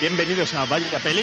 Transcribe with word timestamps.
Bienvenidos 0.00 0.54
a 0.54 0.64
Vaya 0.66 1.00
Peli, 1.02 1.22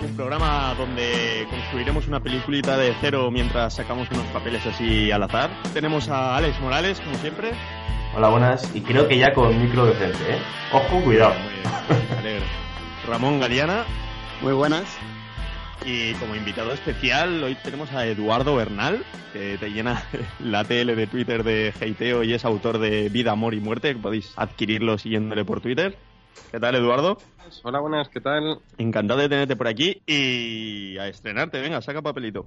un 0.00 0.16
programa 0.16 0.72
donde 0.78 1.44
construiremos 1.50 2.06
una 2.06 2.20
peliculita 2.20 2.76
de 2.76 2.94
cero 3.00 3.32
mientras 3.32 3.74
sacamos 3.74 4.08
unos 4.12 4.24
papeles 4.26 4.64
así 4.64 5.10
al 5.10 5.24
azar. 5.24 5.50
Tenemos 5.72 6.08
a 6.08 6.36
Alex 6.36 6.60
Morales, 6.60 7.00
como 7.00 7.16
siempre. 7.18 7.50
Hola, 8.16 8.28
buenas. 8.28 8.70
Y 8.76 8.82
creo 8.82 9.08
que 9.08 9.18
ya 9.18 9.34
con 9.34 9.60
micro 9.60 9.86
decente, 9.86 10.34
¿eh? 10.34 10.38
Ojo, 10.72 11.00
cuidado. 11.00 11.34
Muy 11.34 11.52
bien, 11.52 12.08
me 12.08 12.18
alegro. 12.18 12.46
Ramón 13.08 13.40
Galeana. 13.40 13.84
Muy 14.40 14.52
buenas. 14.52 14.84
Y 15.86 16.14
como 16.14 16.34
invitado 16.34 16.72
especial, 16.72 17.44
hoy 17.44 17.56
tenemos 17.56 17.92
a 17.92 18.06
Eduardo 18.06 18.56
Bernal, 18.56 19.04
que 19.34 19.58
te 19.58 19.68
llena 19.70 20.02
la 20.40 20.64
TL 20.64 20.96
de 20.96 21.06
Twitter 21.06 21.44
de 21.44 21.74
Heiteo 21.78 22.24
y 22.24 22.32
es 22.32 22.46
autor 22.46 22.78
de 22.78 23.10
Vida, 23.10 23.32
Amor 23.32 23.52
y 23.52 23.60
Muerte, 23.60 23.94
que 23.94 24.00
podéis 24.00 24.32
adquirirlo 24.36 24.96
siguiéndole 24.96 25.44
por 25.44 25.60
Twitter. 25.60 25.98
¿Qué 26.50 26.58
tal, 26.58 26.74
Eduardo? 26.76 27.18
Hola, 27.64 27.80
buenas, 27.80 28.08
¿qué 28.08 28.22
tal? 28.22 28.60
Encantado 28.78 29.20
de 29.20 29.28
tenerte 29.28 29.56
por 29.56 29.68
aquí 29.68 30.02
y 30.06 30.96
a 30.96 31.06
estrenarte. 31.06 31.60
Venga, 31.60 31.82
saca 31.82 32.00
papelito. 32.00 32.46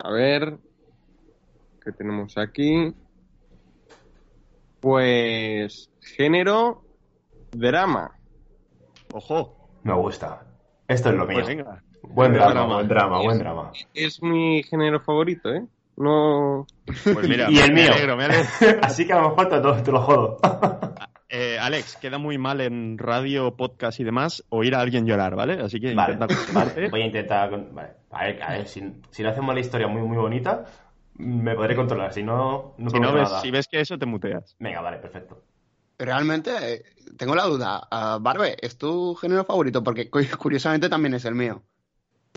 A 0.00 0.10
ver, 0.10 0.58
¿qué 1.84 1.92
tenemos 1.92 2.36
aquí? 2.36 2.94
Pues 4.80 5.88
género 6.00 6.82
drama. 7.52 8.10
Ojo. 9.12 9.70
Me 9.84 9.94
gusta. 9.94 10.44
Esto 10.88 11.10
es 11.10 11.14
lo 11.14 11.24
mío. 11.24 11.36
Pues 11.36 11.46
venga. 11.46 11.82
Buen 12.02 12.32
drama, 12.32 12.50
drama. 12.52 12.74
buen 12.74 12.88
drama, 12.88 13.18
buen 13.18 13.30
Es- 13.32 13.38
drama. 13.38 13.72
Es 13.94 14.22
mi 14.22 14.62
género 14.62 15.00
favorito, 15.00 15.50
¿eh? 15.52 15.62
No. 15.96 16.66
Pues 16.86 17.28
mira, 17.28 17.50
Y 17.50 17.58
el 17.58 17.72
me 17.72 17.82
mío. 17.82 17.92
alegro, 17.92 18.16
me 18.16 18.24
alegro. 18.24 18.46
Así 18.82 19.06
que 19.06 19.12
a 19.12 19.20
lo 19.20 19.30
mejor 19.30 19.48
te, 19.48 19.56
lo- 19.60 19.82
te 19.82 19.92
lo 19.92 20.00
jodo. 20.00 20.36
Eh, 21.28 21.58
Alex, 21.60 21.96
queda 21.96 22.18
muy 22.18 22.38
mal 22.38 22.60
en 22.60 22.96
radio, 22.98 23.54
podcast 23.56 24.00
y 24.00 24.04
demás 24.04 24.44
oír 24.48 24.74
a 24.74 24.80
alguien 24.80 25.06
llorar, 25.06 25.34
¿vale? 25.36 25.54
Así 25.60 25.78
que 25.80 25.94
Vale. 25.94 26.16
Voy 26.90 27.02
a 27.02 27.06
intentar. 27.06 27.50
con- 27.50 27.74
Vale, 27.74 27.90
a 28.10 28.24
ver, 28.24 28.42
a 28.42 28.50
ver, 28.52 28.68
si, 28.68 28.82
si 29.10 29.22
no 29.22 29.28
hacemos 29.28 29.54
la 29.54 29.60
historia 29.60 29.88
muy, 29.88 30.00
muy 30.02 30.16
bonita, 30.16 30.64
me 31.16 31.54
podré 31.54 31.74
controlar. 31.76 32.12
Si 32.14 32.22
no, 32.22 32.74
no 32.78 32.90
Si, 32.90 32.98
no 33.00 33.12
ves, 33.12 33.24
nada. 33.28 33.40
si 33.42 33.50
ves 33.50 33.66
que 33.68 33.80
eso, 33.80 33.98
te 33.98 34.06
muteas. 34.06 34.56
Venga, 34.58 34.80
vale, 34.80 34.98
perfecto. 34.98 35.42
Realmente, 35.98 36.50
eh, 36.74 36.82
tengo 37.16 37.34
la 37.34 37.44
duda. 37.44 37.88
Ah, 37.90 38.18
Barbe, 38.20 38.56
¿es 38.62 38.78
tu 38.78 39.14
género 39.16 39.44
favorito? 39.44 39.82
Porque 39.82 40.08
cu- 40.08 40.20
curiosamente 40.38 40.88
también 40.88 41.14
es 41.14 41.24
el 41.24 41.34
mío. 41.34 41.60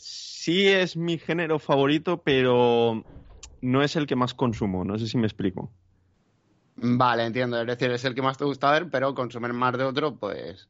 Sí 0.03 0.67
es 0.67 0.97
mi 0.97 1.17
género 1.17 1.57
favorito, 1.59 2.21
pero 2.23 3.05
no 3.61 3.83
es 3.83 3.95
el 3.95 4.07
que 4.07 4.16
más 4.16 4.33
consumo. 4.33 4.83
No 4.85 4.97
sé 4.97 5.07
si 5.07 5.17
me 5.17 5.27
explico. 5.27 5.71
Vale, 6.75 7.23
entiendo. 7.25 7.59
Es 7.61 7.67
decir, 7.67 7.91
es 7.91 8.03
el 8.05 8.13
que 8.16 8.22
más 8.22 8.38
te 8.38 8.44
gusta 8.45 8.72
ver, 8.72 8.89
pero 8.89 9.13
consumir 9.16 9.53
más 9.53 9.77
de 9.77 9.83
otro, 9.85 10.17
pues. 10.19 10.69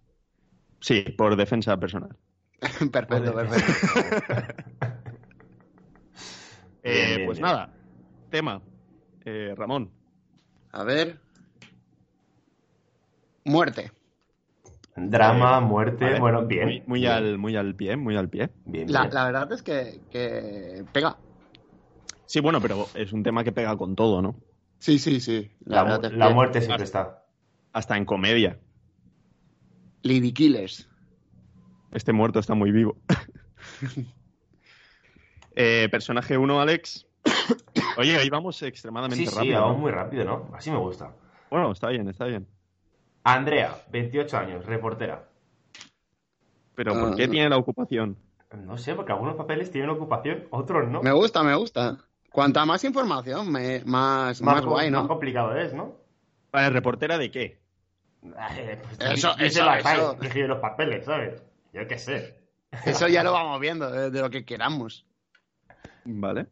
Sí, 0.79 1.03
por 1.17 1.35
defensa 1.37 1.79
personal. 1.79 2.17
perfecto, 2.91 3.33
perfecto. 3.33 3.73
Eh, 6.83 7.05
Bien, 7.05 7.13
bien, 7.13 7.21
pues 7.23 7.39
bien. 7.39 7.41
nada, 7.41 7.73
tema. 8.29 8.63
Eh, 9.25 9.53
Ramón. 9.55 9.93
A 10.73 10.83
ver. 10.83 11.19
Muerte. 13.45 13.91
Drama, 14.95 15.57
Eh, 15.57 15.61
muerte, 15.61 16.05
Vale. 16.05 16.19
bueno, 16.19 16.45
bien. 16.45 16.65
Muy, 16.67 16.83
muy 16.87 16.99
bien, 17.01 17.11
al, 17.11 17.37
muy 17.37 17.55
al 17.55 17.75
pie, 17.75 17.95
muy 17.97 18.15
al 18.17 18.29
pie. 18.29 18.49
Bien, 18.65 18.87
La, 18.87 19.01
bien. 19.01 19.13
la 19.13 19.25
verdad 19.25 19.51
es 19.53 19.63
que, 19.63 20.01
que 20.09 20.83
pega. 20.91 21.17
Sí, 22.25 22.39
bueno, 22.39 22.61
pero 22.61 22.85
es 22.95 23.11
un 23.13 23.23
tema 23.23 23.43
que 23.43 23.51
pega 23.51 23.75
con 23.77 23.95
todo, 23.95 24.21
¿no? 24.21 24.35
Sí, 24.79 24.99
sí, 24.99 25.19
sí. 25.19 25.51
La, 25.65 25.83
verdad 25.83 26.05
mu- 26.05 26.07
es 26.11 26.17
la 26.17 26.29
muerte 26.29 26.61
siempre 26.61 26.83
está. 26.85 27.25
Hasta 27.73 27.97
en 27.97 28.05
comedia. 28.05 28.59
Lady 30.03 30.31
Killers. 30.33 30.87
Este 31.91 32.13
muerto 32.13 32.39
está 32.39 32.53
muy 32.55 32.71
vivo. 32.71 32.97
Eh, 35.55 35.89
personaje 35.91 36.37
1, 36.37 36.61
Alex. 36.61 37.05
Oye, 37.97 38.17
hoy 38.17 38.29
vamos 38.29 38.61
extremadamente 38.63 39.25
Sí, 39.25 39.31
sí, 39.31 39.35
rápido. 39.35 39.61
vamos 39.61 39.75
¿no? 39.75 39.81
muy 39.81 39.91
rápido, 39.91 40.23
¿no? 40.23 40.49
Así 40.53 40.71
me 40.71 40.77
gusta. 40.77 41.13
Bueno, 41.49 41.71
está 41.71 41.89
bien, 41.89 42.07
está 42.07 42.25
bien. 42.25 42.47
Andrea, 43.23 43.75
28 43.91 44.37
años, 44.37 44.65
reportera. 44.65 45.23
Pero 46.75 46.93
¿por 46.93 47.09
Ah, 47.09 47.13
qué 47.15 47.27
tiene 47.27 47.49
la 47.49 47.57
ocupación? 47.57 48.17
No 48.57 48.77
sé, 48.77 48.95
porque 48.95 49.11
algunos 49.11 49.35
papeles 49.35 49.71
tienen 49.71 49.89
ocupación, 49.91 50.45
otros 50.49 50.87
no. 50.89 51.01
Me 51.01 51.11
gusta, 51.11 51.43
me 51.43 51.55
gusta. 51.55 51.97
Cuanta 52.31 52.65
más 52.65 52.83
información, 52.83 53.51
me- 53.51 53.83
más, 53.85 54.41
más, 54.41 54.65
guay, 54.65 54.89
más 54.89 55.01
¿no? 55.03 55.07
complicado 55.07 55.55
es, 55.55 55.73
¿no? 55.73 55.95
Vale, 56.51 56.69
¿reportera 56.69 57.17
de 57.17 57.31
qué? 57.31 57.61
Pues, 58.21 58.99
Eso, 58.99 59.33
dice 59.35 59.45
eso, 59.45 59.65
la 59.65 59.79
eso. 59.79 60.17
Escribe 60.21 60.47
los 60.47 60.59
papeles, 60.59 61.05
¿sabes? 61.05 61.41
Yo 61.73 61.87
qué 61.87 61.97
sé. 61.97 62.41
Eso 62.85 63.07
ya 63.07 63.23
lo 63.23 63.31
vamos 63.33 63.59
viendo, 63.59 63.89
de, 63.91 64.11
de 64.11 64.21
lo 64.21 64.29
que 64.29 64.45
queramos. 64.45 65.05
Vale. 66.05 66.47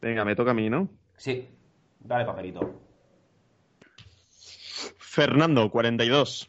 Venga, 0.00 0.24
me 0.24 0.36
toca 0.36 0.52
a 0.52 0.54
mí, 0.54 0.70
¿no? 0.70 0.88
Sí, 1.16 1.48
dale 2.00 2.24
papelito. 2.24 2.87
Fernando, 5.18 5.70
42. 5.70 6.48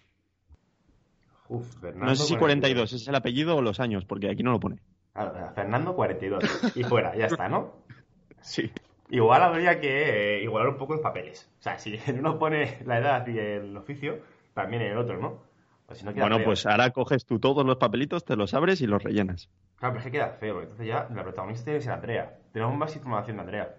Uf, 1.50 1.66
Fernando. 1.82 2.06
No 2.06 2.16
sé 2.16 2.26
si 2.26 2.36
42 2.38 2.94
es 2.94 3.08
el 3.08 3.16
apellido 3.16 3.56
o 3.58 3.62
los 3.62 3.80
años, 3.80 4.06
porque 4.06 4.30
aquí 4.30 4.44
no 4.44 4.52
lo 4.52 4.60
pone. 4.60 4.80
Ah, 5.16 5.52
Fernando, 5.56 5.96
42. 5.96 6.44
Y 6.76 6.84
fuera, 6.84 7.16
ya 7.16 7.26
está, 7.26 7.50
¿no? 7.50 7.74
Sí. 8.42 8.72
Igual 9.10 9.42
habría 9.44 9.82
que 9.82 10.38
eh, 10.38 10.44
igualar 10.44 10.70
un 10.70 10.78
poco 10.78 10.94
los 10.94 11.02
papeles. 11.02 11.50
O 11.60 11.64
sea, 11.64 11.78
si 11.78 12.00
en 12.08 12.20
uno 12.20 12.38
pone 12.40 12.78
la 12.86 13.00
edad 13.00 13.28
y 13.28 13.38
el 13.38 13.76
oficio, 13.76 14.20
también 14.54 14.84
en 14.84 14.92
el 14.92 14.98
otro, 14.98 15.18
¿no? 15.20 15.42
O 15.88 15.96
si 15.96 16.06
no 16.06 16.14
queda 16.14 16.24
Bueno, 16.24 16.38
feo. 16.38 16.46
pues 16.46 16.66
ahora 16.66 16.92
coges 16.92 17.26
tú 17.26 17.40
todos 17.40 17.66
los 17.66 17.78
papelitos, 17.78 18.24
te 18.24 18.36
los 18.38 18.54
abres 18.54 18.80
y 18.82 18.88
los 18.88 19.02
rellenas. 19.04 19.50
Claro, 19.78 19.96
pero 19.96 20.00
es 20.00 20.06
que 20.06 20.12
queda 20.12 20.30
feo. 20.40 20.62
Entonces 20.62 20.86
ya 20.88 21.08
la 21.14 21.24
protagonista 21.24 21.72
que 21.72 21.82
ser 21.82 21.92
Andrea. 21.92 22.38
Tenemos 22.54 22.78
más 22.78 22.96
información 22.96 23.38
de 23.38 23.42
Andrea. 23.42 23.76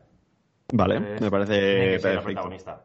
Vale, 0.72 0.96
Entonces, 0.96 1.20
me 1.22 1.30
parece 1.30 1.52
tiene 1.60 1.90
que 1.92 1.98
ser 2.00 2.14
la 2.14 2.20
perfecto. 2.20 2.24
protagonista. 2.24 2.84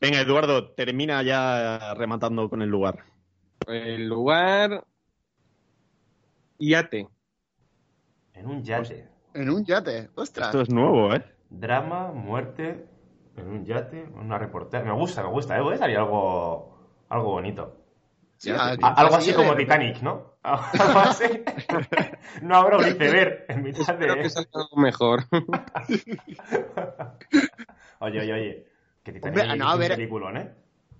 Venga, 0.00 0.20
Eduardo, 0.20 0.70
termina 0.72 1.22
ya 1.22 1.94
rematando 1.94 2.48
con 2.48 2.62
el 2.62 2.68
lugar. 2.68 3.04
El 3.66 4.08
lugar. 4.08 4.84
Yate. 6.58 7.08
En 8.34 8.46
un 8.46 8.62
yate. 8.62 9.08
En 9.34 9.50
un 9.50 9.64
yate, 9.64 10.10
ostras. 10.14 10.48
Esto 10.48 10.60
es 10.62 10.70
nuevo, 10.70 11.12
¿eh? 11.14 11.24
Drama, 11.50 12.12
muerte, 12.12 12.86
en 13.36 13.48
un 13.48 13.64
yate, 13.64 14.04
una 14.14 14.38
reportera. 14.38 14.84
Me 14.84 14.92
gusta, 14.92 15.22
me 15.22 15.30
gusta, 15.30 15.58
¿eh? 15.58 15.62
Puede 15.62 15.78
salir 15.78 15.96
algo, 15.98 16.78
algo 17.08 17.30
bonito. 17.32 17.76
Sí, 18.36 18.50
a-. 18.50 18.66
A- 18.80 18.94
algo 18.94 19.16
así 19.16 19.30
sí, 19.30 19.36
como 19.36 19.52
de- 19.54 19.64
Titanic, 19.64 20.00
¿no? 20.02 20.34
Algo 20.48 21.00
así. 21.00 21.24
no 22.42 22.56
habrá 22.56 22.78
un 22.78 22.86
iceberg 22.86 23.44
en 23.48 23.62
mitad 23.64 23.80
Espero 23.80 24.14
que 24.14 24.22
de... 24.22 24.30
salga 24.30 24.48
algo 24.54 24.76
mejor. 24.80 25.24
Oye, 28.00 28.20
oye, 28.20 28.32
oye. 28.32 28.66
Que 29.08 29.14
Titanic 29.14 29.38
Hombre, 29.38 29.52
es 29.54 29.58
no, 29.58 29.68
a 29.68 29.74
un 29.74 29.80
ver- 29.80 29.90
peliculón, 29.96 30.36
¿eh? 30.36 30.50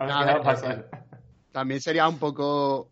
No, 0.00 0.06
Has 0.06 0.10
a 0.12 0.20
quedado 0.24 0.42
ver, 0.44 0.56
fatal. 0.56 0.88
También 1.52 1.80
sería 1.80 2.08
un 2.08 2.18
poco 2.18 2.90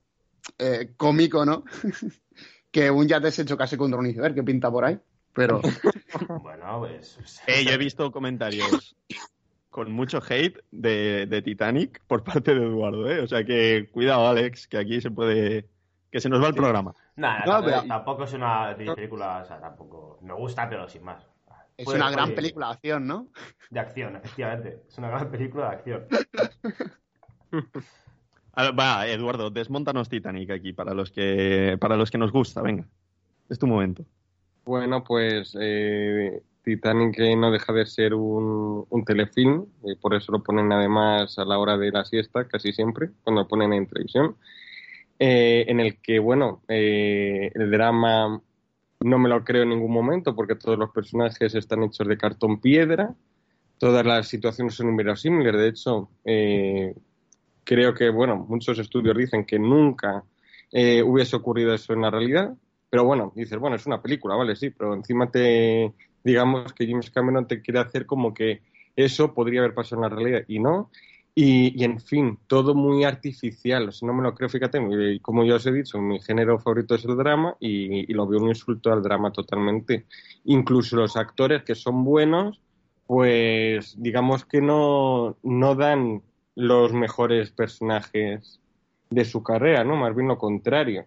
eh, 0.58 0.90
cómico, 0.96 1.44
¿no? 1.44 1.64
que 2.70 2.90
un 2.90 3.06
yate 3.08 3.30
se 3.30 3.44
chocase 3.44 3.78
contra 3.78 3.98
un 3.98 4.06
iceberg 4.06 4.34
que 4.34 4.42
pinta 4.42 4.70
por 4.70 4.84
ahí. 4.84 4.98
Pero 5.32 5.60
Bueno, 6.42 6.80
pues... 6.80 7.18
Eh, 7.46 7.64
yo 7.64 7.72
he 7.72 7.76
visto 7.78 8.10
comentarios 8.12 8.96
con 9.70 9.92
mucho 9.92 10.20
hate 10.26 10.58
de, 10.70 11.26
de 11.26 11.42
Titanic 11.42 12.00
por 12.06 12.22
parte 12.24 12.54
de 12.54 12.62
Eduardo, 12.64 13.10
¿eh? 13.10 13.20
O 13.20 13.26
sea 13.26 13.44
que 13.44 13.88
cuidado, 13.92 14.26
Alex, 14.26 14.66
que 14.68 14.78
aquí 14.78 15.00
se 15.00 15.10
puede... 15.10 15.68
que 16.10 16.20
se 16.20 16.28
nos 16.30 16.42
va 16.42 16.48
el 16.48 16.54
programa. 16.54 16.94
Nada, 17.16 17.40
No, 17.40 17.52
tampoco, 17.52 17.64
pero- 17.76 17.88
tampoco 17.88 18.24
es 18.24 18.32
una 18.32 18.74
película, 18.76 19.42
o 19.42 19.46
sea, 19.46 19.60
tampoco... 19.60 20.18
Me 20.22 20.32
gusta, 20.34 20.68
pero 20.68 20.88
sin 20.88 21.02
más. 21.04 21.26
Es 21.76 21.86
una 21.86 22.10
gran 22.10 22.34
película 22.34 22.66
de 22.66 22.72
acción, 22.72 23.06
¿no? 23.06 23.28
De 23.70 23.80
acción, 23.80 24.16
efectivamente. 24.16 24.82
Es 24.88 24.98
una 24.98 25.08
gran 25.08 25.30
película 25.30 25.70
de 25.70 25.76
acción. 25.76 26.06
Va, 28.78 29.06
Eduardo, 29.06 29.50
desmontanos 29.50 30.08
Titanic 30.08 30.50
aquí 30.50 30.72
para 30.72 30.94
los 30.94 31.10
que 31.10 31.76
para 31.78 31.96
los 31.96 32.10
que 32.10 32.16
nos 32.18 32.32
gusta, 32.32 32.62
venga. 32.62 32.86
Es 33.50 33.58
tu 33.58 33.66
momento. 33.66 34.04
Bueno, 34.64 35.04
pues 35.04 35.54
eh, 35.60 36.42
Titanic 36.64 37.18
eh, 37.18 37.36
no 37.36 37.50
deja 37.50 37.72
de 37.72 37.86
ser 37.86 38.14
un, 38.14 38.86
un 38.88 39.04
telefilm, 39.04 39.66
eh, 39.84 39.96
por 40.00 40.14
eso 40.14 40.32
lo 40.32 40.42
ponen 40.42 40.72
además 40.72 41.38
a 41.38 41.44
la 41.44 41.58
hora 41.58 41.76
de 41.76 41.92
la 41.92 42.04
siesta, 42.04 42.48
casi 42.48 42.72
siempre, 42.72 43.10
cuando 43.22 43.42
lo 43.42 43.48
ponen 43.48 43.74
en 43.74 43.86
televisión, 43.86 44.36
eh, 45.18 45.64
en 45.68 45.80
el 45.80 46.00
que, 46.00 46.18
bueno, 46.18 46.62
eh, 46.68 47.50
el 47.54 47.70
drama 47.70 48.42
no 49.00 49.18
me 49.18 49.28
lo 49.28 49.44
creo 49.44 49.62
en 49.62 49.70
ningún 49.70 49.92
momento 49.92 50.34
porque 50.34 50.54
todos 50.54 50.78
los 50.78 50.90
personajes 50.90 51.54
están 51.54 51.82
hechos 51.82 52.06
de 52.06 52.16
cartón 52.16 52.60
piedra, 52.60 53.14
todas 53.78 54.04
las 54.04 54.28
situaciones 54.28 54.74
son 54.74 54.88
inverosímiles, 54.88 55.52
de 55.52 55.68
hecho, 55.68 56.08
eh, 56.24 56.94
creo 57.64 57.94
que, 57.94 58.10
bueno, 58.10 58.36
muchos 58.48 58.78
estudios 58.78 59.16
dicen 59.16 59.44
que 59.44 59.58
nunca 59.58 60.24
eh, 60.72 61.02
hubiese 61.02 61.36
ocurrido 61.36 61.74
eso 61.74 61.92
en 61.92 62.02
la 62.02 62.10
realidad, 62.10 62.54
pero 62.88 63.04
bueno, 63.04 63.32
dices, 63.34 63.58
bueno, 63.58 63.76
es 63.76 63.86
una 63.86 64.00
película, 64.00 64.36
vale, 64.36 64.56
sí, 64.56 64.70
pero 64.70 64.94
encima 64.94 65.30
te, 65.30 65.92
digamos 66.24 66.72
que 66.72 66.86
James 66.86 67.10
Cameron 67.10 67.46
te 67.46 67.60
quiere 67.60 67.80
hacer 67.80 68.06
como 68.06 68.32
que 68.32 68.62
eso 68.96 69.34
podría 69.34 69.60
haber 69.60 69.74
pasado 69.74 70.02
en 70.02 70.10
la 70.10 70.16
realidad 70.16 70.44
y 70.48 70.58
no. 70.58 70.90
Y, 71.38 71.78
y, 71.78 71.84
en 71.84 72.00
fin, 72.00 72.38
todo 72.46 72.74
muy 72.74 73.04
artificial. 73.04 73.88
O 73.90 73.92
sea, 73.92 74.06
no 74.06 74.14
me 74.14 74.22
lo 74.22 74.34
creo, 74.34 74.48
fíjate, 74.48 74.80
como 75.20 75.44
ya 75.44 75.56
os 75.56 75.66
he 75.66 75.72
dicho, 75.72 75.98
mi 76.00 76.18
género 76.20 76.58
favorito 76.58 76.94
es 76.94 77.04
el 77.04 77.16
drama 77.16 77.56
y, 77.60 78.10
y, 78.10 78.14
lo 78.14 78.26
veo 78.26 78.40
un 78.40 78.48
insulto 78.48 78.90
al 78.90 79.02
drama 79.02 79.32
totalmente. 79.32 80.06
Incluso 80.44 80.96
los 80.96 81.14
actores 81.16 81.62
que 81.62 81.74
son 81.74 82.04
buenos, 82.04 82.62
pues 83.06 83.94
digamos 84.00 84.46
que 84.46 84.62
no, 84.62 85.36
no 85.42 85.74
dan 85.74 86.22
los 86.54 86.92
mejores 86.94 87.50
personajes 87.52 88.60
de 89.10 89.24
su 89.26 89.42
carrera, 89.42 89.84
¿no? 89.84 89.96
Más 89.96 90.14
bien 90.16 90.28
lo 90.28 90.38
contrario. 90.38 91.06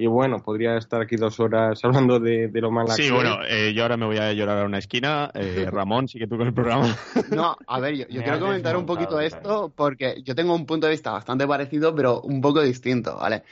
Y 0.00 0.06
bueno, 0.06 0.42
podría 0.42 0.78
estar 0.78 1.02
aquí 1.02 1.16
dos 1.16 1.38
horas 1.40 1.78
hablando 1.84 2.18
de, 2.18 2.48
de 2.48 2.60
lo 2.62 2.70
mal 2.70 2.88
Sí, 2.88 3.10
bueno, 3.10 3.40
eh, 3.46 3.74
yo 3.74 3.82
ahora 3.82 3.98
me 3.98 4.06
voy 4.06 4.16
a 4.16 4.32
llorar 4.32 4.60
a 4.60 4.64
una 4.64 4.78
esquina. 4.78 5.30
Eh, 5.34 5.66
Ramón, 5.70 6.08
sigue 6.08 6.26
tú 6.26 6.38
con 6.38 6.46
el 6.46 6.54
programa. 6.54 6.96
No, 7.30 7.54
a 7.66 7.80
ver, 7.80 7.94
yo, 7.94 8.06
yo 8.08 8.22
quiero 8.22 8.40
comentar 8.40 8.78
un 8.78 8.86
poquito 8.86 9.20
esto 9.20 9.70
porque 9.76 10.22
yo 10.24 10.34
tengo 10.34 10.54
un 10.54 10.64
punto 10.64 10.86
de 10.86 10.92
vista 10.92 11.10
bastante 11.10 11.46
parecido, 11.46 11.94
pero 11.94 12.22
un 12.22 12.40
poco 12.40 12.62
distinto, 12.62 13.14
¿vale? 13.16 13.42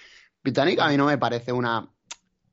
Titanic 0.42 0.80
a 0.80 0.88
mí 0.88 0.96
no 0.96 1.04
me 1.04 1.18
parece 1.18 1.52
una 1.52 1.86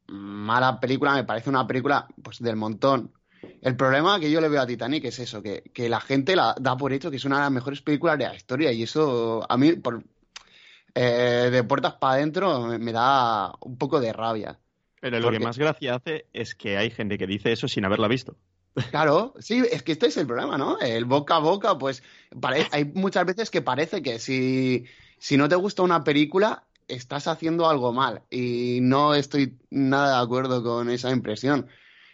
mala 0.07 0.77
película, 0.77 1.13
me 1.13 1.24
parece 1.24 1.50
una 1.50 1.65
película 1.65 2.06
pues 2.21 2.39
del 2.39 2.57
montón. 2.57 3.13
El 3.62 3.77
problema 3.77 4.19
que 4.19 4.30
yo 4.30 4.42
le 4.42 4.50
veo 4.50 4.62
a 4.62 4.68
Titanic 4.68 5.06
es 5.06 5.19
eso, 5.19 5.42
que, 5.42 5.63
que 5.74 5.88
la 5.88 6.01
gente 6.01 6.36
la 6.36 6.53
da 6.59 6.75
por 6.75 6.92
hecho 6.92 7.09
que 7.09 7.18
es 7.18 7.25
una 7.25 7.38
de 7.38 7.44
las 7.44 7.51
mejores 7.51 7.81
películas 7.81 8.18
de 8.18 8.25
la 8.25 8.36
historia 8.36 8.74
y 8.74 8.83
eso 8.83 9.45
a 9.47 9.56
mí, 9.56 9.74
por, 9.74 10.03
eh, 10.95 11.50
de 11.51 11.63
puertas 11.63 11.94
para 11.95 12.13
adentro, 12.13 12.68
me, 12.80 12.92
da 12.92 13.53
un 13.59 13.77
poco 13.77 14.00
de 14.00 14.13
rabia. 14.13 14.59
Pero 15.01 15.19
lo 15.19 15.25
Porque... 15.25 15.39
que 15.39 15.44
más 15.45 15.57
gracia 15.57 15.95
hace 15.95 16.27
es 16.33 16.56
que 16.56 16.77
hay 16.77 16.89
gente 16.89 17.18
que 17.18 17.27
dice 17.27 17.51
eso 17.51 17.68
sin 17.68 17.86
haberla 17.86 18.07
visto. 18.07 18.38
Claro, 18.92 19.33
sí, 19.39 19.63
es 19.71 19.83
que 19.83 19.94
este 19.94 20.07
es 20.07 20.18
el 20.18 20.27
problema, 20.27 20.57
¿no? 20.57 20.80
El 20.80 21.06
boca 21.06 21.38
a 21.38 21.39
boca, 21.39 21.77
pues 21.77 22.03
hay 22.71 22.86
muchas 22.94 23.25
veces 23.25 23.50
que 23.50 23.62
parece 23.62 24.01
que 24.01 24.19
si, 24.19 24.86
si 25.18 25.38
no 25.38 25.47
te 25.47 25.56
gusta 25.56 25.81
una 25.81 26.03
película, 26.03 26.65
estás 26.88 27.27
haciendo 27.27 27.69
algo 27.69 27.94
mal. 27.94 28.24
Y 28.30 28.80
no 28.81 29.15
estoy 29.15 29.57
nada 29.69 30.18
de 30.18 30.24
acuerdo 30.24 30.63
con 30.63 30.89
esa 30.89 31.12
impresión. 31.12 31.68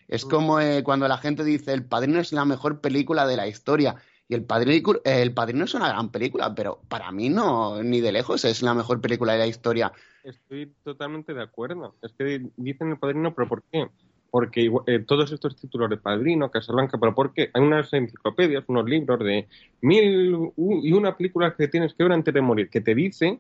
Es 0.07 0.25
como 0.25 0.59
eh, 0.59 0.83
cuando 0.83 1.07
la 1.07 1.17
gente 1.17 1.43
dice 1.43 1.71
El 1.71 1.85
Padrino 1.85 2.19
es 2.19 2.33
la 2.33 2.45
mejor 2.45 2.81
película 2.81 3.25
de 3.25 3.37
la 3.37 3.47
historia. 3.47 3.95
Y 4.31 4.33
el 4.33 4.45
Padrino, 4.45 4.93
el 5.03 5.33
Padrino 5.33 5.65
es 5.65 5.73
una 5.73 5.89
gran 5.89 6.09
película, 6.09 6.55
pero 6.55 6.79
para 6.87 7.11
mí 7.11 7.27
no, 7.27 7.83
ni 7.83 7.99
de 7.99 8.13
lejos 8.13 8.45
es 8.45 8.61
la 8.61 8.73
mejor 8.73 9.01
película 9.01 9.33
de 9.33 9.39
la 9.39 9.45
historia. 9.45 9.91
Estoy 10.23 10.73
totalmente 10.85 11.33
de 11.33 11.43
acuerdo. 11.43 11.97
Es 12.01 12.13
que 12.13 12.41
dicen 12.55 12.91
el 12.91 12.97
Padrino, 12.97 13.35
pero 13.35 13.49
¿por 13.49 13.61
qué? 13.63 13.89
Porque 14.29 14.71
eh, 14.87 14.99
todos 15.05 15.33
estos 15.33 15.57
títulos 15.57 15.89
de 15.89 15.97
Padrino, 15.97 16.49
Casablanca, 16.49 16.97
pero 16.97 17.13
¿por 17.13 17.33
qué? 17.33 17.51
Hay 17.53 17.61
unas 17.61 17.91
enciclopedias, 17.91 18.63
unos 18.67 18.85
libros 18.85 19.19
de 19.19 19.49
mil 19.81 20.53
y 20.55 20.93
una 20.93 21.17
película 21.17 21.53
que 21.53 21.67
tienes 21.67 21.93
que 21.93 22.03
ver 22.03 22.13
antes 22.13 22.33
de 22.33 22.39
morir, 22.39 22.69
que 22.69 22.79
te 22.79 22.95
dice 22.95 23.37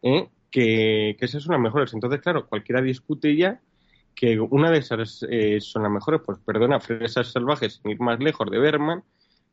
eh, 0.00 0.26
que, 0.50 1.16
que 1.18 1.24
esas 1.26 1.42
son 1.42 1.52
las 1.52 1.60
mejores. 1.60 1.92
Entonces, 1.92 2.18
claro, 2.22 2.46
cualquiera 2.46 2.80
discute 2.80 3.36
ya 3.36 3.60
que 4.14 4.40
una 4.40 4.70
de 4.70 4.78
esas 4.78 5.22
eh, 5.28 5.60
son 5.60 5.82
las 5.82 5.92
mejores, 5.92 6.22
pues 6.24 6.38
perdona, 6.38 6.80
Fresas 6.80 7.30
Salvajes, 7.30 7.74
sin 7.82 7.90
ir 7.90 8.00
más 8.00 8.18
lejos 8.20 8.50
de 8.50 8.58
Berman, 8.58 9.04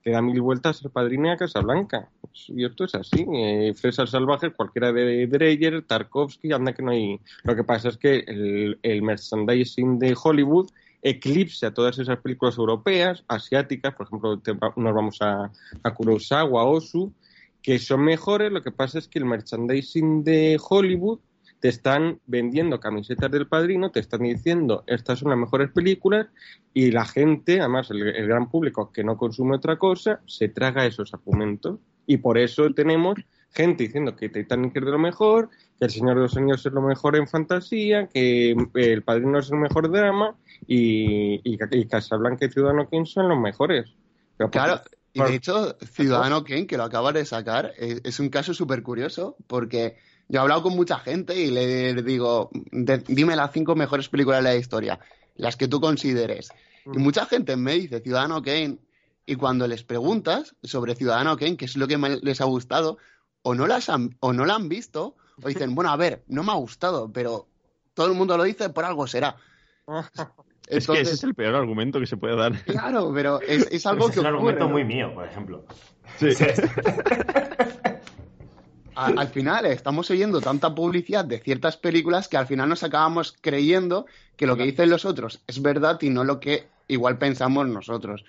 que 0.07 0.13
da 0.13 0.21
mil 0.21 0.39
vueltas 0.39 0.81
el 0.85 0.89
padrino 0.89 1.29
a 1.29 1.35
Casablanca. 1.35 2.07
Pues, 2.21 2.45
y 2.47 2.63
esto 2.63 2.85
es 2.85 2.95
así. 2.95 3.25
Eh, 3.29 3.73
Fresas 3.75 4.11
Salvajes, 4.11 4.53
cualquiera 4.55 4.93
de 4.93 5.27
Dreyer, 5.27 5.81
Tarkovsky, 5.81 6.53
anda 6.53 6.71
que 6.71 6.81
no 6.81 6.91
hay. 6.91 7.19
Lo 7.43 7.57
que 7.57 7.65
pasa 7.65 7.89
es 7.89 7.97
que 7.97 8.19
el, 8.25 8.79
el 8.83 9.01
merchandising 9.01 9.99
de 9.99 10.15
Hollywood 10.23 10.69
eclipsa 11.01 11.73
todas 11.73 11.99
esas 11.99 12.19
películas 12.19 12.57
europeas, 12.57 13.25
asiáticas, 13.27 13.95
por 13.95 14.07
ejemplo, 14.07 14.39
te, 14.39 14.53
nos 14.53 14.95
vamos 14.95 15.21
a, 15.21 15.51
a 15.83 15.93
Kurosawa, 15.93 16.63
Osu, 16.63 17.11
que 17.61 17.77
son 17.77 18.05
mejores. 18.05 18.49
Lo 18.49 18.63
que 18.63 18.71
pasa 18.71 18.99
es 18.99 19.09
que 19.09 19.19
el 19.19 19.25
merchandising 19.25 20.23
de 20.23 20.57
Hollywood 20.69 21.19
te 21.59 21.69
están 21.69 22.19
vendiendo 22.25 22.79
camisetas 22.79 23.31
del 23.31 23.47
padrino, 23.47 23.91
te 23.91 23.99
están 23.99 24.21
diciendo 24.21 24.83
estas 24.87 25.19
son 25.19 25.29
las 25.29 25.39
mejores 25.39 25.71
películas 25.71 26.27
y 26.73 26.91
la 26.91 27.05
gente, 27.05 27.59
además 27.59 27.89
el, 27.89 28.07
el 28.07 28.27
gran 28.27 28.49
público 28.49 28.91
que 28.91 29.03
no 29.03 29.17
consume 29.17 29.55
otra 29.55 29.77
cosa, 29.77 30.21
se 30.25 30.49
traga 30.49 30.85
esos 30.85 31.13
argumentos. 31.13 31.79
Y 32.05 32.17
por 32.17 32.37
eso 32.37 32.71
tenemos 32.73 33.15
gente 33.51 33.83
diciendo 33.83 34.15
que 34.15 34.29
Titanic 34.29 34.75
es 34.77 34.85
de 34.85 34.91
lo 34.91 34.99
mejor, 34.99 35.49
que 35.79 35.85
El 35.85 35.91
Señor 35.91 36.15
de 36.15 36.21
los 36.21 36.37
Anillos 36.37 36.65
es 36.65 36.71
lo 36.71 36.81
mejor 36.81 37.15
en 37.15 37.27
fantasía, 37.27 38.07
que 38.07 38.55
El 38.75 39.03
Padrino 39.03 39.39
es 39.39 39.51
el 39.51 39.57
mejor 39.57 39.91
drama 39.91 40.35
y, 40.67 41.41
y, 41.43 41.57
y 41.71 41.85
Casablanca 41.87 42.45
y 42.45 42.49
Ciudadano 42.49 42.87
Kane 42.89 43.05
son 43.05 43.29
los 43.29 43.39
mejores. 43.39 43.93
Pero 44.37 44.51
claro, 44.51 44.81
y 45.13 45.21
de 45.21 45.35
hecho, 45.35 45.75
Ciudadano 45.79 46.43
Kane, 46.43 46.67
que 46.67 46.77
lo 46.77 46.83
acaba 46.83 47.11
de 47.11 47.25
sacar, 47.25 47.73
es, 47.77 48.01
es 48.03 48.19
un 48.19 48.29
caso 48.29 48.53
súper 48.53 48.83
curioso 48.83 49.35
porque 49.47 49.97
yo 50.29 50.39
he 50.39 50.41
hablado 50.41 50.63
con 50.63 50.75
mucha 50.75 50.99
gente 50.99 51.35
y 51.35 51.51
le 51.51 52.01
digo, 52.03 52.49
de, 52.71 52.97
dime 53.07 53.35
las 53.35 53.51
cinco 53.51 53.75
mejores 53.75 54.09
películas 54.09 54.43
de 54.43 54.49
la 54.49 54.55
historia, 54.55 54.99
las 55.35 55.55
que 55.55 55.67
tú 55.67 55.79
consideres. 55.79 56.49
Mm. 56.85 56.95
Y 56.95 56.97
mucha 56.97 57.25
gente 57.25 57.55
me 57.55 57.73
dice 57.73 58.01
Ciudadano 58.01 58.41
Kane, 58.41 58.77
y 59.25 59.35
cuando 59.35 59.67
les 59.67 59.83
preguntas 59.83 60.55
sobre 60.63 60.95
Ciudadano 60.95 61.37
Kane, 61.37 61.57
que 61.57 61.65
es 61.65 61.77
lo 61.77 61.87
que 61.87 61.97
les 61.97 62.41
ha 62.41 62.45
gustado, 62.45 62.97
o 63.41 63.55
no, 63.55 63.67
las 63.67 63.89
han, 63.89 64.17
o 64.19 64.33
no 64.33 64.45
la 64.45 64.55
han 64.55 64.69
visto, 64.69 65.15
o 65.41 65.47
dicen, 65.47 65.75
bueno, 65.75 65.91
a 65.91 65.95
ver, 65.95 66.23
no 66.27 66.43
me 66.43 66.51
ha 66.51 66.55
gustado, 66.55 67.11
pero 67.11 67.47
todo 67.93 68.07
el 68.07 68.13
mundo 68.13 68.37
lo 68.37 68.43
dice, 68.43 68.69
por 68.69 68.85
algo 68.85 69.07
será. 69.07 69.37
Entonces, 69.87 70.27
es 70.67 70.87
que 70.87 71.01
ese 71.01 71.13
es 71.13 71.23
el 71.23 71.35
peor 71.35 71.55
argumento 71.55 71.99
que 71.99 72.07
se 72.07 72.17
puede 72.17 72.35
dar. 72.35 72.61
Claro, 72.63 73.11
pero 73.13 73.41
es, 73.41 73.67
es 73.71 73.85
algo 73.85 74.09
es 74.09 74.13
que 74.15 74.19
un 74.19 74.25
ocurre, 74.25 74.37
argumento 74.37 74.65
¿no? 74.65 74.71
muy 74.71 74.83
mío, 74.83 75.13
por 75.13 75.25
ejemplo. 75.25 75.65
Sí. 76.17 76.27
A, 78.97 79.07
al 79.15 79.27
final 79.27 79.67
estamos 79.67 80.09
oyendo 80.09 80.41
tanta 80.41 80.73
publicidad 80.73 81.23
de 81.23 81.37
ciertas 81.39 81.77
películas 81.77 82.27
que 82.27 82.37
al 82.37 82.47
final 82.47 82.67
nos 82.67 82.83
acabamos 82.83 83.35
creyendo 83.39 84.07
que 84.35 84.47
lo 84.47 84.57
que 84.57 84.63
dicen 84.63 84.89
los 84.89 85.05
otros 85.05 85.43
es 85.45 85.61
verdad 85.61 86.01
y 86.01 86.09
no 86.09 86.23
lo 86.23 86.39
que 86.39 86.67
igual 86.87 87.19
pensamos 87.19 87.67
nosotros. 87.67 88.25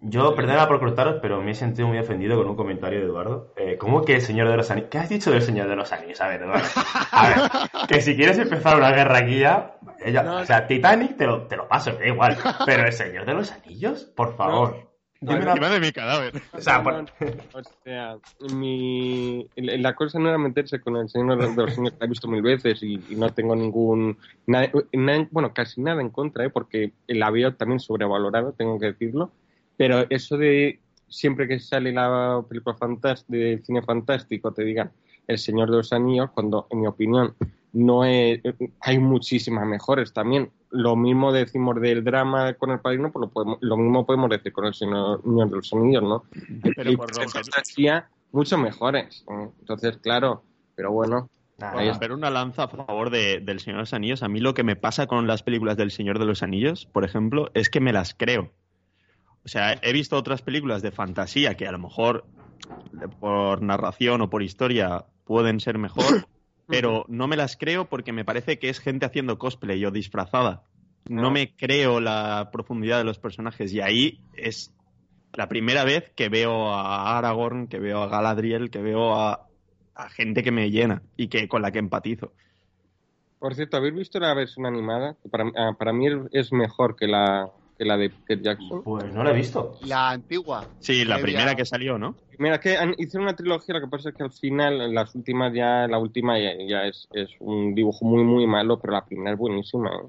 Yo, 0.00 0.34
perdona 0.34 0.66
por 0.66 0.80
cortaros, 0.80 1.18
pero 1.20 1.40
me 1.40 1.52
he 1.52 1.54
sentido 1.54 1.88
muy 1.88 1.98
ofendido 1.98 2.36
con 2.36 2.48
un 2.48 2.56
comentario 2.56 3.00
de 3.00 3.06
Eduardo. 3.06 3.52
Eh, 3.56 3.76
¿Cómo 3.76 4.04
que 4.04 4.16
el 4.16 4.20
Señor 4.20 4.48
de 4.48 4.56
los 4.56 4.70
Anillos? 4.70 4.90
¿Qué 4.90 4.98
has 4.98 5.08
dicho 5.08 5.30
del 5.30 5.42
Señor 5.42 5.68
de 5.68 5.76
los 5.76 5.92
Anillos? 5.92 6.20
A 6.20 6.28
ver, 6.28 6.42
Eduardo. 6.42 6.68
A 7.12 7.28
ver, 7.28 7.86
que 7.88 8.00
si 8.00 8.16
quieres 8.16 8.38
empezar 8.38 8.76
una 8.76 8.92
guerra 8.92 9.18
aquí 9.18 9.38
ya... 9.38 9.76
Ella, 10.04 10.22
no, 10.22 10.36
o 10.38 10.44
sea, 10.44 10.66
Titanic 10.66 11.16
te 11.16 11.26
lo, 11.26 11.46
te 11.46 11.56
lo 11.56 11.68
paso, 11.68 11.92
da 11.92 12.06
igual. 12.06 12.36
Pero 12.66 12.86
el 12.86 12.92
Señor 12.92 13.24
de 13.24 13.34
los 13.34 13.52
Anillos, 13.52 14.04
por 14.04 14.36
favor. 14.36 14.76
No. 14.76 14.91
Dime 15.22 15.40
una... 15.40 15.70
de 15.70 15.80
mi 15.80 15.92
cadáver. 15.92 16.42
O 16.52 16.60
sea, 16.60 16.82
por... 16.82 16.94
o 17.54 17.62
sea 17.84 18.18
mi... 18.54 19.46
la 19.56 19.94
cosa 19.94 20.18
no 20.18 20.28
era 20.28 20.36
meterse 20.36 20.80
con 20.80 20.96
el 20.96 21.08
Señor 21.08 21.38
de 21.38 21.54
los 21.54 21.78
Anillos 21.78 21.94
que 21.98 22.04
he 22.04 22.08
visto 22.08 22.28
mil 22.28 22.42
veces 22.42 22.82
y, 22.82 22.94
y 23.08 23.14
no 23.14 23.32
tengo 23.32 23.54
ningún... 23.54 24.18
Nada, 24.46 24.70
nada, 24.92 25.28
bueno, 25.30 25.54
casi 25.54 25.80
nada 25.80 26.00
en 26.00 26.10
contra, 26.10 26.44
¿eh? 26.44 26.50
porque 26.50 26.92
la 27.06 27.30
veo 27.30 27.54
también 27.54 27.78
sobrevalorado, 27.78 28.52
tengo 28.52 28.78
que 28.80 28.86
decirlo. 28.86 29.30
Pero 29.76 30.06
eso 30.10 30.36
de 30.36 30.80
siempre 31.08 31.46
que 31.46 31.60
sale 31.60 31.92
la 31.92 32.42
película 32.48 32.74
fantástica, 32.74 33.38
del 33.38 33.64
cine 33.64 33.82
fantástico, 33.82 34.52
te 34.52 34.64
digan 34.64 34.90
El 35.28 35.38
Señor 35.38 35.70
de 35.70 35.76
los 35.76 35.92
Anillos, 35.92 36.30
cuando, 36.32 36.66
en 36.70 36.80
mi 36.80 36.86
opinión, 36.86 37.34
no 37.72 38.04
es, 38.04 38.40
hay 38.80 38.98
muchísimas 38.98 39.66
mejores 39.66 40.12
también. 40.12 40.50
Lo 40.72 40.96
mismo 40.96 41.32
decimos 41.32 41.80
del 41.80 42.02
drama 42.02 42.54
con 42.54 42.70
el 42.70 42.80
padrino, 42.80 43.12
pues 43.12 43.20
lo, 43.20 43.30
podemos, 43.30 43.58
lo 43.60 43.76
mismo 43.76 44.06
podemos 44.06 44.30
decir 44.30 44.52
con 44.52 44.64
el 44.64 44.74
Señor 44.74 45.22
de 45.22 45.56
los 45.56 45.72
Anillos, 45.72 46.02
¿no? 46.02 46.24
Pero 46.74 46.90
y 46.90 46.96
por 46.96 47.14
fantasía, 47.14 48.08
mucho 48.32 48.58
mejores. 48.58 49.24
Entonces, 49.60 49.98
claro, 49.98 50.42
pero 50.74 50.90
bueno. 50.92 51.28
Es 51.78 51.98
ver 51.98 52.12
una 52.12 52.30
lanza 52.30 52.64
a 52.64 52.68
favor 52.68 53.10
de, 53.10 53.40
del 53.40 53.60
Señor 53.60 53.76
de 53.76 53.82
los 53.82 53.94
Anillos. 53.94 54.22
A 54.22 54.28
mí 54.28 54.40
lo 54.40 54.54
que 54.54 54.64
me 54.64 54.74
pasa 54.74 55.06
con 55.06 55.26
las 55.26 55.42
películas 55.42 55.76
del 55.76 55.92
Señor 55.92 56.18
de 56.18 56.24
los 56.24 56.42
Anillos, 56.42 56.86
por 56.86 57.04
ejemplo, 57.04 57.50
es 57.54 57.70
que 57.70 57.80
me 57.80 57.92
las 57.92 58.14
creo. 58.14 58.50
O 59.44 59.48
sea, 59.48 59.78
he 59.82 59.92
visto 59.92 60.16
otras 60.16 60.42
películas 60.42 60.82
de 60.82 60.90
fantasía 60.90 61.56
que 61.56 61.66
a 61.66 61.72
lo 61.72 61.78
mejor 61.78 62.24
por 63.20 63.62
narración 63.62 64.20
o 64.22 64.30
por 64.30 64.42
historia 64.42 65.06
pueden 65.24 65.60
ser 65.60 65.78
mejor, 65.78 66.26
pero 66.66 67.04
no 67.08 67.28
me 67.28 67.36
las 67.36 67.56
creo 67.56 67.88
porque 67.88 68.12
me 68.12 68.24
parece 68.24 68.58
que 68.58 68.68
es 68.68 68.80
gente 68.80 69.06
haciendo 69.06 69.38
cosplay 69.38 69.84
o 69.84 69.90
disfrazada. 69.90 70.62
No 71.08 71.30
me 71.30 71.54
creo 71.56 72.00
la 72.00 72.50
profundidad 72.52 72.98
de 72.98 73.04
los 73.04 73.18
personajes 73.18 73.72
y 73.72 73.80
ahí 73.80 74.20
es 74.34 74.72
la 75.34 75.48
primera 75.48 75.84
vez 75.84 76.10
que 76.14 76.28
veo 76.28 76.72
a 76.72 77.18
Aragorn, 77.18 77.66
que 77.66 77.80
veo 77.80 78.02
a 78.02 78.08
Galadriel, 78.08 78.70
que 78.70 78.80
veo 78.80 79.14
a, 79.14 79.48
a 79.94 80.08
gente 80.10 80.42
que 80.42 80.52
me 80.52 80.70
llena 80.70 81.02
y 81.16 81.28
que 81.28 81.48
con 81.48 81.62
la 81.62 81.72
que 81.72 81.78
empatizo. 81.78 82.32
Por 83.38 83.54
cierto, 83.54 83.76
¿habéis 83.76 83.94
visto 83.94 84.20
la 84.20 84.34
versión 84.34 84.66
animada? 84.66 85.16
Para, 85.30 85.50
para 85.76 85.92
mí 85.92 86.06
es 86.30 86.52
mejor 86.52 86.94
que 86.94 87.08
la, 87.08 87.50
que 87.82 87.88
la 87.88 87.96
de 87.96 88.10
Peter 88.10 88.40
Jackson. 88.40 88.82
Pues 88.82 89.12
no 89.12 89.24
la 89.24 89.30
he 89.30 89.34
visto. 89.34 89.76
La 89.82 90.10
antigua. 90.10 90.66
Sí, 90.78 91.04
la 91.04 91.18
primera 91.18 91.54
que 91.54 91.64
salió, 91.64 91.98
¿no? 91.98 92.14
Mira, 92.38 92.60
que 92.60 92.76
han, 92.76 92.94
hicieron 92.96 93.22
una 93.24 93.36
trilogía, 93.36 93.74
lo 93.74 93.80
que 93.80 93.88
pasa 93.88 94.10
es 94.10 94.14
que 94.14 94.22
al 94.22 94.30
final, 94.30 94.94
las 94.94 95.14
últimas 95.14 95.52
ya, 95.52 95.86
la 95.88 95.98
última 95.98 96.38
ya, 96.38 96.52
ya 96.66 96.86
es, 96.86 97.08
es, 97.12 97.30
un 97.40 97.74
dibujo 97.74 98.04
muy, 98.04 98.24
muy 98.24 98.46
malo, 98.46 98.78
pero 98.78 98.92
la 98.92 99.04
primera 99.04 99.32
es 99.32 99.38
buenísima. 99.38 99.90
¿eh? 99.90 100.06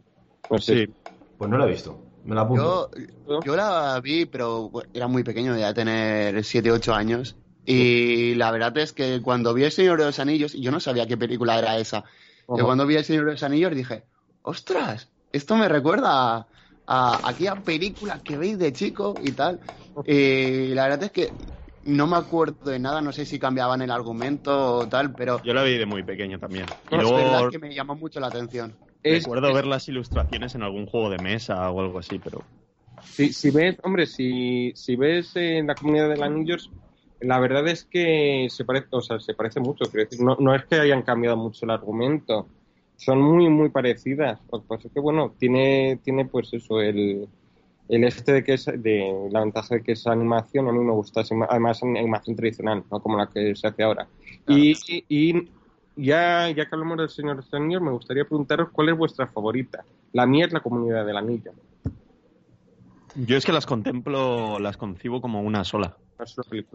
No 0.50 0.58
sé. 0.60 0.86
Sí. 0.86 0.94
Pues 1.38 1.50
no 1.50 1.58
la 1.58 1.66
he 1.66 1.70
visto. 1.70 2.00
Me 2.24 2.36
la 2.36 2.42
apunto. 2.42 2.92
Yo, 3.28 3.40
yo 3.44 3.56
la 3.56 4.00
vi, 4.02 4.26
pero 4.26 4.72
era 4.94 5.08
muy 5.08 5.24
pequeño, 5.24 5.58
ya 5.58 5.74
tener 5.74 6.44
7, 6.44 6.72
8 6.72 6.94
años. 6.94 7.36
Y 7.66 8.36
la 8.36 8.52
verdad 8.52 8.78
es 8.78 8.94
que 8.94 9.22
cuando 9.22 9.54
vi 9.54 9.64
El 9.64 9.72
Señor 9.72 9.98
de 9.98 10.06
los 10.06 10.20
Anillos, 10.20 10.54
yo 10.54 10.72
no 10.72 10.80
sabía 10.80 11.08
qué 11.08 11.18
película 11.18 11.58
era 11.58 11.78
esa. 11.78 12.04
Y 12.42 12.44
Ojo. 12.48 12.66
cuando 12.66 12.86
vi 12.86 12.96
El 12.96 13.06
Señor 13.06 13.26
de 13.26 13.32
los 13.32 13.44
Anillos 13.44 13.74
dije, 13.74 14.04
ostras, 14.44 15.10
esto 15.32 15.56
me 15.56 15.68
recuerda 15.68 16.48
a, 16.86 17.16
a 17.26 17.30
aquella 17.30 17.64
película 17.64 18.22
que 18.24 18.38
veis 18.38 18.58
de 18.60 18.74
chico 18.74 19.18
y 19.22 19.32
tal. 19.34 19.60
Y 20.06 20.70
la 20.74 20.84
verdad 20.84 21.04
es 21.04 21.12
que 21.12 21.38
no 21.84 22.08
me 22.08 22.18
acuerdo 22.18 22.70
de 22.72 22.80
nada, 22.80 23.02
no 23.02 23.12
sé 23.12 23.26
si 23.26 23.40
cambiaban 23.40 23.82
el 23.82 23.92
argumento 23.92 24.80
o 24.80 24.90
tal, 24.90 25.14
pero 25.16 25.42
Yo 25.44 25.54
la 25.54 25.64
vi 25.64 25.78
de 25.78 25.86
muy 25.86 26.04
pequeño 26.04 26.40
también. 26.40 26.74
Y 26.90 26.96
es 27.00 27.14
verdad 27.14 27.48
que 27.50 27.60
me 27.60 27.74
llamó 27.74 27.96
mucho 27.96 28.20
la 28.20 28.28
atención. 28.28 28.78
Es- 29.04 29.26
recuerdo 29.26 29.48
es- 29.48 29.56
ver 29.56 29.66
las 29.66 29.88
ilustraciones 29.88 30.56
en 30.56 30.64
algún 30.64 30.86
juego 30.88 31.10
de 31.10 31.20
mesa 31.20 31.70
o 31.72 31.80
algo 31.82 32.00
así, 32.00 32.20
pero 32.20 32.48
Si, 33.00 33.32
si 33.34 33.52
ves, 33.52 33.78
hombre, 33.84 34.06
si, 34.08 34.72
si 34.76 34.96
ves 34.96 35.36
en 35.36 35.68
la 35.68 35.78
comunidad 35.78 36.10
del 36.10 36.24
Anillos, 36.24 36.72
la 37.20 37.40
verdad 37.40 37.68
es 37.68 37.86
que 37.86 38.48
se 38.50 38.66
parece, 38.66 38.88
o 38.92 39.02
sea, 39.02 39.20
se 39.20 39.34
parece 39.36 39.60
mucho. 39.60 39.86
Quiero 39.92 40.06
decir, 40.10 40.26
no, 40.26 40.36
no 40.40 40.56
es 40.56 40.66
que 40.66 40.76
hayan 40.76 41.04
cambiado 41.04 41.38
mucho 41.38 41.66
el 41.66 41.72
argumento, 41.72 42.50
son 43.04 43.22
muy, 43.22 43.50
muy 43.50 43.70
parecidas. 43.70 44.40
Lo 44.52 44.62
que 44.62 44.68
pasa 44.68 44.88
es 44.88 44.94
que, 44.94 45.00
bueno, 45.00 45.34
tiene, 45.38 46.00
tiene 46.04 46.26
pues 46.26 46.54
eso, 46.54 46.82
el, 46.82 47.28
el 47.90 48.04
este 48.04 48.34
de 48.34 48.44
que 48.44 48.54
es, 48.54 48.66
de 48.66 49.30
la 49.32 49.42
ventaja 49.42 49.76
de 49.76 49.84
que 49.84 49.94
es 49.94 50.08
animación, 50.08 50.68
a 50.68 50.72
mí 50.72 50.80
me 50.80 50.92
gusta, 50.92 51.24
además 51.50 51.84
animación 51.84 52.36
tradicional, 52.36 52.84
no 52.92 53.00
como 53.00 53.18
la 53.18 53.28
que 53.28 53.56
se 53.56 53.68
hace 53.68 53.84
ahora. 53.84 54.08
Y, 54.48 54.74
y, 54.88 55.06
y 55.10 55.50
ya, 55.96 56.50
ya 56.50 56.66
que 56.66 56.70
hablamos 56.72 56.98
del 56.98 57.10
Señor 57.10 57.36
de 57.36 57.44
los 57.44 57.54
Anillos, 57.54 57.82
me 57.82 57.92
gustaría 57.92 58.26
preguntaros 58.26 58.70
cuál 58.72 58.90
es 58.90 58.98
vuestra 58.98 59.28
favorita. 59.28 59.84
La 60.12 60.26
mía 60.26 60.46
es 60.46 60.54
la 60.54 60.60
comunidad 60.60 61.06
del 61.06 61.18
anillo. 61.18 61.52
Yo 63.16 63.38
es 63.38 63.46
que 63.46 63.52
las 63.52 63.66
contemplo, 63.66 64.60
las 64.60 64.78
concibo 64.78 65.22
como 65.22 65.42
una 65.42 65.64
sola. 65.64 65.98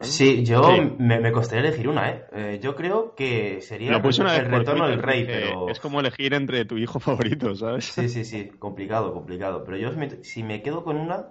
Sí, 0.00 0.44
yo 0.44 0.62
Sí. 0.76 0.80
Me, 0.98 1.18
me 1.20 1.32
costaría 1.32 1.66
elegir 1.68 1.88
una, 1.88 2.10
¿eh? 2.10 2.24
Eh, 2.32 2.60
Yo 2.62 2.76
creo 2.76 3.14
que 3.14 3.60
sería 3.62 3.92
Lo 3.92 4.02
puse 4.02 4.22
una 4.22 4.32
vez 4.32 4.42
el 4.42 4.50
por 4.50 4.58
retorno 4.60 4.86
del 4.86 5.02
rey, 5.02 5.24
pero... 5.24 5.68
Es 5.70 5.80
como 5.80 6.00
elegir 6.00 6.34
entre 6.34 6.64
tu 6.64 6.78
hijo 6.78 7.00
favorito, 7.00 7.54
¿sabes? 7.56 7.94
Sí, 7.94 8.08
sí, 8.08 8.24
sí, 8.24 8.48
complicado, 8.58 9.12
complicado. 9.12 9.64
Pero 9.64 9.76
yo 9.76 9.90
si 10.22 10.42
me 10.42 10.62
quedo 10.62 10.84
con 10.84 10.96
una, 10.96 11.26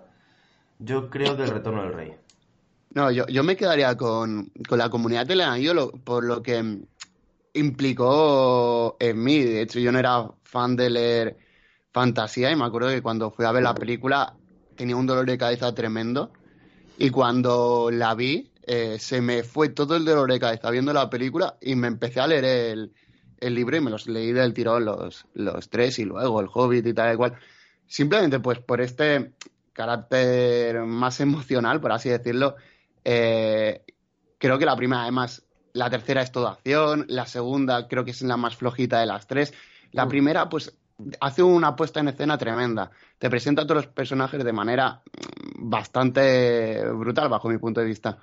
yo 0.79 1.09
creo 1.09 1.37
que 1.37 1.43
el 1.43 1.51
retorno 1.51 1.83
del 1.83 1.93
rey. 1.93 2.17
No, 2.89 3.11
yo, 3.11 3.27
yo 3.27 3.43
me 3.43 3.55
quedaría 3.57 3.95
con, 3.97 4.51
con 4.67 4.77
la 4.79 4.89
comunidad 4.89 5.25
del 5.27 5.41
anillo 5.41 5.73
lo- 5.73 5.91
por 5.91 6.23
lo 6.23 6.41
que 6.41 6.79
implicó 7.53 8.97
en 8.99 9.23
mí. 9.23 9.43
De 9.43 9.61
hecho, 9.61 9.79
yo 9.79 9.91
no 9.91 9.99
era 9.99 10.29
fan 10.43 10.75
de 10.75 10.89
leer 10.89 11.37
fantasía 11.93 12.51
y 12.51 12.55
me 12.55 12.65
acuerdo 12.65 12.89
que 12.89 13.01
cuando 13.01 13.31
fui 13.31 13.45
a 13.45 13.51
ver 13.51 13.63
la 13.63 13.75
película 13.75 14.39
tenía 14.77 14.95
un 14.95 15.05
dolor 15.07 15.25
de 15.25 15.37
cabeza 15.37 15.73
tremendo 15.75 16.31
y 16.97 17.09
cuando 17.09 17.89
la 17.91 18.15
vi 18.15 18.51
eh, 18.63 18.97
se 18.99 19.21
me 19.21 19.43
fue 19.43 19.69
todo 19.69 19.95
el 19.95 20.05
dolor 20.05 20.31
de 20.31 20.39
cabeza 20.39 20.69
viendo 20.71 20.93
la 20.93 21.09
película 21.09 21.57
y 21.61 21.75
me 21.75 21.87
empecé 21.87 22.19
a 22.19 22.27
leer 22.27 22.45
el, 22.45 22.93
el 23.39 23.55
libro 23.55 23.77
y 23.77 23.81
me 23.81 23.91
los 23.91 24.07
leí 24.07 24.31
del 24.31 24.53
tirón 24.53 24.85
los, 24.85 25.25
los 25.33 25.69
tres 25.69 25.99
y 25.99 26.05
luego 26.05 26.39
el 26.39 26.47
Hobbit 26.53 26.85
y 26.87 26.93
tal 26.93 27.13
y 27.13 27.17
cual. 27.17 27.33
Simplemente 27.87 28.39
pues 28.39 28.59
por 28.59 28.81
este 28.81 29.33
carácter 29.73 30.81
más 30.83 31.19
emocional, 31.19 31.79
por 31.79 31.91
así 31.91 32.09
decirlo, 32.09 32.55
eh, 33.03 33.83
creo 34.37 34.57
que 34.57 34.65
la 34.65 34.75
primera, 34.75 35.03
además, 35.03 35.43
la 35.73 35.89
tercera 35.89 36.21
es 36.21 36.31
toda 36.31 36.51
acción, 36.51 37.05
la 37.07 37.25
segunda 37.25 37.87
creo 37.87 38.03
que 38.03 38.11
es 38.11 38.21
la 38.23 38.37
más 38.37 38.55
flojita 38.57 38.99
de 38.99 39.05
las 39.05 39.27
tres. 39.27 39.53
La 39.91 40.05
Mm. 40.05 40.09
primera, 40.09 40.49
pues, 40.49 40.75
hace 41.19 41.43
una 41.43 41.75
puesta 41.75 41.99
en 41.99 42.09
escena 42.09 42.37
tremenda. 42.37 42.91
Te 43.17 43.29
presenta 43.29 43.61
a 43.61 43.65
todos 43.67 43.85
los 43.85 43.93
personajes 43.93 44.43
de 44.43 44.53
manera 44.53 45.01
mm, 45.59 45.69
bastante 45.69 46.85
brutal, 46.91 47.29
bajo 47.29 47.49
mi 47.49 47.57
punto 47.57 47.79
de 47.81 47.87
vista. 47.87 48.17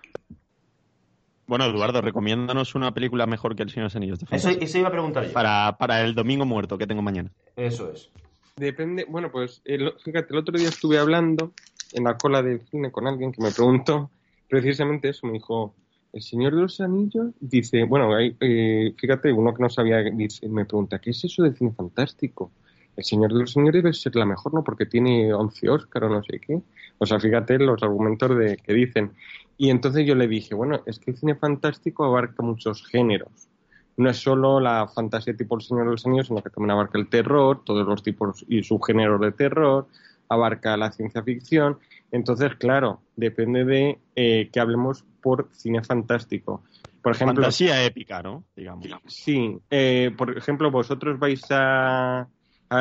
Bueno, 1.46 1.66
Eduardo, 1.66 2.00
recomiéndanos 2.00 2.74
una 2.74 2.92
película 2.94 3.26
mejor 3.26 3.54
que 3.54 3.62
El 3.62 3.70
Señor 3.70 3.84
de 3.84 3.86
los 3.86 3.96
Anillos. 3.96 4.18
de 4.20 4.64
Eso, 4.64 4.78
iba 4.78 4.88
a 4.88 4.92
preguntar 4.92 5.26
yo. 5.26 5.32
Para, 5.32 5.76
para 5.78 6.00
el 6.02 6.14
domingo 6.14 6.46
muerto 6.46 6.78
que 6.78 6.86
tengo 6.86 7.02
mañana. 7.02 7.30
Eso 7.56 7.92
es. 7.92 8.08
Depende, 8.56 9.04
bueno, 9.08 9.30
pues 9.30 9.60
el- 9.64 9.92
fíjate, 10.02 10.32
el 10.32 10.38
otro 10.38 10.56
día 10.58 10.68
estuve 10.68 10.98
hablando 10.98 11.52
en 11.92 12.04
la 12.04 12.16
cola 12.16 12.42
del 12.42 12.60
cine 12.68 12.90
con 12.90 13.06
alguien 13.06 13.32
que 13.32 13.42
me 13.42 13.50
preguntó 13.50 14.10
precisamente 14.48 15.08
eso, 15.08 15.26
me 15.26 15.34
dijo, 15.34 15.74
el 16.12 16.22
Señor 16.22 16.54
de 16.54 16.62
los 16.62 16.80
Anillos 16.80 17.26
dice, 17.40 17.82
bueno, 17.84 18.14
hay, 18.14 18.36
eh, 18.40 18.94
fíjate, 18.96 19.32
uno 19.32 19.52
que 19.52 19.62
no 19.62 19.68
sabía, 19.68 19.98
dice, 20.02 20.48
me 20.48 20.64
pregunta, 20.64 20.98
¿qué 21.00 21.10
es 21.10 21.24
eso 21.24 21.42
del 21.42 21.56
cine 21.56 21.72
fantástico? 21.72 22.52
El 22.96 23.04
Señor 23.04 23.32
de 23.32 23.40
los 23.40 23.56
Anillos 23.56 23.74
debe 23.74 23.92
ser 23.92 24.14
la 24.16 24.24
mejor, 24.24 24.54
¿no? 24.54 24.62
Porque 24.62 24.86
tiene 24.86 25.32
11 25.32 25.68
Oscar 25.68 26.04
o 26.04 26.08
no 26.08 26.22
sé 26.22 26.38
qué. 26.40 26.60
O 26.98 27.06
sea, 27.06 27.18
fíjate 27.18 27.58
los 27.58 27.82
argumentos 27.82 28.36
de, 28.38 28.56
que 28.56 28.72
dicen. 28.72 29.12
Y 29.56 29.70
entonces 29.70 30.06
yo 30.06 30.14
le 30.14 30.28
dije, 30.28 30.54
bueno, 30.54 30.80
es 30.86 30.98
que 30.98 31.10
el 31.12 31.16
cine 31.16 31.34
fantástico 31.34 32.04
abarca 32.04 32.42
muchos 32.42 32.86
géneros. 32.86 33.48
No 33.96 34.10
es 34.10 34.16
solo 34.16 34.58
la 34.60 34.88
fantasía 34.88 35.36
tipo 35.36 35.56
El 35.56 35.62
Señor 35.62 35.84
de 35.86 35.90
los 35.92 36.06
Anillos, 36.06 36.26
sino 36.28 36.42
que 36.42 36.50
también 36.50 36.72
abarca 36.72 36.98
el 36.98 37.08
terror, 37.08 37.62
todos 37.64 37.86
los 37.86 38.02
tipos 38.02 38.44
y 38.48 38.62
subgéneros 38.62 39.20
de 39.20 39.32
terror, 39.32 39.86
abarca 40.28 40.76
la 40.76 40.90
ciencia 40.90 41.22
ficción. 41.22 41.78
Entonces, 42.10 42.54
claro, 42.56 43.02
depende 43.16 43.64
de 43.64 43.98
eh, 44.16 44.50
que 44.52 44.60
hablemos 44.60 45.04
por 45.20 45.48
cine 45.52 45.82
fantástico. 45.82 46.62
Por 47.02 47.12
ejemplo, 47.12 47.42
Fantasía 47.42 47.84
épica, 47.84 48.22
¿no? 48.22 48.44
Digamos. 48.56 48.86
Sí, 49.06 49.58
eh, 49.70 50.12
por 50.16 50.36
ejemplo, 50.36 50.70
vosotros 50.70 51.18
vais 51.18 51.44
a- 51.50 52.26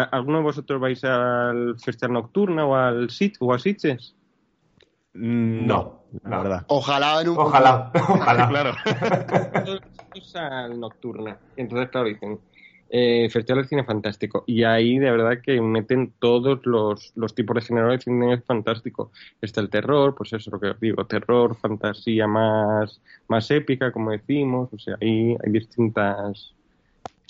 ¿Alguno 0.01 0.37
de 0.39 0.43
vosotros 0.43 0.79
vais 0.81 1.03
al 1.03 1.75
Festival 1.79 2.13
Nocturna 2.13 2.65
o 2.65 2.75
al 2.75 3.09
Sit 3.09 3.35
o 3.39 3.53
a 3.53 3.59
Sitges? 3.59 4.15
Mm, 5.13 5.67
No, 5.67 6.03
la 6.23 6.29
no. 6.37 6.43
verdad. 6.43 6.65
Ojalá 6.67 7.21
en 7.21 7.29
un 7.29 7.37
Ojalá, 7.37 7.91
ojalá. 8.09 8.47
claro. 8.49 8.71
Al 10.35 10.79
Nocturna. 10.79 11.37
Entonces, 11.57 11.89
claro, 11.89 12.07
dicen 12.07 12.39
eh, 12.89 13.27
Festival 13.31 13.63
de 13.63 13.67
Cine 13.67 13.83
Fantástico. 13.83 14.43
Y 14.45 14.63
ahí, 14.63 14.99
de 14.99 15.09
verdad, 15.11 15.39
que 15.43 15.59
meten 15.59 16.13
todos 16.19 16.59
los, 16.65 17.11
los 17.15 17.33
tipos 17.33 17.55
de 17.55 17.61
género 17.61 17.89
de 17.91 17.99
cine 17.99 18.39
fantástico. 18.41 19.11
Está 19.41 19.61
el 19.61 19.69
terror, 19.71 20.13
pues 20.15 20.29
eso 20.33 20.37
es 20.49 20.53
lo 20.53 20.59
que 20.59 20.67
os 20.69 20.79
digo, 20.79 21.05
terror, 21.07 21.55
fantasía 21.57 22.27
más, 22.27 23.01
más 23.27 23.49
épica, 23.51 23.91
como 23.91 24.11
decimos. 24.11 24.69
O 24.71 24.77
sea, 24.77 24.95
ahí 25.01 25.35
hay 25.43 25.51
distintas 25.51 26.53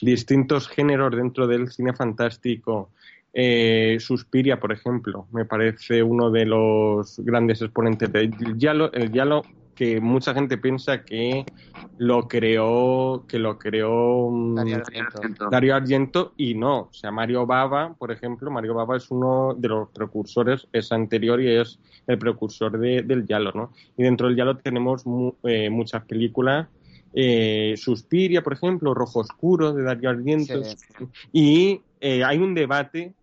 distintos 0.03 0.67
géneros 0.67 1.15
dentro 1.15 1.47
del 1.47 1.69
cine 1.71 1.93
fantástico. 1.93 2.91
Eh, 3.33 3.97
Suspiria, 3.99 4.59
por 4.59 4.71
ejemplo, 4.71 5.27
me 5.31 5.45
parece 5.45 6.03
uno 6.03 6.29
de 6.29 6.45
los 6.45 7.17
grandes 7.19 7.61
exponentes 7.61 8.11
del 8.11 8.31
Yalo, 8.57 8.91
el 8.93 9.11
Yalo 9.11 9.43
que 9.73 9.99
mucha 9.99 10.35
gente 10.35 10.59
piensa 10.59 11.03
que 11.03 11.45
lo 11.97 12.27
creó, 12.27 13.25
que 13.27 13.39
lo 13.39 13.57
creó 13.57 14.29
mm, 14.29 14.55
Darío 15.49 15.75
Argento 15.75 16.33
y 16.37 16.53
no. 16.53 16.79
O 16.81 16.93
sea, 16.93 17.11
Mario 17.11 17.47
Bava, 17.47 17.95
por 17.97 18.11
ejemplo, 18.11 18.51
Mario 18.51 18.75
Bava 18.75 18.97
es 18.97 19.09
uno 19.09 19.55
de 19.57 19.67
los 19.69 19.89
precursores, 19.89 20.67
es 20.71 20.91
anterior 20.91 21.41
y 21.41 21.47
es 21.55 21.79
el 22.05 22.19
precursor 22.19 22.77
de- 22.77 23.01
del 23.01 23.25
Yalo, 23.25 23.51
¿no? 23.53 23.71
Y 23.97 24.03
dentro 24.03 24.27
del 24.27 24.35
Yalo 24.35 24.57
tenemos 24.57 25.07
mu- 25.07 25.33
eh, 25.43 25.71
muchas 25.71 26.05
películas. 26.05 26.67
Eh, 27.13 27.75
Suspiria, 27.77 28.41
por 28.43 28.53
ejemplo, 28.53 28.93
Rojo 28.93 29.19
Oscuro 29.19 29.73
de 29.73 29.83
Dario 29.83 30.09
Argento. 30.09 30.63
Sí. 30.63 30.77
Y 31.31 31.81
eh, 32.01 32.23
hay 32.23 32.39
un 32.39 32.53
debate 32.53 33.13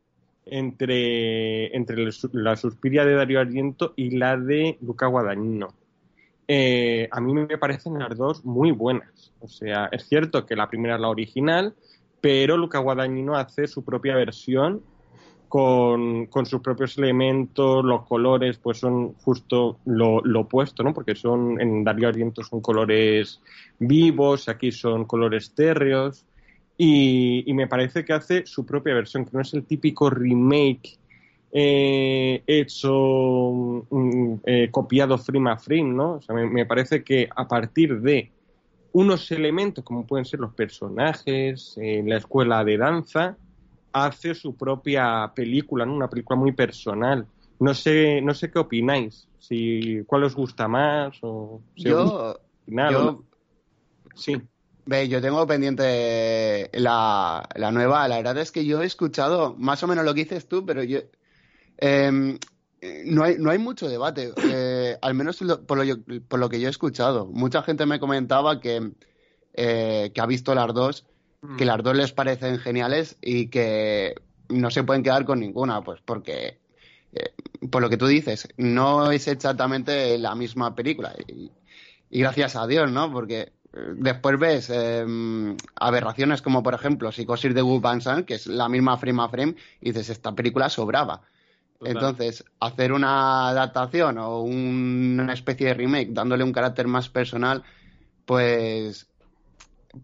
entre, 0.47 1.75
entre 1.77 2.09
la 2.33 2.57
Suspiria 2.57 3.05
de 3.05 3.15
Dario 3.15 3.41
Argento 3.41 3.93
y 3.97 4.17
la 4.17 4.37
de 4.37 4.79
Luca 4.81 5.07
Guadagnino. 5.07 5.75
Eh, 6.49 7.09
a 7.13 7.21
mí 7.21 7.33
me 7.33 7.59
parecen 7.59 7.99
las 7.99 8.17
dos 8.17 8.45
muy 8.45 8.73
buenas. 8.73 9.33
O 9.41 9.49
sea, 9.49 9.89
es 9.93 10.09
cierto 10.09 10.47
que 10.47 10.57
la 10.57 10.69
primera 10.69 10.97
es 10.97 11.01
la 11.01 11.09
original, 11.09 11.75
pero 12.21 12.57
Luca 12.57 12.79
Guadagnino 12.79 13.37
hace 13.37 13.69
su 13.69 13.85
propia 13.85 14.17
versión 14.17 14.83
con, 15.51 16.27
con 16.27 16.47
sus 16.47 16.61
propios 16.61 16.97
elementos, 16.97 17.85
los 17.85 18.07
colores, 18.07 18.57
pues 18.59 18.79
son 18.79 19.15
justo 19.15 19.79
lo, 19.85 20.21
lo 20.21 20.43
opuesto, 20.43 20.85
¿no? 20.85 20.95
Porque 20.95 21.17
son, 21.17 21.61
en 21.61 21.83
Dario 21.83 22.07
Argento 22.07 22.45
son 22.45 22.61
colores 22.61 23.41
vivos, 23.81 24.49
aquí 24.49 24.71
son 24.71 25.07
colores 25.07 25.53
térreos, 25.53 26.25
y, 26.79 27.43
y 27.51 27.53
me 27.53 27.67
parece 27.67 28.05
que 28.05 28.13
hace 28.13 28.47
su 28.47 28.65
propia 28.65 28.95
versión, 28.95 29.25
que 29.25 29.33
no 29.33 29.41
es 29.41 29.53
el 29.53 29.65
típico 29.65 30.09
remake 30.09 31.01
eh, 31.51 32.45
hecho, 32.47 33.85
mm, 33.91 34.35
eh, 34.47 34.69
copiado 34.71 35.19
frame 35.19 35.51
a 35.51 35.57
frame, 35.57 35.93
¿no? 35.93 36.13
O 36.13 36.23
sea, 36.23 36.33
me, 36.33 36.49
me 36.49 36.65
parece 36.65 37.03
que 37.03 37.29
a 37.35 37.49
partir 37.49 38.01
de 38.01 38.31
unos 38.93 39.33
elementos, 39.33 39.83
como 39.83 40.07
pueden 40.07 40.25
ser 40.25 40.39
los 40.39 40.55
personajes, 40.55 41.77
eh, 41.83 42.05
la 42.07 42.19
escuela 42.19 42.65
de 42.65 42.79
danza, 42.79 43.37
hace 43.93 44.35
su 44.35 44.57
propia 44.57 45.33
película, 45.35 45.85
¿no? 45.85 45.95
Una 45.95 46.09
película 46.09 46.39
muy 46.39 46.53
personal. 46.53 47.27
No 47.59 47.75
sé, 47.75 48.21
no 48.23 48.33
sé 48.35 48.51
qué 48.51 48.59
opináis, 48.59 49.29
si 49.39 50.03
cuál 50.07 50.25
os 50.25 50.35
gusta 50.35 50.67
más 50.67 51.19
o 51.23 51.63
si 51.77 51.91
os 51.91 52.03
gusta 52.05 52.41
Yo, 52.67 52.91
yo- 52.91 53.25
sí. 54.15 54.41
Ve, 54.87 55.09
yo 55.09 55.21
tengo 55.21 55.47
pendiente 55.47 56.71
la, 56.73 57.47
la 57.55 57.71
nueva. 57.71 58.09
La 58.09 58.17
verdad 58.17 58.39
es 58.39 58.51
que 58.51 58.65
yo 58.65 58.83
he 58.83 58.87
escuchado 58.87 59.55
más 59.59 59.83
o 59.83 59.87
menos 59.87 60.05
lo 60.05 60.15
que 60.15 60.25
dices 60.25 60.49
tú, 60.49 60.65
pero 60.65 60.83
yo. 60.83 61.01
em, 61.79 62.39
eh, 62.81 63.03
no 63.07 63.25
hay, 63.25 63.37
no 63.39 63.51
hay 63.51 63.59
mucho 63.59 63.89
debate, 63.89 64.33
eh, 64.47 64.97
al 65.03 65.15
menos 65.15 65.39
por, 65.39 65.47
lo, 65.47 66.05
por, 66.29 66.39
lo, 66.39 66.49
que 66.49 66.61
yo 66.61 66.69
he 66.69 66.71
escuchado. 66.71 67.27
Mucha 67.27 67.63
gente 67.63 67.87
me 67.87 68.01
comentaba 68.01 68.61
que, 68.61 68.93
eh, 69.53 70.11
que 70.15 70.21
ha 70.21 70.27
visto 70.27 70.55
las 70.55 70.73
dos, 70.75 71.07
que 71.57 71.65
las 71.65 71.83
dos 71.83 71.97
les 71.97 72.13
parecen 72.13 72.59
geniales 72.59 73.17
y 73.23 73.49
que 73.49 74.15
no 74.49 74.71
se 74.71 74.85
pueden 74.85 75.03
quedar 75.03 75.25
con 75.25 75.41
ninguna, 75.41 75.83
pues 75.83 76.01
porque, 76.05 76.59
por 77.71 77.83
lo 77.83 77.89
que 77.89 77.97
tú 77.97 78.07
dices, 78.07 78.49
no 78.57 79.11
es 79.11 79.27
exactamente 79.29 80.19
la 80.19 80.35
misma 80.35 80.75
película. 80.75 81.15
Y, 81.27 81.51
gracias 82.11 82.57
a 82.57 82.67
Dios, 82.67 82.91
¿no? 82.91 83.11
Porque 83.13 83.53
después 83.73 84.39
ves 84.39 84.69
em, 84.71 85.57
aberraciones 85.77 86.43
como, 86.43 86.63
por 86.63 86.75
ejemplo, 86.75 87.13
Psicosis 87.13 87.55
de 87.55 87.63
Wu 87.63 87.81
Van 87.81 88.01
que 88.25 88.35
es 88.35 88.47
la 88.47 88.69
misma 88.69 88.99
frame 88.99 89.23
a 89.23 89.29
frame, 89.29 89.57
y 89.81 89.93
dices, 89.93 90.11
esta 90.11 90.33
película 90.35 90.69
sobraba. 90.69 91.23
Entonces, 91.83 92.45
hacer 92.59 92.93
una 92.93 93.49
adaptación 93.49 94.19
o 94.19 94.43
una 94.43 95.33
especie 95.33 95.69
de 95.69 95.75
remake 95.75 96.11
dándole 96.11 96.45
un 96.45 96.53
carácter 96.53 96.87
más 96.87 97.09
personal, 97.09 97.63
pues 98.27 99.09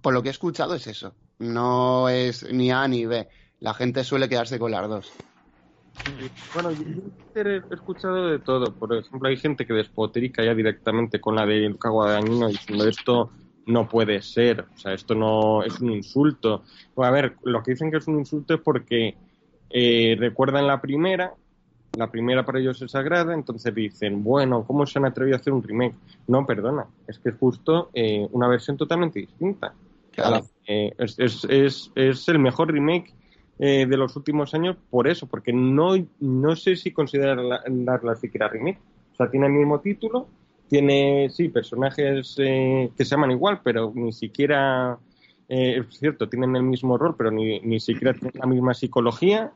por 0.01 0.15
lo 0.15 0.23
que 0.23 0.31
he 0.31 0.33
escuchado 0.33 0.75
es 0.75 0.87
eso. 0.87 1.15
No 1.39 2.09
es 2.09 2.51
ni 2.53 2.71
A 2.71 2.87
ni 2.89 3.07
B. 3.07 3.29
La 3.61 3.75
gente 3.75 4.05
suele 4.05 4.29
quedarse 4.29 4.59
con 4.59 4.71
las 4.71 4.89
dos. 4.89 5.13
Bueno, 6.55 6.71
yo 6.73 6.85
he 7.35 7.63
escuchado 7.71 8.29
de 8.29 8.39
todo. 8.39 8.75
Por 8.75 8.95
ejemplo, 8.95 9.29
hay 9.29 9.37
gente 9.37 9.67
que 9.67 9.73
despotrica 9.73 10.45
ya 10.45 10.55
directamente 10.55 11.21
con 11.21 11.35
la 11.35 11.47
de 11.47 11.69
Luca 11.69 11.89
Guadagnino 11.89 12.49
diciendo 12.49 12.87
esto 12.87 13.31
no 13.67 13.89
puede 13.89 14.23
ser, 14.23 14.61
o 14.61 14.79
sea, 14.79 14.93
esto 14.93 15.17
no 15.17 15.65
es 15.65 15.81
un 15.81 15.91
insulto. 15.91 16.63
a 16.97 17.11
ver, 17.11 17.37
lo 17.43 17.63
que 17.63 17.73
dicen 17.73 17.91
que 17.91 17.97
es 17.97 18.07
un 18.07 18.21
insulto 18.21 18.55
es 18.55 18.61
porque 18.61 19.17
eh, 19.71 20.17
recuerdan 20.19 20.69
la 20.69 20.81
primera 20.81 21.35
la 21.97 22.11
primera 22.11 22.45
para 22.45 22.59
ellos 22.59 22.81
es 22.83 22.91
sagrada, 22.91 23.33
entonces 23.33 23.75
dicen, 23.75 24.23
bueno, 24.23 24.65
¿cómo 24.67 24.87
se 24.87 24.99
han 24.99 25.07
atrevido 25.07 25.37
a 25.37 25.41
hacer 25.41 25.53
un 25.53 25.63
remake? 25.63 25.95
No, 26.27 26.47
perdona, 26.47 26.87
es 27.07 27.19
que 27.19 27.31
es 27.31 27.37
justo 27.37 27.91
eh, 27.95 28.29
una 28.33 28.49
versión 28.49 28.77
totalmente 28.77 29.21
distinta. 29.21 29.75
Eh, 30.67 30.93
es, 30.99 32.29
el 32.29 32.39
mejor 32.39 32.73
remake 32.73 33.15
eh, 33.59 33.87
de 33.87 33.97
los 33.97 34.17
últimos 34.17 34.55
años 34.55 34.77
por 34.91 35.09
eso, 35.09 35.27
porque 35.27 35.53
no, 35.53 35.95
no 36.21 36.57
sé 36.57 36.77
si 36.77 36.93
considerarla 36.93 38.17
siquiera 38.21 38.49
remake. 38.49 38.81
O 39.13 39.17
sea, 39.17 39.31
tiene 39.31 39.47
el 39.47 39.53
mismo 39.53 39.81
título, 39.81 40.29
tiene, 40.69 41.31
sí, 41.31 41.49
personajes 41.49 42.35
que 42.37 42.91
se 42.97 43.05
llaman 43.05 43.31
igual, 43.31 43.61
pero 43.63 43.93
ni 43.95 44.13
siquiera, 44.13 44.99
es 45.49 45.87
cierto, 45.91 46.29
tienen 46.29 46.55
el 46.57 46.65
mismo 46.65 46.99
rol, 46.99 47.15
pero 47.17 47.31
ni, 47.31 47.61
ni 47.61 47.81
siquiera 47.81 48.13
tienen 48.13 48.39
la 48.39 48.47
misma 48.47 48.75
psicología 48.75 49.53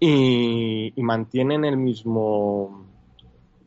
y, 0.00 0.92
mantienen 0.96 1.64
el 1.64 1.76
mismo. 1.76 2.86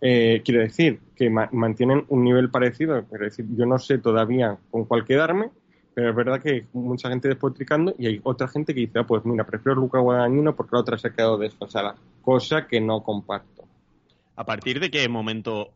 Eh, 0.02 0.42
quiero 0.46 0.62
decir, 0.62 1.00
que 1.16 1.30
mantienen 1.30 2.06
un 2.10 2.24
nivel 2.24 2.50
parecido. 2.52 3.04
Quiero 3.06 3.26
decir, 3.26 3.46
yo 3.56 3.66
no 3.66 3.80
sé 3.80 3.98
todavía 3.98 4.58
con 4.70 4.86
cuál 4.86 5.06
quedarme, 5.06 5.50
pero 5.98 6.12
es 6.12 6.16
verdad 6.16 6.40
que 6.40 6.50
hay 6.52 6.68
mucha 6.74 7.10
gente 7.10 7.28
despotricando 7.28 7.96
y 7.98 8.06
hay 8.06 8.22
otra 8.24 8.48
gente 8.48 8.76
que 8.76 8.82
dice, 8.82 9.00
ah, 9.00 9.08
pues 9.08 9.26
mira, 9.26 9.44
prefiero 9.48 9.82
Luca 9.82 9.98
Guadagnino 9.98 10.56
porque 10.56 10.76
la 10.76 10.82
otra 10.82 10.96
se 11.00 11.08
ha 11.08 11.12
quedado 11.12 11.40
desfasada. 11.40 11.96
Cosa 12.22 12.68
que 12.68 12.80
no 12.80 13.02
comparto. 13.02 13.64
¿A 14.36 14.46
partir 14.46 14.80
de 14.80 14.92
qué 14.92 15.10
momento 15.10 15.72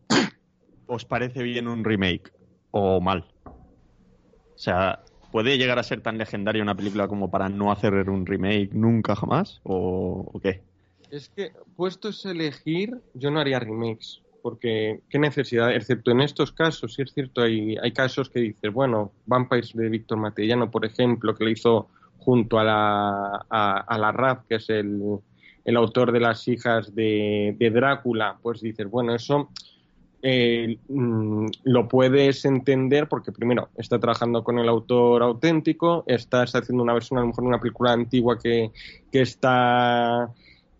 os 0.86 1.06
parece 1.06 1.42
bien 1.42 1.68
un 1.68 1.84
remake 1.84 2.32
o 2.70 3.01
mal? 3.01 3.25
O 3.46 4.58
sea, 4.58 5.00
¿Puede 5.32 5.58
llegar 5.58 5.80
a 5.80 5.84
ser 5.84 6.01
tan 6.01 6.20
legendaria 6.20 6.62
una 6.62 6.75
película 6.75 7.08
como 7.08 7.32
para 7.32 7.50
no 7.50 7.72
hacer 7.72 8.08
un 8.08 8.28
remake 8.28 8.70
nunca 8.74 9.16
jamás? 9.16 9.60
¿O, 9.63 10.40
qué? 10.44 10.62
Es 11.10 11.30
que, 11.30 11.51
puestos 11.75 12.27
a 12.27 12.31
elegir, 12.31 13.01
yo 13.16 13.31
no 13.31 13.40
haría 13.40 13.60
remakes. 13.60 14.22
Porque, 14.42 15.01
¿qué 15.10 15.20
necesidad? 15.20 15.74
Excepto 15.74 16.12
en 16.12 16.22
estos 16.22 16.51
casos, 16.51 16.94
sí 16.94 17.04
es 17.04 17.14
cierto, 17.14 17.42
hay, 17.42 17.77
hay 17.77 17.92
casos 17.92 18.30
que 18.30 18.40
dices, 18.40 18.74
bueno, 18.74 19.12
Vampires 19.25 19.74
de 19.74 19.90
Víctor 19.90 20.18
Matellano, 20.18 20.72
por 20.72 20.86
ejemplo, 20.86 21.36
que 21.36 21.46
le 21.46 21.51
hizo 21.51 21.88
junto 22.18 22.60
a 22.60 22.64
la, 22.64 23.46
a, 23.50 23.98
la 23.98 24.12
RAF, 24.12 24.46
que 24.48 24.56
es 24.56 24.70
el, 24.70 25.20
el 25.66 25.77
autor 25.77 26.12
de 26.12 26.20
las 26.20 26.48
hijas 26.48 26.94
de, 26.96 27.56
de 27.58 27.70
Drácula, 27.70 28.38
pues 28.42 28.62
dices, 28.62 28.90
bueno, 28.90 29.16
eso 29.16 29.50
eh, 30.24 30.77
mm, 30.88 31.48
lo 31.64 31.88
puedes 31.88 32.46
entender 32.46 33.08
porque 33.08 33.32
primero 33.32 33.70
está 33.75 34.00
trabajando 34.00 34.44
con 34.44 34.60
el 34.60 34.70
autor 34.70 35.24
auténtico, 35.24 36.04
estás 36.06 36.54
haciendo 36.54 36.84
una 36.84 36.94
versión 36.94 37.18
a 37.18 37.22
lo 37.22 37.27
mejor 37.27 37.44
de 37.44 37.48
una 37.48 37.60
película 37.60 37.94
antigua 37.94 38.38
que, 38.38 38.72
que 39.12 39.22
está 39.22 40.30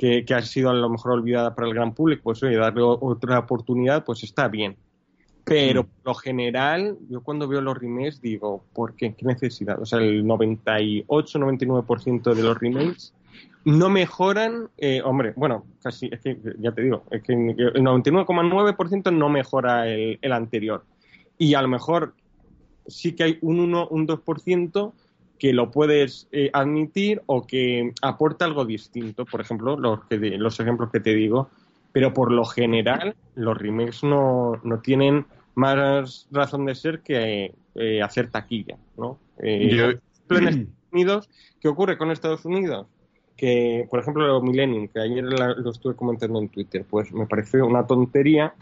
que, 0.02 0.26
ha 0.34 0.42
sido 0.42 0.72
a 0.72 0.74
lo 0.74 0.90
mejor 0.90 1.12
olvidada 1.12 1.54
para 1.54 1.68
el 1.68 1.76
gran 1.76 1.94
público, 1.94 2.24
pues 2.24 2.42
oye, 2.42 2.58
darle 2.58 2.82
otra 2.82 3.38
oportunidad, 3.38 4.04
pues 4.04 4.24
está 4.24 4.48
bien. 4.48 4.76
Pero 5.44 5.84
por 5.84 6.06
lo 6.06 6.16
general, 6.16 6.98
yo 7.08 7.22
cuando 7.22 7.48
veo 7.48 7.62
los 7.62 7.78
remakes 7.78 8.20
digo, 8.20 8.64
¿por 8.74 8.96
qué? 8.96 9.14
¿Qué 9.14 9.24
necesidad? 9.26 9.80
O 9.80 9.86
sea, 9.86 10.00
el 10.00 10.26
98-99% 10.26 12.34
de 12.34 12.42
los 12.42 12.58
remakes 12.58 13.14
no 13.64 13.90
mejoran, 13.90 14.70
eh, 14.78 15.04
hombre, 15.06 15.34
bueno, 15.36 15.66
casi, 15.84 16.10
es 16.12 16.20
que 16.20 16.36
ya 16.58 16.72
te 16.72 16.82
digo, 16.82 17.04
es 17.12 17.22
que 17.22 17.34
el 17.34 17.84
99,9% 17.84 19.16
no 19.16 19.30
mejora 19.30 19.88
el, 19.88 20.18
el, 20.20 20.32
anterior. 20.32 20.84
Y 21.38 21.54
a 21.54 21.62
lo 21.62 21.68
mejor 21.68 22.16
sí 22.88 23.14
que 23.14 23.24
hay 23.24 23.38
un 23.42 23.60
1, 23.60 23.90
un 23.90 24.08
2% 24.08 24.94
que 25.42 25.54
lo 25.54 25.72
puedes 25.72 26.28
eh, 26.32 26.52
admitir 26.54 27.24
o 27.26 27.48
que 27.48 27.94
aporta 28.04 28.46
algo 28.46 28.64
distinto, 28.64 29.26
por 29.26 29.42
ejemplo, 29.42 29.76
los, 29.76 30.04
que, 30.06 30.18
los 30.38 30.60
ejemplos 30.60 30.92
que 30.92 31.00
te 31.00 31.16
digo, 31.16 31.50
pero 31.92 32.14
por 32.14 32.32
lo 32.32 32.46
general 32.46 33.16
los 33.34 33.58
remakes 33.58 34.04
no, 34.04 34.62
no 34.64 34.82
tienen 34.82 35.26
más 35.56 36.28
razón 36.30 36.68
de 36.68 36.76
ser 36.76 37.00
que 37.00 37.56
eh, 37.74 38.02
hacer 38.04 38.30
taquilla, 38.30 38.78
¿no? 38.98 39.18
en 39.40 40.00
Estados 40.30 40.68
Unidos, 40.92 41.28
¿qué 41.60 41.68
ocurre 41.70 41.98
con 41.98 42.12
Estados 42.12 42.46
Unidos? 42.46 42.86
que, 43.36 43.88
por 43.90 44.00
ejemplo, 44.00 44.40
Millennium, 44.44 44.90
que 44.90 45.00
ayer 45.00 45.24
lo 45.24 45.72
estuve 45.72 45.96
comentando 45.96 46.40
en 46.40 46.50
Twitter, 46.50 46.86
pues 46.88 47.12
me 47.12 47.26
pareció 47.26 47.66
una 47.66 47.88
tontería, 47.88 48.54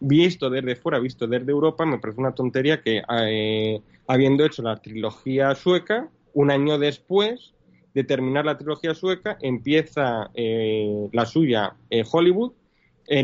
visto 0.00 0.48
desde 0.48 0.76
fuera, 0.76 0.98
visto 0.98 1.26
desde 1.26 1.52
Europa, 1.52 1.84
me 1.84 1.98
parece 1.98 2.18
una 2.18 2.32
tontería 2.32 2.80
que, 2.80 3.02
eh, 3.28 3.82
habiendo 4.06 4.46
hecho 4.46 4.62
la 4.62 4.76
trilogía 4.76 5.54
sueca, 5.54 6.08
un 6.34 6.50
año 6.50 6.78
después 6.78 7.54
de 7.94 8.04
terminar 8.04 8.44
la 8.44 8.56
trilogía 8.56 8.94
sueca, 8.94 9.36
empieza 9.40 10.30
eh, 10.34 11.08
la 11.12 11.26
suya 11.26 11.74
eh, 11.90 12.04
Hollywood, 12.10 12.52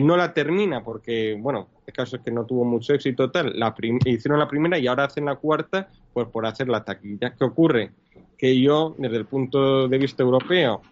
no 0.01 0.18
la 0.18 0.35
termina 0.35 0.85
porque, 0.85 1.38
bueno, 1.40 1.68
el 1.88 1.94
caso 1.94 2.16
es 2.16 2.23
que 2.23 2.31
no 2.31 2.44
tuvo 2.44 2.64
mucho 2.64 2.92
éxito 2.92 3.31
tal, 3.31 3.59
la 3.59 3.75
hicieron 4.05 4.38
la 4.38 4.49
primera 4.49 4.79
y 4.79 4.87
ahora 4.87 5.05
hacen 5.05 5.25
la 5.25 5.37
cuarta, 5.37 5.88
pues 6.12 6.29
por 6.29 6.44
hacer 6.44 6.68
la 6.68 6.85
taquilla. 6.85 7.35
¿Qué 7.35 7.44
ocurre? 7.44 7.92
Que 8.37 8.61
yo, 8.61 8.94
desde 8.99 9.16
el 9.16 9.25
punto 9.25 9.88
de 9.88 9.97
vista 9.97 10.23
europeo, 10.23 10.83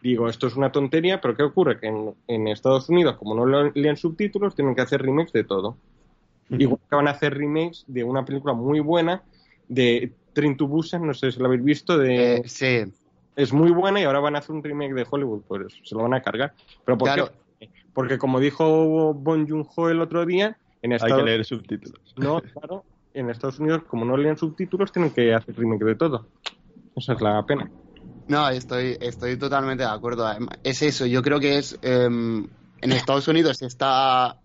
digo, 0.00 0.28
esto 0.28 0.46
es 0.46 0.54
una 0.54 0.70
tontería, 0.70 1.20
pero 1.20 1.34
¿qué 1.36 1.42
ocurre? 1.42 1.80
Que 1.80 1.88
en, 2.28 2.48
Estados 2.48 2.88
Unidos, 2.88 3.16
como 3.16 3.34
no 3.34 3.70
leen 3.74 3.96
subtítulos, 3.96 4.54
tienen 4.54 4.76
que 4.76 4.82
hacer 4.82 5.02
remakes 5.02 5.32
de 5.32 5.42
todo. 5.42 5.76
Igual 6.50 6.78
que 6.88 6.94
van 6.94 7.08
a 7.08 7.12
hacer 7.12 7.34
remakes 7.34 7.84
de 7.88 8.04
una 8.04 8.24
película 8.24 8.52
muy 8.52 8.78
buena 8.78 9.22
de 9.66 10.12
Train 10.34 10.56
to 10.56 10.66
Busan, 10.66 11.06
no 11.06 11.14
sé 11.14 11.32
si 11.32 11.38
lo 11.38 11.46
habéis 11.46 11.64
visto, 11.64 11.96
de... 11.96 12.36
Eh, 12.36 12.42
sí. 12.46 12.92
Es 13.36 13.52
muy 13.52 13.70
buena 13.70 14.00
y 14.00 14.04
ahora 14.04 14.20
van 14.20 14.36
a 14.36 14.38
hacer 14.38 14.54
un 14.54 14.62
remake 14.62 14.94
de 14.94 15.06
Hollywood, 15.08 15.42
pues 15.48 15.72
se 15.82 15.94
lo 15.94 16.02
van 16.02 16.14
a 16.14 16.22
cargar. 16.22 16.52
Pero 16.84 16.98
¿por 16.98 17.14
qué? 17.14 17.68
Porque 17.92 18.18
como 18.18 18.40
dijo 18.40 19.14
Bon 19.14 19.48
Joon-ho 19.48 19.88
el 19.88 20.00
otro 20.00 20.26
día, 20.26 20.56
en 20.82 20.92
Estados... 20.92 21.18
Hay 21.18 21.24
que 21.24 21.30
leer 21.30 21.44
subtítulos. 21.44 22.14
No, 22.16 22.40
claro, 22.40 22.84
en 23.14 23.30
Estados 23.30 23.58
Unidos, 23.58 23.82
como 23.88 24.04
no 24.04 24.16
leen 24.16 24.36
subtítulos, 24.36 24.92
tienen 24.92 25.10
que 25.12 25.32
hacer 25.32 25.56
remake 25.56 25.84
de 25.84 25.94
todo. 25.94 26.26
Esa 26.96 27.14
es 27.14 27.20
la 27.20 27.44
pena. 27.44 27.70
No, 28.28 28.48
estoy, 28.48 28.96
estoy 29.00 29.36
totalmente 29.36 29.84
de 29.84 29.90
acuerdo. 29.90 30.28
Es 30.62 30.82
eso, 30.82 31.06
yo 31.06 31.22
creo 31.22 31.40
que 31.40 31.58
es 31.58 31.78
em, 31.82 32.46
en 32.80 32.92
Estados 32.92 33.28
Unidos 33.28 33.62
esta 33.62 34.38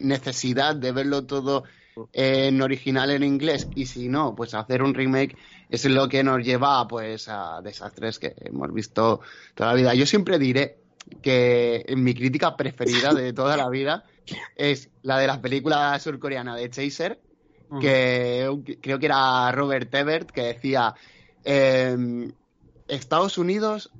necesidad 0.00 0.74
de 0.74 0.92
verlo 0.92 1.24
todo 1.24 1.64
en 2.12 2.60
original 2.62 3.10
en 3.10 3.22
inglés 3.22 3.68
y 3.74 3.86
si 3.86 4.08
no, 4.08 4.34
pues 4.34 4.54
hacer 4.54 4.82
un 4.82 4.94
remake 4.94 5.36
es 5.68 5.84
lo 5.84 6.08
que 6.08 6.22
nos 6.22 6.44
lleva 6.44 6.86
pues 6.88 7.28
a 7.28 7.60
desastres 7.62 8.18
que 8.18 8.34
hemos 8.36 8.72
visto 8.72 9.20
toda 9.54 9.70
la 9.70 9.76
vida. 9.76 9.94
Yo 9.94 10.06
siempre 10.06 10.38
diré 10.38 10.78
que 11.20 11.84
mi 11.96 12.14
crítica 12.14 12.56
preferida 12.56 13.12
de 13.12 13.32
toda 13.32 13.56
la 13.56 13.68
vida 13.68 14.04
es 14.56 14.90
la 15.02 15.18
de 15.18 15.26
la 15.26 15.40
película 15.40 15.98
surcoreana 15.98 16.56
de 16.56 16.70
Chaser, 16.70 17.20
que 17.80 18.78
creo 18.82 18.98
que 18.98 19.06
era 19.06 19.50
Robert 19.50 19.92
Ebert, 19.94 20.30
que 20.30 20.42
decía 20.42 20.94
eh, 21.44 21.96
Estados 22.86 23.38
Unidos, 23.38 23.90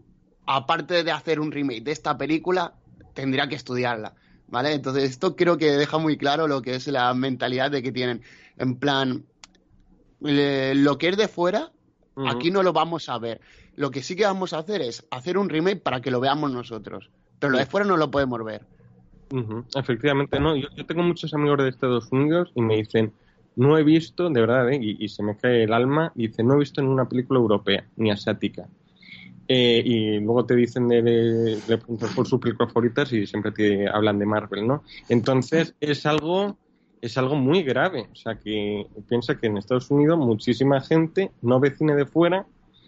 aparte 0.47 1.05
de 1.05 1.11
hacer 1.11 1.41
un 1.41 1.51
remake 1.51 1.83
de 1.83 1.93
esta 1.93 2.19
película, 2.19 2.75
tendría 3.15 3.49
que 3.49 3.55
estudiarla. 3.55 4.15
¿Vale? 4.53 4.75
Entonces, 4.75 5.05
esto 5.05 5.35
creo 5.35 5.57
que 5.57 5.73
deja 5.73 5.97
muy 5.97 6.19
claro 6.19 6.47
lo 6.47 6.61
que 6.61 6.75
es 6.75 6.87
la 6.87 7.15
mentalidad 7.15 7.71
de 7.71 7.83
que 7.83 7.91
tienen. 7.91 8.21
En 8.59 8.77
plan, 8.77 9.25
lo 10.21 10.99
que 10.99 11.09
es 11.09 11.17
de 11.17 11.27
fuera, 11.27 11.73
aquí 12.27 12.51
no 12.51 12.63
lo 12.63 12.75
vamos 12.75 13.09
a 13.09 13.17
ver. 13.17 13.41
Lo 13.77 13.91
que 13.91 14.03
sí 14.03 14.15
que 14.15 14.25
vamos 14.27 14.53
a 14.53 14.59
hacer 14.59 14.83
es 14.83 15.07
hacer 15.11 15.39
un 15.39 15.49
remake 15.49 15.81
para 15.81 16.03
que 16.03 16.11
lo 16.11 16.21
veamos 16.21 16.53
nosotros. 16.53 17.09
Pero 17.39 17.53
lo 17.53 17.59
de 17.59 17.65
fuera 17.65 17.87
no 17.87 17.97
lo 17.97 18.11
podemos 18.11 18.45
ver. 18.45 18.67
Efectivamente, 19.75 20.39
no. 20.39 20.55
Yo, 20.55 20.69
yo 20.77 20.85
tengo 20.85 21.03
muchos 21.03 21.33
amigos 21.33 21.57
de 21.57 21.71
Estados 21.71 22.13
Unidos 22.13 22.53
y 22.55 22.61
me 22.61 22.77
dicen, 22.77 23.15
no 23.57 23.79
he 23.79 23.83
visto, 23.83 24.29
de 24.29 24.39
verdad, 24.39 24.71
¿eh? 24.71 24.79
y, 24.83 25.03
y 25.03 25.09
se 25.09 25.23
me 25.23 25.35
cae 25.35 25.63
el 25.63 25.73
alma, 25.73 26.13
y 26.15 26.27
dice, 26.27 26.43
no 26.43 26.57
he 26.57 26.59
visto 26.59 26.83
en 26.83 26.89
una 26.89 27.09
película 27.09 27.41
europea 27.41 27.87
ni 27.97 28.11
asiática. 28.11 28.69
Eh, 29.49 29.83
y 29.85 30.21
luego 30.21 30.47
te 30.47 30.55
dicen 30.55 30.89
de, 30.89 31.03
de, 31.03 31.79
por 32.15 32.27
sus 32.27 32.41
películas 32.41 33.13
y 33.13 33.27
siempre 33.27 33.53
te 33.53 33.89
hablan 33.89 34.19
de 34.19 34.27
Marvel, 34.27 34.67
¿no? 34.67 34.85
Entonces 35.09 35.75
es 35.81 36.07
algo 36.07 36.57
es 37.03 37.19
algo 37.19 37.35
muy 37.35 37.63
grave. 37.63 38.09
O 38.11 38.15
sea, 38.15 38.37
que 38.37 38.87
piensa 39.09 39.37
que 39.37 39.49
en 39.49 39.59
Estados 39.59 39.91
Unidos 39.91 40.19
muchísima 40.19 40.81
gente 40.81 41.33
no 41.43 41.61
ve 41.61 41.75
cine 41.75 41.95
de 41.97 42.07
fuera 42.07 42.47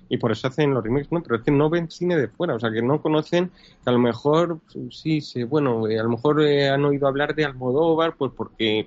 y 0.08 0.16
por 0.18 0.30
eso 0.32 0.46
hacen 0.46 0.72
los 0.72 0.84
remakes, 0.84 1.10
¿no? 1.10 1.22
Pero 1.22 1.36
es 1.36 1.42
que 1.42 1.50
no 1.50 1.68
ven 1.68 1.90
cine 1.90 2.16
de 2.16 2.28
fuera, 2.28 2.54
o 2.54 2.60
sea, 2.60 2.70
que 2.70 2.82
no 2.82 3.02
conocen, 3.02 3.48
que 3.48 3.90
a 3.90 3.92
lo 3.92 3.98
mejor, 3.98 4.60
sí, 4.90 5.20
sí 5.20 5.42
bueno, 5.42 5.88
eh, 5.88 5.98
a 5.98 6.02
lo 6.02 6.10
mejor 6.10 6.42
eh, 6.42 6.68
han 6.68 6.84
oído 6.84 7.08
hablar 7.08 7.34
de 7.34 7.44
Almodóvar, 7.44 8.14
pues 8.16 8.30
porque, 8.36 8.86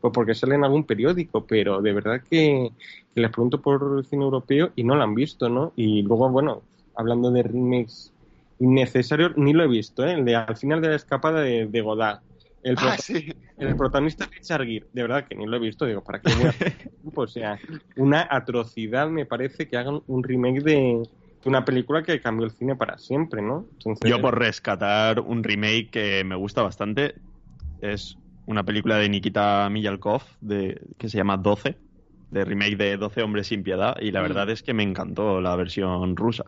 pues 0.00 0.12
porque 0.12 0.34
sale 0.34 0.54
en 0.56 0.64
algún 0.64 0.84
periódico, 0.84 1.46
pero 1.46 1.80
de 1.82 1.92
verdad 1.92 2.22
que, 2.28 2.72
que 3.14 3.20
les 3.20 3.30
pregunto 3.30 3.60
por 3.60 4.04
cine 4.06 4.24
europeo 4.24 4.72
y 4.74 4.82
no 4.82 4.96
lo 4.96 5.02
han 5.02 5.14
visto, 5.14 5.48
¿no? 5.48 5.72
Y 5.76 6.02
luego, 6.02 6.30
bueno, 6.30 6.62
hablando 6.96 7.30
de 7.30 7.42
remakes 7.42 8.12
innecesarios, 8.58 9.32
ni 9.36 9.52
lo 9.52 9.64
he 9.64 9.68
visto, 9.68 10.04
¿eh? 10.06 10.14
El 10.14 10.24
de 10.24 10.36
al 10.36 10.56
final 10.56 10.80
de 10.80 10.88
la 10.88 10.96
escapada 10.96 11.40
de, 11.42 11.66
de 11.66 11.80
Godard. 11.80 12.20
El, 12.62 12.76
Ah, 12.78 12.96
sí. 12.98 13.30
el 13.58 13.76
protagonista 13.76 14.24
es 14.24 14.30
Richard 14.30 14.64
Gere, 14.66 14.86
de 14.92 15.02
verdad 15.02 15.26
que 15.28 15.34
ni 15.36 15.46
lo 15.46 15.56
he 15.56 15.60
visto, 15.60 15.86
digo, 15.86 16.02
¿para 16.02 16.20
qué 16.20 16.30
voy 16.34 16.46
a 16.46 16.56
O 17.14 17.26
sea, 17.26 17.58
una 17.96 18.26
atrocidad 18.30 19.08
me 19.08 19.26
parece 19.26 19.68
que 19.68 19.76
hagan 19.76 20.02
un 20.06 20.22
remake 20.24 20.62
de, 20.62 21.02
una 21.44 21.64
película 21.64 22.02
que 22.02 22.20
cambió 22.20 22.44
el 22.46 22.52
cine 22.52 22.74
para 22.76 22.98
siempre, 22.98 23.40
¿no? 23.42 23.68
Entonces, 23.72 24.10
Yo 24.10 24.20
por 24.20 24.38
rescatar 24.38 25.20
un 25.20 25.44
remake 25.44 25.90
que 25.90 26.24
me 26.24 26.34
gusta 26.34 26.62
bastante 26.62 27.14
es 27.80 28.18
una 28.46 28.64
película 28.64 28.96
de 28.98 29.08
Nikita 29.08 29.68
Miyalkov 29.70 30.22
de, 30.40 30.80
que 30.98 31.08
se 31.08 31.18
llama 31.18 31.36
12, 31.36 31.80
de 32.30 32.44
remake 32.44 32.76
de 32.76 32.96
12 32.96 33.22
hombres 33.22 33.48
sin 33.48 33.62
piedad 33.62 33.96
y 34.00 34.10
la 34.10 34.20
Mm. 34.20 34.22
verdad 34.22 34.50
es 34.50 34.62
que 34.62 34.74
me 34.74 34.82
encantó 34.82 35.40
la 35.40 35.54
versión 35.56 36.16
rusa. 36.16 36.44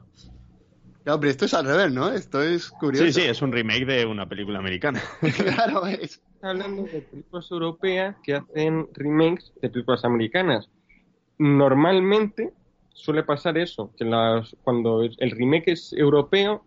Claro, 1.09 1.21
pero 1.21 1.31
esto 1.31 1.47
es 1.47 1.55
al 1.55 1.65
revés, 1.65 1.91
¿no? 1.91 2.11
Esto 2.13 2.43
es 2.43 2.69
curioso. 2.69 3.07
Sí, 3.07 3.13
sí, 3.15 3.23
es 3.23 3.41
un 3.41 3.51
remake 3.51 3.87
de 3.87 4.05
una 4.05 4.29
película 4.29 4.59
americana. 4.59 5.01
claro, 5.57 5.87
es. 5.87 6.21
hablando 6.43 6.83
de 6.83 7.01
películas 7.01 7.51
europeas 7.51 8.15
que 8.23 8.35
hacen 8.35 8.87
remakes 8.93 9.51
de 9.63 9.71
películas 9.71 10.05
americanas. 10.05 10.69
Normalmente 11.39 12.53
suele 12.93 13.23
pasar 13.23 13.57
eso, 13.57 13.91
que 13.97 14.05
las, 14.05 14.55
cuando 14.63 15.01
el 15.01 15.31
remake 15.31 15.69
es 15.69 15.95
europeo, 15.95 16.67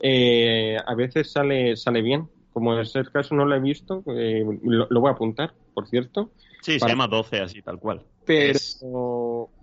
eh, 0.00 0.78
a 0.84 0.94
veces 0.96 1.30
sale, 1.30 1.76
sale 1.76 2.02
bien. 2.02 2.28
Como 2.52 2.76
es 2.80 2.92
el 2.96 3.08
caso, 3.12 3.36
no 3.36 3.44
lo 3.44 3.54
he 3.54 3.60
visto, 3.60 4.02
eh, 4.08 4.44
lo, 4.64 4.88
lo 4.90 5.00
voy 5.00 5.10
a 5.10 5.12
apuntar, 5.12 5.54
por 5.74 5.86
cierto. 5.86 6.32
Sí, 6.62 6.78
se 6.80 6.88
llama 6.88 7.06
12 7.06 7.40
así, 7.40 7.62
tal 7.62 7.78
cual. 7.78 8.02
Pero, 8.24 8.52
Es- 8.52 8.80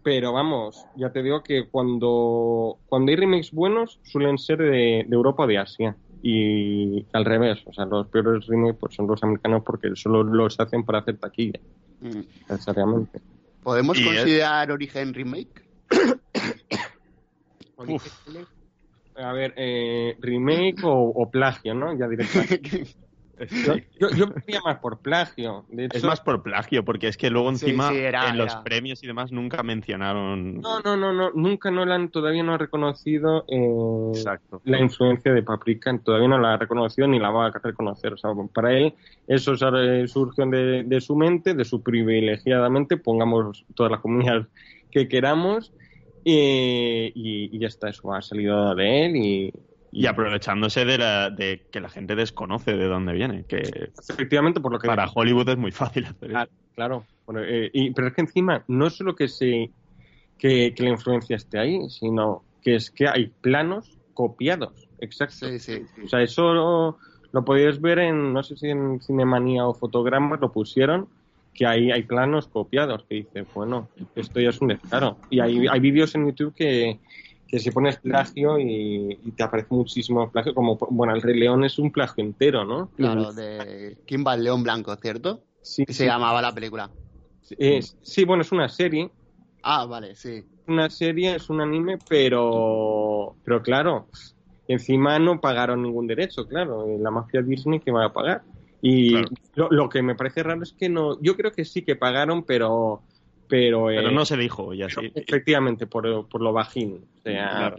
pero 0.03 0.31
vamos, 0.33 0.85
ya 0.95 1.11
te 1.11 1.21
digo 1.21 1.43
que 1.43 1.67
cuando, 1.69 2.79
cuando 2.85 3.09
hay 3.09 3.15
remakes 3.17 3.51
buenos 3.51 3.99
suelen 4.03 4.37
ser 4.37 4.57
de, 4.59 5.05
de 5.07 5.15
Europa 5.15 5.43
o 5.43 5.47
de 5.47 5.57
Asia. 5.57 5.97
Y 6.21 7.05
al 7.11 7.25
revés, 7.25 7.59
o 7.65 7.73
sea, 7.73 7.85
los 7.85 8.07
peores 8.07 8.45
remakes 8.47 8.77
pues, 8.79 8.95
son 8.95 9.07
los 9.07 9.21
americanos 9.23 9.63
porque 9.65 9.89
solo 9.95 10.23
los 10.23 10.57
hacen 10.59 10.85
para 10.85 10.99
hacer 10.99 11.17
taquilla, 11.17 11.59
Mm. 11.99 12.21
necesariamente. 12.49 13.21
¿Podemos 13.61 13.97
es- 13.99 14.05
considerar 14.05 14.71
Origen 14.71 15.13
Remake? 15.13 15.67
Uf. 17.77 18.07
A 19.15 19.31
ver, 19.33 19.53
eh, 19.57 20.15
remake 20.19 20.83
o, 20.83 20.93
o 21.09 21.29
plagio, 21.29 21.73
¿no? 21.75 21.97
Ya 21.97 22.07
directamente. 22.07 22.59
Yo, 23.63 23.75
yo, 23.99 24.09
yo 24.15 24.25
diría 24.45 24.61
más 24.63 24.77
por 24.77 24.99
plagio. 24.99 25.65
De 25.69 25.85
hecho, 25.85 25.97
Es 25.97 26.03
más 26.03 26.21
por 26.21 26.43
plagio, 26.43 26.85
porque 26.85 27.07
es 27.07 27.17
que 27.17 27.29
luego 27.31 27.49
encima 27.49 27.89
sí, 27.89 27.97
era- 27.97 28.29
en 28.29 28.37
los 28.37 28.51
era. 28.51 28.63
premios 28.63 29.03
y 29.03 29.07
demás 29.07 29.31
nunca 29.31 29.63
mencionaron. 29.63 30.61
No, 30.61 30.79
no, 30.81 30.95
no, 30.95 31.11
no, 31.13 31.31
nunca 31.31 31.71
no 31.71 31.83
la 31.83 31.95
han, 31.95 32.09
todavía 32.09 32.43
no 32.43 32.53
ha 32.53 32.57
reconocido 32.59 33.45
eh, 33.49 34.11
Exacto. 34.13 34.61
la 34.65 34.79
influencia 34.79 35.33
de 35.33 35.41
Paprika, 35.41 35.97
todavía 36.03 36.27
no 36.27 36.37
la 36.37 36.53
ha 36.53 36.57
reconocido 36.57 37.07
ni 37.07 37.17
la 37.19 37.31
va 37.31 37.47
a 37.47 37.51
reconocer. 37.51 38.13
O 38.13 38.17
sea, 38.17 38.29
para 38.53 38.71
él 38.77 38.93
eso 39.25 39.57
sale- 39.57 40.07
surgió 40.07 40.45
de, 40.45 40.83
de 40.83 41.01
su 41.01 41.15
mente, 41.15 41.55
de 41.55 41.65
su 41.65 41.81
privilegiadamente, 41.81 42.97
pongamos 42.97 43.65
todas 43.75 43.91
las 43.91 44.01
comunidades 44.01 44.45
que 44.91 45.07
queramos, 45.07 45.73
eh, 46.23 47.11
y, 47.15 47.55
y 47.55 47.59
ya 47.59 47.67
está, 47.67 47.89
eso 47.89 48.13
ha 48.13 48.21
salido 48.21 48.75
de 48.75 49.05
él 49.07 49.15
y, 49.15 49.53
Y 49.93 50.07
aprovechándose 50.07 50.85
de, 50.85 50.97
la, 50.97 51.29
de 51.29 51.67
que 51.71 51.79
la 51.79 51.87
gente 51.87 52.15
desconoce 52.15 52.75
de 52.75 52.87
dónde 52.87 53.13
viene, 53.13 53.45
que 53.47 53.91
efectivamente 54.09 54.59
por 54.59 54.71
lo 54.71 54.79
que 54.79 54.87
para 54.87 55.07
Hollywood 55.07 55.49
es 55.49 55.57
muy 55.57 55.71
fácil 55.71 56.05
hacer 56.05 56.31
eso. 56.31 56.31
Claro, 56.31 56.51
claro. 56.73 57.05
Bueno, 57.27 57.41
eh, 57.43 57.69
y, 57.71 57.91
pero 57.91 58.07
es 58.07 58.13
que 58.13 58.21
encima 58.21 58.63
no 58.67 58.87
es 58.87 58.95
solo 58.95 59.15
que 59.15 59.27
se 59.27 59.69
que, 60.37 60.73
que 60.75 60.83
la 60.83 60.89
influencia 60.89 61.35
esté 61.35 61.59
ahí, 61.59 61.79
sino 61.89 62.43
que 62.63 62.75
es 62.75 62.89
que 62.89 63.07
hay 63.07 63.31
planos 63.41 63.99
copiados. 64.13 64.89
Exacto. 64.99 65.47
Sí, 65.47 65.59
sí. 65.59 65.83
O 66.03 66.07
sea, 66.07 66.21
eso 66.21 66.53
lo, 66.53 66.97
lo 67.31 67.45
podéis 67.45 67.79
ver 67.79 67.99
en, 67.99 68.33
no 68.33 68.41
sé 68.41 68.57
si 68.57 68.69
en 68.69 68.99
Cinemanía 68.99 69.65
o 69.65 69.73
Fotogramas 69.73 70.39
lo 70.41 70.51
pusieron, 70.51 71.07
que 71.53 71.67
hay, 71.67 71.91
hay 71.91 72.03
planos 72.03 72.47
copiados, 72.47 73.03
que 73.07 73.15
dice, 73.15 73.45
bueno, 73.53 73.89
esto 74.15 74.39
ya 74.39 74.49
es 74.49 74.59
un 74.59 74.69
descaro. 74.69 75.17
Y 75.29 75.39
hay, 75.39 75.67
hay 75.67 75.79
vídeos 75.79 76.15
en 76.15 76.25
YouTube 76.27 76.55
que, 76.55 76.99
que 77.53 77.59
si 77.59 77.69
pones 77.69 77.97
plagio 77.99 78.57
y, 78.57 79.19
y 79.23 79.31
te 79.33 79.43
aparece 79.43 79.67
muchísimo 79.69 80.31
plagio, 80.31 80.55
como, 80.55 80.75
bueno, 80.89 81.13
el 81.13 81.21
Rey 81.21 81.37
León 81.39 81.63
es 81.63 81.77
un 81.77 81.91
plagio 81.91 82.23
entero, 82.23 82.65
¿no? 82.65 82.89
Claro, 82.95 83.31
de 83.31 83.95
Kimball 84.07 84.43
León 84.43 84.63
Blanco, 84.63 84.95
¿cierto? 84.95 85.43
Sí, 85.61 85.85
Que 85.85 85.93
se 85.93 85.99
sí. 85.99 86.05
llamaba 86.05 86.41
la 86.41 86.51
película. 86.51 86.89
Es- 87.59 87.95
sí, 88.01 88.25
bueno, 88.25 88.41
es 88.41 88.51
una 88.51 88.67
serie, 88.69 89.11
Ah, 89.61 89.85
vale, 89.85 90.15
sí. 90.15 90.43
una 90.65 90.89
serie, 90.89 91.35
es 91.35 91.49
un 91.49 91.61
anime, 91.61 91.99
pero, 92.07 93.35
pero 93.43 93.61
claro, 93.61 94.09
encima 94.67 95.19
no 95.19 95.39
pagaron 95.39 95.83
ningún 95.83 96.07
derecho, 96.07 96.47
claro, 96.47 96.85
la 96.99 97.11
mafia 97.11 97.41
Disney 97.41 97.79
que 97.79 97.91
va 97.91 98.05
a 98.05 98.13
pagar. 98.13 98.43
Y 98.81 99.11
Claro. 99.11 99.29
lo, 99.55 99.69
lo 99.69 99.89
que 99.89 100.01
me 100.01 100.15
parece 100.15 100.43
raro 100.43 100.63
es 100.63 100.73
que 100.73 100.89
no, 100.89 101.21
yo 101.21 101.35
creo 101.35 101.51
que 101.51 101.65
sí 101.65 101.83
que 101.83 101.95
pagaron, 101.95 102.43
pero, 102.45 103.03
pero, 103.47 103.87
Pero 103.87 104.09
eh, 104.09 104.11
no 104.13 104.25
se 104.25 104.37
dijo, 104.37 104.73
y 104.73 104.83
así. 104.83 105.11
efectivamente 105.15 105.87
por, 105.87 106.27
por 106.27 106.41
lo 106.41 106.53
bajín, 106.53 107.05
o 107.17 107.21
sea, 107.21 107.49
Claro. 107.49 107.75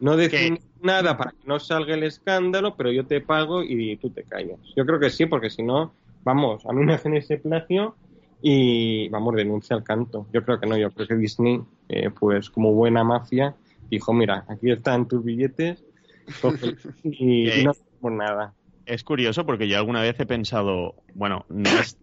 no 0.00 0.16
decir 0.16 0.54
Que- 0.54 0.62
nada 0.82 1.16
para 1.16 1.32
que 1.32 1.46
no 1.46 1.58
salga 1.60 1.94
el 1.94 2.02
escándalo, 2.04 2.74
pero 2.76 2.90
yo 2.90 3.06
te 3.06 3.20
pago 3.20 3.62
y 3.62 3.96
tú 3.96 4.10
te 4.10 4.24
callas. 4.24 4.58
Yo 4.76 4.86
creo 4.86 4.98
que 4.98 5.10
sí, 5.10 5.26
porque 5.26 5.50
si 5.50 5.62
no, 5.62 5.92
vamos, 6.24 6.64
a 6.66 6.72
mí 6.72 6.84
me 6.84 6.94
hacen 6.94 7.14
ese 7.14 7.36
plagio 7.38 7.96
y 8.42 9.08
vamos, 9.10 9.34
denuncia 9.36 9.76
al 9.76 9.84
canto. 9.84 10.26
Yo 10.32 10.42
creo 10.42 10.58
que 10.58 10.66
no, 10.66 10.76
yo 10.78 10.90
creo 10.90 11.06
que 11.06 11.16
Disney, 11.16 11.60
eh, 11.90 12.08
pues 12.10 12.48
como 12.48 12.72
buena 12.72 13.04
mafia, 13.04 13.54
dijo, 13.90 14.14
mira, 14.14 14.44
aquí 14.48 14.70
están 14.70 15.06
tus 15.06 15.22
billetes, 15.22 15.84
y, 17.02 17.50
y 17.50 17.64
no 17.64 17.72
hacemos 17.72 18.12
nada. 18.12 18.54
Es 18.86 19.04
curioso 19.04 19.44
porque 19.44 19.68
yo 19.68 19.76
alguna 19.76 20.00
vez 20.02 20.18
he 20.18 20.26
pensado, 20.26 20.94
bueno, 21.14 21.44
no 21.48 21.68
es, 21.78 21.98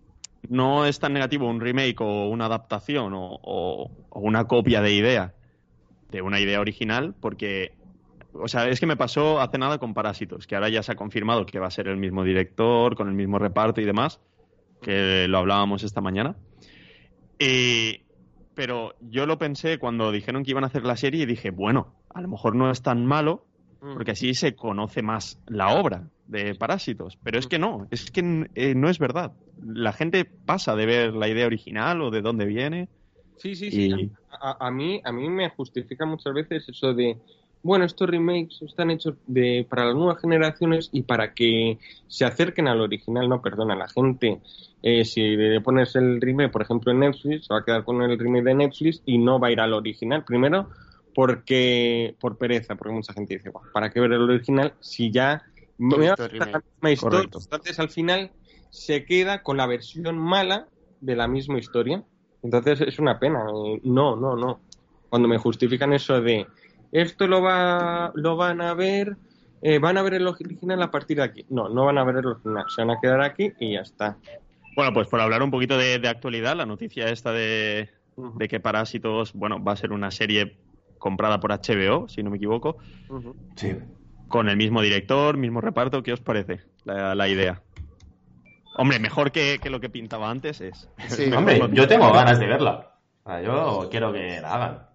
no 0.49 0.85
es 0.85 0.99
tan 0.99 1.13
negativo 1.13 1.47
un 1.47 1.59
remake 1.59 2.01
o 2.01 2.27
una 2.29 2.45
adaptación 2.45 3.13
o, 3.15 3.91
una 4.11 4.45
copia 4.45 4.81
de 4.81 4.93
idea 4.93 5.33
de 6.11 6.21
una 6.21 6.39
idea 6.39 6.61
original, 6.61 7.13
porque, 7.19 7.73
o 8.33 8.47
sea, 8.47 8.69
es 8.69 8.79
que 8.79 8.85
me 8.85 8.95
pasó 8.95 9.41
hace 9.41 9.57
nada 9.57 9.77
con 9.77 9.93
Parásitos, 9.93 10.47
que 10.47 10.55
ahora 10.55 10.69
ya 10.69 10.81
se 10.81 10.93
ha 10.93 10.95
confirmado 10.95 11.45
que 11.45 11.59
va 11.59 11.67
a 11.67 11.71
ser 11.71 11.89
el 11.89 11.97
mismo 11.97 12.23
director, 12.23 12.95
con 12.95 13.09
el 13.09 13.13
mismo 13.13 13.39
reparto 13.39 13.81
y 13.81 13.85
demás, 13.85 14.21
que 14.81 15.27
lo 15.27 15.37
hablábamos 15.37 15.83
esta 15.83 15.99
mañana. 15.99 16.37
Pero 18.57 18.95
yo 19.01 19.27
lo 19.27 19.37
pensé 19.37 19.77
cuando 19.77 20.11
dijeron 20.11 20.43
que 20.43 20.49
iban 20.49 20.63
a 20.63 20.67
hacer 20.67 20.83
la 20.83 20.97
serie 20.97 21.21
y 21.21 21.25
dije, 21.27 21.51
bueno, 21.51 21.93
a 22.09 22.21
lo 22.21 22.27
mejor 22.27 22.55
no 22.55 22.71
es 22.71 22.81
tan 22.81 23.05
malo, 23.05 23.45
porque 23.79 24.11
así 24.11 24.33
se 24.33 24.55
conoce 24.55 25.01
más 25.01 25.39
la 25.47 25.69
obra 25.79 26.03
de 26.27 26.55
Parásitos. 26.55 27.17
Pero 27.23 27.39
es 27.39 27.47
que 27.47 27.59
no, 27.59 27.87
es 27.91 28.11
que 28.11 28.47
eh, 28.55 28.75
no 28.75 28.89
es 28.89 28.99
verdad. 28.99 29.31
La 29.63 29.93
gente 29.93 30.25
pasa 30.25 30.75
de 30.75 30.85
ver 30.85 31.13
la 31.13 31.27
idea 31.27 31.45
original 31.45 32.01
o 32.01 32.11
de 32.11 32.21
dónde 32.21 32.45
viene. 32.45 32.89
Sí, 33.37 33.55
sí, 33.55 33.71
sí. 33.71 33.85
Y- 33.91 34.11
A, 34.41 34.67
a 34.67 34.71
mí, 34.71 35.01
a 35.03 35.11
mí 35.11 35.29
me 35.29 35.49
justifica 35.49 36.05
muchas 36.05 36.33
veces 36.33 36.67
eso 36.69 36.93
de, 36.93 37.17
bueno, 37.63 37.85
estos 37.85 38.09
remakes 38.09 38.61
están 38.61 38.91
hechos 38.91 39.15
de, 39.25 39.65
para 39.69 39.85
las 39.85 39.95
nuevas 39.95 40.19
generaciones 40.21 40.89
y 40.91 41.03
para 41.03 41.33
que 41.33 41.79
se 42.07 42.25
acerquen 42.25 42.67
al 42.67 42.81
original. 42.81 43.27
No, 43.29 43.41
perdona, 43.41 43.75
la 43.75 43.87
gente, 43.87 44.39
eh, 44.83 45.05
si 45.05 45.21
le 45.35 45.61
pones 45.61 45.95
el 45.95 46.19
remake, 46.21 46.51
por 46.51 46.61
ejemplo, 46.61 46.91
en 46.91 46.99
Netflix, 46.99 47.45
se 47.47 47.53
va 47.53 47.61
a 47.61 47.65
quedar 47.65 47.83
con 47.83 48.01
el 48.01 48.17
remake 48.19 48.43
de 48.43 48.53
Netflix 48.55 49.01
y 49.05 49.17
no 49.17 49.39
va 49.39 49.47
a 49.47 49.51
ir 49.51 49.59
al 49.59 49.73
original. 49.73 50.23
Primero, 50.23 50.69
porque 51.17 52.15
por 52.19 52.37
pereza, 52.37 52.75
porque 52.75 52.93
mucha 52.93 53.11
gente 53.11 53.33
dice, 53.33 53.49
"Buah, 53.49 53.71
¿para 53.73 53.89
qué 53.89 53.99
ver 53.99 54.11
el 54.11 54.21
original 54.21 54.75
si 54.81 55.09
ya 55.09 55.41
me 55.79 56.09
va 56.09 56.13
a 56.13 56.21
la 56.21 56.27
remake". 56.27 56.63
misma 56.75 56.91
historia? 56.91 57.17
Correcto. 57.17 57.39
Entonces, 57.41 57.79
al 57.79 57.89
final, 57.89 58.31
se 58.69 59.03
queda 59.03 59.41
con 59.41 59.57
la 59.57 59.65
versión 59.65 60.15
mala 60.19 60.67
de 61.01 61.15
la 61.15 61.27
misma 61.27 61.57
historia. 61.57 62.03
Entonces 62.43 62.81
es 62.81 62.99
una 62.99 63.17
pena. 63.17 63.43
No, 63.81 64.15
no, 64.15 64.35
no. 64.35 64.59
Cuando 65.09 65.27
me 65.27 65.39
justifican 65.39 65.91
eso 65.91 66.21
de 66.21 66.45
esto 66.91 67.25
lo 67.25 67.41
va, 67.41 68.11
lo 68.13 68.35
van 68.35 68.61
a 68.61 68.75
ver 68.75 69.17
eh, 69.63 69.79
van 69.79 69.97
a 69.97 70.03
ver 70.03 70.13
el 70.13 70.27
original 70.27 70.83
a 70.83 70.91
partir 70.91 71.17
de 71.17 71.23
aquí. 71.23 71.45
No, 71.49 71.67
no 71.67 71.83
van 71.85 71.97
a 71.97 72.03
ver 72.03 72.17
el 72.17 72.27
original, 72.27 72.65
se 72.67 72.83
van 72.83 72.91
a 72.91 73.01
quedar 73.01 73.21
aquí 73.21 73.51
y 73.59 73.73
ya 73.73 73.79
está. 73.79 74.19
Bueno, 74.75 74.93
pues 74.93 75.07
por 75.07 75.19
hablar 75.19 75.41
un 75.41 75.49
poquito 75.49 75.79
de, 75.79 75.97
de 75.97 76.09
actualidad, 76.09 76.55
la 76.55 76.67
noticia 76.67 77.09
esta 77.09 77.31
de, 77.31 77.89
de 78.35 78.47
que 78.47 78.59
Parásitos, 78.59 79.33
bueno, 79.33 79.63
va 79.63 79.71
a 79.71 79.77
ser 79.77 79.91
una 79.91 80.11
serie 80.11 80.59
comprada 80.97 81.39
por 81.39 81.51
HBO, 81.51 82.07
si 82.07 82.23
no 82.23 82.29
me 82.29 82.37
equivoco. 82.37 82.77
Sí. 83.55 83.75
con 84.27 84.49
el 84.49 84.57
mismo 84.57 84.81
director, 84.81 85.37
mismo 85.37 85.61
reparto. 85.61 86.03
¿Qué 86.03 86.13
os 86.13 86.19
parece 86.21 86.59
la, 86.83 87.15
la 87.15 87.27
idea? 87.29 87.61
Hombre, 88.75 88.99
mejor 88.99 89.31
que, 89.31 89.59
que 89.61 89.69
lo 89.69 89.79
que 89.79 89.89
pintaba 89.89 90.29
antes 90.29 90.61
es. 90.61 90.89
Sí, 91.07 91.31
Hombre, 91.35 91.59
yo 91.73 91.87
tengo 91.87 92.11
ganas 92.11 92.39
de 92.39 92.47
verla. 92.47 92.93
Yo 93.43 93.87
quiero 93.89 94.13
que 94.13 94.39
la 94.41 94.53
hagan. 94.53 94.87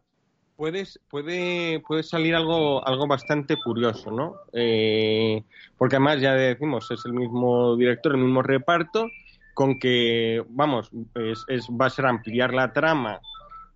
Puedes, 0.56 1.00
puede, 1.08 1.80
puede 1.80 2.02
salir 2.02 2.34
algo, 2.34 2.86
algo 2.86 3.06
bastante 3.06 3.56
curioso, 3.56 4.10
¿no? 4.12 4.34
Eh, 4.52 5.42
porque 5.76 5.96
además 5.96 6.20
ya 6.20 6.34
decimos, 6.34 6.88
es 6.90 7.04
el 7.04 7.14
mismo 7.14 7.74
director, 7.76 8.12
el 8.12 8.18
mismo 8.22 8.42
reparto, 8.42 9.08
con 9.54 9.78
que, 9.80 10.44
vamos, 10.50 10.90
es, 11.14 11.44
es- 11.48 11.66
va 11.68 11.86
a 11.86 11.90
ser 11.90 12.06
ampliar 12.06 12.54
la 12.54 12.72
trama, 12.72 13.18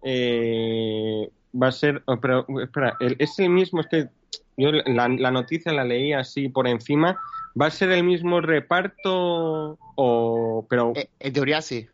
eh, 0.02 1.28
va 1.60 1.68
a 1.68 1.72
ser, 1.72 2.02
oh, 2.06 2.20
pero 2.20 2.46
espera, 2.62 2.96
el- 3.00 3.16
es 3.18 3.38
el 3.38 3.50
mismo, 3.50 3.80
es 3.80 3.86
que 3.88 4.08
yo 4.56 4.70
la, 4.72 5.08
la 5.08 5.30
noticia 5.30 5.72
la 5.72 5.84
leí 5.84 6.12
así 6.12 6.48
por 6.48 6.66
encima, 6.66 7.20
¿va 7.60 7.66
a 7.66 7.70
ser 7.70 7.90
el 7.92 8.04
mismo 8.04 8.40
reparto 8.40 9.78
o, 9.96 10.66
pero, 10.68 10.92
Eh, 10.94 11.08
en 11.20 11.32
teoría 11.32 11.62
sí. 11.62 11.86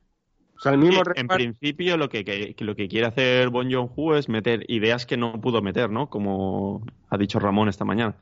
o 0.57 0.61
sea, 0.61 0.73
el 0.73 0.79
mismo 0.79 1.03
en 1.15 1.29
principio 1.29 1.97
lo 1.97 2.09
que, 2.09 2.25
que- 2.25 2.55
que 2.55 2.65
lo 2.65 2.77
que 2.77 2.89
quiere 2.89 3.07
hacer 3.07 3.49
Bon 3.49 3.71
Joon-ho 3.71 4.17
es 4.17 4.29
meter 4.29 4.65
ideas 4.69 5.07
que 5.07 5.17
no 5.17 5.41
pudo 5.41 5.61
meter, 5.63 5.91
¿no? 5.91 6.09
Como 6.09 6.85
ha 7.09 7.19
dicho 7.19 7.39
Ramón 7.41 7.69
esta 7.69 7.85
mañana. 7.85 8.15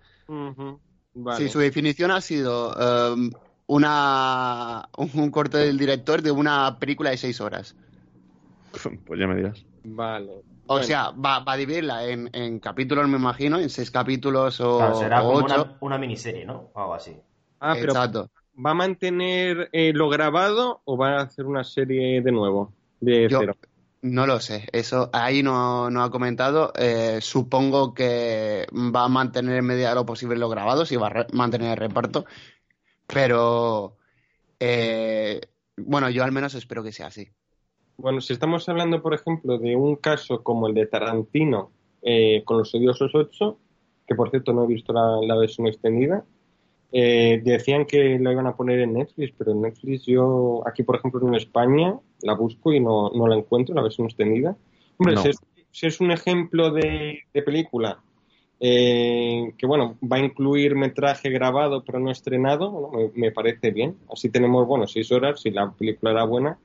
Vale. 1.12 1.38
Sí, 1.38 1.48
su 1.48 1.58
definición 1.58 2.10
ha 2.12 2.20
sido 2.20 2.72
um, 3.14 3.30
una, 3.66 4.88
un 4.96 5.30
corte 5.30 5.58
del 5.58 5.76
director 5.76 6.22
de 6.22 6.30
una 6.30 6.78
película 6.78 7.10
de 7.10 7.16
seis 7.16 7.40
horas. 7.40 7.76
Pues 9.06 9.20
ya 9.20 9.26
me 9.26 9.36
dirás. 9.36 9.64
Vale. 9.84 10.42
O 10.70 10.74
Bueno. 10.74 10.86
sea, 10.86 11.10
va, 11.10 11.40
va 11.40 11.54
a 11.54 11.56
dividirla 11.56 12.06
en, 12.06 12.30
en 12.32 12.60
capítulos, 12.60 13.08
me 13.08 13.16
imagino, 13.18 13.58
en 13.58 13.68
seis 13.70 13.90
capítulos 13.90 14.60
o, 14.60 14.76
O 14.76 14.78
sea, 14.78 14.94
será 14.94 15.22
o 15.22 15.32
como 15.32 15.44
ocho. 15.44 15.54
una, 15.62 15.76
una 15.80 15.98
miniserie, 15.98 16.44
¿no? 16.44 16.70
O 16.74 16.80
algo 16.80 16.94
así. 16.94 17.16
Ah, 17.58 17.74
pero 17.74 17.92
Exacto. 17.92 18.30
¿va 18.64 18.70
a 18.70 18.74
mantener 18.74 19.68
eh, 19.72 19.92
lo 19.92 20.08
grabado 20.08 20.80
o 20.84 20.96
va 20.96 21.18
a 21.18 21.22
hacer 21.22 21.46
una 21.46 21.64
serie 21.64 22.22
de 22.22 22.30
nuevo? 22.30 22.72
De 23.00 23.28
Yo- 23.28 23.40
cero. 23.40 23.56
No 24.02 24.26
lo 24.26 24.38
sé, 24.40 24.66
eso 24.72 25.10
ahí 25.12 25.42
no, 25.42 25.90
no 25.90 26.02
ha 26.04 26.10
comentado. 26.10 26.72
Eh, 26.76 27.18
supongo 27.20 27.92
que 27.92 28.66
va 28.72 29.04
a 29.04 29.08
mantener 29.08 29.56
en 29.58 29.66
medida 29.66 29.88
de 29.90 29.94
lo 29.96 30.06
posible 30.06 30.36
los 30.38 30.50
grabados 30.50 30.90
y 30.92 30.96
va 30.96 31.08
a 31.08 31.10
re- 31.10 31.26
mantener 31.32 31.72
el 31.72 31.76
reparto, 31.76 32.24
pero 33.06 33.96
eh, 34.58 35.40
bueno, 35.76 36.08
yo 36.10 36.24
al 36.24 36.32
menos 36.32 36.54
espero 36.54 36.82
que 36.82 36.92
sea 36.92 37.08
así. 37.08 37.28
Bueno, 38.00 38.20
si 38.22 38.32
estamos 38.32 38.66
hablando, 38.68 39.02
por 39.02 39.12
ejemplo, 39.12 39.58
de 39.58 39.76
un 39.76 39.96
caso 39.96 40.42
como 40.42 40.66
el 40.68 40.74
de 40.74 40.86
Tarantino 40.86 41.70
eh, 42.00 42.42
con 42.46 42.56
los 42.56 42.74
odiosos 42.74 43.14
8, 43.14 43.58
que 44.06 44.14
por 44.14 44.30
cierto 44.30 44.54
no 44.54 44.64
he 44.64 44.66
visto 44.66 44.92
la, 44.92 45.18
la 45.22 45.36
versión 45.36 45.66
extendida, 45.66 46.24
eh, 46.92 47.42
decían 47.44 47.84
que 47.84 48.18
lo 48.18 48.32
iban 48.32 48.46
a 48.46 48.56
poner 48.56 48.80
en 48.80 48.94
Netflix, 48.94 49.34
pero 49.36 49.52
en 49.52 49.60
Netflix 49.60 50.06
yo, 50.06 50.62
aquí 50.66 50.82
por 50.82 50.96
ejemplo 50.96 51.26
en 51.28 51.34
España, 51.34 51.98
la 52.22 52.34
busco 52.34 52.72
y 52.72 52.80
no, 52.80 53.10
no 53.10 53.28
la 53.28 53.36
encuentro, 53.36 53.74
la 53.74 53.82
versión 53.82 54.06
extendida. 54.06 54.56
Hombre, 54.96 55.16
No. 55.16 55.22
si, 55.22 55.28
es, 55.28 55.36
si 55.70 55.86
es 55.86 56.00
un 56.00 56.10
ejemplo 56.10 56.70
de, 56.70 57.20
de 57.34 57.42
película 57.42 58.00
eh, 58.60 59.52
que, 59.58 59.66
bueno, 59.66 59.98
va 60.02 60.16
a 60.16 60.20
incluir 60.20 60.74
metraje 60.74 61.28
grabado 61.28 61.84
pero 61.84 61.98
no 62.00 62.10
estrenado, 62.10 62.70
¿no? 62.70 62.90
me, 62.98 63.10
me 63.14 63.30
parece 63.30 63.70
bien. 63.70 63.96
Así 64.10 64.30
tenemos, 64.30 64.66
bueno, 64.66 64.86
seis 64.86 65.12
horas, 65.12 65.42
si 65.42 65.50
la 65.50 65.70
película 65.72 66.12
era 66.12 66.24
buena, 66.24 66.58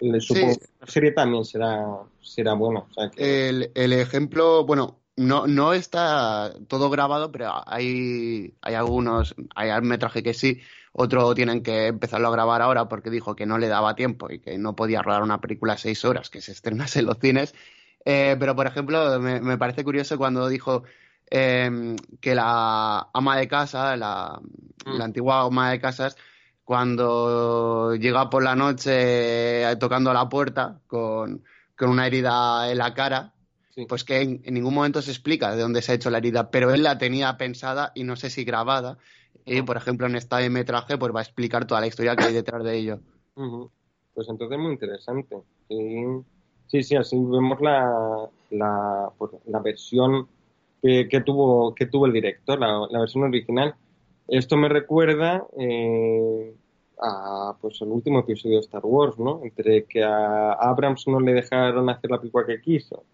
le 0.00 0.20
supongo 0.20 0.52
Sí. 0.54 0.58
que 0.60 0.66
la 0.80 0.86
serie 0.86 1.12
también 1.12 1.44
será, 1.44 1.84
será 2.20 2.54
buena. 2.54 2.80
O 2.80 2.88
sea 2.94 3.10
que, 3.10 3.48
El, 3.48 3.70
el 3.74 3.92
ejemplo, 3.92 4.64
bueno, 4.64 4.98
no, 5.16 5.46
no 5.46 5.72
está 5.72 6.52
todo 6.68 6.90
grabado, 6.90 7.32
pero 7.32 7.52
hay, 7.66 8.54
hay 8.62 8.74
algunos, 8.74 9.34
hay 9.54 9.70
un 9.70 9.88
metraje 9.88 10.22
que 10.22 10.34
sí, 10.34 10.60
otro 10.92 11.34
tienen 11.34 11.62
que 11.62 11.88
empezarlo 11.88 12.28
a 12.28 12.32
grabar 12.32 12.62
ahora 12.62 12.88
porque 12.88 13.10
dijo 13.10 13.34
que 13.36 13.46
no 13.46 13.58
le 13.58 13.68
daba 13.68 13.94
tiempo 13.94 14.30
y 14.30 14.38
que 14.40 14.58
no 14.58 14.74
podía 14.76 15.02
rodar 15.02 15.22
una 15.22 15.40
película 15.40 15.76
seis 15.76 16.04
horas 16.04 16.30
que 16.30 16.40
se 16.40 16.52
estrenase 16.52 17.00
en 17.00 17.06
los 17.06 17.18
cines. 17.18 17.54
Eh, 18.04 18.36
pero, 18.38 18.54
por 18.56 18.66
ejemplo, 18.66 19.18
me, 19.20 19.40
me 19.40 19.58
parece 19.58 19.84
curioso 19.84 20.16
cuando 20.16 20.48
dijo 20.48 20.84
eh, 21.30 21.96
que 22.20 22.34
la 22.34 23.08
ama 23.12 23.36
de 23.36 23.48
casa, 23.48 23.96
la, 23.96 24.40
Mm. 24.86 24.96
la 24.96 25.04
antigua 25.04 25.40
ama 25.42 25.70
de 25.72 25.80
casas, 25.80 26.16
cuando 26.68 27.94
llega 27.94 28.28
por 28.28 28.44
la 28.44 28.54
noche 28.54 29.62
eh, 29.62 29.76
tocando 29.76 30.12
la 30.12 30.28
puerta 30.28 30.78
con, 30.86 31.42
con 31.74 31.88
una 31.88 32.06
herida 32.06 32.70
en 32.70 32.76
la 32.76 32.92
cara, 32.92 33.32
sí. 33.70 33.86
pues 33.88 34.04
que 34.04 34.20
en, 34.20 34.42
en 34.44 34.52
ningún 34.52 34.74
momento 34.74 35.00
se 35.00 35.10
explica 35.10 35.56
de 35.56 35.62
dónde 35.62 35.80
se 35.80 35.92
ha 35.92 35.94
hecho 35.94 36.10
la 36.10 36.18
herida, 36.18 36.50
pero 36.50 36.74
él 36.74 36.82
la 36.82 36.98
tenía 36.98 37.38
pensada 37.38 37.90
y 37.94 38.04
no 38.04 38.16
sé 38.16 38.28
si 38.28 38.44
grabada. 38.44 38.98
Y, 39.46 39.62
por 39.62 39.78
ejemplo, 39.78 40.08
en 40.08 40.16
este 40.16 40.50
metraje, 40.50 40.98
pues 40.98 41.14
va 41.14 41.20
a 41.20 41.22
explicar 41.22 41.66
toda 41.66 41.80
la 41.80 41.86
historia 41.86 42.14
que 42.14 42.24
hay 42.24 42.34
detrás 42.34 42.62
de 42.62 42.76
ello. 42.76 43.00
Pues 44.12 44.28
entonces 44.28 44.58
muy 44.58 44.72
interesante. 44.72 45.38
Sí, 45.70 46.04
sí, 46.66 46.82
sí, 46.82 46.96
así 46.96 47.16
vemos 47.16 47.62
la, 47.62 48.28
la, 48.50 49.08
pues, 49.16 49.32
la 49.46 49.60
versión 49.60 50.28
que, 50.82 51.08
que 51.08 51.22
tuvo, 51.22 51.74
que 51.74 51.86
tuvo 51.86 52.04
el 52.04 52.12
director, 52.12 52.60
la, 52.60 52.86
la 52.90 53.00
versión 53.00 53.24
original. 53.24 53.74
Esto 54.28 54.56
me 54.56 54.68
recuerda 54.68 55.46
eh, 55.58 56.54
a 57.00 57.56
pues 57.60 57.80
el 57.80 57.88
último 57.88 58.20
episodio 58.20 58.56
de 58.56 58.60
Star 58.60 58.84
Wars, 58.84 59.18
¿no? 59.18 59.40
Entre 59.42 59.84
que 59.84 60.02
a 60.02 60.52
Abrams 60.52 61.06
no 61.08 61.20
le 61.20 61.32
dejaron 61.32 61.88
hacer 61.88 62.10
la 62.10 62.18
película 62.18 62.46
que 62.46 62.60
quiso 62.60 63.04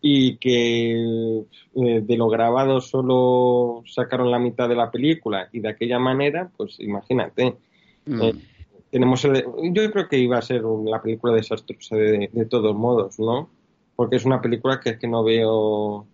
y 0.00 0.36
que 0.36 1.38
eh, 1.74 2.00
de 2.02 2.16
lo 2.16 2.28
grabado 2.28 2.80
solo 2.80 3.82
sacaron 3.86 4.30
la 4.30 4.38
mitad 4.38 4.68
de 4.68 4.76
la 4.76 4.90
película 4.90 5.48
y 5.52 5.60
de 5.60 5.70
aquella 5.70 5.98
manera, 5.98 6.50
pues 6.56 6.78
imagínate. 6.80 7.56
Mm. 8.04 8.22
Eh, 8.22 8.34
tenemos 8.90 9.24
el- 9.24 9.44
yo 9.72 9.90
creo 9.90 10.08
que 10.08 10.18
iba 10.18 10.38
a 10.38 10.42
ser 10.42 10.62
la 10.62 11.00
película 11.00 11.32
desastrosa 11.32 11.96
de, 11.96 12.28
de 12.32 12.44
todos 12.44 12.74
modos, 12.76 13.18
¿no? 13.18 13.48
Porque 13.96 14.16
es 14.16 14.24
una 14.26 14.40
película 14.40 14.80
que 14.80 14.90
es 14.90 14.98
que 14.98 15.08
no 15.08 15.24
veo 15.24 16.06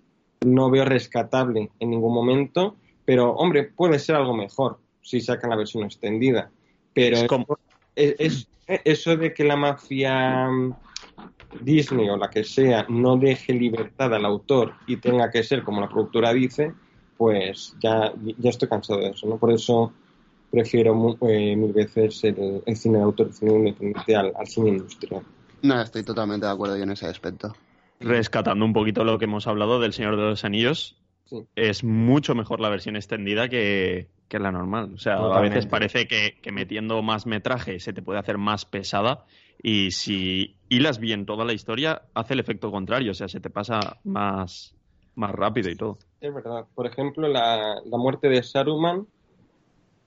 no 0.45 0.71
veo 0.71 0.85
rescatable 0.85 1.71
en 1.79 1.91
ningún 1.91 2.13
momento, 2.15 2.75
pero 3.05 3.33
hombre, 3.35 3.65
puede 3.65 3.99
ser 3.99 4.17
algo 4.17 4.35
mejor 4.35 4.79
si 5.03 5.21
sacan 5.21 5.51
la 5.51 5.57
versión 5.57 5.85
extendida. 5.85 6.51
Pero 6.95 7.17
Es 7.19 7.25
como- 7.29 7.59
es- 7.97 8.15
es- 8.19 8.49
eso 8.85 9.17
de 9.17 9.35
que 9.35 9.45
la 9.45 9.57
mafia 9.57 10.49
mm, 10.49 10.75
Disney 11.61 12.09
o 12.09 12.17
la 12.17 12.31
que 12.31 12.45
sea 12.45 12.87
no 12.89 13.17
deje 13.17 13.53
libertad 13.53 14.15
al 14.15 14.25
autor 14.25 14.75
y 14.87 14.97
tenga 14.97 15.31
que 15.31 15.43
ser 15.43 15.63
como 15.63 15.81
la 15.81 15.89
productora 15.89 16.33
dice, 16.33 16.73
pues 17.19 17.75
ya, 17.81 18.13
ya 18.39 18.51
estoy 18.51 18.69
cansado 18.69 19.01
de 19.01 19.11
eso, 19.11 19.27
¿no? 19.27 19.37
Por 19.37 19.53
eso 19.53 19.93
prefiero 20.51 20.95
mu- 20.95 21.17
eh, 21.29 21.55
mil 21.57 21.73
veces 21.73 22.25
el, 22.25 22.63
el 22.65 22.77
cine 22.77 22.99
de 22.99 23.05
autor, 23.05 23.27
el 23.29 23.35
cine 23.35 23.55
independiente 23.55 24.17
al, 24.17 24.33
al 24.37 24.47
cine 24.47 24.71
industrial. 24.71 25.23
No, 25.63 25.81
estoy 25.81 26.03
totalmente 26.03 26.47
de 26.47 26.53
acuerdo 26.53 26.77
yo 26.77 26.83
en 26.85 26.91
ese 26.91 27.07
aspecto. 27.07 27.55
Rescatando 28.01 28.65
un 28.65 28.73
poquito 28.73 29.05
lo 29.05 29.19
que 29.19 29.27
hemos 29.27 29.47
hablado 29.47 29.79
del 29.79 29.93
Señor 29.93 30.17
de 30.17 30.23
los 30.23 30.45
Anillos, 30.45 30.97
Sí. 31.25 31.47
es 31.57 31.83
mucho 31.85 32.35
mejor 32.35 32.61
la 32.61 32.69
versión 32.69 32.97
extendida 32.97 33.49
que, 33.49 34.09
que 34.29 34.39
la 34.39 34.53
normal. 34.53 34.93
O 34.95 34.99
sea, 34.99 35.15
a 35.17 35.41
veces 35.41 35.67
parece 35.67 36.07
que, 36.07 36.39
que 36.43 36.53
metiendo 36.53 37.01
más 37.03 37.27
metraje 37.27 37.81
se 37.81 37.93
te 37.93 38.03
puede 38.03 38.19
hacer 38.19 38.37
más 38.39 38.65
pesada 38.67 39.25
y 39.63 39.93
si 39.93 40.57
hilas 40.69 40.99
bien 40.99 41.25
toda 41.25 41.45
la 41.45 41.53
historia, 41.53 42.03
hace 42.15 42.35
el 42.35 42.41
efecto 42.41 42.71
contrario. 42.71 43.13
O 43.13 43.15
sea, 43.15 43.29
se 43.29 43.41
te 43.41 43.49
pasa 43.51 43.99
más, 44.05 44.75
más 45.15 45.31
rápido 45.33 45.71
y 45.71 45.77
todo. 45.77 45.99
Es 46.21 46.35
verdad. 46.35 46.67
Por 46.75 46.87
ejemplo, 46.87 47.29
la, 47.29 47.81
la 47.85 47.97
muerte 47.99 48.29
de 48.29 48.43
Saruman 48.43 49.07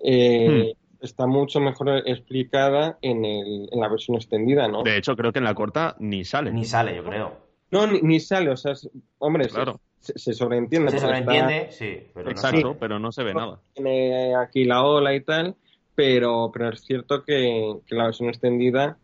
eh, 0.04 0.74
está 1.00 1.26
mucho 1.28 1.60
mejor 1.60 2.04
explicada 2.06 2.98
en, 3.02 3.26
el, 3.26 3.70
en 3.72 3.80
la 3.80 3.88
versión 3.88 4.16
extendida, 4.18 4.68
¿no? 4.68 4.84
De 4.84 4.98
hecho, 4.98 5.16
creo 5.16 5.32
que 5.32 5.40
en 5.40 5.46
la 5.46 5.56
corta 5.56 5.96
ni 6.00 6.24
sale. 6.26 6.52
Ni 6.52 6.66
sale, 6.66 6.96
yo 6.96 7.04
creo. 7.04 7.38
No, 7.72 7.88
ni, 7.88 8.02
ni 8.02 8.20
sale, 8.20 8.52
o 8.52 8.58
sea, 8.58 8.74
es- 8.74 8.90
hombre, 9.18 9.48
Claro. 9.48 9.82
Se, 10.06 10.18
se 10.20 10.34
sobreentiende. 10.34 10.92
Se 10.92 10.98
está- 10.98 11.08
sobreentiende, 11.08 11.72
sí, 11.72 12.08
pero 12.14 12.26
no 12.26 12.32
Exacto, 12.32 12.78
pero 12.80 13.00
no 13.00 13.12
se 13.12 13.24
ve 13.24 13.34
nada. 13.34 13.60
tiene 13.74 14.36
aquí 14.36 14.64
la 14.66 14.84
ola 14.84 15.14
y 15.16 15.22
tal, 15.22 15.56
pero, 15.96 16.52
pero 16.54 16.70
es 16.70 16.82
cierto 16.82 17.24
que, 17.24 17.78
que 17.88 17.96
la 17.96 18.06
versión 18.06 18.30
extendida 18.30 18.98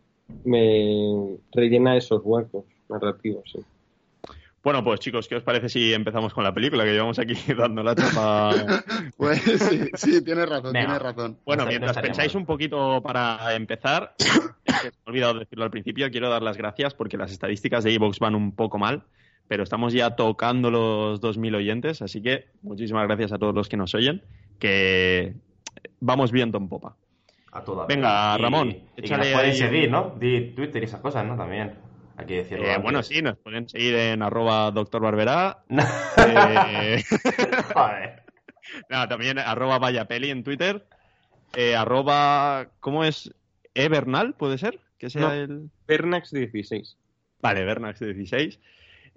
me 0.44 1.36
rellena 1.52 1.96
esos 1.96 2.20
huecos 2.24 2.64
narrativos. 2.88 3.42
Sí. 3.52 3.58
Bueno, 4.64 4.84
pues 4.84 5.00
chicos, 5.00 5.26
¿qué 5.26 5.34
os 5.34 5.42
parece 5.42 5.68
si 5.68 5.92
empezamos 5.92 6.32
con 6.32 6.44
la 6.44 6.54
película? 6.54 6.84
Que 6.84 6.92
llevamos 6.92 7.18
aquí 7.18 7.34
dando 7.58 7.82
la 7.82 7.94
chapa. 7.96 8.54
Pues 9.16 9.40
sí, 9.42 9.80
sí, 9.94 10.24
tienes 10.24 10.48
razón, 10.48 10.72
Venga. 10.72 10.86
tienes 10.86 11.02
razón. 11.02 11.38
Bueno, 11.44 11.64
No 11.64 11.68
mientras 11.68 11.96
no 11.96 12.02
pensáis 12.02 12.34
un 12.34 12.46
poquito 12.46 13.00
para 13.02 13.54
empezar, 13.54 14.14
es 14.18 14.80
que 14.82 14.90
se 14.90 14.90
me 14.90 14.90
ha 15.06 15.10
olvidado 15.10 15.38
decirlo 15.40 15.64
al 15.64 15.70
principio, 15.70 16.10
quiero 16.10 16.28
dar 16.30 16.42
las 16.42 16.56
gracias 16.56 16.94
porque 16.94 17.16
las 17.16 17.32
estadísticas 17.32 17.82
de 17.84 17.92
Evox 17.94 18.18
van 18.20 18.34
un 18.36 18.54
poco 18.54 18.78
mal, 18.78 19.02
pero 19.52 19.64
estamos 19.64 19.92
ya 19.92 20.16
tocando 20.16 20.70
los 20.70 21.20
2.000 21.20 21.56
oyentes, 21.56 22.00
así 22.00 22.22
que 22.22 22.46
muchísimas 22.62 23.06
gracias 23.06 23.32
a 23.32 23.38
todos 23.38 23.54
los 23.54 23.68
que 23.68 23.76
nos 23.76 23.94
oyen, 23.94 24.22
que 24.58 25.34
vamos 26.00 26.32
viento 26.32 26.56
en 26.56 26.70
popa. 26.70 26.96
A 27.52 27.62
toda 27.62 27.84
Venga, 27.84 28.34
Y- 28.38 28.40
Ramón, 28.40 28.68
Y, 28.70 28.82
échale 28.96 29.24
nos 29.24 29.32
pueden 29.34 29.50
ahí 29.50 29.56
seguir, 29.58 29.90
¿no? 29.90 30.16
Di 30.18 30.52
Twitter 30.56 30.82
y 30.82 30.86
esas 30.86 31.02
cosas, 31.02 31.26
¿no? 31.26 31.36
También. 31.36 31.74
Hay 32.16 32.24
que 32.24 32.36
decirlo. 32.36 32.64
Eh, 32.64 32.78
bueno, 32.78 33.02
sí, 33.02 33.20
nos 33.20 33.36
pueden 33.36 33.68
seguir 33.68 33.94
en 33.94 34.22
arroba 34.22 34.70
doctor 34.70 35.02
Barberá. 35.02 35.64
eh, 35.68 37.02
Joder. 37.74 38.22
no, 38.88 39.06
también 39.06 39.38
arroba 39.38 39.78
vayapeli 39.78 40.30
en 40.30 40.44
Twitter. 40.44 40.86
eh, 41.54 41.76
arroba, 41.76 42.68
¿cómo 42.80 43.04
es? 43.04 43.30
¿Ebernal 43.74 44.32
puede 44.32 44.56
ser? 44.56 44.80
Que 44.96 45.10
sea 45.10 45.20
No. 45.20 45.32
el... 45.34 45.70
Pernax 45.84 46.30
16. 46.30 46.96
Vale, 47.42 47.66
Bernax16. 47.70 48.58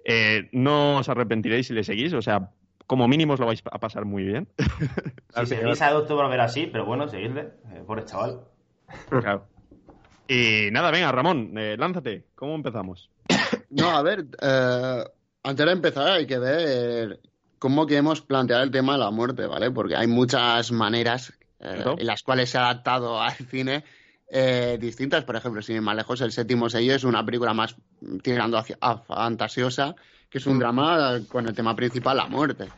Eh, 0.08 0.48
no 0.52 0.98
os 0.98 1.08
arrepentiréis 1.08 1.66
si 1.66 1.74
le 1.74 1.82
seguís, 1.82 2.12
o 2.12 2.22
sea, 2.22 2.50
como 2.86 3.08
mínimo 3.08 3.34
os 3.34 3.40
lo 3.40 3.46
vais 3.46 3.60
a 3.68 3.78
pasar 3.80 4.04
muy 4.04 4.22
bien. 4.22 4.48
Si 5.36 5.46
seguís 5.46 5.82
a 5.82 5.90
Doctor 5.90 6.16
Volver 6.16 6.40
así, 6.40 6.66
pero 6.66 6.86
bueno, 6.86 7.08
seguidle. 7.08 7.50
Eh, 7.72 7.82
pobre 7.86 8.04
chaval. 8.06 8.40
Claro. 9.10 9.46
Y 10.28 10.70
nada, 10.70 10.90
venga, 10.90 11.12
Ramón, 11.12 11.52
eh, 11.58 11.76
lánzate. 11.78 12.24
¿Cómo 12.34 12.54
empezamos? 12.54 13.10
No, 13.68 13.90
a 13.90 14.02
ver, 14.02 14.26
eh, 14.40 15.04
antes 15.42 15.66
de 15.66 15.72
empezar 15.72 16.08
hay 16.08 16.26
que 16.26 16.38
ver 16.38 17.20
cómo 17.58 17.86
queremos 17.86 18.22
plantear 18.22 18.62
el 18.62 18.70
tema 18.70 18.92
de 18.94 19.00
la 19.00 19.10
muerte, 19.10 19.46
¿vale? 19.46 19.70
Porque 19.70 19.96
hay 19.96 20.06
muchas 20.06 20.72
maneras 20.72 21.32
eh, 21.60 21.84
en 21.98 22.06
las 22.06 22.22
cuales 22.22 22.48
se 22.48 22.58
ha 22.58 22.70
adaptado 22.70 23.20
al 23.20 23.34
cine 23.34 23.84
eh, 24.28 24.76
distintas. 24.80 25.24
Por 25.24 25.36
ejemplo, 25.36 25.62
sin 25.62 25.76
ir 25.76 25.82
más 25.82 25.96
lejos, 25.96 26.20
El 26.20 26.32
séptimo 26.32 26.68
sello 26.68 26.94
es 26.94 27.04
una 27.04 27.24
película 27.24 27.54
más 27.54 27.76
tirando 28.22 28.58
hacia 28.58 28.76
a 28.80 28.98
fantasiosa, 28.98 29.94
que 30.28 30.38
es 30.38 30.46
un 30.46 30.58
drama 30.58 31.20
con 31.28 31.46
el 31.46 31.54
tema 31.54 31.74
principal, 31.76 32.16
la 32.16 32.26
muerte. 32.26 32.68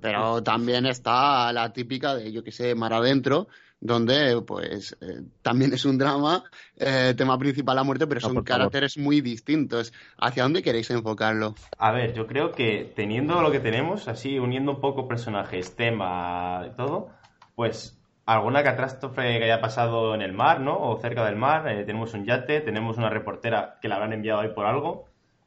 Pero 0.00 0.42
también 0.42 0.86
está 0.86 1.52
la 1.52 1.72
típica 1.72 2.14
de, 2.14 2.30
yo 2.30 2.44
que 2.44 2.52
sé, 2.52 2.74
Mar 2.74 2.92
Adentro, 2.92 3.48
donde 3.80 4.40
pues 4.46 4.96
eh, 5.00 5.22
también 5.42 5.72
es 5.72 5.84
un 5.84 5.98
drama, 5.98 6.44
eh, 6.76 7.14
tema 7.16 7.38
principal 7.38 7.76
la 7.76 7.82
muerte, 7.82 8.06
pero 8.06 8.20
No, 8.20 8.26
son 8.28 8.34
favor. 8.34 8.44
caracteres 8.44 8.96
muy 8.98 9.20
distintos. 9.20 9.92
¿Hacia 10.18 10.44
dónde 10.44 10.62
queréis 10.62 10.90
enfocarlo? 10.90 11.54
A 11.78 11.90
ver, 11.92 12.14
yo 12.14 12.26
creo 12.26 12.52
que 12.52 12.92
teniendo 12.94 13.42
lo 13.42 13.50
que 13.50 13.60
tenemos, 13.60 14.06
así 14.08 14.38
uniendo 14.38 14.72
un 14.72 14.80
poco 14.80 15.08
personajes, 15.08 15.74
tema 15.76 16.66
y 16.72 16.76
todo, 16.76 17.10
pues 17.54 17.95
alguna 18.26 18.62
catástrofe 18.62 19.38
que 19.38 19.44
haya 19.44 19.60
pasado 19.60 20.14
en 20.14 20.20
el 20.22 20.32
mar, 20.32 20.60
¿no? 20.60 20.78
O 20.78 20.98
cerca 21.00 21.24
del 21.24 21.36
mar, 21.36 21.66
eh, 21.68 21.84
tenemos 21.84 22.12
un 22.14 22.24
yate, 22.24 22.60
tenemos 22.60 22.98
una 22.98 23.08
reportera 23.08 23.78
que 23.80 23.88
la 23.88 23.94
habrán 23.96 24.12
enviado 24.12 24.40
ahí 24.40 24.48
por 24.48 24.66
algo. 24.66 25.06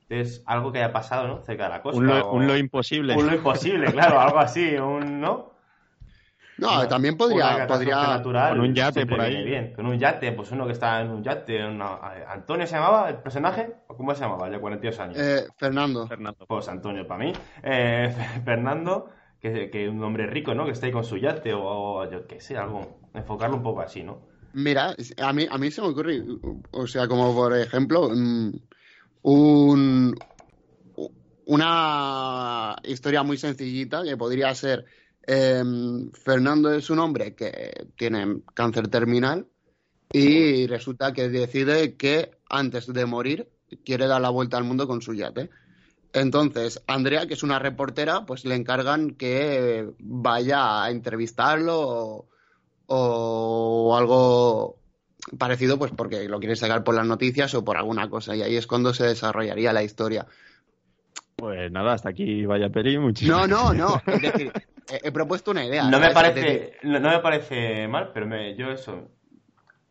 Entonces, 0.09 0.41
algo 0.47 0.71
que 0.71 0.79
haya 0.79 0.91
pasado, 0.91 1.27
¿no? 1.27 1.41
Cerca 1.43 1.65
de 1.65 1.69
la 1.69 1.81
costa. 1.83 1.99
Un 1.99 2.07
lo, 2.07 2.25
o- 2.29 2.33
un 2.35 2.47
lo 2.47 2.57
imposible. 2.57 3.15
un 3.15 3.27
lo 3.27 3.35
imposible, 3.35 3.85
claro, 3.93 4.19
algo 4.19 4.39
así, 4.39 4.75
un, 4.77 5.21
¿no? 5.21 5.49
No, 6.57 6.79
Una- 6.79 6.87
también 6.89 7.15
podría, 7.15 7.65
podría, 7.67 7.95
natural 7.95 8.49
Con 8.51 8.59
un 8.61 8.73
yate 8.73 9.05
por 9.05 9.21
ahí. 9.21 9.43
bien. 9.45 9.71
Con 9.73 9.85
un 9.85 9.97
yate, 9.97 10.31
pues 10.33 10.51
uno 10.51 10.65
que 10.65 10.73
está 10.73 10.99
en 10.99 11.09
un 11.09 11.23
yate. 11.23 11.65
una- 11.65 11.99
¿Antonio 12.27 12.67
se 12.67 12.75
llamaba 12.75 13.07
el 13.09 13.15
personaje? 13.17 13.75
¿O 13.87 13.95
cómo 13.95 14.13
se 14.13 14.21
llamaba? 14.21 14.49
Ya 14.49 14.59
42 14.59 14.99
años. 14.99 15.17
eh, 15.17 15.47
Fernando. 15.57 16.05
Fernando. 16.07 16.45
Pues 16.47 16.67
Antonio 16.67 17.07
para 17.07 17.23
mí. 17.23 17.33
Eh, 17.63 18.13
Fernando, 18.43 19.09
que, 19.41 19.89
un 19.89 20.03
hombre 20.03 20.27
rico, 20.27 20.53
¿no? 20.53 20.65
Que 20.65 20.71
está 20.71 20.85
ahí 20.85 20.91
con 20.91 21.03
su 21.03 21.17
yate 21.17 21.53
o, 21.53 21.61
o 21.63 22.11
yo 22.11 22.27
qué 22.27 22.39
sé, 22.39 22.57
algo. 22.57 22.99
Enfocarlo 23.13 23.57
un 23.57 23.63
poco 23.63 23.81
así, 23.81 24.03
¿no? 24.03 24.29
Mira, 24.53 24.95
a 25.17 25.33
mí, 25.33 25.47
a 25.49 25.57
mí 25.57 25.71
se 25.71 25.81
me 25.81 25.87
ocurre, 25.87 26.23
o 26.71 26.87
sea, 26.87 27.07
como 27.07 27.35
por 27.35 27.55
ejemplo, 27.55 28.09
mm, 28.09 28.51
un, 29.23 30.15
una 31.45 32.75
historia 32.83 33.23
muy 33.23 33.37
sencillita 33.37 34.03
que 34.03 34.17
podría 34.17 34.53
ser, 34.55 34.85
em, 35.27 36.11
Fernando 36.11 36.71
es 36.73 36.89
un 36.89 36.99
hombre 36.99 37.35
que 37.35 37.87
tiene 37.95 38.41
cáncer 38.53 38.87
terminal 38.87 39.47
y 40.11 40.65
resulta 40.65 41.13
que 41.13 41.29
decide 41.29 41.95
que 41.95 42.31
antes 42.49 42.91
de 42.91 43.05
morir 43.05 43.47
quiere 43.85 44.07
dar 44.07 44.21
la 44.21 44.29
vuelta 44.29 44.57
al 44.57 44.63
mundo 44.63 44.87
con 44.87 45.01
su 45.01 45.13
yate. 45.13 45.49
Entonces, 46.13 46.83
Andrea, 46.87 47.27
que 47.27 47.35
es 47.35 47.43
una 47.43 47.59
reportera, 47.59 48.25
pues 48.25 48.45
le 48.45 48.55
encargan 48.55 49.11
que 49.11 49.89
vaya 49.99 50.83
a 50.83 50.91
entrevistarlo 50.91 51.79
o, 51.79 52.27
o 52.87 53.97
algo 53.97 54.79
parecido, 55.37 55.77
pues 55.77 55.91
porque 55.91 56.27
lo 56.27 56.39
quiere 56.39 56.55
sacar 56.55 56.83
por 56.83 56.95
las 56.95 57.05
noticias 57.05 57.53
o 57.53 57.63
por 57.63 57.77
alguna 57.77 58.09
cosa. 58.09 58.35
Y 58.35 58.41
ahí 58.41 58.55
es 58.55 58.67
cuando 58.67 58.93
se 58.93 59.05
desarrollaría 59.05 59.73
la 59.73 59.83
historia. 59.83 60.25
Pues 61.35 61.71
nada, 61.71 61.93
hasta 61.93 62.09
aquí 62.09 62.45
vaya 62.45 62.69
peli. 62.69 62.97
Muchísimas 62.97 63.47
No, 63.47 63.73
no, 63.73 63.73
no. 63.73 64.01
Es 64.05 64.21
decir, 64.21 64.51
he, 64.91 65.07
he 65.07 65.11
propuesto 65.11 65.51
una 65.51 65.65
idea. 65.65 65.89
No 65.89 65.99
me 65.99 66.11
parece, 66.11 66.77
no, 66.83 66.99
no 66.99 67.09
me 67.09 67.19
parece 67.19 67.87
mal, 67.87 68.11
pero 68.13 68.27
me, 68.27 68.55
yo 68.55 68.69
eso. 68.71 69.09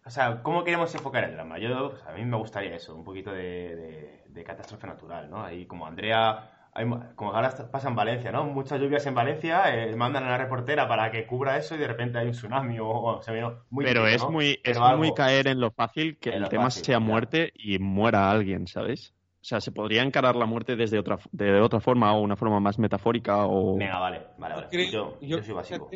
O 0.09 0.11
sea, 0.11 0.43
¿cómo 0.43 0.65
queremos 0.65 0.95
enfocar 0.95 1.25
el 1.25 1.33
drama? 1.35 1.59
Yo, 1.59 1.91
pues, 1.91 2.03
a 2.07 2.13
mí 2.13 2.25
me 2.25 2.39
gustaría 2.39 2.75
eso, 2.75 2.95
un 2.97 3.05
poquito 3.05 3.31
de, 3.31 3.77
de- 3.77 4.25
de 4.29 4.45
catástrofe 4.45 4.87
natural, 4.87 5.29
¿no? 5.29 5.45
Ahí 5.45 5.67
como 5.67 5.87
Andrea, 5.87 6.71
como 7.15 7.35
ahora 7.35 7.51
pasa 7.71 7.89
en 7.89 7.95
Valencia, 7.97 8.33
¿no? 8.33 8.45
Muchas 8.45 8.81
lluvias 8.81 9.05
en 9.07 9.15
Valencia, 9.15 9.75
eh, 9.75 9.95
mandan 9.97 10.25
a 10.25 10.31
la 10.31 10.39
reportera 10.39 10.89
para 10.89 11.11
que 11.11 11.27
cubra 11.27 11.59
eso 11.59 11.75
y 11.75 11.79
de 11.79 11.89
repente 11.89 12.19
hay 12.19 12.27
un 12.29 12.33
tsunami 12.33 12.79
o, 12.81 12.89
o 12.89 13.23
se 13.23 13.33
ve 13.33 13.43
muy 13.71 13.85
Pero 13.85 14.07
es 14.07 14.21
¿no? 14.23 14.31
muy, 14.31 14.59
es 14.65 14.79
algo- 14.79 14.97
muy 14.99 15.13
caer 15.13 15.47
en 15.49 15.61
lo 15.61 15.71
fácil 15.73 16.19
que 16.19 16.31
En 16.31 16.43
el 16.43 16.49
tema 16.49 16.65
fácil, 16.71 16.83
sea 16.85 16.97
claro. 16.97 17.11
muerte 17.11 17.53
y 17.55 17.79
muera 17.79 18.31
alguien, 18.31 18.67
¿sabes? 18.67 19.13
O 19.43 19.45
sea, 19.45 19.61
se 19.61 19.73
podría 19.73 20.03
encarar 20.03 20.37
la 20.37 20.47
muerte 20.47 20.75
desde 20.77 20.99
otra, 20.99 21.19
de 21.33 21.61
otra 21.61 21.81
forma 21.81 22.15
o 22.15 22.23
una 22.23 22.37
forma 22.37 22.61
más 22.61 22.79
metafórica 22.79 23.47
o... 23.47 23.79
Venga, 23.79 23.99
vale, 23.99 24.27
vale, 24.39 24.55
vale. 24.55 24.91
Yo, 24.93 25.19
yo 25.21 25.43
soy 25.43 25.55
básico. 25.55 25.91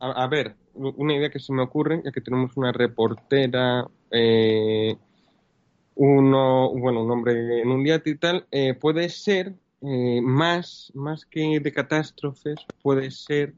A, 0.00 0.24
a 0.24 0.26
ver, 0.28 0.56
una 0.74 1.14
idea 1.14 1.30
que 1.30 1.40
se 1.40 1.52
me 1.52 1.62
ocurre, 1.62 2.02
ya 2.04 2.12
que 2.12 2.20
tenemos 2.20 2.56
una 2.56 2.72
reportera, 2.72 3.86
eh, 4.10 4.96
uno, 5.96 6.70
bueno, 6.74 7.02
un 7.02 7.10
hombre 7.10 7.60
en 7.62 7.68
un 7.70 7.84
yate 7.84 8.10
y 8.10 8.16
tal, 8.18 8.46
eh, 8.50 8.74
puede 8.74 9.08
ser 9.08 9.54
eh, 9.82 10.20
más, 10.22 10.92
más 10.94 11.26
que 11.26 11.58
de 11.60 11.72
catástrofes, 11.72 12.56
puede 12.82 13.10
ser 13.10 13.54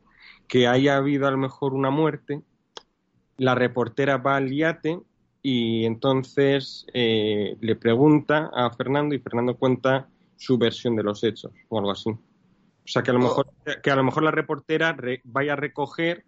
que 0.49 0.67
haya 0.67 0.97
habido 0.97 1.27
a 1.27 1.31
lo 1.31 1.37
mejor 1.39 1.75
una 1.75 1.91
muerte, 1.91 2.43
la 3.37 3.55
reportera 3.55 4.19
va 4.19 4.37
al 4.37 4.51
yate 4.51 5.01
y 5.43 5.85
entonces 5.85 6.87
eh, 6.95 7.57
le 7.61 7.77
pregunta 7.77 8.51
a 8.55 8.71
Fernando 8.71 9.15
y 9.15 9.19
Fernando 9.19 9.57
cuenta 9.57 10.09
su 10.37 10.59
versión 10.59 10.97
de 10.97 11.03
los 11.03 11.23
hechos 11.25 11.53
o 11.69 11.79
algo 11.79 11.91
así. 11.91 12.11
O 12.11 12.19
sea, 12.93 13.03
que 13.03 13.11
a 13.11 13.15
lo 13.15 13.21
Oh. 13.21 13.23
mejor, 13.25 13.47
que 13.83 13.91
a 13.91 13.97
lo 13.97 14.05
mejor 14.05 14.23
la 14.23 14.31
reportera 14.31 14.93
re- 14.93 15.21
vaya 15.25 15.53
a 15.53 15.57
recoger 15.57 16.25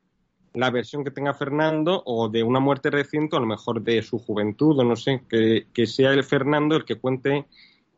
la 0.55 0.71
versión 0.71 1.03
que 1.05 1.11
tenga 1.11 1.35
Fernando 1.35 2.03
o 2.05 2.29
de 2.29 2.43
una 2.43 2.61
muerte 2.61 2.91
reciente 2.91 3.37
o 3.37 3.38
a 3.38 3.41
lo 3.43 3.47
mejor 3.47 3.83
de 3.83 4.03
su 4.03 4.19
juventud 4.19 4.79
o 4.79 4.85
no 4.85 4.97
sé, 4.97 5.23
que, 5.29 5.67
que 5.73 5.87
sea 5.87 6.12
el 6.12 6.25
Fernando 6.25 6.77
el 6.77 6.85
que 6.85 6.97
cuente 6.97 7.47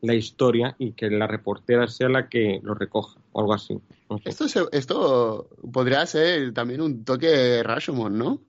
la 0.01 0.13
historia 0.13 0.75
y 0.77 0.91
que 0.91 1.09
la 1.09 1.25
reportera 1.27 1.87
sea 1.87 2.09
la 2.09 2.29
que 2.29 2.59
lo 2.63 2.75
recoja 2.75 3.19
o 3.31 3.39
algo 3.41 3.53
así. 3.53 3.79
No 4.09 4.17
sé. 4.19 4.29
Esto, 4.29 4.47
se- 4.47 4.67
esto 4.71 5.49
podría 5.73 6.05
ser 6.05 6.53
también 6.53 6.81
un 6.81 7.03
toque 7.03 7.61
Rashomon, 7.63 8.17
¿no? 8.17 8.41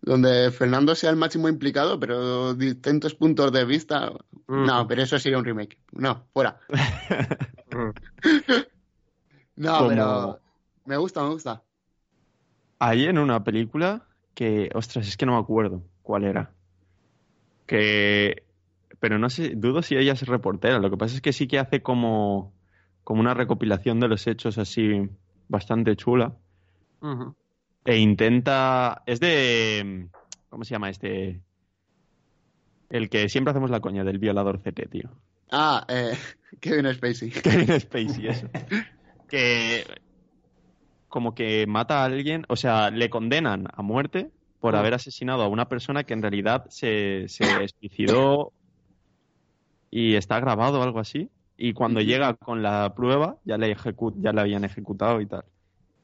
Donde 0.00 0.52
Fernando 0.52 0.94
sea 0.94 1.10
el 1.10 1.16
máximo 1.16 1.48
implicado, 1.48 1.98
pero 1.98 2.54
distintos 2.54 3.14
puntos 3.14 3.50
de 3.50 3.64
vista. 3.64 4.12
Mm. 4.46 4.64
No, 4.66 4.86
pero 4.86 5.02
eso 5.02 5.18
sería 5.18 5.38
un 5.38 5.44
remake. 5.44 5.78
No, 5.92 6.24
fuera. 6.32 6.58
Mm. 7.70 7.90
No, 9.56 9.76
Como- 9.78 9.88
pero 9.88 10.40
me 10.86 10.96
gusta, 10.96 11.22
me 11.22 11.30
gusta. 11.30 11.62
Hay 12.78 13.06
en 13.06 13.18
una 13.18 13.42
película 13.44 14.06
que, 14.34 14.70
ostras, 14.74 15.08
es 15.08 15.16
que 15.16 15.26
no 15.26 15.32
me 15.32 15.40
acuerdo 15.40 15.82
cuál 16.02 16.24
era. 16.24 16.52
Que, 17.66 18.44
pero 19.00 19.18
no 19.18 19.30
sé, 19.30 19.54
dudo 19.56 19.82
si 19.82 19.96
ella 19.96 20.12
es 20.12 20.26
reportera. 20.26 20.78
Lo 20.78 20.90
que 20.90 20.96
pasa 20.96 21.14
es 21.16 21.20
que 21.20 21.32
sí 21.32 21.48
que 21.48 21.58
hace 21.58 21.82
como, 21.82 22.52
como 23.04 23.20
una 23.20 23.34
recopilación 23.34 24.00
de 24.00 24.08
los 24.08 24.26
hechos 24.26 24.58
así 24.58 25.08
bastante 25.48 25.96
chula. 25.96 26.36
E 27.84 27.96
intenta, 27.96 29.02
es 29.06 29.20
de, 29.20 30.08
¿cómo 30.48 30.64
se 30.64 30.72
llama 30.72 30.90
este? 30.90 31.40
El 32.90 33.08
que 33.08 33.28
siempre 33.28 33.50
hacemos 33.50 33.70
la 33.70 33.80
coña 33.80 34.04
del 34.04 34.18
violador 34.18 34.60
CT, 34.60 34.88
tío. 34.90 35.10
Ah, 35.50 35.84
eh, 35.88 36.16
Kevin 36.60 36.92
Spacey. 36.94 37.30
Kevin 37.30 37.80
Spacey, 37.80 38.28
eso. 38.28 38.48
Que 39.28 39.84
como 41.08 41.34
que 41.34 41.66
mata 41.66 42.02
a 42.02 42.04
alguien, 42.06 42.44
o 42.48 42.56
sea, 42.56 42.90
le 42.90 43.10
condenan 43.10 43.66
a 43.72 43.82
muerte 43.82 44.30
por 44.60 44.76
Ah. 44.76 44.80
haber 44.80 44.94
asesinado 44.94 45.42
a 45.42 45.48
una 45.48 45.68
persona 45.68 46.04
que 46.04 46.14
en 46.14 46.22
realidad 46.22 46.66
se, 46.68 47.26
se 47.28 47.44
suicidó 47.80 48.52
y 49.90 50.14
está 50.14 50.40
grabado 50.40 50.80
o 50.80 50.82
algo 50.82 51.00
así. 51.00 51.30
Y 51.56 51.72
cuando 51.72 52.00
llega 52.00 52.34
con 52.34 52.62
la 52.62 52.94
prueba, 52.94 53.36
ya 53.44 53.58
le, 53.58 53.74
ejecu- 53.76 54.14
ya 54.20 54.32
la 54.32 54.42
habían 54.42 54.64
ejecutado 54.64 55.20
y 55.20 55.26
tal. 55.26 55.44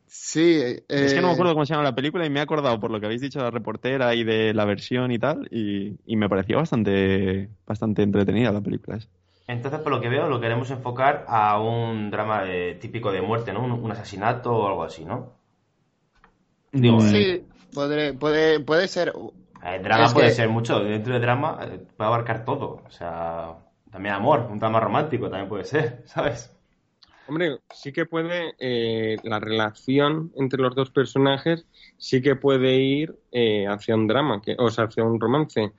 Sí, 0.06 0.40
eh, 0.60 0.84
Es 0.88 1.14
que 1.14 1.20
no 1.20 1.28
me 1.28 1.32
acuerdo 1.34 1.52
cómo 1.54 1.64
se 1.66 1.74
llama 1.74 1.84
la 1.84 1.94
película 1.94 2.24
y 2.26 2.30
me 2.30 2.40
he 2.40 2.42
acordado 2.42 2.78
por 2.80 2.90
lo 2.90 2.98
que 3.00 3.06
habéis 3.06 3.20
dicho 3.20 3.38
de 3.38 3.44
la 3.46 3.50
reportera 3.50 4.14
y 4.14 4.24
de 4.24 4.52
la 4.54 4.64
versión 4.64 5.12
y 5.12 5.18
tal. 5.18 5.48
Y, 5.50 5.96
y 6.06 6.16
me 6.16 6.28
pareció 6.28 6.56
bastante, 6.58 7.50
bastante 7.66 8.02
entretenida 8.02 8.52
la 8.52 8.60
película. 8.60 8.96
esa. 8.98 9.08
Entonces, 9.46 9.80
por 9.80 9.92
lo 9.92 10.00
que 10.00 10.08
veo, 10.08 10.28
lo 10.28 10.40
queremos 10.40 10.70
enfocar 10.70 11.24
a 11.28 11.60
un 11.60 12.10
drama 12.10 12.44
de- 12.44 12.76
típico 12.80 13.12
de 13.12 13.20
muerte, 13.20 13.52
¿no? 13.52 13.62
Un, 13.62 13.72
un 13.72 13.92
asesinato 13.92 14.52
o 14.56 14.66
algo 14.66 14.84
así, 14.84 15.04
¿no? 15.04 15.32
Digo, 16.72 16.98
eh, 17.04 17.08
Sí, 17.08 17.46
podré- 17.74 18.18
puede, 18.18 18.60
puede 18.60 18.88
ser. 18.88 19.12
El 19.62 19.82
drama 19.82 20.04
Es 20.06 20.12
puede 20.14 20.26
que- 20.28 20.32
ser 20.34 20.48
mucho, 20.48 20.80
dentro 20.80 21.14
de 21.14 21.20
drama 21.20 21.58
eh, 21.62 21.78
puede 21.96 22.08
abarcar 22.08 22.44
todo. 22.44 22.82
O 22.86 22.90
sea, 22.90 23.54
también 23.90 24.14
amor, 24.14 24.48
un 24.50 24.58
drama 24.58 24.80
romántico 24.80 25.28
también 25.28 25.48
puede 25.48 25.64
ser, 25.64 26.02
¿sabes? 26.06 26.50
Hombre, 27.26 27.58
sí 27.72 27.90
que 27.92 28.04
puede, 28.04 28.54
eh, 28.58 29.16
la 29.24 29.40
relación 29.40 30.30
entre 30.36 30.60
los 30.60 30.74
dos 30.74 30.90
personajes 30.90 31.66
sí 31.96 32.20
que 32.20 32.36
puede 32.36 32.74
ir 32.76 33.18
eh, 33.32 33.66
hacia 33.66 33.94
un 33.94 34.06
drama, 34.06 34.42
que, 34.42 34.56
o 34.58 34.70
sea, 34.70 34.84
hacia 34.84 35.04
un 35.04 35.18
romance. 35.18 35.72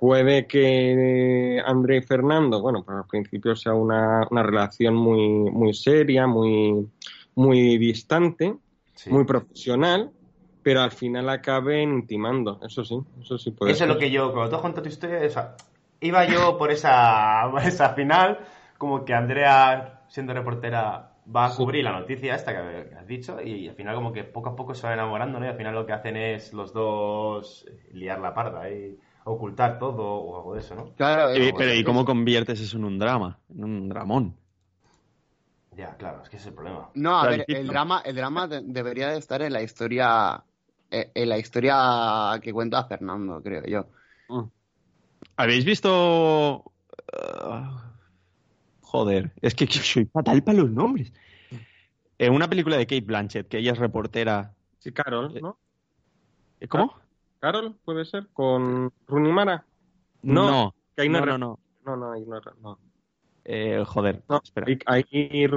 Puede 0.00 0.46
que 0.46 1.60
André 1.64 1.98
y 1.98 2.02
Fernando, 2.02 2.60
bueno, 2.60 2.82
pues 2.84 2.98
al 2.98 3.06
principio 3.06 3.56
sea 3.56 3.74
una, 3.74 4.26
una 4.30 4.42
relación 4.42 4.94
muy, 4.94 5.50
muy 5.50 5.74
seria, 5.74 6.26
muy, 6.26 6.88
muy 7.34 7.78
distante, 7.78 8.54
Sí. 8.94 9.10
muy 9.10 9.24
profesional, 9.24 10.10
pero 10.62 10.80
al 10.80 10.90
final 10.90 11.28
acaben 11.28 11.92
intimando. 11.92 12.60
Eso 12.66 12.84
sí, 12.84 12.98
eso 13.20 13.38
sí 13.38 13.52
puede 13.52 13.72
Eso 13.72 13.84
es 13.84 13.90
lo 13.90 13.96
que 13.98 14.10
yo, 14.10 14.32
cuando 14.32 14.56
tú 14.56 14.60
cuentas 14.60 14.82
tu 14.82 14.88
historia, 14.88 15.20
o 15.24 15.30
sea, 15.30 15.54
iba 16.00 16.24
yo 16.26 16.58
por 16.58 16.70
esa, 16.72 17.48
por 17.50 17.62
esa 17.62 17.90
final, 17.90 18.40
como 18.76 19.04
que 19.04 19.14
Andrea, 19.14 20.02
siendo 20.08 20.34
reportera, 20.34 21.12
va 21.34 21.46
a 21.46 21.50
Sí. 21.50 21.58
cubrir 21.58 21.84
la 21.84 21.92
noticia 21.92 22.34
esta 22.34 22.52
que 22.52 22.94
has 22.94 23.06
dicho, 23.06 23.40
y 23.40 23.68
al 23.68 23.74
final 23.76 23.94
como 23.94 24.12
que 24.12 24.24
poco 24.24 24.50
a 24.50 24.56
poco 24.56 24.74
se 24.74 24.86
van 24.86 24.94
enamorando, 24.94 25.38
¿no? 25.38 25.46
Y 25.46 25.48
al 25.48 25.56
final 25.56 25.74
lo 25.74 25.86
que 25.86 25.92
hacen 25.92 26.16
es 26.16 26.52
los 26.52 26.72
dos 26.72 27.66
eh, 27.68 27.90
liar 27.92 28.18
la 28.18 28.34
parda 28.34 28.68
y 28.70 28.98
ocultar 29.28 29.78
todo 29.78 30.02
o 30.04 30.36
algo 30.36 30.54
de 30.54 30.60
eso, 30.60 30.74
¿no? 30.74 30.94
Claro, 30.96 31.30
Eh, 31.34 31.52
pero 31.56 31.72
¿y 31.74 31.84
cómo 31.84 32.04
conviertes 32.04 32.60
eso 32.60 32.76
en 32.76 32.84
un 32.84 32.98
drama? 32.98 33.38
En 33.50 33.64
un 33.64 33.88
dramón. 33.88 34.36
Ya, 35.76 35.96
claro, 35.96 36.22
es 36.22 36.28
que 36.28 36.36
ese 36.36 36.44
es 36.44 36.48
el 36.48 36.54
problema. 36.54 36.90
No, 36.94 37.18
a 37.18 37.26
ver, 37.28 37.44
el 37.48 37.68
drama, 37.68 38.02
el 38.04 38.16
drama 38.16 38.48
de- 38.48 38.62
debería 38.64 39.08
de 39.10 39.18
estar 39.18 39.40
en 39.42 39.52
la 39.52 39.62
historia, 39.62 40.44
eh, 40.90 41.12
en 41.14 41.28
la 41.28 41.38
historia 41.38 42.40
que 42.42 42.52
cuenta 42.52 42.84
Fernando, 42.84 43.40
creo 43.42 43.64
yo. 43.64 43.86
Mm. 44.28 44.50
¿Habéis 45.36 45.64
visto... 45.64 46.72
ah, 47.12 47.94
joder, 48.82 49.32
es 49.42 49.54
que 49.54 49.66
soy 49.68 50.06
fatal 50.06 50.42
para 50.44 50.58
los 50.58 50.70
nombres. 50.70 51.12
Eh, 52.18 52.30
una 52.30 52.48
película 52.48 52.76
de 52.76 52.86
Kate 52.86 53.00
Blanchett, 53.02 53.48
que 53.48 53.58
ella 53.58 53.72
es 53.72 53.78
reportera... 53.78 54.54
Sí, 54.78 54.92
Carol, 54.92 55.38
¿no? 55.40 55.58
¿Eh, 56.60 56.68
¿Cómo? 56.68 56.94
Carol, 57.40 57.76
puede 57.84 58.04
ser, 58.04 58.28
con 58.32 58.92
Rooney 59.06 59.32
Mara. 59.32 59.64
No, 60.22 60.50
no, 60.50 60.74
que 60.96 61.08
no, 61.08 61.20
no, 61.20 61.26
no, 61.26 61.38
no. 61.38 61.58
no, 61.84 61.96
no, 61.96 62.40
no. 62.60 62.78
Eh, 63.44 63.82
joder, 63.86 64.22
No, 64.28 64.40
espera. 64.42 64.66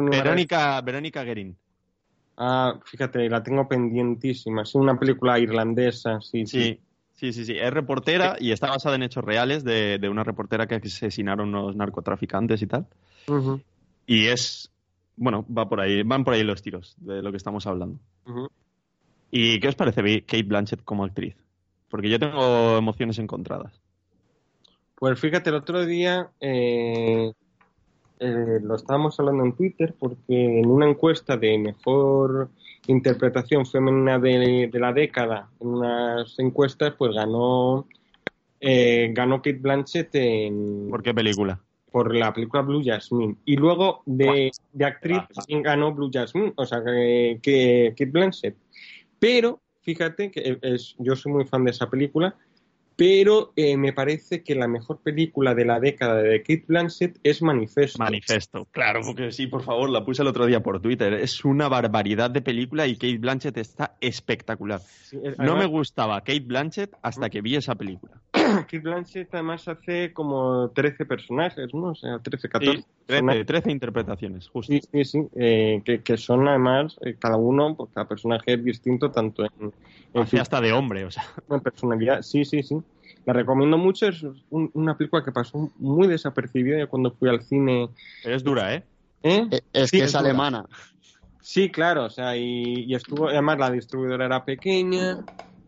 Verónica, 0.09 0.79
Verónica 0.81 1.23
Guerin. 1.23 1.57
Ah, 2.37 2.79
fíjate, 2.85 3.29
la 3.29 3.43
tengo 3.43 3.67
pendientísima. 3.67 4.61
Es 4.61 4.73
una 4.75 4.97
película 4.97 5.37
irlandesa, 5.39 6.21
sí, 6.21 6.45
sí. 6.45 6.61
Sí, 6.63 6.79
sí, 7.13 7.33
sí, 7.33 7.45
sí. 7.45 7.57
Es 7.57 7.71
reportera 7.73 8.37
y 8.39 8.51
está 8.51 8.69
basada 8.69 8.95
en 8.95 9.03
hechos 9.03 9.23
reales 9.23 9.63
de, 9.63 9.99
de 9.99 10.09
una 10.09 10.23
reportera 10.23 10.67
que 10.67 10.75
asesinaron 10.75 11.49
unos 11.49 11.75
narcotraficantes 11.75 12.61
y 12.61 12.67
tal. 12.67 12.87
Y 14.05 14.27
es, 14.27 14.71
bueno, 15.17 15.45
va 15.55 15.67
por 15.67 15.81
ahí, 15.81 16.01
van 16.03 16.23
por 16.23 16.33
ahí 16.33 16.43
los 16.43 16.61
tiros 16.61 16.95
de 16.97 17.21
lo 17.21 17.31
que 17.31 17.37
estamos 17.37 17.67
hablando. 17.67 17.99
¿Y 19.29 19.59
qué 19.59 19.67
os 19.67 19.75
parece 19.75 20.21
Kate 20.21 20.43
Blanchett 20.43 20.83
como 20.83 21.03
actriz? 21.03 21.35
Porque 21.91 22.09
yo 22.09 22.17
tengo 22.17 22.77
emociones 22.77 23.19
encontradas. 23.19 23.79
Pues 24.95 25.19
fíjate, 25.19 25.49
el 25.49 25.57
otro 25.57 25.85
día 25.85 26.29
eh, 26.39 27.31
eh, 28.19 28.59
lo 28.61 28.75
estábamos 28.75 29.19
hablando 29.19 29.43
en 29.43 29.53
Twitter 29.53 29.93
porque 29.99 30.59
en 30.59 30.67
una 30.67 30.87
encuesta 30.87 31.37
de 31.37 31.57
mejor 31.57 32.49
interpretación 32.87 33.65
femenina 33.65 34.17
de, 34.17 34.69
de 34.71 34.79
la 34.79 34.93
década, 34.93 35.49
en 35.59 35.67
unas 35.67 36.39
encuestas, 36.39 36.93
pues 36.97 37.13
ganó 37.13 37.87
eh, 38.59 39.09
ganó 39.11 39.37
Kate 39.37 39.57
Blanchett 39.59 40.13
en, 40.13 40.87
¿Por 40.89 41.01
qué 41.01 41.13
película? 41.13 41.59
por 41.91 42.15
la 42.15 42.31
película 42.33 42.61
Blue 42.61 42.83
Jasmine. 42.85 43.35
Y 43.43 43.57
luego 43.57 44.01
de, 44.05 44.51
de 44.71 44.85
actriz 44.85 45.19
también 45.33 45.61
ganó 45.61 45.93
Blue 45.93 46.09
Jasmine, 46.13 46.53
o 46.55 46.65
sea, 46.65 46.81
que, 46.83 47.39
que 47.41 47.89
Kate 47.97 48.11
Blanchett. 48.11 48.55
Pero, 49.19 49.60
fíjate 49.81 50.31
que 50.31 50.57
es, 50.61 50.95
yo 50.99 51.15
soy 51.15 51.31
muy 51.31 51.45
fan 51.45 51.63
de 51.65 51.71
esa 51.71 51.89
película, 51.89 52.35
pero 52.95 53.51
eh, 53.55 53.77
me 53.77 53.93
parece 53.93 54.43
que 54.43 54.53
la 54.53 54.67
mejor 54.67 55.01
película 55.01 55.55
de 55.55 55.65
la 55.65 55.79
década 55.79 56.21
de 56.21 56.41
Kate 56.41 56.65
Blanchett 56.67 57.19
es 57.23 57.41
Manifesto. 57.41 57.97
Manifesto. 57.97 58.67
Claro, 58.71 59.01
porque 59.03 59.31
sí, 59.31 59.47
por 59.47 59.63
favor, 59.63 59.89
la 59.89 60.05
puse 60.05 60.21
el 60.21 60.27
otro 60.27 60.45
día 60.45 60.61
por 60.61 60.81
Twitter. 60.81 61.13
Es 61.13 61.43
una 61.43 61.67
barbaridad 61.67 62.29
de 62.29 62.41
película 62.41 62.85
y 62.85 62.95
Kate 62.95 63.17
Blanchett 63.17 63.57
está 63.57 63.97
espectacular. 64.01 64.81
Sí, 64.81 65.17
eh, 65.23 65.35
No 65.39 65.55
me 65.55 65.65
gustaba 65.65 66.19
Kate 66.21 66.41
Blanchett 66.41 66.93
hasta 67.01 67.29
que 67.29 67.41
vi 67.41 67.55
esa 67.55 67.75
película. 67.75 68.21
Kate 68.67 68.79
Blanchett 68.79 69.33
además 69.33 69.67
hace 69.67 70.13
como 70.13 70.71
13 70.71 71.05
personajes, 71.05 71.73
¿no? 71.73 71.91
O 71.91 71.95
sea, 71.95 72.19
13, 72.19 72.49
14 72.49 72.79
Sí, 72.79 72.85
personajes. 73.05 73.39
13, 73.39 73.45
13 73.45 73.71
interpretaciones, 73.71 74.47
justo. 74.47 74.73
Sí, 74.73 74.81
sí, 74.91 75.05
sí, 75.05 75.27
eh, 75.35 75.81
que, 75.85 76.01
que 76.03 76.17
son 76.17 76.47
además, 76.47 76.95
eh, 77.05 77.17
cada 77.19 77.37
uno, 77.37 77.75
pues 77.75 77.89
cada 77.93 78.07
personaje 78.07 78.53
es 78.53 78.63
distinto, 78.63 79.11
tanto 79.11 79.43
en, 79.43 79.73
en 80.13 80.21
Hace 80.21 80.39
hasta 80.39 80.61
de 80.61 80.71
hombre, 80.71 81.05
o 81.05 81.11
sea. 81.11 81.23
en 81.49 81.59
personalidad. 81.61 82.21
Sí, 82.21 82.45
sí, 82.45 82.63
sí. 82.63 82.77
La 83.25 83.33
recomiendo 83.33 83.77
mucho, 83.77 84.07
es 84.07 84.23
un- 84.49 84.71
una 84.73 84.97
película 84.97 85.23
que 85.23 85.31
pasó 85.31 85.71
muy 85.77 86.07
desapercibida 86.07 86.77
ya 86.79 86.87
cuando 86.87 87.11
fui 87.11 87.29
al 87.29 87.41
cine. 87.43 87.89
Pero 88.23 88.35
es 88.35 88.43
dura, 88.43 88.73
¿eh? 88.75 88.83
¿Eh? 89.23 89.47
Eh, 89.51 89.61
Es 89.73 89.89
Sí, 89.91 89.97
que 89.97 90.03
es 90.03 90.09
es 90.09 90.15
alemana. 90.15 90.65
Sí, 91.41 91.71
claro, 91.71 92.05
o 92.05 92.09
sea, 92.09 92.35
y, 92.37 92.83
y 92.85 92.95
estuvo, 92.95 93.27
además 93.27 93.57
la 93.57 93.71
distribuidora 93.71 94.25
era 94.25 94.45
pequeña 94.45 95.17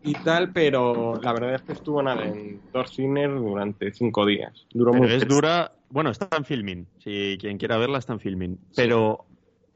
y 0.04 0.14
tal, 0.16 0.52
pero 0.52 1.18
la 1.20 1.32
verdad 1.32 1.54
es 1.54 1.62
que 1.62 1.72
estuvo 1.72 2.02
nada, 2.02 2.24
en 2.26 2.60
dos 2.72 2.94
cines 2.94 3.30
durante 3.30 3.92
cinco 3.92 4.26
días. 4.26 4.66
Duró 4.72 4.92
Pero 4.92 5.04
mucho. 5.04 5.16
es 5.16 5.26
dura. 5.26 5.72
Bueno, 5.88 6.10
está 6.10 6.28
en 6.36 6.44
filming. 6.44 6.86
Si 6.98 7.38
quien 7.40 7.56
quiera 7.56 7.78
verla, 7.78 7.98
está 7.98 8.12
en 8.12 8.20
filming. 8.20 8.58
Pero 8.76 9.24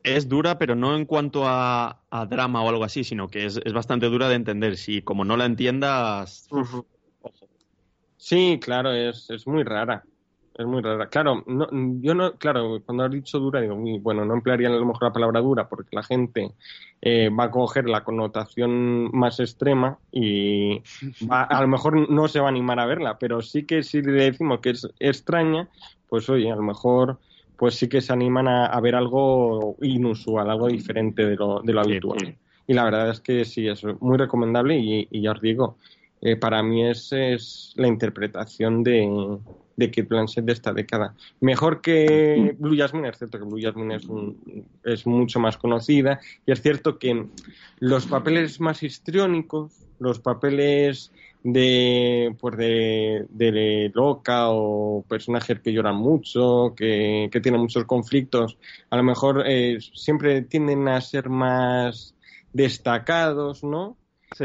es 0.03 0.29
dura, 0.29 0.59
pero 0.59 0.75
no 0.75 0.95
en 0.95 1.07
cuanto 1.07 1.45
a, 1.47 2.03
a 2.11 2.27
drama 2.27 2.63
o 2.63 2.69
algo 2.69 2.85
así, 2.85 3.05
sino 3.05 3.29
que 3.29 3.47
es, 3.47 3.59
es 3.65 3.73
bastante 3.73 4.07
dura 4.07 4.29
de 4.29 4.35
entender. 4.35 4.77
Si 4.77 5.01
como 5.01 5.25
no 5.25 5.37
la 5.37 5.47
entiendas. 5.47 6.47
Sí, 8.17 8.59
claro, 8.63 8.93
es, 8.93 9.31
es 9.31 9.47
muy 9.47 9.63
rara. 9.65 10.05
Es 10.59 10.67
muy 10.67 10.83
rara. 10.83 11.09
Claro, 11.09 11.45
no, 11.47 11.69
yo 12.03 12.15
no, 12.15 12.37
claro, 12.37 12.83
cuando 12.85 13.05
has 13.05 13.13
dicho 13.13 13.39
dura, 13.39 13.61
digo, 13.61 13.77
uy, 13.77 14.01
bueno, 14.01 14.25
no 14.25 14.35
emplearía 14.35 14.67
a 14.69 14.73
lo 14.73 14.85
mejor 14.87 15.05
la 15.05 15.13
palabra 15.13 15.41
dura 15.41 15.69
porque 15.69 15.95
la 15.95 16.03
gente 16.03 16.53
eh, 17.01 17.29
va 17.31 17.45
a 17.45 17.51
coger 17.53 17.89
la 17.89 18.03
connotación 18.03 19.09
más 19.13 19.39
extrema 19.39 20.01
y 20.11 20.81
va- 21.31 21.45
a 21.45 21.61
lo 21.63 21.69
mejor 21.69 22.11
no 22.11 22.27
se 22.27 22.41
va 22.41 22.47
a 22.47 22.49
animar 22.49 22.81
a 22.81 22.87
verla, 22.87 23.19
pero 23.21 23.41
sí 23.41 23.67
que 23.67 23.85
si 23.85 24.03
le 24.03 24.11
decimos 24.13 24.59
que 24.61 24.71
es 24.71 24.89
extraña, 24.99 25.69
pues 26.09 26.29
oye, 26.29 26.51
a 26.51 26.57
lo 26.57 26.63
mejor 26.63 27.21
pues 27.57 27.77
sí 27.77 27.89
que 27.89 28.01
se 28.01 28.13
animan 28.13 28.49
a, 28.49 28.67
a 28.67 28.81
ver 28.81 28.97
algo 28.97 29.77
inusual, 29.81 30.51
algo 30.51 30.67
diferente 30.69 31.25
de 31.25 31.37
lo, 31.37 31.61
de 31.63 31.73
lo 31.73 31.81
Sí, 31.85 31.91
habitual. 31.93 32.19
sí. 32.19 32.39
Y 32.67 32.75
la 32.75 32.83
verdad 32.85 33.11
es 33.11 33.21
que 33.21 33.45
sí, 33.45 33.69
es 33.69 33.85
muy 34.01 34.17
recomendable 34.19 34.77
y, 34.77 35.07
y 35.11 35.23
ya 35.23 35.33
os 35.33 35.41
digo, 35.41 35.79
eh, 36.21 36.37
para 36.37 36.63
mí 36.65 36.85
es, 36.89 37.13
es 37.13 37.73
la 37.77 37.87
interpretación 37.89 38.83
de, 38.85 39.39
de 39.79 39.91
Kate 39.91 40.03
Blanchett 40.03 40.45
de 40.45 40.53
esta 40.53 40.73
década. 40.73 41.15
Mejor 41.41 41.81
que 41.81 42.55
Blue 42.59 42.77
Jasmine, 42.77 43.09
es 43.09 43.17
cierto 43.19 43.39
que 43.39 43.45
Blue 43.45 43.61
Jasmine 43.63 43.95
es, 43.95 44.05
un- 44.07 44.67
es 44.85 45.07
mucho 45.07 45.39
más 45.39 45.57
conocida 45.57 46.19
y 46.45 46.51
es 46.53 46.61
cierto 46.61 46.99
que 46.99 47.27
los 47.79 48.05
papeles 48.07 48.61
más 48.61 48.83
histriónicos, 48.83 49.73
los 50.01 50.19
papeles 50.19 51.13
de 51.45 52.35
pues 52.41 52.57
de, 52.57 53.27
de 53.31 53.93
loca 53.95 54.49
o 54.51 55.05
personajes 55.09 55.61
que 55.61 55.73
lloran 55.73 55.95
mucho, 55.95 56.75
que, 56.77 57.29
que 57.31 57.41
tienen 57.41 57.61
muchos 57.61 57.85
conflictos, 57.85 58.59
a 58.91 58.97
lo 58.97 59.05
mejor 59.05 59.45
eh, 59.47 59.79
siempre 59.95 60.43
tienden 60.43 60.89
a 60.89 61.01
ser 61.01 61.29
más 61.29 62.17
destacados, 62.53 63.63
¿no? 63.63 63.97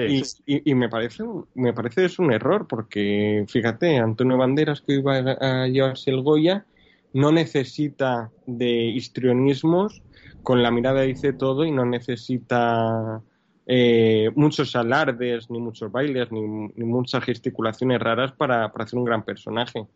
Y, 0.06 0.22
y- 0.46 0.72
y 0.72 0.76
me 0.76 0.90
parece 0.90 1.24
me 1.54 1.74
parece 1.74 2.06
es 2.06 2.20
un 2.20 2.32
error 2.34 2.68
porque 2.68 3.46
fíjate 3.48 3.98
Antonio 3.98 4.38
Banderas 4.38 4.82
que 4.82 4.96
iba 4.96 5.16
a, 5.18 5.64
a 5.64 5.68
llevarse 5.68 6.12
el 6.12 6.22
Goya 6.24 6.68
no 7.14 7.32
necesita 7.32 8.34
de 8.46 8.68
histrionismos 8.68 10.04
con 10.42 10.62
la 10.64 10.72
mirada 10.72 11.02
dice 11.04 11.32
todo 11.34 11.64
y 11.66 11.72
no 11.72 11.86
necesita 11.86 13.24
eh, 13.66 14.30
muchos 14.36 14.76
alardes 14.76 15.50
ni 15.50 15.60
muchos 15.60 15.90
bailes 15.92 16.32
ni, 16.32 16.42
ni 16.42 16.86
muchas 16.86 17.24
gesticulaciones 17.24 18.00
raras 18.02 18.34
para, 18.34 18.72
para 18.74 18.84
hacer 18.86 19.00
un 19.00 19.06
gran 19.06 19.24
personaje 19.24 19.88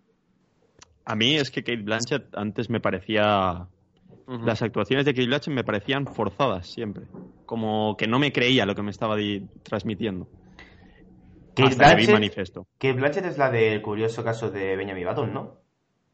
A 1.06 1.16
mí 1.16 1.36
es 1.38 1.50
que 1.52 1.64
Kate 1.64 1.82
Blanchett 1.82 2.36
antes 2.36 2.70
me 2.70 2.80
parecía. 2.80 3.68
Las 4.28 4.62
actuaciones 4.62 5.06
de 5.06 5.14
Kate 5.14 5.28
Blanchett 5.28 5.54
me 5.54 5.64
parecían 5.64 6.06
forzadas 6.06 6.68
siempre. 6.68 7.06
Como 7.46 7.96
que 7.98 8.08
no 8.08 8.20
me 8.20 8.34
creía 8.34 8.66
lo 8.66 8.76
que 8.76 8.82
me 8.84 8.92
estaba 8.92 9.16
transmitiendo. 9.64 10.28
Kate 11.56 11.64
Hasta 11.70 11.90
que 11.90 11.96
vi 11.96 12.02
Blanchett- 12.04 12.14
manifiesto. 12.14 12.68
Kate 12.78 12.94
Blanchett 12.94 13.26
es 13.26 13.38
la 13.38 13.50
del 13.50 13.82
curioso 13.82 14.24
caso 14.24 14.52
de 14.52 14.76
Benjamin 14.76 15.08
Button, 15.08 15.34
¿no? 15.34 15.58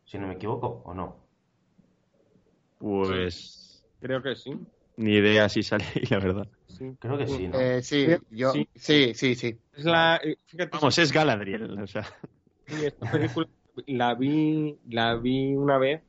Si 0.06 0.18
no 0.20 0.28
me 0.28 0.36
equivoco, 0.36 0.84
¿o 0.86 0.94
no? 0.94 1.16
Pues 2.78 3.84
Creo 4.00 4.22
que 4.22 4.36
sí. 4.36 4.54
ni 4.98 5.14
idea 5.14 5.50
si 5.50 5.64
sale 5.64 5.86
ahí, 5.96 6.04
la 6.10 6.20
verdad. 6.20 6.48
sí. 6.68 6.96
Creo 7.00 7.18
que 7.18 7.28
sí, 7.28 7.48
¿no? 7.48 7.60
Eh, 7.60 7.82
sí, 7.82 8.06
yo, 8.30 8.52
Sí. 8.52 8.68
sí, 8.76 9.14
sí, 9.16 9.36
sí. 9.36 9.60
Es 9.74 9.86
la, 9.86 10.20
eh, 10.24 10.38
fíjate, 10.46 10.70
Vamos, 10.74 10.98
es 11.00 11.12
Galadriel, 11.12 11.80
o 11.80 11.88
sea. 11.88 12.06
sí, 12.68 12.86
esta 12.86 13.10
película 13.10 13.48
la 13.88 14.14
vi, 14.14 14.78
la 14.90 15.16
vi 15.16 15.56
una 15.56 15.78
vez 15.78 16.04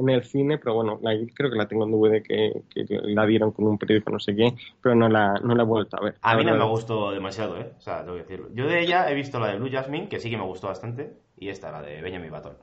en 0.00 0.10
el 0.10 0.24
cine, 0.24 0.58
pero 0.58 0.74
bueno, 0.74 0.98
la, 1.02 1.12
creo 1.34 1.50
que 1.50 1.56
la 1.56 1.68
tengo 1.68 1.84
en 1.84 1.92
DVD 1.92 2.22
que, 2.22 2.62
que 2.70 2.86
la 3.02 3.26
dieron 3.26 3.52
con 3.52 3.66
un 3.66 3.78
periódico, 3.78 4.10
no 4.10 4.18
sé 4.20 4.34
qué, 4.36 4.54
pero 4.80 4.94
no 4.94 5.08
la, 5.08 5.34
no 5.42 5.54
la 5.54 5.62
he 5.62 5.66
vuelto 5.66 5.96
a 5.98 6.02
ver. 6.04 6.20
A 6.22 6.36
mí 6.36 6.44
no 6.44 6.54
me 6.54 6.64
gustó 6.64 7.10
demasiado, 7.12 7.58
¿eh? 7.58 7.72
O 7.78 7.80
sea, 7.80 8.00
tengo 8.04 8.14
que 8.16 8.22
decirlo. 8.22 8.48
Yo 8.54 8.66
de 8.66 8.80
ella 8.80 9.10
he 9.10 9.14
visto 9.14 9.38
la 9.40 9.48
de 9.48 9.58
Blue 9.58 9.70
Jasmine, 9.70 10.08
que 10.08 10.18
sí 10.20 10.30
que 10.30 10.36
me 10.36 10.44
gustó 10.44 10.66
bastante, 10.68 11.18
y 11.36 11.48
esta, 11.48 11.70
la 11.72 11.82
de 11.82 12.00
Benjamin 12.02 12.30
Button. 12.30 12.56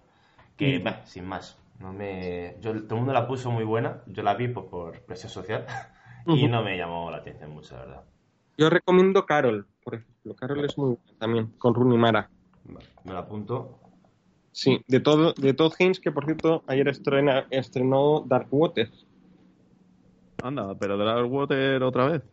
Que, 0.58 0.80
Mm. 0.80 0.84
bah, 0.84 1.02
sin 1.06 1.26
más. 1.26 1.58
No 1.80 1.94
me... 1.94 2.58
yo, 2.62 2.72
todo 2.84 2.96
el 2.96 2.98
mundo 2.98 3.14
la 3.14 3.28
puso 3.28 3.52
muy 3.52 3.64
buena, 3.66 4.04
yo 4.08 4.24
la 4.24 4.36
vi 4.36 4.48
por, 4.50 4.70
por 4.70 5.02
presión 5.06 5.32
social, 5.32 5.66
y 6.28 6.48
no 6.48 6.64
me 6.64 6.78
llamó 6.78 7.12
la 7.12 7.18
atención 7.18 7.52
mucho, 7.52 7.76
la 7.76 7.82
verdad. 7.86 8.06
Yo 8.58 8.70
recomiendo 8.70 9.26
Carol, 9.26 9.68
por 9.84 9.96
ejemplo. 9.96 10.36
Carol 10.36 10.64
es 10.66 10.78
muy 10.78 10.90
buena 10.96 11.18
también, 11.20 11.48
con 11.58 11.74
Rooney 11.74 11.98
Mara. 11.98 12.30
Vale, 12.64 12.88
me 13.04 13.14
la 13.14 13.20
apunto. 13.20 13.80
Sí, 14.58 14.84
de 14.88 15.00
todo, 15.00 15.34
de 15.34 15.54
Todd 15.54 15.72
Haynes, 15.78 16.00
que 16.00 16.12
por 16.12 16.26
cierto 16.26 16.64
ayer 16.66 16.88
estrena, 16.88 17.46
estrenó 17.52 18.24
Dark 18.26 18.48
Waters. 18.50 19.06
Anda, 20.42 20.74
pero 20.74 20.98
Dark 20.98 21.32
Water 21.32 21.84
otra 21.84 22.10
vez. 22.10 22.24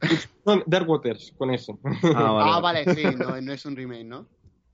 No, 0.46 0.62
Dark 0.64 0.88
Waters, 0.88 1.34
con 1.36 1.50
ese. 1.50 1.74
Ah, 2.14 2.32
vale. 2.32 2.50
Ah, 2.50 2.60
vale, 2.60 2.94
sí, 2.94 3.02
no, 3.18 3.38
no 3.38 3.52
es 3.52 3.66
un 3.66 3.76
remake, 3.76 4.04
¿no? 4.04 4.24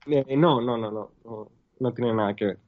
Eh, 0.07 0.37
no, 0.37 0.61
no, 0.61 0.77
no, 0.77 0.89
no, 0.89 1.11
no, 1.25 1.51
no 1.81 1.93
tiene 1.93 2.13
nada 2.13 2.33
que 2.33 2.45
ver. 2.45 2.59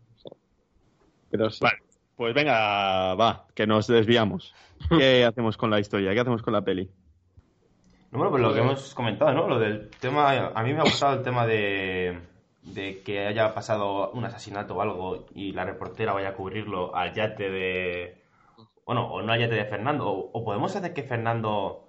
pero 1.30 1.50
sí. 1.50 1.64
Vale. 1.64 1.78
Pues 2.18 2.34
venga, 2.34 3.16
va, 3.16 3.48
que 3.56 3.66
nos 3.66 3.88
desviamos. 3.88 4.54
¿Qué 4.90 5.24
hacemos 5.30 5.56
con 5.56 5.70
la 5.70 5.80
historia? 5.80 6.14
¿Qué 6.14 6.20
hacemos 6.20 6.42
con 6.42 6.52
la 6.52 6.66
peli? 6.66 6.90
No, 8.12 8.18
bueno, 8.18 8.32
pues 8.32 8.44
lo 8.44 8.54
que 8.54 8.60
hemos 8.60 8.94
comentado, 8.94 9.32
¿no? 9.32 9.48
Lo 9.48 9.58
del 9.58 9.90
tema... 10.02 10.48
A 10.48 10.64
mí 10.64 10.74
me 10.74 10.80
ha 10.80 10.84
gustado 10.84 11.14
el 11.14 11.24
tema 11.24 11.48
de, 11.48 12.20
de 12.74 13.02
que 13.04 13.28
haya 13.28 13.54
pasado 13.54 14.12
un 14.12 14.26
asesinato 14.26 14.76
o 14.76 14.82
algo 14.82 15.26
y 15.34 15.52
la 15.54 15.66
reportera 15.66 16.14
vaya 16.14 16.30
a 16.30 16.34
cubrirlo 16.36 16.96
al 16.96 17.14
yate 17.14 17.50
de... 17.50 18.24
Bueno, 18.86 19.08
o 19.12 19.22
no 19.22 19.34
al 19.34 19.40
yate 19.40 19.56
de 19.56 19.66
Fernando. 19.66 20.08
O, 20.10 20.32
o 20.34 20.44
podemos 20.44 20.76
hacer 20.76 20.94
que 20.94 21.04
Fernando 21.04 21.88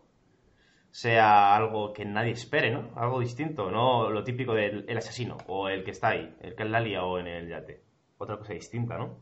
sea 0.90 1.54
algo 1.54 1.92
que 1.92 2.04
nadie 2.04 2.32
espere, 2.32 2.70
¿no? 2.70 2.90
Algo 2.96 3.20
distinto, 3.20 3.70
no 3.70 4.10
lo 4.10 4.24
típico 4.24 4.54
del 4.54 4.84
el 4.88 4.98
asesino 4.98 5.36
o 5.46 5.68
el 5.68 5.84
que 5.84 5.90
está 5.90 6.08
ahí, 6.08 6.34
el 6.40 6.54
que 6.54 6.62
es 6.62 6.70
la 6.70 6.80
lía 6.80 7.04
o 7.04 7.18
en 7.18 7.26
el 7.26 7.48
yate. 7.48 7.82
Otra 8.18 8.38
cosa 8.38 8.54
distinta, 8.54 8.98
¿no? 8.98 9.16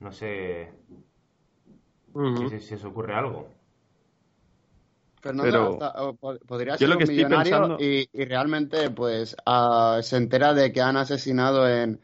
No 0.00 0.10
sé 0.12 0.72
Ujú. 2.14 2.48
si, 2.48 2.60
si 2.60 2.74
os 2.74 2.84
ocurre 2.84 3.14
algo. 3.14 3.48
Fernando 5.24 5.42
Pero- 5.50 5.72
hasta- 5.72 6.02
o 6.04 6.14
po- 6.14 6.38
podría 6.46 6.74
yo 6.74 6.78
ser 6.78 6.88
lo 6.90 6.98
que 6.98 7.04
un 7.04 7.10
estoy 7.10 7.16
millonario 7.24 7.52
pensando- 7.52 7.76
y, 7.82 8.08
y 8.12 8.24
realmente 8.26 8.90
pues 8.90 9.34
ah, 9.46 9.98
se 10.02 10.16
entera 10.18 10.52
de 10.54 10.72
que 10.72 10.80
han 10.82 10.96
asesinado 10.96 11.68
en, 11.68 12.00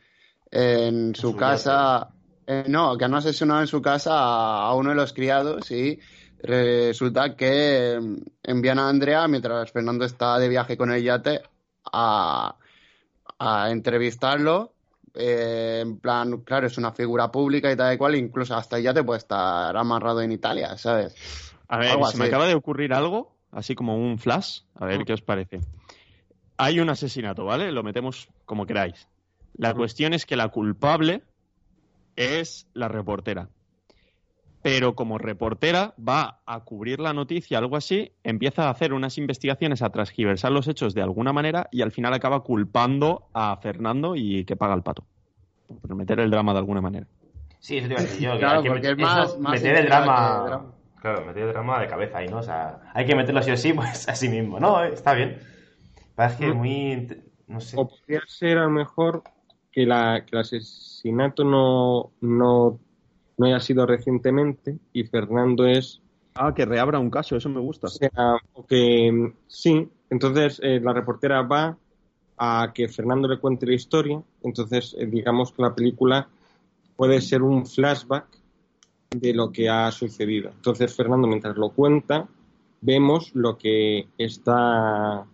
en 0.51 1.14
su 1.14 1.33
su 1.33 1.37
casa, 1.37 2.09
eh, 2.47 2.64
no, 2.66 2.97
que 2.97 3.05
han 3.05 3.14
asesinado 3.14 3.61
en 3.61 3.66
su 3.66 3.81
casa 3.83 4.12
a, 4.14 4.66
a 4.68 4.75
uno 4.75 4.91
de 4.91 4.97
los 4.97 5.12
criados 5.12 5.71
y 5.71 6.01
resulta 6.43 7.37
que 7.37 7.99
mm, 8.01 8.16
envían 8.43 8.79
a 8.79 8.89
Andrea 8.89 9.29
mientras 9.29 9.71
Fernando 9.71 10.05
está 10.05 10.39
de 10.39 10.49
viaje 10.49 10.77
con 10.77 10.91
el 10.91 11.03
yate 11.03 11.43
a, 11.93 12.57
a 13.39 13.71
entrevistarlo. 13.71 14.73
eh, 15.14 15.81
en 15.83 15.99
plan, 15.99 16.39
claro, 16.43 16.66
es 16.68 16.79
una 16.79 16.93
figura 16.93 17.31
pública 17.31 17.71
y 17.71 17.77
tal 17.77 17.95
y 17.95 17.99
cual, 17.99 18.14
incluso 18.14 18.55
hasta 18.55 18.77
el 18.79 18.85
yate 18.85 19.03
puede 19.05 19.18
estar 19.18 19.77
amarrado 19.77 20.21
en 20.23 20.33
Italia, 20.33 20.77
¿sabes? 20.79 21.14
A 21.73 21.79
ver, 21.79 21.91
se 22.11 22.18
me 22.18 22.25
acaba 22.27 22.47
de 22.47 22.55
ocurrir 22.55 22.93
algo, 22.93 23.37
así 23.53 23.75
como 23.77 23.97
un 23.97 24.18
flash, 24.18 24.62
a 24.75 24.87
ver 24.87 25.05
qué 25.05 25.12
os 25.12 25.23
parece. 25.23 25.61
Hay 26.57 26.81
un 26.81 26.91
asesinato, 26.91 27.45
¿vale? 27.45 27.71
Lo 27.71 27.83
metemos 27.83 28.29
como 28.45 28.66
queráis. 28.66 29.09
La 29.57 29.73
cuestión 29.75 30.12
es 30.12 30.27
que 30.27 30.37
la 30.37 30.49
culpable 30.49 31.23
es 32.16 32.66
la 32.75 32.89
reportera. 32.89 33.49
Pero 34.62 34.95
como 34.95 35.16
reportera 35.16 35.95
va 35.97 36.41
a 36.45 36.61
cubrir 36.64 37.01
la 37.01 37.14
noticia, 37.14 37.57
algo 37.59 37.77
así, 37.77 38.12
empieza 38.25 38.66
a 38.66 38.71
hacer 38.71 38.93
unas 38.93 39.16
investigaciones, 39.16 39.81
a 39.81 39.91
transgiversar 39.91 40.53
los 40.53 40.68
hechos 40.68 40.93
de 40.93 41.01
alguna 41.03 41.33
manera 41.33 41.68
y 41.73 41.81
al 41.83 41.93
final 41.93 42.12
acaba 42.12 42.43
culpando 42.43 43.29
a 43.33 43.57
Fernando 43.57 44.16
y 44.16 44.45
que 44.45 44.57
paga 44.57 44.75
el 44.75 44.83
pato. 44.83 45.05
Por 45.81 45.95
meter 45.95 46.21
el 46.21 46.31
drama 46.31 46.53
de 46.53 46.59
alguna 46.59 46.81
manera. 46.83 47.07
Sí, 47.61 47.79
eso 47.79 47.87
te 47.87 47.93
iba 47.95 48.01
a 48.01 48.05
decir 48.05 48.21
yo. 48.29 48.39
Claro, 48.39 48.62
porque 48.64 48.91
es 48.91 48.99
más- 48.99 49.29
eso, 49.31 49.39
más 49.39 49.53
meter 49.53 49.71
el 49.77 49.77
intriga 49.85 50.01
drama, 50.01 50.43
que 50.43 50.49
drama. 50.51 50.73
Claro, 51.01 51.24
meter 51.24 51.44
el 51.44 51.53
drama 51.53 51.80
de 51.80 51.86
cabeza 51.88 52.18
ahí, 52.18 52.28
¿no? 52.28 52.38
O 52.38 52.42
sea, 52.42 52.80
hay 52.94 53.07
que 53.07 53.14
meterlo 53.14 53.40
así 53.40 53.51
o 53.51 53.57
sí, 53.57 53.72
pues 53.74 54.09
así 54.09 54.28
mismo. 54.28 54.61
No, 54.61 54.82
está 54.84 55.14
bien. 55.14 55.38
Parece 56.14 56.44
que 56.44 56.53
Mm. 56.53 56.57
muy. 56.57 57.22
No 57.48 57.61
sé. 57.61 57.76
O 57.78 57.88
podría 57.88 58.20
ser 58.26 58.59
a 58.59 58.64
lo 58.64 58.70
mejor 58.70 59.22
que, 59.72 59.86
la, 59.86 60.24
que 60.24 60.36
el 60.36 60.40
asesinato 60.42 61.42
no, 61.44 62.12
no, 62.20 62.78
no 63.38 63.46
haya 63.46 63.61
sido 63.61 63.86
recientemente 63.86 64.78
y 64.92 65.05
Fernando 65.05 65.66
es, 65.66 66.01
Ah, 66.34 66.55
que 66.55 66.64
reabra 66.64 66.98
un 67.01 67.11
caso, 67.11 67.36
eso 67.36 67.48
me 67.48 67.61
gusta. 67.61 67.88
o 67.88 67.90
sea, 67.90 68.11
o 68.53 68.64
que 68.64 69.11
mm, 69.12 69.32
sí, 69.48 69.88
entonces 70.11 70.61
eh, 70.62 70.80
la 70.80 70.92
reportera 70.92 71.42
va 71.42 71.76
a 72.38 72.70
que 72.72 72.88
Fernando 72.88 73.26
le 73.28 73.38
cuente 73.38 73.66
la 73.66 73.74
historia, 73.74 74.22
entonces 74.42 74.94
eh, 74.98 75.07
digamos 75.07 75.53
que 75.53 75.62
la 75.62 75.74
película 75.74 76.28
puede 76.96 77.20
ser 77.20 77.42
un 77.42 77.66
flashback 77.66 78.26
de 79.11 79.35
lo 79.35 79.51
que 79.51 79.69
ha 79.69 79.91
sucedido. 79.91 80.51
Entonces 80.51 80.95
Fernando 80.95 81.27
mientras 81.27 81.57
lo 81.57 81.71
cuenta 81.71 82.29
vemos 82.81 83.33
lo 83.35 83.59
que 83.59 84.07
está 84.17 85.27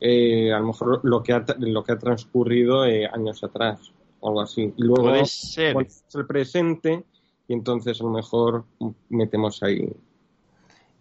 eh, 0.00 0.52
a 0.52 0.58
lo 0.58 0.66
mejor 0.66 1.00
lo 1.04 1.22
que 1.22 1.32
ha, 1.32 1.44
lo 1.58 1.82
que 1.82 1.92
ha 1.92 1.98
transcurrido 1.98 2.84
eh, 2.84 3.06
años 3.10 3.42
atrás 3.42 3.92
o 4.20 4.28
algo 4.28 4.42
así. 4.42 4.72
Y 4.76 4.82
luego 4.82 5.04
Puede 5.04 5.24
ser. 5.24 5.72
ponemos 5.72 6.04
el 6.14 6.26
presente 6.26 7.04
y 7.48 7.54
entonces 7.54 8.00
a 8.00 8.04
lo 8.04 8.10
mejor 8.10 8.64
metemos 9.08 9.62
ahí. 9.62 9.88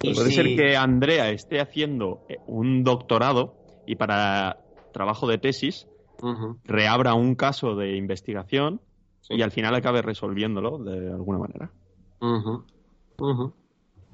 Y 0.02 0.14
Puede 0.14 0.30
si- 0.30 0.36
ser 0.36 0.56
que 0.56 0.78
Andrea 0.78 1.30
esté 1.30 1.60
haciendo 1.60 2.22
eh, 2.30 2.38
un 2.48 2.84
doctorado 2.84 3.56
y 3.86 3.96
para 3.96 4.60
trabajo 4.94 5.28
de 5.28 5.38
tesis 5.38 5.88
reabra 6.64 7.16
un 7.16 7.36
caso 7.36 7.76
de 7.76 7.98
investigación 7.98 8.80
sí. 9.20 9.34
y 9.36 9.42
al 9.42 9.52
final 9.52 9.76
acabe 9.76 10.02
resolviéndolo 10.02 10.78
de 10.78 11.12
alguna 11.12 11.40
manera. 11.40 11.70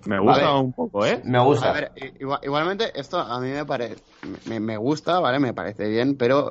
Me 0.05 0.20
gusta 0.20 0.41
Vale. 0.49 0.60
un 0.60 0.74
poco, 0.74 1.05
¿eh? 1.05 1.22
Me 1.24 1.39
gusta. 1.39 1.70
A 1.70 1.74
ver, 1.74 1.91
igual- 2.20 2.39
igualmente 2.43 2.91
esto 2.99 3.20
a 3.20 3.39
mí 3.39 3.49
me 3.49 3.66
parece, 3.66 3.97
me, 4.47 4.60
me 4.60 4.78
gusta, 4.78 5.20
¿vale? 5.20 5.39
Me 5.39 5.53
parece 5.53 5.88
bien, 5.88 6.16
pero 6.16 6.49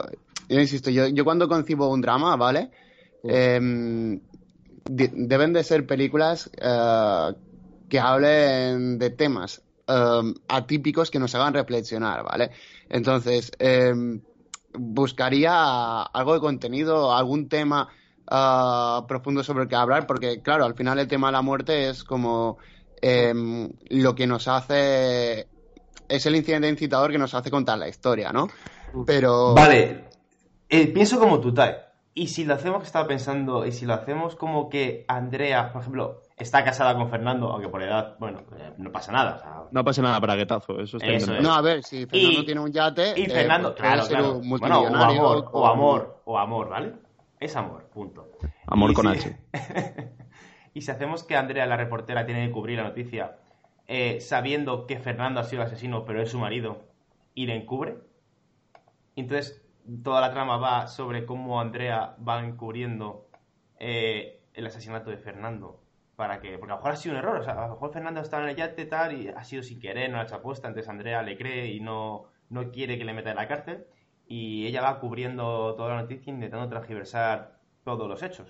yo 0.49 0.61
insisto, 0.61 0.91
yo, 0.91 1.07
yo 1.09 1.25
cuando 1.25 1.49
concibo 1.49 1.89
un 1.89 2.01
drama, 2.01 2.37
¿vale? 2.37 2.71
Em, 3.25 4.21
de- 4.85 5.11
deben 5.13 5.53
de 5.53 5.65
ser 5.65 5.87
películas 5.87 6.51
eh, 6.61 7.35
que 7.89 7.99
hablen 7.99 8.99
de 8.99 9.11
temas 9.11 9.63
em, 9.87 10.35
atípicos 10.49 11.11
que 11.11 11.19
nos 11.19 11.35
hagan 11.35 11.55
reflexionar, 11.55 12.23
¿vale? 12.25 12.51
Entonces, 12.89 13.51
em, 13.59 14.21
buscaría 14.75 16.03
algo 16.03 16.35
de 16.35 16.41
contenido, 16.41 17.13
algún 17.15 17.49
tema 17.49 17.89
ah, 18.31 19.05
profundo 19.09 19.43
sobre 19.43 19.65
el 19.65 19.69
que 19.69 19.77
hablar, 19.77 20.07
porque 20.07 20.41
claro, 20.43 20.65
al 20.65 20.75
final 20.75 20.99
el 20.99 21.09
tema 21.09 21.29
de 21.29 21.33
la 21.33 21.43
muerte 21.43 21.89
es 21.89 22.05
como 22.05 22.59
em, 23.01 23.71
lo 23.91 24.15
que 24.15 24.27
nos 24.27 24.49
hace, 24.49 25.49
es 26.09 26.27
el 26.27 26.37
incidente 26.37 26.69
incitador 26.69 27.11
que 27.13 27.19
nos 27.19 27.35
hace 27.35 27.51
contar 27.51 27.79
la 27.79 27.89
historia, 27.89 28.33
¿no? 28.33 28.49
Pero... 29.07 29.55
Vale. 29.55 30.05
Eh, 30.69 30.87
pienso 30.89 31.19
como 31.19 31.41
tú, 31.41 31.53
Tai. 31.55 31.77
Y 32.15 32.27
si 32.27 32.45
lo 32.45 32.55
hacemos, 32.55 32.81
que 32.81 32.87
estaba 32.87 33.07
pensando, 33.07 33.65
y 33.65 33.71
si 33.71 33.87
lo 33.87 33.95
hacemos 33.95 34.35
como 34.35 34.69
que 34.69 35.05
Andrea, 35.07 35.73
por 35.73 35.83
ejemplo, 35.83 36.23
está 36.37 36.65
casada 36.65 36.95
con 36.97 37.09
Fernando, 37.09 37.47
aunque 37.49 37.69
por 37.69 37.81
edad, 37.81 38.17
bueno, 38.19 38.41
eh, 38.59 38.73
no 38.77 38.91
pasa 38.91 39.13
nada. 39.13 39.37
o 39.37 39.39
sea, 39.39 39.63
No 39.71 39.85
pasa 39.85 40.03
nada, 40.03 40.19
braguetazo. 40.19 40.81
Eso 40.81 40.97
está 40.97 41.09
Eso 41.13 41.35
es. 41.35 41.43
No, 41.43 41.55
a 41.55 41.61
ver, 41.61 41.85
si 41.85 42.07
Fernando 42.07 42.41
Y- 42.41 42.45
tiene 42.45 42.61
un 42.61 42.73
yate, 42.73 43.15
Y 43.17 43.23
eh, 43.27 43.31
Fernando, 43.31 43.69
pues 43.69 43.79
puede 43.81 43.93
claro, 43.93 44.09
ser 44.09 44.17
claro. 44.19 44.33
un 44.39 44.49
Bueno, 44.49 44.67
o 44.67 44.81
multimillonario. 44.83 45.21
amor, 45.21 45.37
o 45.39 45.51
con- 45.53 45.71
amor, 45.71 46.23
o 46.25 46.39
amor, 46.39 46.69
¿vale? 46.69 46.93
Es 47.41 47.57
amor, 47.57 47.89
punto. 47.91 48.31
Amor 48.67 48.91
Y 48.91 48.95
con 48.95 49.07
si- 49.17 49.29
H. 49.29 49.39
y 50.75 50.81
si 50.83 50.91
hacemos 50.91 51.25
que 51.25 51.37
Andrea, 51.37 51.67
la 51.67 51.77
reportera, 51.77 52.27
tiene 52.27 52.47
que 52.47 52.53
cubrir 52.53 52.79
la 52.79 52.85
noticia 52.85 53.37
eh, 53.87 54.21
sabiendo 54.21 54.87
que 54.87 54.99
Fernando 54.99 55.41
ha 55.41 55.45
sido 55.45 55.63
el 55.63 55.69
asesino, 55.69 56.05
pero 56.05 56.21
es 56.21 56.31
su 56.31 56.39
marido, 56.39 56.83
y 57.35 57.47
le 57.47 57.55
encubre, 57.57 57.97
entonces 59.17 59.65
toda 60.03 60.21
la 60.21 60.31
trama 60.33 60.57
va 60.59 60.87
sobre 60.89 61.25
cómo 61.25 61.61
Andrea 61.61 62.17
va 62.27 62.45
encubriendo 62.45 63.29
eh, 63.79 64.43
el 64.55 64.67
asesinato 64.67 65.11
de 65.11 65.19
Fernando. 65.19 65.83
Para 66.17 66.41
que, 66.41 66.59
porque 66.59 66.73
a 66.73 66.75
lo 66.75 66.81
mejor 66.81 66.91
ha 66.93 66.97
sido 66.97 67.15
un 67.15 67.21
error, 67.21 67.37
o 67.41 67.45
sea, 67.45 67.53
a 67.55 67.69
lo 67.69 67.75
mejor 67.75 67.93
Fernando 67.93 68.21
está 68.21 68.43
en 68.43 68.49
el 68.49 68.57
yate 68.57 68.87
tal 68.87 69.13
y 69.23 69.29
ha 69.29 69.45
sido 69.45 69.63
sin 69.63 69.79
querer, 69.79 70.11
no 70.11 70.19
ha 70.19 70.25
hecho 70.25 70.35
apuesta, 70.35 70.67
entonces 70.67 70.91
Andrea 70.91 71.23
le 71.23 71.39
cree 71.39 71.69
y 71.69 71.79
no, 71.79 72.25
no 72.51 72.73
quiere 72.73 72.99
que 72.99 73.05
le 73.05 73.15
meta 73.15 73.31
en 73.31 73.37
la 73.37 73.47
cárcel 73.47 73.87
y 74.29 74.67
ella 74.67 74.83
va 74.83 75.01
cubriendo 75.01 75.75
toda 75.77 75.91
la 75.97 76.03
noticia 76.03 76.33
intentando 76.33 76.69
transgiversar 76.69 77.61
todos 77.85 78.09
los 78.09 78.23
hechos. 78.23 78.49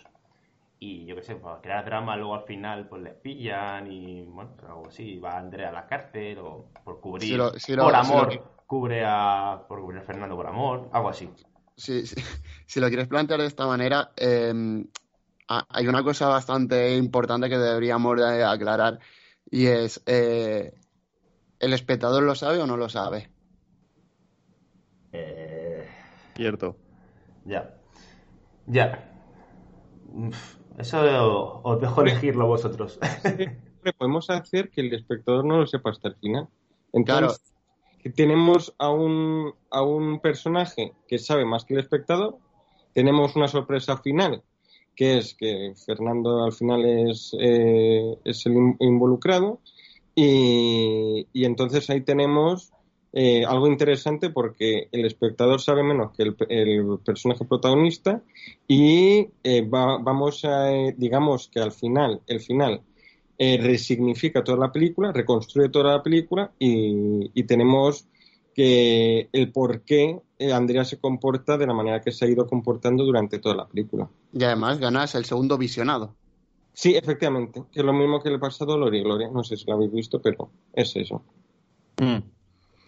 y 0.80 1.06
yo 1.06 1.16
qué 1.16 1.22
sé, 1.22 1.36
para 1.36 1.60
crear 1.60 1.84
drama 1.84 2.16
luego 2.16 2.34
al 2.36 2.44
final 2.44 2.88
pues 2.88 3.02
les 3.02 3.14
pillan 3.14 3.90
y 3.90 4.22
bueno, 4.24 4.52
algo 4.68 4.88
así, 4.88 5.18
va 5.18 5.38
Andrea 5.38 5.70
a 5.70 5.72
la 5.72 5.86
cárcel 5.86 6.38
o 6.38 6.66
por 6.84 7.00
cubrir, 7.00 7.30
Si 7.30 7.36
lo- 7.36 7.52
si 7.58 7.74
lo- 7.76 7.84
por 7.84 7.94
amor, 7.96 8.32
lo- 8.34 8.64
cubre 8.66 9.02
a, 9.06 9.64
por 9.68 9.80
cubrir 9.80 10.00
a 10.00 10.04
Fernando 10.04 10.36
por 10.36 10.46
amor, 10.46 10.88
algo 10.92 11.08
así. 11.08 11.28
Si, 11.76 12.06
si- 12.06 12.16
lo 12.80 12.88
quieres 12.88 13.08
plantear 13.08 13.40
de 13.40 13.46
esta 13.46 13.66
manera, 13.66 14.12
eh, 14.16 14.52
ha- 15.48 15.66
hay 15.70 15.86
una 15.88 16.02
cosa 16.02 16.28
bastante 16.28 16.96
importante 16.96 17.48
que 17.48 17.58
deberíamos 17.58 18.16
de 18.16 18.44
aclarar 18.44 18.98
y 19.50 19.66
es, 19.66 20.02
eh, 20.06 20.72
¿el 21.60 21.72
espectador 21.74 22.22
lo 22.24 22.34
sabe 22.34 22.60
o 22.60 22.66
no 22.66 22.76
lo 22.76 22.88
sabe? 22.88 23.32
Eh, 25.12 25.88
Cierto. 26.38 26.76
ya, 27.44 27.74
ya. 28.66 29.12
Uf, 30.14 30.56
Eso 30.78 31.60
os 31.64 31.80
dejo 31.80 32.02
elegirlo 32.02 32.46
vosotros. 32.46 32.98
Podemos 33.98 34.30
hacer 34.30 34.70
que 34.70 34.80
el 34.82 34.94
espectador 34.94 35.44
no 35.44 35.58
lo 35.58 35.66
sepa 35.66 35.90
hasta 35.90 36.08
el 36.08 36.14
final. 36.16 36.46
Claro. 37.04 37.26
Entonces, 37.26 37.42
que 38.00 38.10
tenemos 38.10 38.74
a 38.78 38.90
un, 38.90 39.52
a 39.70 39.82
un 39.82 40.20
personaje 40.20 40.92
que 41.08 41.18
sabe 41.18 41.44
más 41.44 41.64
que 41.64 41.74
el 41.74 41.80
espectador, 41.80 42.38
tenemos 42.94 43.34
una 43.34 43.48
sorpresa 43.48 43.96
final, 43.98 44.42
que 44.94 45.18
es 45.18 45.34
que 45.34 45.74
Fernando 45.84 46.44
al 46.44 46.52
final 46.52 46.84
es, 46.84 47.36
eh, 47.40 48.16
es 48.24 48.46
el 48.46 48.52
in- 48.52 48.76
involucrado, 48.80 49.60
y, 50.14 51.26
y 51.32 51.44
entonces 51.44 51.90
ahí 51.90 52.00
tenemos 52.02 52.72
eh, 53.20 53.44
algo 53.52 53.66
interesante 53.66 54.30
porque 54.30 54.88
el 54.92 55.04
espectador 55.04 55.60
sabe 55.60 55.82
menos 55.82 56.12
que 56.16 56.22
el, 56.24 56.36
el 56.48 56.98
personaje 57.04 57.44
protagonista 57.44 58.22
y 58.68 59.28
eh, 59.42 59.62
va- 59.74 59.98
vamos 59.98 60.44
a, 60.44 60.72
eh, 60.72 60.94
digamos 60.96 61.48
que 61.52 61.60
al 61.60 61.72
final, 61.72 62.20
el 62.26 62.40
final 62.40 62.80
eh, 63.38 63.58
resignifica 63.60 64.44
toda 64.44 64.58
la 64.58 64.72
película, 64.72 65.12
reconstruye 65.12 65.68
toda 65.68 65.96
la 65.96 66.02
película 66.02 66.52
y, 66.58 67.30
y 67.34 67.42
tenemos 67.44 68.06
que 68.54 69.28
el 69.32 69.52
por 69.52 69.82
qué 69.82 70.20
Andrea 70.52 70.84
se 70.84 70.98
comporta 70.98 71.56
de 71.56 71.66
la 71.66 71.74
manera 71.74 72.00
que 72.00 72.12
se 72.12 72.24
ha 72.24 72.28
ido 72.28 72.46
comportando 72.46 73.04
durante 73.04 73.38
toda 73.38 73.54
la 73.54 73.66
película. 73.66 74.08
Y 74.32 74.42
además 74.44 74.78
ganas 74.78 75.14
el 75.14 75.24
segundo 75.24 75.58
visionado. 75.58 76.14
Sí, 76.72 76.94
efectivamente, 76.94 77.64
que 77.72 77.80
es 77.80 77.86
lo 77.86 77.92
mismo 77.92 78.20
que 78.20 78.30
le 78.30 78.36
ha 78.36 78.40
pasado 78.40 78.74
a 78.74 78.78
Lori 78.78 78.98
y 78.98 79.02
Gloria, 79.02 79.28
no 79.32 79.42
sé 79.42 79.56
si 79.56 79.64
lo 79.66 79.74
habéis 79.74 79.92
visto, 79.92 80.20
pero 80.20 80.48
es 80.72 80.94
eso. 80.94 81.22
Mm. 82.00 82.37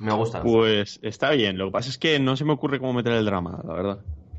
Me 0.01 0.13
gusta. 0.13 0.43
Pues 0.43 0.99
está 1.03 1.31
bien. 1.31 1.57
Lo 1.59 1.67
que 1.67 1.73
pasa 1.73 1.89
es 1.91 1.99
que 1.99 2.19
no 2.19 2.37
se 2.37 2.45
me 2.45 2.53
ocurre 2.53 2.79
cómo 2.81 2.93
meter 2.95 3.13
el 3.13 3.25
drama, 3.25 3.61
la 3.67 3.75
verdad. 3.75 3.99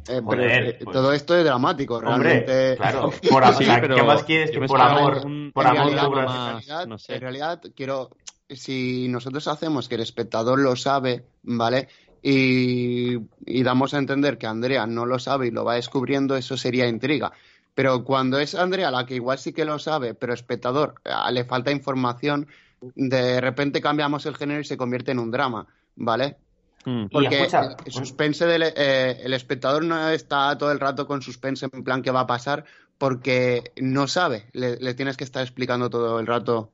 Eh, 0.10 0.20
Joder, 0.24 0.64
eh, 0.66 0.80
pues- 0.84 0.94
todo 0.94 1.14
esto 1.14 1.36
es 1.38 1.46
dramático, 1.46 1.98
Hombre, 1.98 2.44
realmente. 2.46 2.76
claro. 2.78 3.12
Por, 3.30 3.44
o 3.44 3.54
Sí, 3.54 3.66
sea, 3.66 3.80
pero 3.80 3.96
¿Qué 3.96 4.04
más 4.04 4.24
quieres 4.24 4.50
que 4.52 4.60
por 4.62 4.82
amor, 4.82 5.22
un- 5.26 5.52
por 5.54 5.64
en 5.66 5.70
amor 5.72 5.84
realidad, 5.94 6.10
más- 6.10 6.36
en 6.36 6.52
realidad- 6.54 6.88
no 6.88 6.98
sé. 6.98 7.14
en 7.16 7.22
realidad, 7.22 7.62
quiero, 7.76 8.10
si 8.50 9.08
nosotros 9.10 9.48
hacemos 9.48 9.88
que 9.88 9.96
el 9.96 10.02
espectador 10.02 10.60
lo 10.60 10.76
sabe, 10.76 11.26
¿vale? 11.44 11.88
Y, 12.24 13.18
y 13.46 13.64
damos 13.64 13.94
a 13.94 14.00
entender 14.00 14.38
que 14.38 14.48
Andrea 14.48 14.86
no 14.88 15.06
lo 15.06 15.20
sabe 15.20 15.48
y 15.48 15.52
lo 15.52 15.64
va 15.66 15.76
descubriendo, 15.76 16.36
eso 16.36 16.58
sería 16.58 16.88
intriga. 16.88 17.32
Pero 17.74 18.04
cuando 18.04 18.40
es 18.40 18.54
Andrea 18.56 18.92
la 18.92 19.06
que 19.06 19.16
igual 19.16 19.38
sí 19.40 19.54
que 19.54 19.66
lo 19.66 19.80
sabe, 19.80 20.14
pero 20.14 20.34
espectador 20.34 20.96
ah, 21.06 21.32
le 21.32 21.46
falta 21.46 21.72
información, 21.72 22.48
de 22.82 23.42
repente 23.42 23.82
cambiamos 23.82 24.26
el 24.26 24.36
género 24.36 24.62
y 24.62 24.66
se 24.66 24.78
convierte 24.78 25.12
en 25.12 25.20
un 25.20 25.32
drama, 25.32 25.68
¿vale? 25.96 26.38
Mm. 26.86 27.08
Porque 27.12 27.48
el 27.86 27.92
suspense 27.92 28.46
del 28.46 28.64
eh, 28.64 29.22
el 29.24 29.34
espectador 29.34 29.84
no 29.84 30.10
está 30.10 30.58
todo 30.58 30.72
el 30.72 30.80
rato 30.80 31.06
con 31.06 31.22
suspense 31.22 31.68
en 31.72 31.84
plan 31.84 32.02
qué 32.02 32.12
va 32.12 32.22
a 32.22 32.28
pasar 32.28 32.66
porque 32.98 33.72
no 33.78 34.08
sabe. 34.08 34.46
Le, 34.54 34.78
le 34.78 34.94
tienes 34.94 35.18
que 35.18 35.24
estar 35.24 35.44
explicando 35.44 35.90
todo 35.90 36.20
el 36.20 36.28
rato 36.28 36.72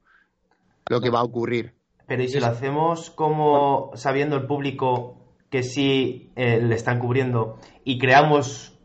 lo 0.89 1.01
que 1.01 1.10
va 1.10 1.20
a 1.20 1.24
ocurrir. 1.24 1.74
Pero 2.08 2.24
¿y 2.24 2.30
si 2.30 2.39
lo 2.39 2.47
hacemos 2.47 3.10
como 3.10 3.91
sabiendo 3.95 4.38
el 4.38 4.45
público 4.45 5.18
que 5.49 5.64
sí 5.64 6.32
eh, 6.36 6.62
le 6.62 6.76
están 6.76 6.99
cubriendo 6.99 7.60
y 7.84 7.97
creamos 7.99 8.76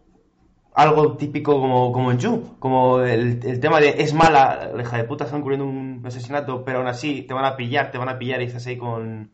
algo 0.74 1.16
típico 1.16 1.60
como, 1.60 1.92
como 1.92 2.10
en 2.12 2.18
You? 2.18 2.56
Como 2.58 3.00
el, 3.00 3.40
el 3.44 3.60
tema 3.60 3.80
de 3.80 4.02
es 4.02 4.14
mala, 4.14 4.70
la 4.74 4.82
hija 4.82 4.96
de 4.96 5.04
puta 5.04 5.24
están 5.24 5.42
cubriendo 5.42 5.66
un 5.66 6.02
asesinato, 6.04 6.64
pero 6.64 6.78
aún 6.78 6.88
así 6.88 7.22
te 7.22 7.34
van 7.34 7.44
a 7.44 7.56
pillar, 7.56 7.90
te 7.90 7.98
van 7.98 8.08
a 8.08 8.18
pillar 8.18 8.40
y 8.42 8.46
estás 8.46 8.66
ahí 8.66 8.78
con, 8.78 9.30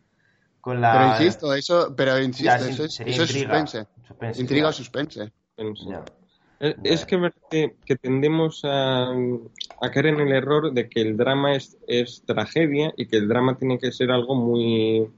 con 0.61 0.81
la... 0.81 0.93
Pero 0.93 1.05
insisto, 1.07 1.53
eso, 1.53 1.93
pero 1.95 2.19
insisto, 2.21 2.45
Ya, 2.45 2.55
eso 2.57 2.83
es, 2.83 2.93
sería 2.93 3.13
eso 3.13 3.23
es 3.23 3.31
suspense. 3.31 3.87
Suspense, 4.07 4.41
Intriga 4.41 4.67
o 4.69 4.73
suspense. 4.73 5.31
Ya. 5.87 6.03
Es, 6.59 6.75
es 6.83 7.05
que, 7.05 7.97
tendemos 7.97 8.61
a, 8.65 9.11
a 9.11 9.91
caer 9.91 10.07
en 10.07 10.19
el 10.19 10.33
error 10.33 10.73
de 10.73 10.89
que 10.89 11.01
el 11.01 11.15
drama 11.15 11.55
es, 11.55 11.77
es 11.87 12.23
tragedia 12.25 12.93
y 12.97 13.07
que 13.07 13.15
el 13.15 13.29
drama 13.29 13.57
tiene 13.57 13.79
que 13.79 13.93
ser 13.93 14.11
algo 14.11 14.35
muy, 14.35 15.09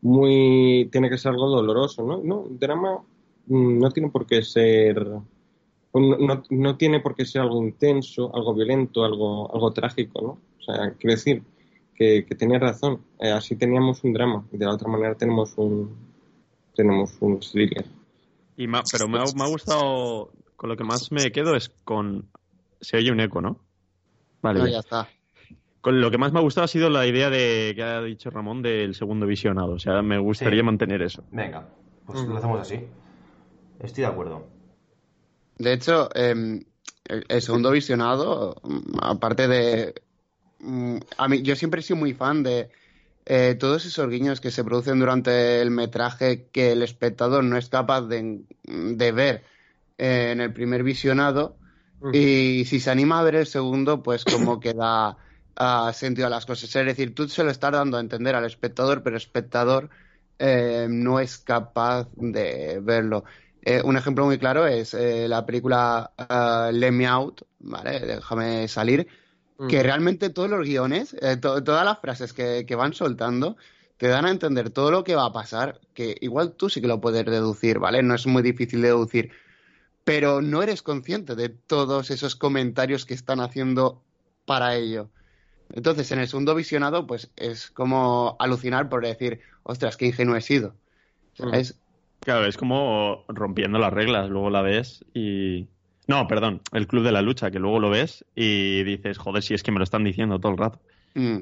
muy, 0.00 0.88
tiene 0.90 1.10
que 1.10 1.18
ser 1.18 1.32
algo 1.32 1.48
doloroso, 1.48 2.02
¿no? 2.04 2.22
No, 2.22 2.46
el 2.48 2.58
drama 2.58 3.02
mm, 3.46 3.78
no 3.78 3.90
tiene 3.90 4.08
por 4.08 4.26
qué 4.26 4.42
ser, 4.42 5.06
no, 5.94 6.42
no, 6.50 6.76
tiene 6.76 7.00
por 7.00 7.14
qué 7.14 7.24
ser 7.24 7.42
algo 7.42 7.62
intenso, 7.62 8.30
algo 8.34 8.54
violento, 8.54 9.04
algo, 9.04 9.52
algo 9.52 9.72
trágico, 9.72 10.20
¿no? 10.20 10.28
O 10.58 10.62
sea, 10.62 10.92
quiero 10.98 11.14
decir 11.16 11.42
que, 11.94 12.24
que 12.26 12.34
tenía 12.34 12.58
razón. 12.58 13.00
Eh, 13.20 13.30
así 13.30 13.56
teníamos 13.56 14.04
un 14.04 14.12
drama 14.12 14.46
y 14.52 14.58
de 14.58 14.66
la 14.66 14.74
otra 14.74 14.88
manera 14.88 15.14
tenemos 15.14 15.54
un, 15.56 15.96
tenemos 16.74 17.16
un 17.20 17.40
thriller. 17.40 17.86
Y 18.56 18.66
ma- 18.66 18.82
pero 18.90 19.08
me 19.08 19.18
ha, 19.18 19.24
me 19.34 19.44
ha 19.44 19.48
gustado. 19.48 20.30
Con 20.56 20.68
lo 20.68 20.76
que 20.76 20.84
más 20.84 21.10
me 21.12 21.30
quedo 21.32 21.54
es 21.54 21.68
con. 21.84 22.28
Se 22.80 22.96
oye 22.96 23.10
un 23.12 23.20
eco, 23.20 23.40
¿no? 23.40 23.60
Vale. 24.42 24.58
No, 24.58 24.64
bien. 24.64 24.74
ya 24.74 24.80
está. 24.80 25.08
Con 25.80 26.00
lo 26.00 26.10
que 26.10 26.18
más 26.18 26.32
me 26.32 26.40
ha 26.40 26.42
gustado 26.42 26.64
ha 26.64 26.68
sido 26.68 26.90
la 26.90 27.06
idea 27.06 27.30
de 27.30 27.72
que 27.74 27.82
ha 27.82 28.02
dicho 28.02 28.30
Ramón 28.30 28.62
del 28.62 28.94
segundo 28.94 29.26
visionado. 29.26 29.72
O 29.72 29.78
sea, 29.78 30.02
me 30.02 30.18
gustaría 30.18 30.60
Sí. 30.60 30.64
mantener 30.66 31.02
eso. 31.02 31.22
Venga, 31.30 31.68
pues 32.04 32.20
lo 32.26 32.36
hacemos 32.36 32.60
así. 32.60 32.80
Estoy 33.80 34.02
de 34.02 34.08
acuerdo. 34.08 34.44
De 35.58 35.72
hecho, 35.72 36.08
em, 36.14 36.62
el, 37.04 37.42
segundo 37.42 37.70
visionado, 37.70 38.60
aparte 39.00 39.48
de... 39.48 40.02
mm, 40.60 40.98
A 41.16 41.28
mí, 41.28 41.42
yo 41.42 41.56
siempre 41.56 41.80
he 41.80 41.82
sido 41.84 41.96
muy 41.96 42.14
fan 42.14 42.42
de 42.42 42.70
eh, 43.26 43.56
todos 43.58 43.84
esos 43.86 44.08
guiños 44.08 44.40
que 44.40 44.50
se 44.50 44.64
producen 44.64 44.98
durante 44.98 45.60
el 45.60 45.70
metraje 45.70 46.48
que 46.52 46.72
el 46.72 46.82
espectador 46.82 47.44
no 47.44 47.56
es 47.56 47.68
capaz 47.68 48.02
de, 48.02 48.42
de 48.64 49.12
ver 49.12 49.44
eh, 49.98 50.30
en 50.32 50.40
el 50.40 50.52
primer 50.52 50.82
visionado 50.82 51.58
y 52.12 52.64
si 52.64 52.80
se 52.80 52.90
anima 52.90 53.18
a 53.18 53.22
ver 53.24 53.34
el 53.34 53.46
segundo, 53.46 54.02
pues 54.02 54.24
como 54.24 54.60
que 54.60 54.72
da 54.72 55.16
ah, 55.56 55.92
sentido 55.92 56.28
a 56.28 56.30
las 56.30 56.46
cosas. 56.46 56.74
Es 56.74 56.86
decir, 56.86 57.14
tú 57.14 57.28
se 57.28 57.42
lo 57.42 57.50
estás 57.50 57.72
dando 57.72 57.96
a 57.96 58.00
entender 58.00 58.34
al 58.34 58.44
espectador, 58.44 59.02
pero 59.02 59.16
el 59.16 59.22
espectador 59.22 59.90
eh, 60.38 60.86
no 60.88 61.18
es 61.18 61.38
capaz 61.38 62.08
de 62.14 62.80
verlo. 62.82 63.24
Eh, 63.62 63.82
un 63.84 63.96
ejemplo 63.96 64.24
muy 64.24 64.38
claro 64.38 64.66
es 64.66 64.94
eh, 64.94 65.28
la 65.28 65.44
película 65.46 66.12
ah, 66.18 66.70
Let 66.72 66.92
Me 66.92 67.06
Out, 67.06 67.42
¿vale? 67.58 68.00
Déjame 68.00 68.68
salir, 68.68 69.08
que 69.66 69.82
realmente 69.82 70.30
todos 70.30 70.50
los 70.50 70.66
guiones, 70.66 71.14
eh, 71.20 71.36
to- 71.36 71.62
todas 71.64 71.84
las 71.84 72.00
frases 72.00 72.32
que, 72.32 72.64
que 72.66 72.74
van 72.76 72.94
soltando, 72.94 73.56
te 73.98 74.08
dan 74.08 74.26
a 74.26 74.30
entender 74.30 74.70
todo 74.70 74.90
lo 74.90 75.04
que 75.04 75.14
va 75.16 75.26
a 75.26 75.32
pasar, 75.32 75.80
que 75.94 76.16
igual 76.20 76.54
tú 76.56 76.70
sí 76.70 76.80
que 76.80 76.88
lo 76.88 77.00
puedes 77.00 77.24
deducir, 77.26 77.78
¿vale? 77.78 78.02
No 78.02 78.14
es 78.14 78.26
muy 78.26 78.42
difícil 78.42 78.82
de 78.82 78.88
deducir, 78.88 79.32
pero 80.04 80.40
no 80.42 80.62
eres 80.62 80.82
consciente 80.82 81.34
de 81.36 81.48
todos 81.50 82.10
esos 82.10 82.36
comentarios 82.36 83.04
que 83.06 83.14
están 83.14 83.40
haciendo 83.40 84.04
para 84.44 84.74
ello. 84.76 85.10
Entonces, 85.70 86.10
en 86.12 86.20
el 86.20 86.28
segundo 86.28 86.54
visionado, 86.54 87.06
pues 87.06 87.30
es 87.36 87.70
como 87.70 88.36
alucinar 88.40 88.88
por 88.88 89.04
decir, 89.06 89.40
ostras, 89.64 89.96
qué 89.96 90.06
ingenuo 90.06 90.36
he 90.36 90.42
sido. 90.42 90.76
¿Sabes? 91.34 91.80
Claro, 92.20 92.46
es 92.46 92.56
como 92.56 93.24
rompiendo 93.28 93.78
las 93.78 93.92
reglas. 93.92 94.28
Luego 94.28 94.50
la 94.50 94.62
ves 94.62 95.04
y. 95.14 95.66
No, 96.06 96.26
perdón, 96.26 96.62
el 96.72 96.86
Club 96.86 97.04
de 97.04 97.12
la 97.12 97.20
Lucha, 97.22 97.50
que 97.50 97.58
luego 97.58 97.80
lo 97.80 97.90
ves 97.90 98.24
y 98.34 98.82
dices, 98.82 99.18
joder, 99.18 99.42
si 99.42 99.52
es 99.54 99.62
que 99.62 99.70
me 99.72 99.78
lo 99.78 99.84
están 99.84 100.04
diciendo 100.04 100.38
todo 100.38 100.52
el 100.52 100.58
rato. 100.58 100.80
Mm. 101.14 101.40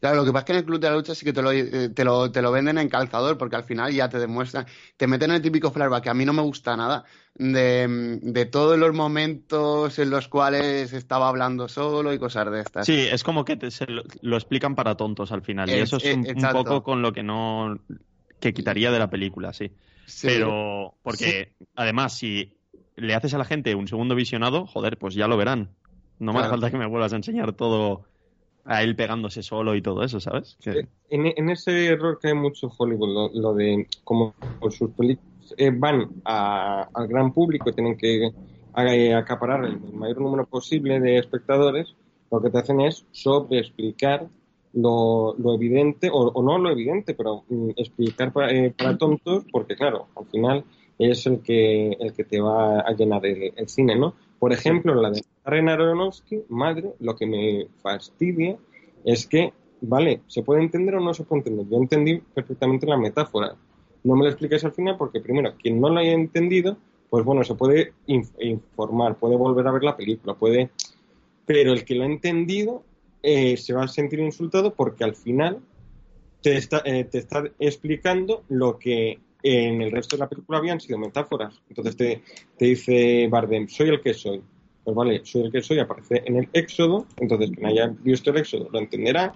Claro, 0.00 0.16
lo 0.18 0.24
que 0.24 0.32
pasa 0.32 0.40
es 0.42 0.44
que 0.46 0.52
en 0.52 0.58
el 0.58 0.64
Club 0.66 0.80
de 0.80 0.90
la 0.90 0.96
Lucha 0.96 1.14
sí 1.14 1.24
que 1.24 1.32
te 1.32 1.40
lo, 1.40 1.50
eh, 1.50 1.88
te 1.88 2.04
lo, 2.04 2.30
te 2.30 2.42
lo 2.42 2.52
venden 2.52 2.76
en 2.78 2.88
calzador, 2.88 3.38
porque 3.38 3.56
al 3.56 3.64
final 3.64 3.90
ya 3.92 4.08
te 4.08 4.18
demuestran, 4.18 4.66
te 4.96 5.06
meten 5.06 5.30
el 5.30 5.40
típico 5.40 5.70
flashback, 5.70 6.04
que 6.04 6.10
a 6.10 6.14
mí 6.14 6.24
no 6.26 6.32
me 6.34 6.42
gusta 6.42 6.76
nada, 6.76 7.04
de, 7.34 8.18
de 8.22 8.44
todos 8.46 8.78
los 8.78 8.92
momentos 8.94 9.98
en 9.98 10.10
los 10.10 10.28
cuales 10.28 10.92
estaba 10.92 11.28
hablando 11.28 11.68
solo 11.68 12.12
y 12.12 12.18
cosas 12.18 12.50
de 12.52 12.60
estas. 12.60 12.86
Sí, 12.86 12.98
es 13.10 13.24
como 13.24 13.44
que 13.46 13.56
te- 13.56 13.70
se 13.70 13.86
lo, 13.86 14.02
lo 14.20 14.36
explican 14.36 14.74
para 14.74 14.94
tontos 14.96 15.32
al 15.32 15.40
final. 15.42 15.70
y 15.70 15.72
Es- 15.72 15.92
eso 15.92 15.96
es 15.96 16.04
eh, 16.04 16.34
un, 16.36 16.42
poco 16.52 16.82
con 16.82 17.00
lo 17.00 17.12
que 17.12 17.22
no. 17.22 17.78
Que 18.40 18.52
quitaría 18.52 18.90
de 18.90 18.98
la 18.98 19.10
película, 19.10 19.52
sí. 19.52 19.70
Sí. 20.06 20.28
Pero, 20.28 20.94
porque 21.02 21.52
además, 21.74 22.16
si 22.16 22.52
le 22.96 23.14
haces 23.14 23.34
a 23.34 23.38
la 23.38 23.44
gente 23.44 23.74
un 23.74 23.88
segundo 23.88 24.14
visionado, 24.14 24.66
joder, 24.66 24.98
pues 24.98 25.14
ya 25.14 25.26
lo 25.26 25.36
verán. 25.36 25.70
No 26.18 26.32
me 26.32 26.40
hace 26.40 26.50
falta 26.50 26.70
que 26.70 26.78
me 26.78 26.86
vuelvas 26.86 27.12
a 27.12 27.16
enseñar 27.16 27.52
todo 27.54 28.04
a 28.64 28.82
él 28.82 28.96
pegándose 28.96 29.42
solo 29.42 29.74
y 29.74 29.82
todo 29.82 30.02
eso, 30.04 30.20
¿sabes? 30.20 30.56
Que- 30.60 30.88
En, 31.10 31.26
en 31.36 31.50
ese 31.50 31.86
error 31.86 32.18
que 32.20 32.28
hay 32.28 32.34
mucho 32.34 32.72
Hollywood, 32.76 33.08
lo, 33.34 33.40
lo 33.40 33.54
de 33.54 33.86
como 34.04 34.34
sus 34.70 34.90
películas 34.92 35.54
eh, 35.58 35.70
van 35.70 36.08
a- 36.24 36.88
al 36.94 37.06
gran 37.08 37.32
público, 37.32 37.72
tienen 37.72 37.96
que, 37.96 38.30
eh, 38.76 39.14
acaparar 39.14 39.64
el 39.64 39.78
mayor 39.78 40.20
número 40.20 40.46
posible 40.46 40.98
de 41.00 41.18
espectadores, 41.18 41.94
lo 42.30 42.40
que 42.40 42.50
te 42.50 42.58
hacen 42.58 42.80
es 42.80 43.04
sobre 43.12 43.60
lo, 44.74 45.54
evidente, 45.54 46.10
o, 46.12 46.42
no 46.42 46.58
lo 46.58 46.70
evidente, 46.70 47.14
pero 47.14 47.44
mm, 47.48 47.70
explicar 47.76 48.32
para, 48.32 48.48
para, 48.72 48.98
tontos, 48.98 49.44
porque 49.50 49.76
claro, 49.76 50.08
al 50.16 50.26
final 50.26 50.64
es 50.98 51.26
el 51.26 51.40
que, 51.40 51.92
el 51.92 52.12
que 52.12 52.24
te 52.24 52.40
va 52.40 52.80
a 52.80 52.92
llenar 52.92 53.24
el, 53.26 53.52
el 53.56 53.68
cine, 53.68 53.96
¿no? 53.96 54.14
Por 54.38 54.52
ejemplo, 54.52 54.94
la 54.94 55.10
de 55.10 55.22
Aronofsky, 55.44 56.44
madre, 56.50 56.92
lo 57.00 57.16
que 57.16 57.26
me 57.26 57.66
fastidia 57.82 58.58
es 59.04 59.26
que, 59.26 59.54
vale, 59.80 60.20
se 60.26 60.42
puede 60.42 60.62
entender 60.62 60.96
o 60.96 61.00
no 61.00 61.14
se 61.14 61.24
puede 61.24 61.40
entender. 61.40 61.66
Yo 61.70 61.78
entendí 61.78 62.18
perfectamente 62.18 62.86
la 62.86 62.98
metáfora. 62.98 63.56
No 64.02 64.16
me 64.16 64.24
lo 64.24 64.28
expliques 64.28 64.62
al 64.64 64.72
final 64.72 64.96
porque, 64.98 65.20
primero, 65.20 65.54
quien 65.56 65.80
no 65.80 65.88
la 65.88 66.00
haya 66.00 66.12
entendido, 66.12 66.76
pues 67.08 67.24
bueno, 67.24 67.42
se 67.42 67.54
puede 67.54 67.94
informar, 68.06 69.16
puede 69.16 69.36
volver 69.36 69.66
a 69.66 69.72
ver 69.72 69.82
la 69.82 69.96
película, 69.96 70.34
puede... 70.34 70.70
Pero 71.46 71.72
el 71.72 71.86
que 71.86 71.94
lo 71.94 72.04
ha 72.04 72.06
entendido 72.06 72.82
eh, 73.26 73.56
se 73.56 73.72
va 73.72 73.84
a 73.84 73.88
sentir 73.88 74.20
insultado 74.20 74.74
porque 74.74 75.02
al 75.02 75.14
final 75.14 75.60
te 76.42 76.58
está, 76.58 76.82
eh, 76.84 77.04
te 77.04 77.18
está 77.18 77.42
explicando 77.58 78.44
lo 78.50 78.78
que 78.78 79.18
en 79.42 79.80
el 79.80 79.90
resto 79.90 80.16
de 80.16 80.20
la 80.20 80.28
película 80.28 80.58
habían 80.58 80.78
sido 80.78 80.98
metáforas. 80.98 81.58
Entonces 81.70 81.96
te, 81.96 82.22
te 82.58 82.66
dice 82.66 83.26
Bardem, 83.28 83.66
soy 83.66 83.88
el 83.88 84.02
que 84.02 84.12
soy. 84.12 84.42
Pues 84.84 84.94
vale, 84.94 85.22
soy 85.24 85.44
el 85.44 85.52
que 85.52 85.62
soy, 85.62 85.78
aparece 85.78 86.22
en 86.26 86.36
el 86.36 86.50
Éxodo, 86.52 87.06
entonces 87.16 87.50
quien 87.52 87.64
haya 87.64 87.86
visto 88.02 88.30
el 88.30 88.36
Éxodo 88.36 88.68
lo 88.70 88.78
entenderá 88.78 89.32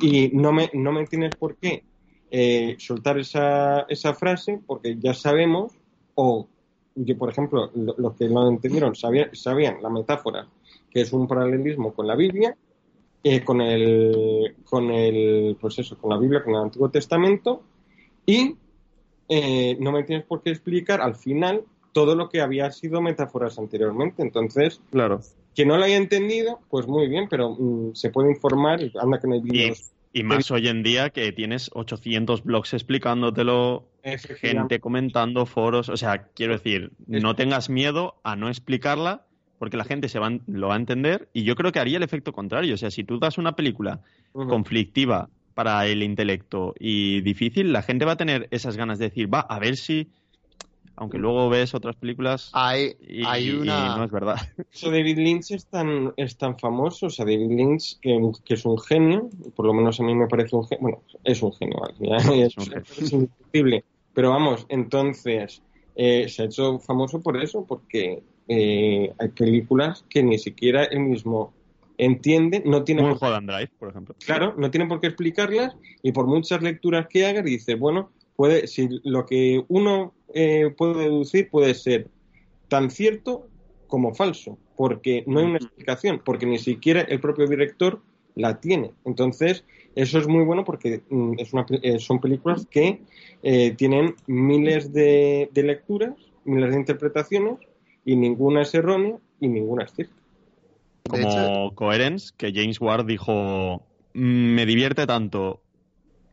y 0.00 0.28
no 0.28 0.52
me, 0.52 0.70
no 0.72 0.92
me 0.92 1.04
tienes 1.08 1.34
por 1.34 1.56
qué 1.56 1.82
eh, 2.30 2.76
soltar 2.78 3.18
esa, 3.18 3.80
esa 3.88 4.14
frase 4.14 4.60
porque 4.64 4.96
ya 4.96 5.12
sabemos, 5.12 5.72
o 6.14 6.46
yo, 6.94 7.18
por 7.18 7.30
ejemplo, 7.30 7.72
los 7.74 8.14
que 8.14 8.28
no 8.28 8.48
entendieron 8.48 8.94
sabían, 8.94 9.34
sabían 9.34 9.82
la 9.82 9.90
metáfora, 9.90 10.46
que 10.88 11.00
es 11.00 11.12
un 11.12 11.26
paralelismo 11.26 11.92
con 11.92 12.06
la 12.06 12.14
Biblia, 12.14 12.56
eh, 13.26 13.42
con 13.42 13.62
el, 13.62 14.54
con 14.64 14.90
el, 14.90 15.56
pues 15.58 15.78
eso, 15.78 15.96
con 15.96 16.10
la 16.10 16.18
Biblia, 16.18 16.44
con 16.44 16.54
el 16.54 16.60
Antiguo 16.60 16.90
Testamento, 16.90 17.62
y 18.26 18.56
eh, 19.30 19.78
no 19.80 19.92
me 19.92 20.02
tienes 20.04 20.26
por 20.26 20.42
qué 20.42 20.50
explicar 20.50 21.00
al 21.00 21.14
final 21.14 21.62
todo 21.92 22.16
lo 22.16 22.28
que 22.28 22.42
había 22.42 22.70
sido 22.70 23.00
metáforas 23.00 23.58
anteriormente. 23.58 24.22
Entonces, 24.22 24.82
claro. 24.90 25.20
que 25.54 25.64
no 25.64 25.78
lo 25.78 25.84
haya 25.84 25.96
entendido, 25.96 26.60
pues 26.68 26.86
muy 26.86 27.08
bien, 27.08 27.26
pero 27.30 27.56
mm, 27.58 27.94
se 27.94 28.10
puede 28.10 28.30
informar, 28.30 28.80
anda 29.00 29.18
que 29.18 29.26
no 29.26 29.34
hay 29.34 29.40
vídeos. 29.40 29.90
Y, 30.12 30.22
más 30.22 30.50
hoy 30.50 30.68
en 30.68 30.82
día 30.82 31.08
que 31.08 31.32
tienes 31.32 31.70
800 31.72 32.44
blogs 32.44 32.74
explicándotelo, 32.74 33.88
gente 34.02 34.80
comentando, 34.80 35.46
foros, 35.46 35.88
o 35.88 35.96
sea, 35.96 36.28
quiero 36.34 36.52
decir, 36.52 36.92
no 37.06 37.34
tengas 37.34 37.70
miedo 37.70 38.16
a 38.22 38.36
no 38.36 38.48
explicarla 38.48 39.26
porque 39.58 39.76
la 39.76 39.84
gente 39.84 40.08
se 40.08 40.18
va, 40.18 40.38
lo 40.46 40.68
va 40.68 40.74
a 40.74 40.78
entender 40.78 41.28
y 41.32 41.44
yo 41.44 41.54
creo 41.54 41.72
que 41.72 41.78
haría 41.78 41.96
el 41.96 42.02
efecto 42.02 42.32
contrario. 42.32 42.74
O 42.74 42.78
sea, 42.78 42.90
si 42.90 43.04
tú 43.04 43.18
das 43.18 43.38
una 43.38 43.56
película 43.56 44.00
conflictiva 44.32 45.28
para 45.54 45.86
el 45.86 46.02
intelecto 46.02 46.74
y 46.78 47.20
difícil, 47.20 47.72
la 47.72 47.82
gente 47.82 48.04
va 48.04 48.12
a 48.12 48.16
tener 48.16 48.48
esas 48.50 48.76
ganas 48.76 48.98
de 48.98 49.06
decir, 49.06 49.32
va, 49.32 49.40
a 49.40 49.58
ver 49.58 49.76
si 49.76 50.08
aunque 50.96 51.18
luego 51.18 51.48
ves 51.48 51.74
otras 51.74 51.96
películas 51.96 52.50
hay, 52.52 52.92
y, 53.00 53.24
hay 53.24 53.50
una... 53.50 53.96
no 53.96 54.04
es 54.04 54.10
verdad. 54.10 54.36
Eso 54.72 54.90
David 54.90 55.18
Lynch 55.18 55.50
es 55.50 55.66
tan, 55.66 56.12
es 56.16 56.36
tan 56.36 56.58
famoso, 56.58 57.06
o 57.06 57.10
sea, 57.10 57.24
David 57.24 57.50
Lynch, 57.50 57.98
que, 58.00 58.30
es 58.46 58.64
un 58.64 58.78
genio, 58.78 59.28
por 59.56 59.66
lo 59.66 59.74
menos 59.74 59.98
a 60.00 60.04
mí 60.04 60.14
me 60.14 60.28
parece 60.28 60.54
un 60.56 60.66
genio, 60.66 60.82
bueno, 60.82 61.02
es 61.24 61.42
un 61.42 61.52
genio, 61.52 61.78
es, 62.34 62.54
es 62.98 63.12
indiscutible, 63.12 63.84
pero 64.12 64.30
vamos, 64.30 64.66
entonces, 64.68 65.62
eh, 65.96 66.28
se 66.28 66.42
ha 66.42 66.44
hecho 66.46 66.78
famoso 66.78 67.20
por 67.20 67.42
eso, 67.42 67.64
porque 67.66 68.22
eh, 68.48 69.12
hay 69.18 69.28
películas 69.28 70.04
que 70.08 70.22
ni 70.22 70.38
siquiera 70.38 70.84
él 70.84 71.00
mismo 71.00 71.52
entiende, 71.98 72.62
no 72.64 72.84
tiene... 72.84 73.02
por... 73.14 73.46
Drive, 73.46 73.70
por 73.78 73.90
ejemplo. 73.90 74.14
Claro, 74.24 74.54
no 74.56 74.70
tiene 74.70 74.86
por 74.86 75.00
qué 75.00 75.08
explicarlas 75.08 75.76
y 76.02 76.12
por 76.12 76.26
muchas 76.26 76.62
lecturas 76.62 77.06
que 77.08 77.26
haga, 77.26 77.42
dice, 77.42 77.74
bueno, 77.74 78.10
puede, 78.36 78.66
si 78.66 78.88
lo 79.04 79.26
que 79.26 79.64
uno 79.68 80.12
eh, 80.32 80.74
puede 80.76 81.04
deducir 81.04 81.48
puede 81.50 81.74
ser 81.74 82.08
tan 82.68 82.90
cierto 82.90 83.48
como 83.86 84.14
falso, 84.14 84.58
porque 84.76 85.22
no 85.26 85.40
hay 85.40 85.46
una 85.46 85.58
explicación, 85.58 86.20
porque 86.24 86.46
ni 86.46 86.58
siquiera 86.58 87.02
el 87.02 87.20
propio 87.20 87.46
director 87.46 88.00
la 88.34 88.60
tiene. 88.60 88.90
Entonces, 89.04 89.64
eso 89.94 90.18
es 90.18 90.26
muy 90.26 90.44
bueno 90.44 90.64
porque 90.64 91.02
mm, 91.08 91.34
es 91.38 91.52
una, 91.52 91.66
eh, 91.70 91.98
son 91.98 92.20
películas 92.20 92.66
que 92.68 93.00
eh, 93.42 93.74
tienen 93.76 94.16
miles 94.26 94.92
de, 94.92 95.48
lecturas, 95.54 96.14
miles 96.44 96.70
de 96.70 96.76
interpretaciones, 96.76 97.58
y 98.04 98.16
ninguna 98.16 98.62
es 98.62 98.74
errónea 98.74 99.16
y 99.40 99.48
ninguna 99.48 99.84
es 99.84 99.92
cierta. 99.92 100.14
Como 101.08 101.74
Coherence, 101.74 102.32
que 102.36 102.52
James 102.54 102.80
Ward 102.80 103.06
dijo, 103.06 103.82
mm, 104.14 104.54
me 104.54 104.66
divierte 104.66 105.06
tanto 105.06 105.60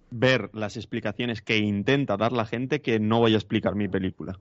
ver 0.09 0.49
las 0.53 0.77
explicaciones 0.77 1.41
que 1.41 1.57
intenta 1.57 2.17
dar 2.17 2.31
la 2.31 2.45
gente 2.45 2.81
que 2.81 2.99
no 2.99 3.19
voy 3.19 3.33
a 3.33 3.37
explicar 3.37 3.75
mi 3.75 3.87
película. 3.87 4.39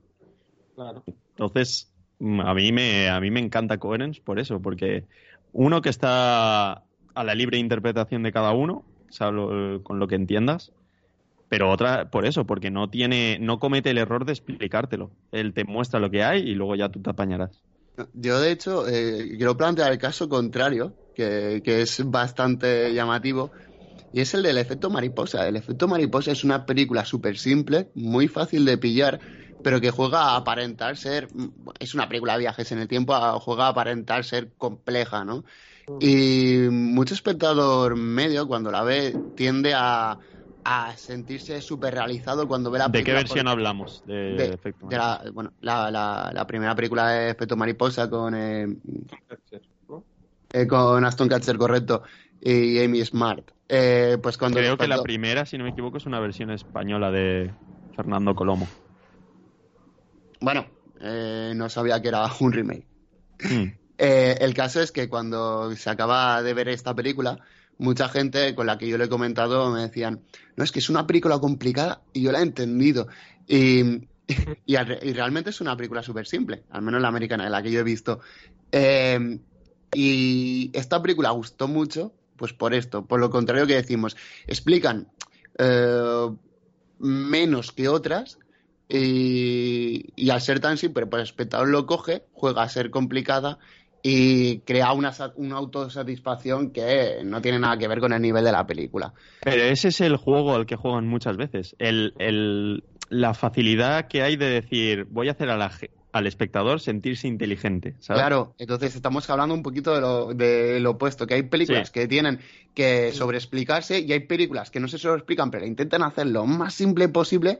Claro. 0.75 1.03
Entonces, 1.05 1.91
mm, 2.19 2.41
a 2.41 2.53
mí 2.53 2.71
me, 2.71 3.09
a 3.09 3.19
mí 3.19 3.31
me 3.31 3.39
encanta 3.39 3.77
Coherence 3.77 4.21
por 4.21 4.39
eso, 4.39 4.61
porque 4.61 5.05
uno 5.53 5.81
que 5.81 5.89
está 5.89 6.83
a 7.13 7.23
la 7.23 7.35
libre 7.35 7.57
interpretación 7.57 8.23
de 8.23 8.31
cada 8.31 8.51
uno, 8.51 8.85
con 9.83 9.99
lo 9.99 10.07
que 10.07 10.15
entiendas, 10.15 10.71
pero 11.51 11.69
otra 11.69 12.09
por 12.09 12.25
eso, 12.25 12.45
porque 12.45 12.71
no 12.71 12.89
tiene, 12.89 13.37
no 13.41 13.59
comete 13.59 13.89
el 13.89 13.97
error 13.97 14.23
de 14.23 14.31
explicártelo. 14.31 15.11
Él 15.33 15.53
te 15.53 15.65
muestra 15.65 15.99
lo 15.99 16.09
que 16.09 16.23
hay 16.23 16.49
y 16.49 16.55
luego 16.55 16.77
ya 16.77 16.87
tú 16.87 17.01
te 17.01 17.09
apañarás. 17.09 17.61
Yo, 18.13 18.39
de 18.39 18.53
hecho, 18.53 18.87
eh, 18.87 19.33
quiero 19.35 19.57
plantear 19.57 19.91
el 19.91 19.97
caso 19.97 20.29
contrario, 20.29 20.93
que, 21.13 21.61
que 21.61 21.81
es 21.81 22.09
bastante 22.09 22.93
llamativo, 22.93 23.51
y 24.13 24.21
es 24.21 24.33
el 24.33 24.43
del 24.43 24.59
efecto 24.59 24.89
mariposa. 24.89 25.45
El 25.45 25.57
efecto 25.57 25.89
mariposa 25.89 26.31
es 26.31 26.45
una 26.45 26.65
película 26.65 27.03
súper 27.03 27.37
simple, 27.37 27.89
muy 27.95 28.29
fácil 28.29 28.63
de 28.63 28.77
pillar, 28.77 29.19
pero 29.61 29.81
que 29.81 29.91
juega 29.91 30.29
a 30.29 30.37
aparentar 30.37 30.95
ser. 30.95 31.27
Es 31.81 31.93
una 31.93 32.07
película 32.07 32.31
de 32.35 32.39
viajes 32.39 32.71
en 32.71 32.79
el 32.79 32.87
tiempo, 32.87 33.13
juega 33.41 33.65
a 33.65 33.71
aparentar 33.71 34.23
ser 34.23 34.53
compleja, 34.57 35.25
¿no? 35.25 35.43
Y 35.99 36.69
mucho 36.71 37.13
espectador 37.13 37.97
medio, 37.97 38.47
cuando 38.47 38.71
la 38.71 38.83
ve, 38.83 39.13
tiende 39.35 39.73
a, 39.75 40.17
a 40.63 40.95
sentirse 40.97 41.61
súper 41.61 41.93
realizado 41.93 42.47
cuando 42.47 42.71
ve 42.71 42.79
la 42.79 42.91
película. 42.91 43.13
¿De 43.13 43.19
qué 43.19 43.23
versión 43.23 43.47
hablamos 43.47 44.03
de, 44.05 44.53
efecto 44.53 44.85
mariposa? 44.85 45.23
la, 45.23 45.31
bueno, 45.31 45.53
la, 45.61 46.31
la, 46.33 46.47
primera 46.47 46.75
película 46.75 47.09
de 47.09 47.29
efecto 47.31 47.55
mariposa 47.55 48.09
con. 48.09 48.35
Eh, 48.35 48.67
eh, 50.53 50.67
con 50.67 51.05
Aston 51.05 51.29
Catcher, 51.29 51.57
correcto 51.57 52.03
y 52.41 52.83
Amy 52.83 53.05
Smart. 53.05 53.51
Eh, 53.69 54.17
pues 54.21 54.37
cuando 54.37 54.57
Creo 54.57 54.77
que 54.77 54.87
la 54.87 55.01
primera, 55.01 55.45
si 55.45 55.57
no 55.57 55.63
me 55.63 55.69
equivoco, 55.69 55.97
es 55.97 56.05
una 56.05 56.19
versión 56.19 56.51
española 56.51 57.11
de 57.11 57.53
Fernando 57.95 58.35
Colomo. 58.35 58.67
Bueno, 60.41 60.65
eh, 60.99 61.53
no 61.55 61.69
sabía 61.69 62.01
que 62.01 62.09
era 62.09 62.25
un 62.39 62.51
remake. 62.51 62.87
Hmm. 63.39 63.73
Eh, 63.97 64.37
el 64.41 64.53
caso 64.53 64.81
es 64.81 64.91
que 64.91 65.07
cuando 65.07 65.75
se 65.75 65.89
acaba 65.89 66.41
de 66.41 66.53
ver 66.53 66.69
esta 66.69 66.95
película, 66.95 67.39
mucha 67.81 68.07
gente 68.09 68.55
con 68.55 68.67
la 68.67 68.77
que 68.77 68.87
yo 68.87 68.97
le 68.97 69.05
he 69.05 69.09
comentado 69.09 69.71
me 69.71 69.81
decían, 69.81 70.21
no, 70.55 70.63
es 70.63 70.71
que 70.71 70.79
es 70.79 70.89
una 70.89 71.07
película 71.07 71.39
complicada 71.39 72.01
y 72.13 72.21
yo 72.21 72.31
la 72.31 72.39
he 72.39 72.43
entendido. 72.43 73.07
Y, 73.47 74.07
y, 74.65 74.75
realmente 74.75 75.49
es 75.49 75.61
una 75.61 75.75
película 75.75 76.03
súper 76.03 76.27
simple, 76.27 76.63
al 76.69 76.81
menos 76.81 77.01
la 77.01 77.07
americana, 77.07 77.49
la 77.49 77.61
que 77.61 77.71
yo 77.71 77.79
he 77.79 77.83
visto. 77.83 78.21
y 79.93 80.71
esta 80.73 81.01
película 81.01 81.31
gustó 81.31 81.67
mucho 81.67 82.13
pues 82.41 82.53
por 82.53 82.73
esto, 82.73 83.05
por 83.05 83.19
lo 83.19 83.29
contrario 83.29 83.67
que 83.67 83.75
decimos, 83.75 84.17
explican 84.47 85.07
eh, 85.59 86.29
menos 86.97 87.71
que 87.71 87.87
otras 87.87 88.39
y, 88.89 90.29
al 90.29 90.41
ser 90.41 90.59
tan 90.59 90.77
simple, 90.77 91.05
pues 91.05 91.21
el 91.21 91.27
espectador 91.27 91.69
lo 91.69 91.85
coge, 91.85 92.25
juega 92.33 92.63
a 92.63 92.69
ser 92.69 92.89
complicada 92.89 93.59
y 94.03 94.59
crea 94.59 94.93
una, 94.93 95.13
una 95.35 95.57
autosatisfacción 95.57 96.71
que 96.71 97.21
no 97.23 97.41
tiene 97.41 97.59
nada 97.59 97.77
que 97.77 97.87
ver 97.87 97.99
con 97.99 98.13
el 98.13 98.21
nivel 98.21 98.43
de 98.43 98.51
la 98.51 98.65
película. 98.65 99.13
Pero 99.41 99.63
ese 99.63 99.89
es 99.89 100.01
el 100.01 100.17
juego 100.17 100.55
al 100.55 100.65
que 100.65 100.75
juegan 100.75 101.07
muchas 101.07 101.37
veces. 101.37 101.75
El, 101.79 102.83
la 103.09 103.33
facilidad 103.33 104.07
que 104.07 104.23
hay 104.23 104.37
de 104.37 104.49
decir, 104.49 105.05
voy 105.09 105.27
a 105.27 105.31
hacer 105.31 105.49
a 105.49 105.57
la, 105.57 105.71
al 106.13 106.27
espectador 106.27 106.79
sentirse 106.79 107.27
inteligente. 107.27 107.95
Claro, 108.05 108.55
entonces 108.57 108.95
estamos 108.95 109.29
hablando 109.29 109.53
un 109.53 109.63
poquito 109.63 109.93
de 109.93 110.01
lo, 110.01 110.33
de 110.33 110.79
lo 110.79 110.91
opuesto, 110.91 111.27
que 111.27 111.35
hay 111.35 111.43
películas 111.43 111.91
que 111.91 112.07
tienen 112.07 112.39
que 112.73 113.11
sobreexplicarse 113.11 113.99
y 113.99 114.11
hay 114.11 114.21
películas 114.21 114.71
que 114.71 114.79
no 114.79 114.87
se 114.87 114.97
sobreexplican, 114.97 115.51
pero 115.51 115.65
intentan 115.65 116.03
hacer 116.03 116.27
lo 116.27 116.45
más 116.45 116.73
simple 116.73 117.07
posible 117.09 117.59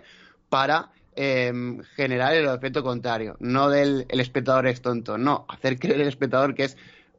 para 0.49 0.91
em, 1.15 1.81
generar 1.95 2.33
el 2.35 2.47
efecto 2.47 2.83
contrario. 2.83 3.37
No 3.39 3.69
del 3.69 4.05
el 4.09 4.19
espectador 4.19 4.67
es 4.67 4.81
tonto, 4.81 5.17
no, 5.17 5.45
hacer 5.49 5.79
creer 5.79 6.01
al 6.01 6.07
espectador 6.07 6.55
que 6.55 6.65
es 6.65 6.77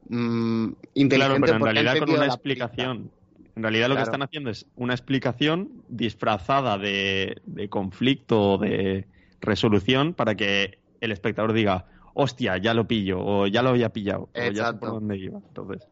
mm, 0.09 0.73
inteligente. 0.95 1.17
Claro, 1.17 1.41
pero 1.41 1.57
en 1.57 1.75
realidad 1.75 1.99
con 1.99 2.11
una 2.11 2.27
explicación. 2.27 3.11
En 3.55 3.63
realidad 3.63 3.91
lo 3.91 3.97
que 3.97 4.03
están 4.03 4.23
haciendo 4.23 4.49
es 4.49 4.65
una 4.77 4.95
explicación 4.95 5.85
disfrazada 5.89 6.79
de, 6.79 7.43
de 7.45 7.69
conflicto 7.69 8.53
o 8.53 8.59
de 8.59 9.07
resolución 9.43 10.15
para 10.15 10.35
que 10.35 10.79
el 11.03 11.13
espectador 11.13 11.53
diga, 11.53 11.85
hostia, 12.15 12.57
ya 12.57 12.75
lo 12.75 12.87
pillo, 12.87 13.21
o 13.21 13.47
ya 13.47 13.63
lo 13.63 13.71
había 13.71 13.91
pillado, 13.91 14.23
o 14.23 14.31
ya 14.35 14.43
sé 14.43 14.49
Exacto. 14.49 14.81
por 14.81 14.91
dónde 14.91 15.19
iba. 15.19 15.39
Entonces. 15.39 15.87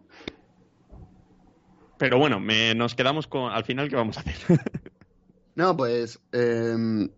Pero 1.99 2.19
bueno, 2.19 2.41
me, 2.41 2.75
nos 2.75 2.95
quedamos 2.95 3.27
con. 3.27 3.53
Al 3.53 3.65
final, 3.65 3.89
¿qué 3.89 3.97
vamos 3.97 4.17
a 4.17 4.21
hacer? 4.21 4.35
No, 5.57 5.77
pues 5.77 6.19
em, 6.33 7.11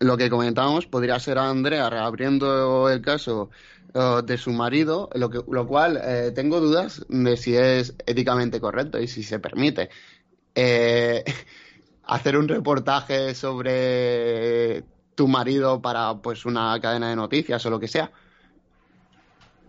lo 0.00 0.16
que 0.16 0.30
comentábamos 0.30 0.86
podría 0.86 1.18
ser 1.20 1.38
a 1.38 1.48
Andrea 1.48 1.88
reabriendo 1.88 2.88
el 2.88 3.02
caso 3.02 3.50
eh, 3.94 4.22
de 4.24 4.38
su 4.38 4.50
marido, 4.50 5.10
lo, 5.14 5.30
que, 5.30 5.40
lo 5.48 5.66
cual 5.66 6.00
eh, 6.02 6.32
tengo 6.34 6.58
dudas 6.60 7.04
de 7.08 7.36
si 7.36 7.54
es 7.54 7.94
éticamente 8.06 8.60
correcto 8.60 8.98
y 8.98 9.06
si 9.06 9.22
se 9.22 9.38
permite. 9.38 9.90
Eh, 10.54 11.22
hacer 12.04 12.36
un 12.36 12.48
reportaje 12.48 13.34
sobre 13.34 14.82
tu 15.14 15.28
marido 15.28 15.80
para 15.80 16.14
pues 16.14 16.46
una 16.46 16.78
cadena 16.80 17.10
de 17.10 17.16
noticias 17.16 17.64
o 17.66 17.70
lo 17.70 17.78
que 17.78 17.88
sea. 17.88 18.10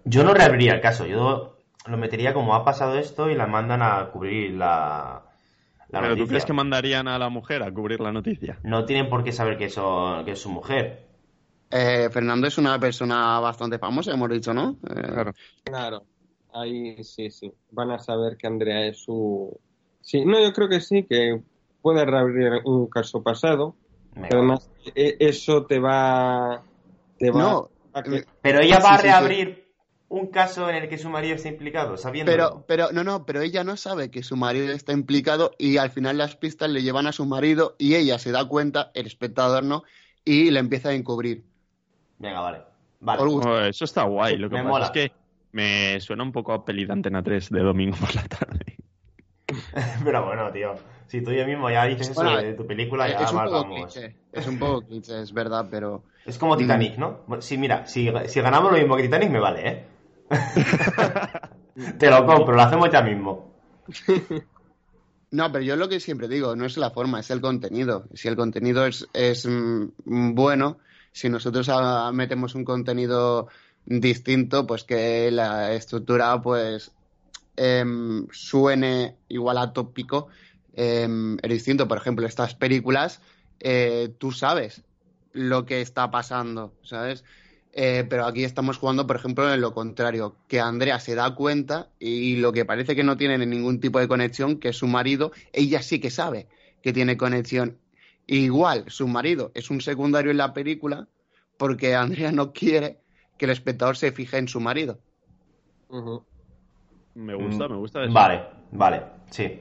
Yo 0.06 0.24
no 0.24 0.34
reabriría 0.34 0.74
el 0.74 0.82
caso, 0.82 1.06
yo 1.06 1.58
lo 1.86 1.98
metería 1.98 2.34
como 2.34 2.56
ha 2.56 2.64
pasado 2.64 2.98
esto 2.98 3.30
y 3.30 3.36
la 3.36 3.48
mandan 3.48 3.82
a 3.82 4.08
cubrir 4.08 4.54
la, 4.54 5.22
la 5.92 6.02
¿Pero 6.02 6.16
tú 6.18 6.28
crees 6.28 6.46
que 6.46 6.54
mandarían 6.54 7.08
a 7.08 7.20
la 7.20 7.30
mujer 7.30 7.64
a 7.64 7.74
cubrir 7.74 8.00
la 8.00 8.12
noticia? 8.12 8.60
No 8.64 8.86
tienen 8.86 9.10
por 9.10 9.24
qué 9.24 9.32
saber 9.32 9.58
que, 9.58 9.66
eso, 9.66 10.22
que 10.26 10.32
es 10.32 10.40
su 10.40 10.50
mujer. 10.50 11.08
Eh, 11.70 12.10
Fernando 12.12 12.48
es 12.48 12.58
una 12.58 12.78
persona 12.80 13.40
bastante 13.40 13.80
famosa, 13.80 14.14
hemos 14.14 14.30
dicho, 14.30 14.54
¿no? 14.54 14.78
Eh, 14.90 15.02
Claro. 15.08 15.34
Claro, 15.64 16.06
ahí 16.54 17.04
sí, 17.04 17.30
sí. 17.32 17.52
Van 17.72 17.92
a 17.92 18.00
saber 18.00 18.36
que 18.38 18.48
Andrea 18.48 18.88
es 18.88 19.00
su... 19.04 19.58
Sí, 20.02 20.26
no, 20.26 20.40
yo 20.42 20.52
creo 20.52 20.68
que 20.68 20.82
sí, 20.82 21.04
que 21.04 21.42
puede 21.82 22.06
reabrir 22.06 22.52
un 22.66 22.88
caso 22.88 23.24
pasado. 23.24 23.76
Además, 24.16 24.70
e- 24.96 25.16
eso 25.20 25.66
te 25.66 25.80
va... 25.80 26.64
Te 27.18 27.32
va 27.32 27.40
No, 27.40 27.70
a 27.94 28.04
que- 28.04 28.26
Pero 28.42 28.60
ella 28.60 28.78
Sí, 28.78 28.84
va 28.84 28.90
a 28.90 28.98
sí, 28.98 29.02
sí. 29.04 29.04
reabrir 29.04 29.61
un 30.12 30.28
caso 30.28 30.70
en 30.70 30.76
el 30.76 30.90
que 30.90 30.98
su 30.98 31.10
marido 31.10 31.36
está 31.36 31.48
implicado, 31.48 31.96
sabiendo. 31.96 32.30
Pero, 32.30 32.66
pero, 32.68 32.92
no, 32.92 33.04
no, 33.04 33.26
pero 33.26 33.42
ella 33.42 33.64
no 33.64 33.78
sabe 33.78 34.12
que 34.12 34.24
su 34.24 34.36
marido 34.36 34.74
está 34.74 34.92
implicado 34.92 35.52
y 35.58 35.78
al 35.78 35.90
final 35.90 36.18
las 36.18 36.36
pistas 36.36 36.70
le 36.70 36.84
llevan 36.84 37.08
a 37.08 37.14
su 37.14 37.26
marido 37.26 37.76
y 37.80 37.96
ella 37.96 38.20
se 38.20 38.32
da 38.32 38.46
cuenta, 38.46 38.92
el 38.94 39.08
espectador 39.08 39.64
no, 39.64 39.84
y 40.26 40.52
le 40.52 40.60
empieza 40.60 40.90
a 40.90 40.94
encubrir. 40.94 41.44
Venga, 42.20 42.42
vale. 42.42 42.60
Vale. 43.00 43.22
Oh, 43.24 43.60
eso 43.62 43.86
está 43.86 44.04
guay. 44.04 44.38
Lo 44.38 44.50
que 44.50 44.58
Me 44.58 44.64
pasa 44.64 44.70
mola. 44.70 44.86
es 44.88 44.92
que 44.92 45.12
me 45.54 46.00
suena 46.02 46.24
un 46.24 46.34
poco 46.34 46.52
a 46.52 46.66
peli 46.66 46.86
de 46.86 46.92
Antena 46.92 47.24
3 47.24 47.50
de 47.50 47.60
domingo 47.62 47.96
por 47.98 48.14
la 48.14 48.24
tarde. 48.26 48.78
Pero 50.04 50.26
bueno, 50.26 50.52
tío. 50.52 50.76
Si 51.08 51.22
tú 51.22 51.32
yo 51.32 51.46
mismo 51.46 51.70
ya 51.70 51.86
dices 51.86 52.10
eso 52.10 52.24
de 52.24 52.54
tu 52.54 52.68
película, 52.68 53.08
ya 53.08 53.18
es 53.20 53.32
un 53.32 53.38
mal 53.38 53.48
poco 53.48 53.64
vamos. 53.64 53.94
cliché, 53.94 54.16
es 54.32 54.48
un 54.48 54.60
poco 54.60 54.82
cliché, 54.82 55.22
es 55.22 55.34
verdad, 55.34 55.68
pero 55.70 56.04
Es 56.26 56.38
como 56.38 56.56
Titanic, 56.56 56.98
¿no? 56.98 57.26
Sí, 57.40 57.58
mira, 57.58 57.86
si, 57.86 58.10
si 58.28 58.40
ganamos 58.40 58.72
lo 58.72 58.78
mismo 58.78 58.96
que 58.96 59.04
Titanic, 59.04 59.30
me 59.30 59.40
vale, 59.40 59.68
¿eh? 59.68 59.86
Te 61.98 62.10
lo 62.10 62.26
compro, 62.26 62.56
lo 62.56 62.62
hacemos 62.62 62.90
ya 62.92 63.02
mismo. 63.02 63.52
no, 65.32 65.52
pero 65.52 65.64
yo 65.64 65.76
lo 65.76 65.90
que 65.90 66.00
siempre 66.00 66.28
digo, 66.28 66.56
no 66.56 66.66
es 66.66 66.78
la 66.78 66.92
forma, 66.92 67.20
es 67.20 67.30
el 67.32 67.42
contenido. 67.42 68.06
Si 68.14 68.28
el 68.28 68.36
contenido 68.36 68.86
es, 68.86 69.08
es 69.14 69.46
mm, 69.46 70.34
bueno, 70.34 70.78
si 71.12 71.30
nosotros 71.30 71.70
ah, 71.70 72.12
metemos 72.14 72.56
un 72.56 72.66
contenido 72.66 73.48
distinto, 73.86 74.68
pues 74.68 74.84
que 74.84 75.32
la 75.32 75.74
estructura 75.74 76.42
pues 76.42 76.92
em, 77.58 78.28
suene 78.32 79.18
igual 79.28 79.58
a 79.58 79.74
tópico, 79.74 80.28
es 80.74 81.10
distinto. 81.50 81.88
Por 81.88 81.98
ejemplo, 81.98 82.26
estas 82.26 82.56
películas, 82.56 83.22
eh, 83.60 84.14
tú 84.18 84.32
sabes 84.32 84.84
lo 85.34 85.66
que 85.66 85.82
está 85.82 86.12
pasando, 86.12 86.74
¿sabes? 86.84 87.24
Eh, 87.74 88.06
pero 88.10 88.26
aquí 88.26 88.44
estamos 88.44 88.78
jugando, 88.78 89.08
por 89.08 89.16
ejemplo, 89.16 89.52
en 89.54 89.62
lo 89.62 89.74
contrario, 89.74 90.36
que 90.48 90.60
Andrea 90.60 91.00
se 91.00 91.16
da 91.16 91.34
cuenta 91.36 91.90
y 92.00 92.36
lo 92.38 92.52
que 92.52 92.66
parece 92.66 92.96
que 92.96 93.04
no 93.04 93.16
tienen 93.16 93.50
ningún 93.50 93.80
tipo 93.80 94.00
de 94.00 94.08
conexión, 94.08 94.60
que 94.60 94.70
es 94.70 94.78
su 94.78 94.88
marido, 94.88 95.32
ella 95.54 95.82
sí 95.82 96.00
que 96.00 96.10
sabe 96.10 96.48
que 96.82 96.92
tiene 96.92 97.16
conexión. 97.16 97.78
Igual, 98.28 98.86
su 98.88 99.08
marido 99.08 99.52
es 99.54 99.70
un 99.70 99.82
secundario 99.82 100.32
en 100.32 100.38
la 100.38 100.54
película 100.54 101.08
porque 101.58 101.96
Andrea 101.96 102.32
no 102.32 102.52
quiere 102.54 102.98
que 103.38 103.46
el 103.46 103.52
espectador 103.52 103.96
se 103.96 104.12
fije 104.12 104.38
en 104.38 104.48
su 104.48 104.60
marido. 104.60 105.00
Me 107.14 107.36
gusta, 107.36 107.68
me 107.68 107.76
gusta 107.76 108.04
eso. 108.04 108.14
Vale, 108.14 108.44
vale, 108.72 109.04
sí. 109.30 109.60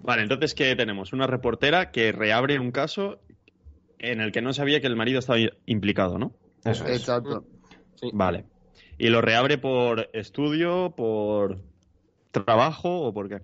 Vale, 0.00 0.22
entonces, 0.22 0.54
¿qué 0.54 0.74
tenemos? 0.76 1.12
Una 1.12 1.26
reportera 1.26 1.90
que 1.90 2.12
reabre 2.12 2.58
un 2.58 2.70
caso 2.70 3.18
en 3.98 4.20
el 4.20 4.32
que 4.32 4.42
no 4.42 4.52
sabía 4.52 4.80
que 4.80 4.86
el 4.86 4.96
marido 4.96 5.18
estaba 5.18 5.38
implicado, 5.66 6.18
¿no? 6.18 6.32
Eso 6.64 6.84
es. 6.86 7.00
Exacto. 7.00 7.44
Sí. 7.96 8.10
Vale. 8.12 8.44
¿Y 8.98 9.08
lo 9.08 9.20
reabre 9.20 9.58
por 9.58 10.08
estudio, 10.12 10.92
por 10.96 11.58
trabajo 12.30 13.02
o 13.02 13.14
por 13.14 13.28
qué? 13.28 13.40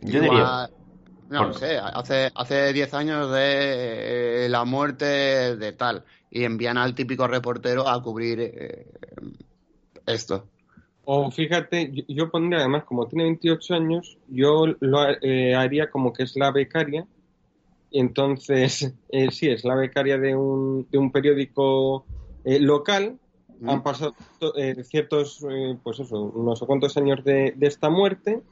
Yo 0.00 0.20
diría. 0.20 0.70
No 1.30 1.44
Por- 1.44 1.58
sé, 1.58 1.76
hace, 1.76 2.30
hace 2.34 2.72
10 2.72 2.94
años 2.94 3.30
de 3.30 4.46
eh, 4.46 4.48
la 4.48 4.64
muerte 4.64 5.04
de 5.56 5.72
tal 5.72 6.04
y 6.30 6.44
envían 6.44 6.78
al 6.78 6.94
típico 6.94 7.26
reportero 7.26 7.86
a 7.86 8.02
cubrir 8.02 8.40
eh, 8.40 8.86
esto. 10.06 10.48
O 11.04 11.30
fíjate, 11.30 11.90
yo, 11.92 12.02
yo 12.08 12.30
pondría 12.30 12.60
además, 12.60 12.84
como 12.84 13.06
tiene 13.08 13.24
28 13.24 13.74
años, 13.74 14.16
yo 14.28 14.64
lo 14.80 15.06
eh, 15.20 15.54
haría 15.54 15.90
como 15.90 16.12
que 16.14 16.22
es 16.22 16.34
la 16.36 16.50
becaria. 16.50 17.06
Y 17.90 18.00
entonces, 18.00 18.92
eh, 19.10 19.30
sí, 19.30 19.48
es 19.48 19.64
la 19.64 19.74
becaria 19.74 20.18
de 20.18 20.36
un, 20.36 20.86
de 20.90 20.98
un 20.98 21.10
periódico 21.10 22.04
eh, 22.44 22.58
local. 22.60 23.18
Mm. 23.60 23.68
Han 23.70 23.82
pasado 23.82 24.14
eh, 24.56 24.82
ciertos, 24.84 25.44
eh, 25.50 25.76
pues 25.82 26.00
eso, 26.00 26.22
unos 26.22 26.60
cuantos 26.60 26.96
años 26.96 27.24
de, 27.24 27.52
de 27.56 27.66
esta 27.66 27.90
muerte. 27.90 28.42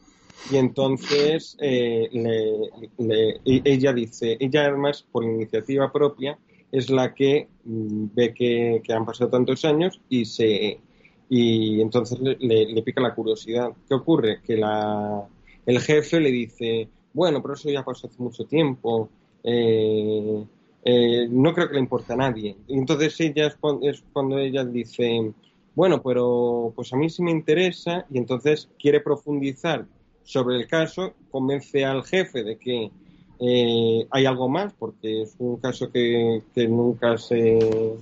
Y 0.50 0.56
entonces 0.58 1.56
eh, 1.60 2.08
le- 2.12 2.70
le- 2.98 3.30
e- 3.44 3.62
ella 3.64 3.92
dice, 3.92 4.36
ella 4.38 4.66
además 4.66 5.04
por 5.10 5.24
iniciativa 5.24 5.90
propia 5.92 6.38
es 6.70 6.88
la 6.90 7.14
que 7.14 7.48
mm, 7.64 8.06
ve 8.14 8.32
que, 8.34 8.80
que 8.84 8.92
han 8.92 9.04
pasado 9.04 9.30
tantos 9.30 9.64
años 9.64 10.00
y 10.08 10.24
se 10.24 10.80
y 11.28 11.80
entonces 11.80 12.20
le- 12.20 12.36
le 12.38 12.82
pica 12.82 13.00
la 13.00 13.14
curiosidad. 13.14 13.72
¿Qué 13.88 13.94
ocurre? 13.94 14.40
Que 14.42 14.56
la, 14.56 15.26
el 15.66 15.80
jefe 15.80 16.20
le 16.20 16.30
dice, 16.30 16.88
bueno, 17.12 17.42
pero 17.42 17.54
eso 17.54 17.68
ya 17.68 17.84
pasó 17.84 18.06
hace 18.06 18.22
mucho 18.22 18.44
tiempo, 18.44 19.10
eh, 19.48 20.44
eh, 20.84 21.28
no 21.30 21.54
creo 21.54 21.68
que 21.68 21.74
le 21.74 21.80
importe 21.80 22.12
a 22.12 22.16
nadie. 22.16 22.56
Y 22.66 22.76
entonces 22.76 23.18
ella 23.20 23.46
es 23.46 23.54
cuando, 23.54 23.88
es 23.88 24.02
cuando 24.12 24.38
ella 24.38 24.64
dice, 24.64 25.32
bueno, 25.74 26.02
pero 26.02 26.72
pues 26.74 26.92
a 26.92 26.96
mí 26.96 27.08
sí 27.08 27.22
me 27.22 27.30
interesa 27.30 28.04
y 28.10 28.18
entonces 28.18 28.68
quiere 28.78 29.00
profundizar 29.00 29.86
sobre 30.24 30.56
el 30.56 30.66
caso, 30.66 31.14
convence 31.30 31.84
al 31.84 32.04
jefe 32.04 32.42
de 32.42 32.58
que 32.58 32.90
eh, 33.38 34.06
hay 34.10 34.26
algo 34.26 34.48
más, 34.48 34.74
porque 34.76 35.22
es 35.22 35.36
un 35.38 35.58
caso 35.58 35.92
que, 35.92 36.42
nunca 36.68 37.16
se, 37.16 37.94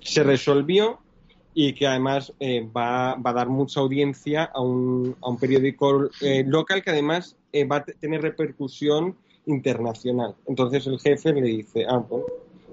se 0.00 0.22
resolvió 0.22 1.00
y 1.52 1.74
que 1.74 1.86
además 1.86 2.32
va, 2.74 3.14
va 3.16 3.30
a 3.30 3.34
dar 3.34 3.48
mucha 3.48 3.80
audiencia 3.80 4.44
a 4.44 4.62
un, 4.62 5.14
a 5.20 5.28
un 5.28 5.38
periódico 5.38 6.08
local 6.46 6.82
que 6.82 6.90
además 6.90 7.36
va 7.70 7.76
a 7.76 7.84
te- 7.84 7.94
tener 7.94 8.22
repercusión 8.22 9.16
internacional. 9.48 10.36
Entonces 10.46 10.86
el 10.86 10.98
jefe 11.00 11.32
le 11.32 11.42
dice, 11.42 11.84
ah, 11.88 11.98
bueno, 11.98 12.24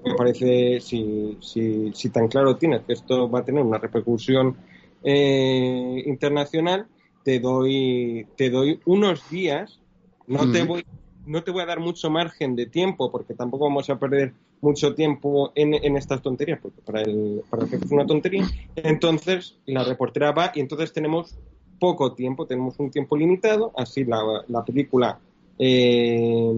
me 0.04 0.14
parece, 0.14 0.80
si, 0.80 1.36
si, 1.40 1.90
si 1.92 2.10
tan 2.10 2.28
claro 2.28 2.56
tienes 2.56 2.82
que 2.82 2.92
esto 2.92 3.28
va 3.28 3.40
a 3.40 3.44
tener 3.44 3.62
una 3.62 3.78
repercusión 3.78 4.56
eh, 5.02 6.02
internacional, 6.06 6.86
te 7.24 7.40
doy, 7.40 8.26
te 8.36 8.50
doy 8.50 8.80
unos 8.84 9.28
días, 9.28 9.80
no 10.28 10.50
te 10.50 10.62
voy 10.62 10.84
no 11.26 11.42
te 11.42 11.50
voy 11.50 11.62
a 11.62 11.66
dar 11.66 11.80
mucho 11.80 12.08
margen 12.08 12.54
de 12.54 12.66
tiempo 12.66 13.10
porque 13.10 13.34
tampoco 13.34 13.64
vamos 13.64 13.90
a 13.90 13.98
perder 13.98 14.32
mucho 14.60 14.94
tiempo 14.94 15.52
en, 15.54 15.74
en 15.74 15.96
estas 15.96 16.22
tonterías 16.22 16.60
porque 16.62 16.80
para 16.82 17.02
el, 17.02 17.42
para 17.50 17.64
el 17.64 17.68
jefe 17.68 17.84
es 17.84 17.90
una 17.90 18.06
tontería. 18.06 18.48
Entonces 18.76 19.58
la 19.66 19.82
reportera 19.82 20.30
va 20.30 20.52
y 20.54 20.60
entonces 20.60 20.92
tenemos 20.92 21.36
poco 21.78 22.14
tiempo, 22.14 22.46
tenemos 22.46 22.78
un 22.78 22.90
tiempo 22.90 23.16
limitado, 23.16 23.72
así 23.76 24.04
la, 24.04 24.44
la 24.48 24.64
película 24.64 25.18
eh, 25.58 26.52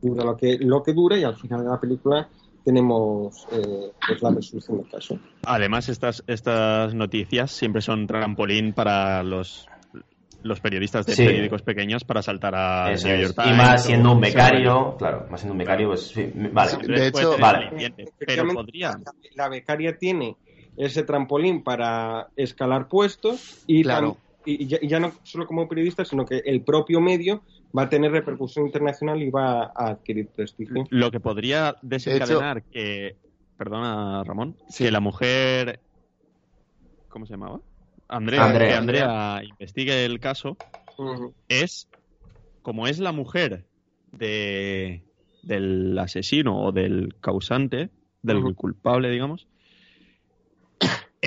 dura 0.00 0.24
lo 0.24 0.36
que, 0.36 0.58
lo 0.60 0.82
que 0.82 0.92
dura 0.92 1.16
y 1.18 1.24
al 1.24 1.36
final 1.36 1.62
de 1.64 1.70
la 1.70 1.80
película 1.80 2.28
tenemos 2.64 3.46
eh, 3.52 3.92
pues 4.06 4.22
la 4.22 4.30
resolución 4.30 4.78
del 4.78 4.88
caso. 4.90 5.18
Además, 5.44 5.88
estas, 5.88 6.22
estas 6.26 6.94
noticias 6.94 7.50
siempre 7.50 7.80
son 7.82 8.06
trampolín 8.06 8.72
para 8.74 9.22
los, 9.22 9.66
los 10.42 10.60
periodistas 10.60 11.06
de 11.06 11.14
Sí. 11.14 11.24
periódicos 11.24 11.62
pequeños 11.62 12.04
para 12.04 12.22
saltar 12.22 12.54
a 12.54 12.92
Eso 12.92 13.08
New. 13.08 13.18
York 13.22 13.34
Y 13.38 13.42
Times 13.42 13.56
más 13.56 13.82
o- 13.82 13.86
siendo 13.86 14.12
un 14.12 14.20
becario, 14.20 14.96
claro, 14.98 15.26
más 15.30 15.40
siendo 15.40 15.52
un 15.54 15.58
becario, 15.58 15.88
pues 15.88 16.08
sí, 16.08 16.30
vale. 16.52 16.76
De 16.86 17.06
hecho- 17.08 17.36
Vale. 17.38 17.94
Pero 18.18 18.46
podría. 18.52 18.98
La 19.34 19.48
becaria 19.48 19.96
tiene 19.96 20.36
ese 20.76 21.02
trampolín 21.02 21.62
para 21.62 22.28
escalar 22.36 22.88
puestos 22.88 23.64
y, 23.66 23.82
Claro. 23.82 24.16
Y 24.60 24.66
ya, 24.66 24.78
y 24.80 24.88
ya 24.88 25.00
no 25.00 25.12
solo 25.22 25.46
como 25.46 25.68
periodista, 25.68 26.04
sino 26.04 26.24
que 26.24 26.38
el 26.44 26.62
propio 26.62 27.00
medio 27.00 27.42
va 27.76 27.82
a 27.82 27.88
tener 27.88 28.10
repercusión 28.12 28.66
internacional 28.66 29.22
y 29.22 29.30
va 29.30 29.64
a 29.74 29.90
adquirir 29.90 30.28
prestigio. 30.28 30.84
Lo 30.90 31.10
que 31.10 31.20
podría 31.20 31.76
desencadenar 31.82 32.62
que 32.64 33.16
perdona 33.56 34.24
Ramón, 34.24 34.56
Sí. 34.68 34.84
que 34.84 34.90
la 34.90 35.00
mujer, 35.00 35.80
¿cómo 37.08 37.26
se 37.26 37.34
llamaba? 37.34 37.60
Andrea, 38.08 38.46
Andrea. 38.46 38.68
que 38.68 38.74
Andrea 38.74 39.42
investigue 39.44 40.04
el 40.04 40.18
caso, 40.18 40.56
es 41.48 41.88
como 42.62 42.86
es 42.86 42.98
la 42.98 43.12
mujer 43.12 43.64
de 44.12 45.02
del 45.42 45.98
asesino 45.98 46.62
o 46.64 46.72
del 46.72 47.14
causante, 47.20 47.90
del 48.22 48.54
culpable, 48.54 49.10
digamos. 49.10 49.46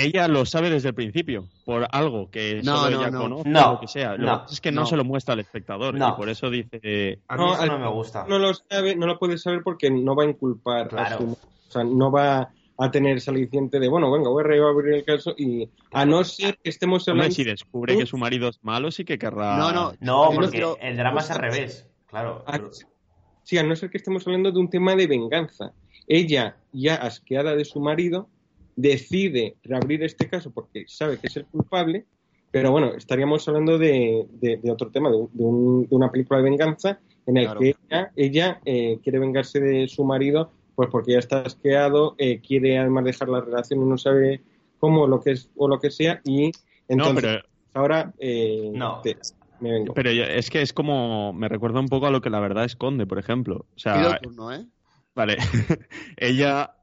Ella 0.03 0.27
lo 0.27 0.45
sabe 0.45 0.69
desde 0.69 0.89
el 0.89 0.95
principio, 0.95 1.45
por 1.65 1.87
algo 1.91 2.29
que 2.29 2.61
No, 2.63 2.77
solo 2.77 2.91
no, 2.97 3.01
ella 3.01 3.11
no. 3.11 3.19
conoce 3.21 3.49
No, 3.49 3.69
o 3.69 3.73
lo 3.73 3.79
que 3.79 3.87
sea. 3.87 4.15
Lo 4.17 4.25
no, 4.25 4.31
que 4.33 4.39
pasa 4.43 4.53
es 4.53 4.61
que 4.61 4.71
no, 4.71 4.81
no. 4.81 4.87
se 4.87 4.97
lo 4.97 5.03
muestra 5.03 5.33
al 5.33 5.39
espectador 5.39 5.95
No. 5.95 6.09
y 6.09 6.11
por 6.13 6.29
eso 6.29 6.49
dice 6.49 7.19
A 7.27 7.35
mí 7.37 7.43
No, 7.43 7.53
eso 7.53 7.61
al- 7.63 7.69
no 7.69 7.79
me 7.79 7.87
gusta. 7.89 8.25
No 8.27 8.39
lo 8.39 8.53
sabe, 8.53 8.95
no 8.95 9.07
lo 9.07 9.17
puede 9.19 9.37
saber 9.37 9.61
porque 9.63 9.89
no 9.89 10.15
va 10.15 10.23
a 10.23 10.27
inculpar 10.27 10.87
Claro. 10.89 11.15
a 11.15 11.17
su... 11.17 11.31
O 11.33 11.71
sea, 11.71 11.83
no 11.83 12.11
va 12.11 12.49
a 12.77 12.91
tener 12.91 13.17
ese 13.17 13.29
aliciente 13.31 13.79
de, 13.79 13.87
bueno, 13.87 14.11
venga, 14.11 14.29
voy 14.29 14.43
a 14.43 14.47
reabrir 14.47 14.93
el 14.95 15.05
caso 15.05 15.33
y 15.37 15.69
a 15.91 16.05
no 16.05 16.23
ser 16.23 16.57
que 16.63 16.69
estemos 16.69 17.07
Hombre, 17.07 17.23
hablando... 17.25 17.35
si 17.35 17.43
descubre 17.43 17.97
que 17.97 18.05
su 18.05 18.17
marido 18.17 18.49
es 18.49 18.59
malo, 18.63 18.91
sí 18.91 19.05
que 19.05 19.17
querrá. 19.17 19.57
No, 19.57 19.71
no. 19.71 19.93
No, 19.99 20.29
porque 20.33 20.49
quiero- 20.51 20.77
el 20.81 20.97
drama 20.97 21.21
es 21.21 21.31
al 21.31 21.37
revés. 21.39 21.87
Claro. 22.07 22.43
a- 22.45 22.59
sí, 23.43 23.57
a 23.57 23.63
no 23.63 23.75
ser 23.75 23.89
que 23.89 23.97
estemos 23.97 24.25
hablando 24.27 24.51
de 24.51 24.59
un 24.59 24.69
tema 24.69 24.95
de 24.95 25.07
venganza. 25.07 25.71
Ella, 26.07 26.57
ya 26.73 26.95
asqueada 26.95 27.55
de 27.55 27.65
su 27.65 27.79
marido, 27.79 28.27
decide 28.75 29.55
reabrir 29.63 30.03
este 30.03 30.29
caso 30.29 30.51
porque 30.51 30.85
sabe 30.87 31.17
que 31.19 31.27
es 31.27 31.37
el 31.37 31.45
culpable, 31.45 32.05
pero 32.51 32.71
bueno, 32.71 32.93
estaríamos 32.93 33.47
hablando 33.47 33.77
de, 33.77 34.27
de- 34.31 34.57
de 34.57 34.71
otro 34.71 34.89
tema, 34.91 35.09
de, 35.09 35.17
un- 35.17 35.29
de 35.33 35.43
un- 35.43 35.87
de 35.87 35.95
una 35.95 36.11
película 36.11 36.37
de 36.39 36.43
venganza 36.49 36.99
en 37.25 37.37
el 37.37 37.45
Claro. 37.45 37.59
que 37.59 37.75
ella, 37.89 38.11
ella, 38.15 38.61
eh, 38.65 38.99
quiere 39.03 39.19
vengarse 39.19 39.59
de 39.59 39.87
su 39.87 40.03
marido 40.03 40.51
pues 40.75 40.89
porque 40.91 41.11
ya 41.13 41.19
está 41.19 41.41
asqueado, 41.41 42.15
eh, 42.17 42.39
quiere 42.41 42.79
además 42.79 43.05
dejar 43.05 43.29
la 43.29 43.41
relación 43.41 43.81
y 43.83 43.85
no 43.85 43.97
sabe 43.97 44.41
cómo 44.79 45.05
lo 45.07 45.21
que 45.21 45.31
es 45.31 45.49
o 45.55 45.67
lo 45.67 45.79
que 45.79 45.91
sea 45.91 46.19
y 46.25 46.47
No, 46.47 46.51
entonces 46.89 47.23
pero, 47.23 47.41
ahora 47.75 48.13
eh, 48.17 48.71
No. 48.73 48.99
te- 49.01 49.17
me 49.59 49.71
vengo. 49.71 49.93
pero 49.93 50.11
yo- 50.11 50.23
es 50.23 50.49
que 50.49 50.61
es 50.63 50.73
como. 50.73 51.31
Me 51.31 51.47
recuerda 51.47 51.79
un 51.79 51.87
poco 51.87 52.07
a 52.07 52.11
lo 52.11 52.21
que 52.21 52.29
la 52.31 52.39
verdad 52.39 52.65
esconde, 52.65 53.05
por 53.05 53.17
ejemplo. 53.19 53.67
O 53.75 53.79
sea, 53.79 53.93
Pido 53.93 54.15
turno, 54.21 54.51
¿eh? 54.51 54.65
Vale, 55.15 55.37
ella 56.17 56.75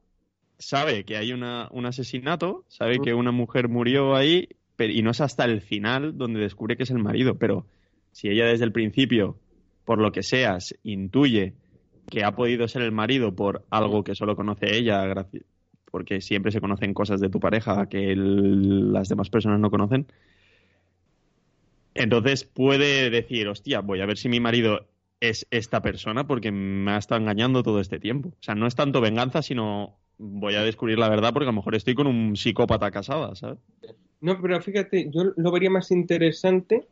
sabe 0.61 1.05
que 1.05 1.17
hay 1.17 1.33
una, 1.33 1.69
un 1.73 1.87
asesinato, 1.87 2.65
sabe 2.69 3.01
que 3.01 3.15
una 3.15 3.33
mujer 3.33 3.69
murió 3.69 4.15
ahí, 4.15 4.49
pero, 4.77 4.93
y 4.93 5.03
no 5.03 5.11
es 5.11 5.21
hasta 5.21 5.45
el 5.45 5.61
final 5.63 6.17
donde 6.17 6.41
descubre 6.41 6.77
que 6.77 6.85
es 6.85 6.91
el 6.91 6.99
marido, 6.99 7.39
pero 7.39 7.67
si 8.13 8.29
ella 8.29 8.47
desde 8.47 8.65
el 8.65 8.73
principio, 8.73 9.41
por 9.85 9.99
lo 10.01 10.13
que 10.13 10.23
sea, 10.23 10.61
se- 10.61 10.79
intuye 10.85 11.55
que 12.09 12.25
ha 12.25 12.37
podido 12.37 12.69
ser 12.69 12.83
el 12.83 12.93
marido 12.93 13.35
por 13.35 13.67
algo 13.71 14.05
que 14.05 14.15
solo 14.15 14.37
conoce 14.37 14.77
ella, 14.77 15.27
porque 15.91 16.21
siempre 16.21 16.53
se 16.53 16.61
conocen 16.61 16.95
cosas 16.95 17.21
de 17.21 17.31
tu 17.31 17.41
pareja 17.41 17.89
que 17.89 18.13
el- 18.13 18.93
las 18.93 19.09
demás 19.09 19.31
personas 19.31 19.61
no 19.61 19.71
conocen, 19.71 20.07
entonces 21.95 22.45
puede 22.45 23.11
decir, 23.11 23.49
hostia, 23.49 23.81
voy 23.81 24.01
a 24.01 24.07
ver 24.07 24.17
si 24.19 24.29
mi 24.29 24.41
marido 24.41 24.89
es 25.21 25.47
esta 25.51 25.83
persona 25.83 26.27
porque 26.27 26.51
me 26.53 26.93
ha 26.93 26.99
estado 26.99 27.21
engañando 27.21 27.63
todo 27.63 27.81
este 27.81 27.99
tiempo. 28.01 28.31
O 28.31 28.43
sea, 28.43 28.55
no 28.55 28.67
es 28.67 28.75
tanto 28.75 29.01
venganza, 29.01 29.43
sino 29.43 30.00
voy 30.21 30.55
a 30.55 30.62
descubrir 30.62 30.99
la 30.99 31.09
verdad 31.09 31.33
porque 31.33 31.47
a 31.47 31.53
lo 31.53 31.57
mejor 31.57 31.75
estoy 31.75 31.95
con 31.95 32.07
un 32.07 32.37
psicópata 32.37 32.91
casada, 32.91 33.35
¿sabes? 33.35 33.59
No, 34.21 34.39
pero 34.41 34.61
fíjate, 34.61 35.09
yo 35.11 35.33
lo 35.35 35.51
vería 35.51 35.71
más 35.71 35.91
interesante 35.91 36.87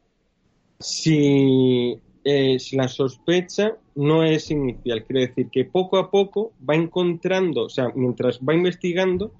si, 0.80 1.98
eh, 2.24 2.58
si 2.58 2.76
la 2.76 2.88
sospecha 2.88 3.76
no 3.94 4.24
es 4.24 4.50
inicial. 4.50 5.04
Quiero 5.04 5.20
decir 5.20 5.48
que 5.50 5.66
poco 5.66 5.98
a 5.98 6.10
poco 6.10 6.52
va 6.68 6.74
encontrando, 6.74 7.64
o 7.64 7.68
sea, 7.68 7.92
mientras 7.94 8.40
va 8.40 8.54
investigando, 8.54 9.32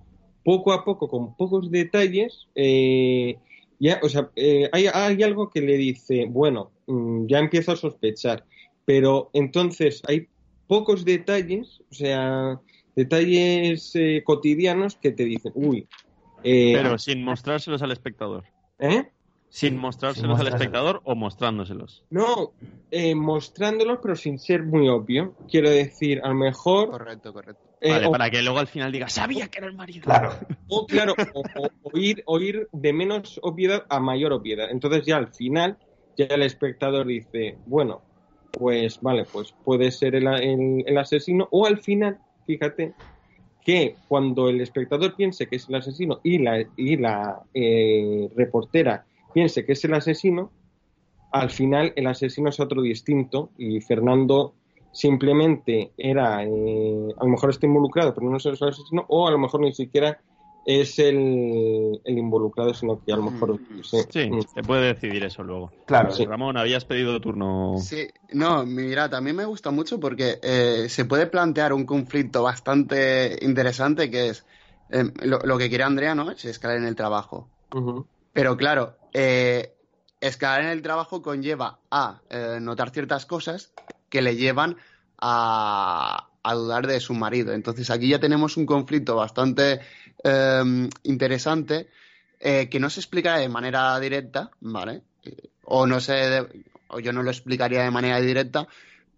poco 0.45 0.73
a 0.73 0.85
poco, 0.85 1.09
con 1.09 1.35
pocos 1.35 1.71
detalles, 1.71 2.47
eh, 2.55 3.39
ya, 3.81 4.01
o 4.03 4.09
sea, 4.09 4.31
eh, 4.37 4.69
hay, 4.73 4.87
hay 4.93 5.23
algo 5.23 5.49
que 5.49 5.63
le 5.63 5.79
dice, 5.79 6.27
bueno, 6.29 6.71
mm, 6.87 7.27
ya 7.27 7.39
empiezo 7.39 7.73
a 7.73 7.77
sospechar, 7.77 8.45
pero 8.85 9.31
entonces 9.33 10.03
hay 10.07 10.29
pocos 10.67 11.07
detalles, 11.07 11.81
o 11.91 11.95
sea, 11.95 12.61
detalles 12.99 13.91
eh, 13.95 14.23
cotidianos 14.25 14.97
que 14.97 15.13
te 15.13 15.25
dicen, 15.25 15.53
uy, 15.55 15.89
eh, 16.43 16.73
Pero 16.75 16.99
sin 16.99 17.23
mostrárselos 17.23 17.81
al 17.83 17.93
espectador. 17.93 18.45
¿eh? 18.79 19.11
Sin 19.49 19.71
Sin 19.71 19.79
mostrárselos 19.79 20.41
al 20.41 20.49
espectador 20.49 21.01
o 21.05 21.15
mostrándoselos. 21.15 22.05
No, 22.11 22.55
eh, 22.91 23.15
mostrándolos, 23.15 23.99
pero 24.03 24.17
sin 24.17 24.39
ser 24.39 24.65
muy 24.65 24.89
obvio. 24.89 25.37
Quiero 25.49 25.71
decir, 25.71 26.21
a 26.25 26.29
lo 26.29 26.35
mejor. 26.35 26.91
Correcto, 26.91 27.33
correcto. 27.33 27.63
eh, 27.81 27.91
Vale, 27.91 28.07
o, 28.07 28.11
para 28.11 28.31
que 28.31 28.43
luego 28.43 28.59
al 28.59 28.67
final 28.67 28.91
diga, 28.91 29.09
sabía 29.09 29.47
que 29.49 29.59
era 29.59 29.69
el 29.69 29.75
marido. 29.75 30.03
Claro. 30.03 30.33
o, 30.69 30.87
claro, 30.87 31.15
o, 31.35 31.43
o- 31.55 31.71
o 31.83 31.99
ir, 31.99 32.23
o 32.27 32.41
ir 32.41 32.69
de 32.73 32.93
menos 32.93 33.39
obviedad 33.43 33.87
a 33.89 34.01
mayor 34.01 34.33
obviedad. 34.33 34.69
Entonces, 34.71 35.07
ya 35.07 35.17
al 35.19 35.33
final, 35.33 35.79
ya 36.17 36.27
el 36.27 36.43
espectador 36.43 37.07
dice, 37.07 37.59
bueno, 37.65 38.03
pues 38.51 38.99
vale, 39.01 39.25
pues 39.33 39.55
puede 39.63 39.91
ser 39.93 40.17
el, 40.17 40.27
el- 40.27 40.85
el 40.87 40.99
asesino. 40.99 41.49
O 41.53 41.65
al 41.67 41.79
final, 41.81 42.19
fíjate, 42.49 42.95
que 43.63 43.97
cuando 44.09 44.49
el 44.49 44.63
espectador 44.63 45.15
piense 45.15 45.47
que 45.47 45.57
es 45.57 45.69
el 45.69 45.75
asesino 45.75 46.21
y 46.23 46.39
la, 46.39 46.65
y 46.75 46.97
la 46.97 47.43
eh, 47.53 48.31
reportera 48.35 49.05
piense 49.35 49.67
que 49.67 49.73
es 49.73 49.85
el 49.85 49.93
asesino, 49.93 50.51
al 51.31 51.51
final 51.51 51.93
el 51.95 52.07
asesino 52.07 52.49
es 52.49 52.59
otro 52.59 52.81
distinto 52.81 53.51
y 53.59 53.83
Fernando 53.83 54.55
simplemente 54.93 55.93
era, 55.99 56.43
eh, 56.43 57.09
a 57.19 57.25
lo 57.25 57.31
mejor 57.31 57.51
está 57.51 57.67
involucrado, 57.67 58.15
pero 58.15 58.31
no 58.31 58.39
es 58.39 58.47
el 58.47 58.55
asesino, 58.55 59.05
o 59.09 59.29
a 59.29 59.31
lo 59.31 59.39
mejor 59.39 59.61
ni 59.61 59.75
siquiera 59.75 60.19
es 60.69 60.99
el, 60.99 61.99
el 62.05 62.19
involucrado, 62.19 62.75
sino 62.75 63.01
que 63.03 63.11
a 63.11 63.17
lo 63.17 63.23
mejor... 63.23 63.59
Mm. 63.59 63.83
sí, 63.83 63.97
Sí, 64.11 64.31
mm, 64.31 64.43
se 64.43 64.63
puede 64.63 64.89
decidir 64.89 65.25
eso 65.25 65.43
luego. 65.43 65.73
Claro. 65.87 66.11
Sí. 66.11 66.27
Ramón, 66.27 66.59
habías 66.59 66.85
pedido 66.85 67.19
turno. 67.23 67.77
Sí, 67.79 68.07
no, 68.35 68.67
mira, 68.67 69.09
también 69.09 69.35
me 69.35 69.47
gusta 69.47 69.71
mucho 69.71 69.99
porque 69.99 70.39
eh, 70.43 70.91
se 70.91 71.07
puede 71.07 71.27
plantear 71.27 71.73
un 71.73 71.87
conflicto 71.87 72.43
bastante 72.43 73.39
interesante 73.41 74.11
que 74.11 74.29
es 74.29 74.45
eh, 74.91 75.11
lo, 75.23 75.39
lo 75.39 75.57
que 75.57 75.71
quiere 75.71 75.85
Andrea, 75.85 76.15
¿no? 76.15 76.31
Es 76.31 76.45
escalar 76.45 76.77
en 76.77 76.85
el 76.85 76.95
trabajo. 76.95 77.49
Pero 78.35 78.59
claro, 78.59 78.99
eh, 79.15 79.73
escalar 80.21 80.65
en 80.65 80.69
el 80.69 80.83
trabajo 80.83 81.23
conlleva 81.23 81.79
a 81.91 82.21
eh, 82.29 82.59
notar 82.61 82.91
ciertas 82.91 83.25
cosas 83.25 83.73
que 84.11 84.21
le 84.21 84.37
llevan 84.37 84.77
a, 85.19 86.29
a 86.43 86.55
dudar 86.55 86.87
de 86.87 87.01
su 87.01 87.15
marido. 87.15 87.55
Entonces 87.55 87.91
aquí 87.91 88.09
ya 88.09 88.21
tenemos 88.21 88.59
un 88.59 88.67
conflicto 88.67 89.17
bastante 89.17 89.81
eh, 90.25 90.89
interesante 91.05 91.89
eh, 92.41 92.69
que 92.69 92.81
no 92.81 92.91
se 92.91 93.01
explicará 93.01 93.39
de 93.39 93.49
manera 93.49 93.99
directa, 93.99 94.51
¿vale? 94.61 95.03
Eh, 95.25 95.51
O 95.65 95.87
no 95.87 96.01
sé, 96.01 96.47
o 96.89 97.01
yo 97.01 97.13
no 97.13 97.23
lo 97.23 97.31
explicaría 97.31 97.83
de 97.83 97.91
manera 97.91 98.21
directa, 98.21 98.67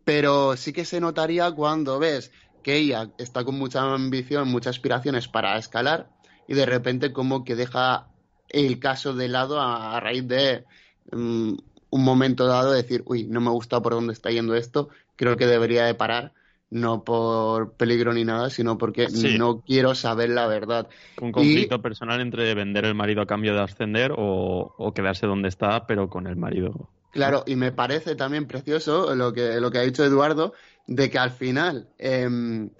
pero 0.05 0.57
sí 0.57 0.73
que 0.73 0.85
se 0.85 1.01
notaría 1.01 1.51
cuando 1.53 1.99
ves 1.99 2.33
que 2.63 2.77
ella 2.77 3.11
está 3.19 3.45
con 3.45 3.57
mucha 3.57 3.83
ambición, 3.83 4.49
muchas 4.49 4.77
aspiraciones 4.77 5.29
para 5.29 5.57
escalar 5.59 6.09
y 6.49 6.55
de 6.55 6.67
repente 6.67 7.13
como 7.13 7.45
que 7.45 7.57
deja 7.57 8.09
el 8.49 8.79
caso 8.81 9.15
de 9.15 9.29
lado 9.29 9.61
a, 9.61 10.01
raíz 10.01 10.27
de 10.27 10.65
mm, 11.13 11.55
un 11.91 12.05
momento 12.05 12.47
dado 12.47 12.73
decir, 12.73 13.03
uy, 13.07 13.25
no 13.25 13.41
me 13.41 13.51
gusta 13.51 13.81
por 13.81 13.93
dónde 13.93 14.13
está 14.13 14.31
yendo 14.31 14.55
esto, 14.55 14.89
creo 15.17 15.37
que 15.37 15.47
debería 15.47 15.85
de 15.85 15.95
parar, 15.95 16.33
no 16.71 17.05
por 17.05 17.73
peligro 17.75 18.13
ni 18.13 18.25
nada, 18.25 18.51
sino 18.51 18.79
porque 18.79 19.09
Sí. 19.09 19.37
no 19.39 19.61
quiero 19.61 19.95
saber 19.95 20.31
la 20.31 20.47
verdad. 20.47 20.89
Un 21.21 21.33
conflicto 21.33 21.83
personal 21.83 22.21
entre 22.21 22.55
vender 22.55 22.85
el 22.85 22.95
marido 22.95 23.23
a 23.23 23.27
cambio 23.27 23.55
de 23.55 23.61
ascender 23.61 24.13
o, 24.17 24.75
o 24.79 24.95
quedarse 24.95 25.27
donde 25.27 25.49
está, 25.49 25.87
pero 25.87 26.09
con 26.09 26.27
el 26.27 26.37
marido. 26.37 26.89
Claro, 27.13 27.43
y 27.47 27.57
me 27.57 27.73
parece 27.73 28.15
también 28.15 28.47
precioso 28.47 29.15
lo 29.17 29.33
que, 29.33 29.61
lo 29.61 29.71
que 29.71 29.79
ha 29.79 29.83
dicho 29.83 30.05
Eduardo, 30.05 30.53
de 30.87 31.11
que 31.11 31.19
al 31.19 31.31
final, 31.33 31.89
em, 31.99 32.71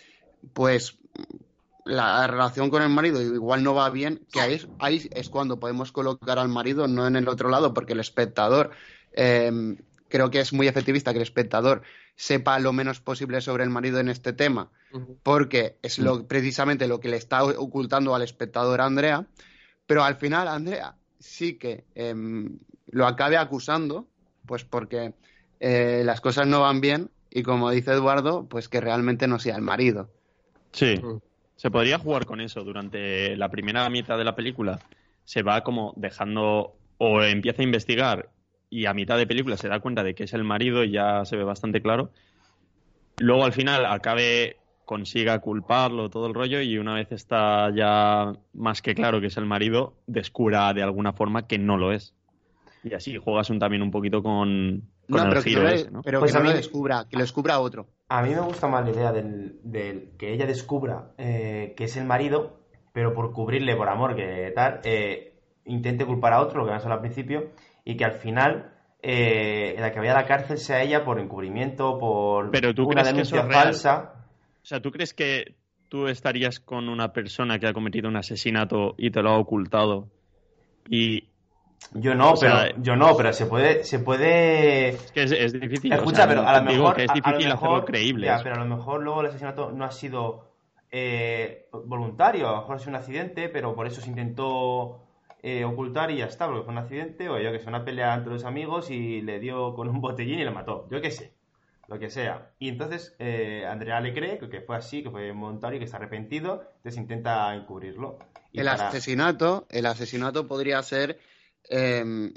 pues 0.55 0.99
la 1.85 2.27
relación 2.27 2.71
con 2.71 2.83
el 2.83 2.91
marido 2.91 3.21
igual 3.21 3.63
no 3.65 3.75
va 3.75 3.91
bien, 3.91 4.27
que 4.31 4.41
ahí, 4.41 4.55
es- 4.55 4.69
ahí 4.79 5.09
es 5.13 5.29
cuando 5.29 5.59
podemos 5.59 5.93
colocar 5.93 6.39
al 6.39 6.49
marido, 6.49 6.87
no 6.87 7.07
en 7.07 7.17
el 7.17 7.29
otro 7.29 7.49
lado, 7.49 7.75
porque 7.75 7.95
el 7.95 8.01
espectador, 8.01 8.71
em, 9.13 9.77
creo 10.11 10.31
que 10.31 10.41
es 10.41 10.53
muy 10.53 10.69
efectivista 10.69 11.13
que 11.13 11.19
el 11.19 11.23
espectador 11.23 11.83
sepa 12.17 12.59
lo 12.59 12.73
menos 12.73 13.01
posible 13.01 13.41
sobre 13.41 13.65
el 13.65 13.71
marido 13.71 13.99
en 14.01 14.09
este 14.09 14.35
tema, 14.35 14.71
porque 15.23 15.77
es 15.83 15.99
lo, 15.99 16.27
precisamente 16.27 16.87
lo 16.87 17.01
que 17.01 17.09
le 17.09 17.17
está 17.17 17.45
ocultando 17.45 18.15
al 18.15 18.23
espectador 18.23 18.83
Andrea, 18.83 19.27
pero 19.87 20.05
al 20.05 20.17
final 20.17 20.49
Andrea 20.49 20.97
sí 21.19 21.55
que 21.55 21.85
em, 21.95 22.59
lo 22.91 23.07
acabe 23.07 23.39
acusando, 23.39 24.07
pues 24.45 24.65
porque 24.65 25.15
eh, 25.61 26.03
las 26.05 26.21
cosas 26.21 26.47
no 26.47 26.61
van 26.61 26.81
bien 26.81 27.11
y 27.31 27.43
como 27.43 27.71
dice 27.71 27.93
Eduardo, 27.93 28.47
pues 28.49 28.69
que 28.69 28.81
realmente 28.81 29.29
no 29.29 29.39
sea 29.39 29.57
el 29.57 29.63
marido. 29.63 30.11
Sí. 30.73 30.97
Mm. 31.03 31.21
Se 31.57 31.71
podría 31.71 31.99
jugar 31.99 32.27
con 32.27 32.41
eso 32.41 32.65
durante 32.65 33.37
la 33.37 33.51
primera 33.51 33.89
mitad 33.91 34.17
de 34.17 34.25
la 34.25 34.35
película. 34.35 34.81
Se 35.25 35.43
va 35.43 35.63
como 35.63 35.93
dejando 35.97 36.75
o 36.97 37.23
empieza 37.23 37.63
a 37.63 37.65
investigar 37.65 38.31
y 38.71 38.87
a 38.87 38.95
mitad 38.95 39.19
de 39.19 39.27
película 39.27 39.57
se 39.57 39.69
da 39.69 39.81
cuenta 39.81 40.03
de 40.05 40.15
que 40.15 40.25
es 40.25 40.33
el 40.33 40.45
marido 40.45 40.85
y 40.85 40.93
ya 40.93 41.25
se 41.25 41.37
ve 41.37 41.45
bastante 41.45 41.83
claro. 41.83 42.13
Luego 43.19 43.45
al 43.45 43.53
final 43.53 43.85
acabe 43.87 44.57
consiga 44.85 45.39
culparlo, 45.41 46.09
todo 46.11 46.27
el 46.27 46.35
rollo, 46.35 46.61
y 46.61 46.79
una 46.79 46.95
vez 46.95 47.13
está 47.13 47.71
ya 47.75 48.33
más 48.55 48.83
que 48.83 48.95
claro 48.95 49.21
que 49.21 49.27
es 49.29 49.37
el 49.37 49.47
marido, 49.47 49.95
descubra 50.07 50.73
de 50.73 50.83
alguna 50.83 51.13
forma 51.13 51.47
que 51.47 51.59
no 51.59 51.77
lo 51.77 51.93
es. 51.93 52.15
Y 52.83 52.95
así 52.95 53.17
juegas 53.19 53.51
un, 53.51 53.59
también 53.59 53.83
un 53.83 53.91
poquito 53.91 54.23
con, 54.23 54.83
con 55.09 55.19
No, 55.19 55.23
el 55.25 55.29
pero 55.29 55.43
que 55.43 55.51
giro 55.51 55.63
no, 55.63 55.69
le- 55.69 55.75
ese, 55.75 55.91
¿no? 55.91 56.03
pero 56.03 56.21
Pues 56.21 56.33
que 56.33 56.39
a 56.39 56.41
no 56.41 56.45
lo 56.47 56.51
mí- 56.51 56.57
descubra, 56.57 57.07
que 57.09 57.17
lo 57.17 57.23
descubra 57.23 57.61
otro. 57.61 57.89
A 58.09 58.23
mí 58.23 58.31
me 58.31 58.41
gusta 58.41 58.67
más 58.67 58.85
la 58.85 58.91
idea 58.91 59.13
del, 59.13 59.61
del 59.63 60.13
que 60.19 60.33
ella 60.33 60.47
descubra 60.47 61.13
eh, 61.19 61.75
que 61.77 61.85
es 61.85 61.97
el 61.97 62.07
marido, 62.07 62.59
pero 62.93 63.15
por 63.15 63.33
cubrirle 63.33 63.77
por 63.77 63.89
amor, 63.89 64.17
que 64.17 64.51
tal, 64.57 64.81
eh, 64.83 65.35
intente 65.67 66.05
culpar 66.07 66.33
a 66.33 66.41
otro, 66.41 66.61
lo 66.61 66.67
que 66.67 66.73
hablar 66.73 66.91
al 66.93 67.01
principio, 67.01 67.51
y 67.85 67.97
que 67.97 68.05
al 68.05 68.13
final 68.13 68.73
eh, 69.03 69.77
la 69.79 69.91
que 69.93 69.99
vaya 69.99 70.13
a 70.13 70.23
la 70.23 70.27
cárcel 70.27 70.59
sea 70.59 70.83
ella 70.83 71.05
por 71.05 71.19
encubrimiento, 71.19 71.99
por 71.99 72.51
Pero 72.51 72.75
¿tú 72.75 72.85
una 72.85 73.03
crees 73.03 73.15
que 73.15 73.21
eso 73.23 73.37
denuncia 73.37 73.59
es 73.59 73.65
falsa. 73.65 74.15
O 74.63 74.67
sea, 74.67 74.81
¿tú 74.81 74.91
crees 74.91 75.15
que 75.15 75.55
tú 75.89 76.07
estarías 76.07 76.61
con 76.61 76.89
una 76.89 77.13
persona 77.13 77.59
que 77.59 77.67
ha 77.67 77.73
cometido 77.73 78.09
un 78.09 78.17
asesinato 78.17 78.95
y 78.99 79.11
te 79.11 79.23
lo 79.23 79.31
ha 79.31 79.39
ocultado? 79.39 80.09
Y 80.89 81.29
Yo 81.95 82.15
no, 82.15 82.33
O 82.33 82.37
sea, 82.37 82.65
pero 82.69 82.83
yo 82.83 82.95
no, 82.95 83.17
pero 83.17 83.33
se 83.33 83.47
puede, 83.47 83.85
se 83.85 83.99
puede 84.01 84.91
es 84.91 85.13
que 85.13 85.23
es, 85.23 85.33
es 85.33 85.53
difícil. 85.59 85.93
o 85.93 85.97
Escucha, 85.97 86.17
sea, 86.19 86.29
pero 86.29 86.47
a 86.47 86.61
lo 86.61 86.71
digo 86.71 86.83
mejor. 86.83 86.97
que 86.97 87.05
es 87.05 87.09
a- 87.09 87.13
a 87.13 87.17
lo 87.17 87.23
difícil 87.23 87.49
mejor- 87.49 87.69
hacerlo 87.71 87.85
creíble. 87.87 88.27
ya, 88.27 88.41
pero 88.43 88.55
a 88.57 88.59
lo 88.59 88.77
mejor 88.77 89.03
luego 89.03 89.21
el 89.23 89.27
asesinato 89.29 89.71
no 89.73 89.85
ha 89.87 89.91
sido 89.91 90.51
eh, 90.93 91.69
voluntario, 91.85 92.49
a 92.49 92.53
lo 92.53 92.59
mejor 92.59 92.77
ha 92.77 92.79
sido 92.81 92.91
un 92.91 92.97
accidente, 92.97 93.49
pero 93.49 93.75
por 93.75 93.87
eso 93.87 94.01
se 94.01 94.09
intentó 94.11 95.01
eh, 95.43 95.65
ocultar 95.65 96.11
y 96.11 96.19
ya 96.19 96.27
está, 96.27 96.47
porque 96.47 96.63
fue 96.65 96.73
un 96.73 96.79
accidente, 96.79 97.29
o 97.29 97.39
yo 97.39 97.53
que 97.53 97.61
sé, 97.61 97.69
una 97.69 97.85
pelea 97.85 98.15
entre 98.15 98.33
los 98.33 98.45
amigos 98.45 98.91
y 98.91 99.23
le 99.23 99.41
dio 99.41 99.75
con 99.75 99.89
un 99.89 100.01
botellín 100.01 100.39
y 100.39 100.45
le 100.45 100.51
mató. 100.51 100.87
Yo 100.91 101.01
qué 101.01 101.11
sé, 101.11 101.33
lo 101.89 101.99
que 101.99 102.11
sea. 102.11 102.53
Y 102.59 102.69
entonces 102.69 103.15
eh, 103.19 103.65
Andrea 103.69 104.01
le 104.01 104.13
cree 104.15 104.39
que 104.39 104.61
fue 104.61 104.77
así, 104.77 105.03
que 105.03 105.11
fue 105.11 105.33
voluntario 105.33 105.77
y 105.77 105.81
que 105.81 105.85
está 105.87 105.97
arrepentido, 105.97 106.63
entonces 106.77 107.01
intenta 107.01 107.55
encubrirlo. 107.55 108.19
Y 108.53 108.61
El 108.61 108.67
para- 108.67 108.89
asesinato, 108.89 109.67
el 109.71 109.87
asesinato 109.87 110.47
podría 110.47 110.83
ser 110.83 111.19
eh, 111.69 112.33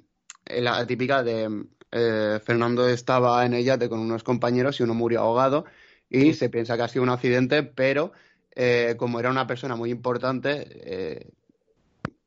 la 0.45 0.86
típica 0.86 1.24
de 1.24 1.66
eh, 1.91 2.39
Fernando 2.43 2.88
estaba 2.88 3.45
en 3.45 3.54
el 3.54 3.64
yate 3.64 3.89
con 3.89 3.99
unos 3.99 4.24
compañeros 4.24 4.80
y 4.80 4.84
uno 4.84 4.93
murió 4.93 5.22
ahogado 5.22 5.66
y 6.10 6.34
se 6.34 6.49
piensa 6.49 6.76
que 6.78 6.84
ha 6.84 6.88
sido 6.88 7.04
un 7.04 7.10
accidente, 7.10 7.64
pero 7.64 8.12
como 8.97 9.20
era 9.20 9.32
una 9.32 9.47
persona 9.47 9.76
muy 9.76 9.89
importante, 9.89 11.32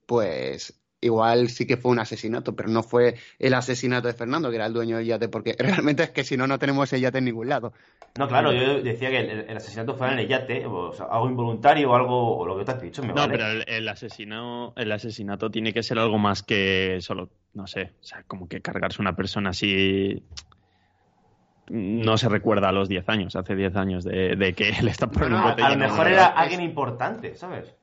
pues 0.07 0.81
igual 1.01 1.49
sí 1.49 1.67
que 1.67 1.77
fue 1.77 1.93
un 1.93 1.99
asesinato, 1.99 2.55
pero 2.57 2.69
no 2.69 2.83
fue 2.83 3.17
el 3.39 3.55
asesinato 3.55 4.09
de 4.09 4.15
Fernando, 4.15 4.51
que 4.51 4.57
era 4.57 4.67
el 4.67 4.73
dueño 4.73 4.97
del 4.97 5.07
yate, 5.07 5.29
porque 5.29 5.55
realmente 5.59 6.03
es 6.03 6.11
que 6.11 6.25
si 6.25 6.37
no, 6.37 6.47
no 6.47 6.59
tenemos 6.59 6.93
el 6.93 7.01
yate 7.01 7.19
en 7.19 7.27
ningún 7.27 7.49
lado. 7.49 7.73
No, 8.19 8.27
claro, 8.29 8.53
yo 8.53 8.83
decía 8.83 9.11
que 9.11 9.19
el, 9.19 9.31
el 9.51 9.57
asesinato 9.57 9.95
fue 9.95 10.11
en 10.11 10.19
el 10.19 10.29
yate, 10.29 10.65
o 10.67 10.93
sea, 10.93 11.07
algo 11.07 11.29
involuntario 11.29 11.91
o 11.91 11.95
algo, 11.95 12.39
o 12.39 12.47
lo 12.47 12.59
que 12.59 12.65
te 12.65 12.73
has 12.73 12.81
dicho, 12.81 13.03
me 13.03 13.09
No, 13.09 13.15
vale. 13.15 13.33
pero 13.33 13.47
el, 13.47 13.65
el 13.69 13.89
asesino, 13.89 14.73
el 14.77 14.91
asesinato 14.91 15.51
tiene 15.51 15.73
que 15.73 15.83
ser 15.83 15.99
algo 15.99 16.19
más 16.19 16.43
que 16.43 16.99
solo, 17.01 17.31
no 17.53 17.67
sé, 17.67 17.93
o 18.01 18.05
sea, 18.05 18.23
como 18.27 18.49
que 18.49 18.61
cargarse 18.61 19.03
una 19.03 19.15
persona 19.15 19.51
así 19.51 20.23
no 21.69 22.17
se 22.17 22.29
recuerda 22.29 22.69
a 22.69 22.73
los 22.73 22.89
10 22.89 23.09
años, 23.09 23.37
hace 23.37 23.57
10 23.57 23.77
años 23.77 24.05
de, 24.05 24.37
de 24.37 24.53
que 24.55 24.69
él 24.81 24.89
está 24.89 25.09
poniendo 25.09 25.39
un 25.39 25.43
botellín 25.43 25.73
a 25.73 25.75
lo 25.75 25.79
mejor 25.79 26.09
era 26.09 26.27
alguien 26.27 26.63
importante, 26.63 27.35
¿sabes? 27.37 27.75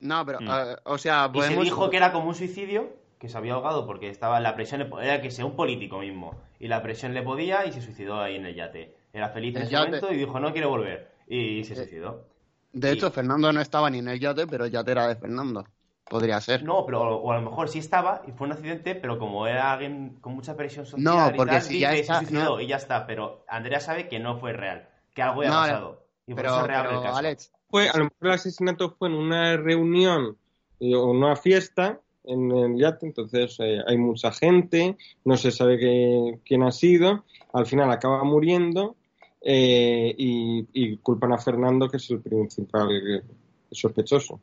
No, 0.00 0.24
pero, 0.26 0.40
Mm. 0.40 0.48
eh, 0.50 0.76
o 0.84 0.98
sea, 0.98 1.24
Y 1.24 1.28
se 1.28 1.32
podemos... 1.32 1.64
dijo 1.64 1.90
que 1.90 1.96
era 1.96 2.12
como 2.12 2.28
un 2.28 2.34
suicidio, 2.34 2.90
que 3.18 3.28
se 3.28 3.38
había 3.38 3.54
ahogado 3.54 3.86
porque 3.86 4.10
estaba 4.10 4.40
la 4.40 4.54
presión, 4.54 4.82
era 5.00 5.20
que 5.22 5.30
sea 5.30 5.46
un 5.46 5.56
político 5.56 5.98
mismo, 5.98 6.34
y 6.60 6.68
la 6.68 6.82
presión 6.82 7.14
le 7.14 7.22
podía 7.22 7.64
y 7.66 7.72
se 7.72 7.80
suicidó 7.80 8.20
ahí 8.20 8.36
en 8.36 8.46
el 8.46 8.54
yate. 8.54 8.94
Era 9.12 9.30
feliz 9.30 9.54
en 9.54 9.62
El 9.62 9.62
ese 9.64 9.72
yate. 9.72 9.86
momento 9.86 10.12
y 10.12 10.16
dijo, 10.16 10.38
no 10.40 10.52
quiero 10.52 10.68
volver, 10.68 11.10
y 11.26 11.64
se 11.64 11.72
Eh, 11.72 11.76
suicidó. 11.76 12.24
De 12.72 12.90
hecho, 12.92 13.10
Fernando 13.10 13.50
no 13.52 13.60
estaba 13.60 13.88
ni 13.88 13.98
en 14.00 14.08
el 14.08 14.20
yate, 14.20 14.46
pero 14.46 14.66
el 14.66 14.70
yate 14.70 14.92
era 14.92 15.08
de 15.08 15.16
Fernando. 15.16 15.64
Podría 16.08 16.40
ser. 16.40 16.62
No, 16.62 16.84
pero 16.86 17.16
o 17.16 17.32
a 17.32 17.36
lo 17.36 17.42
mejor 17.42 17.68
sí 17.68 17.80
estaba 17.80 18.22
y 18.28 18.32
fue 18.32 18.46
un 18.46 18.52
accidente, 18.52 18.94
pero 18.94 19.18
como 19.18 19.46
era 19.48 19.72
alguien 19.72 20.18
con 20.20 20.34
mucha 20.34 20.54
presión 20.56 20.86
social 20.86 21.02
No, 21.02 21.34
y 21.34 21.36
porque 21.36 21.52
tal, 21.54 21.62
si 21.62 21.78
y 21.78 21.80
ya 21.80 21.94
está- 21.94 22.20
se 22.20 22.26
suicidó 22.26 22.44
no. 22.56 22.60
y 22.60 22.66
ya 22.68 22.76
está, 22.76 23.06
pero 23.06 23.44
Andrea 23.48 23.80
sabe 23.80 24.08
que 24.08 24.20
no 24.20 24.36
fue 24.38 24.52
real, 24.52 24.88
que 25.14 25.22
algo 25.22 25.40
había 25.40 25.50
No, 25.50 25.56
pasado. 25.56 26.06
Y 26.26 26.34
por 26.34 26.42
pero, 26.42 26.54
eso 26.58 26.66
reabre 26.66 26.88
el 26.90 26.96
pero, 26.98 27.02
caso. 27.02 27.16
Alex, 27.18 27.52
Fue, 27.68 27.88
a 27.88 27.96
lo 27.98 28.04
mejor 28.04 28.28
el 28.28 28.30
asesinato 28.32 28.94
fue 28.98 29.08
en 29.08 29.14
una 29.14 29.56
reunión 29.56 30.36
eh, 30.80 30.94
o 30.94 31.06
una 31.10 31.36
fiesta 31.36 32.00
en 32.24 32.50
el 32.50 32.76
yate, 32.78 33.06
entonces 33.06 33.56
eh, 33.60 33.78
hay 33.86 33.96
mucha 33.98 34.32
gente, 34.32 34.96
no 35.24 35.36
se 35.36 35.50
sabe 35.50 35.78
qué- 35.78 36.40
quién 36.44 36.62
ha 36.62 36.72
sido, 36.72 37.24
al 37.52 37.66
final 37.66 37.90
acaba 37.90 38.24
muriendo 38.24 38.96
eh, 39.42 40.14
y, 40.18 40.96
culpan 40.98 41.32
a 41.32 41.38
Fernando, 41.38 41.88
que 41.88 41.98
es 41.98 42.10
el 42.10 42.20
principal 42.20 42.88
eh, 42.90 43.22
sospechoso. 43.70 44.40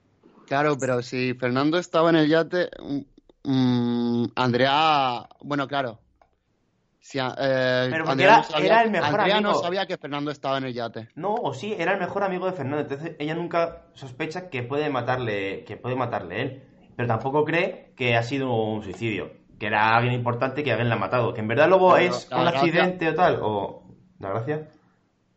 claro, 0.48 0.78
pero 0.78 1.02
si 1.02 1.34
Fernando 1.34 1.78
estaba 1.78 2.10
en 2.10 2.16
el 2.16 2.30
yate, 2.30 2.70
mm, 3.44 4.26
Andrea, 4.36 5.28
bueno, 5.42 5.68
claro. 5.68 6.00
Si, 7.06 7.20
eh, 7.20 7.88
Pero 7.92 8.06
porque 8.06 8.12
Andrea 8.12 8.28
era- 8.30 8.38
no 8.38 8.44
sabía, 8.46 8.66
era 8.66 8.84
el 8.84 8.92
mejor 8.92 9.20
Andrea 9.20 9.42
no 9.42 9.50
amigo. 9.50 9.62
sabía 9.62 9.86
que 9.86 9.98
Fernando 9.98 10.32
estaba 10.32 10.58
en 10.58 10.64
el 10.64 10.74
yate. 10.74 11.10
No, 11.16 11.36
o 11.36 11.54
sí, 11.54 11.76
era 11.78 11.92
el 11.94 12.00
mejor 12.00 12.24
amigo 12.24 12.46
de 12.46 12.54
Fernando, 12.54 12.80
entonces 12.80 13.18
ella 13.20 13.36
nunca 13.36 13.82
sospecha 13.94 14.50
que 14.50 14.64
puede 14.64 14.90
matarle, 14.90 15.66
que 15.66 15.76
puede 15.76 15.98
matarle 15.98 16.42
él, 16.42 16.64
pero 16.96 17.06
tampoco 17.10 17.44
cree 17.44 17.92
que 17.98 18.16
ha 18.16 18.24
sido 18.24 18.54
un 18.56 18.84
suicidio, 18.84 19.32
que 19.60 19.68
era 19.68 19.98
alguien 19.98 20.14
importante 20.14 20.64
que 20.64 20.72
alguien 20.72 20.88
la 20.88 20.96
ha 20.96 20.98
matado, 20.98 21.34
que 21.34 21.42
en 21.42 21.50
verdad 21.50 21.68
luego 21.68 21.94
Pero 21.94 22.06
es 22.06 22.30
un 22.32 22.40
gracia- 22.40 22.60
accidente 22.62 23.10
o 23.10 23.16
tal, 23.16 23.40
o 23.42 23.84
la 24.20 24.30
gracia. 24.30 24.70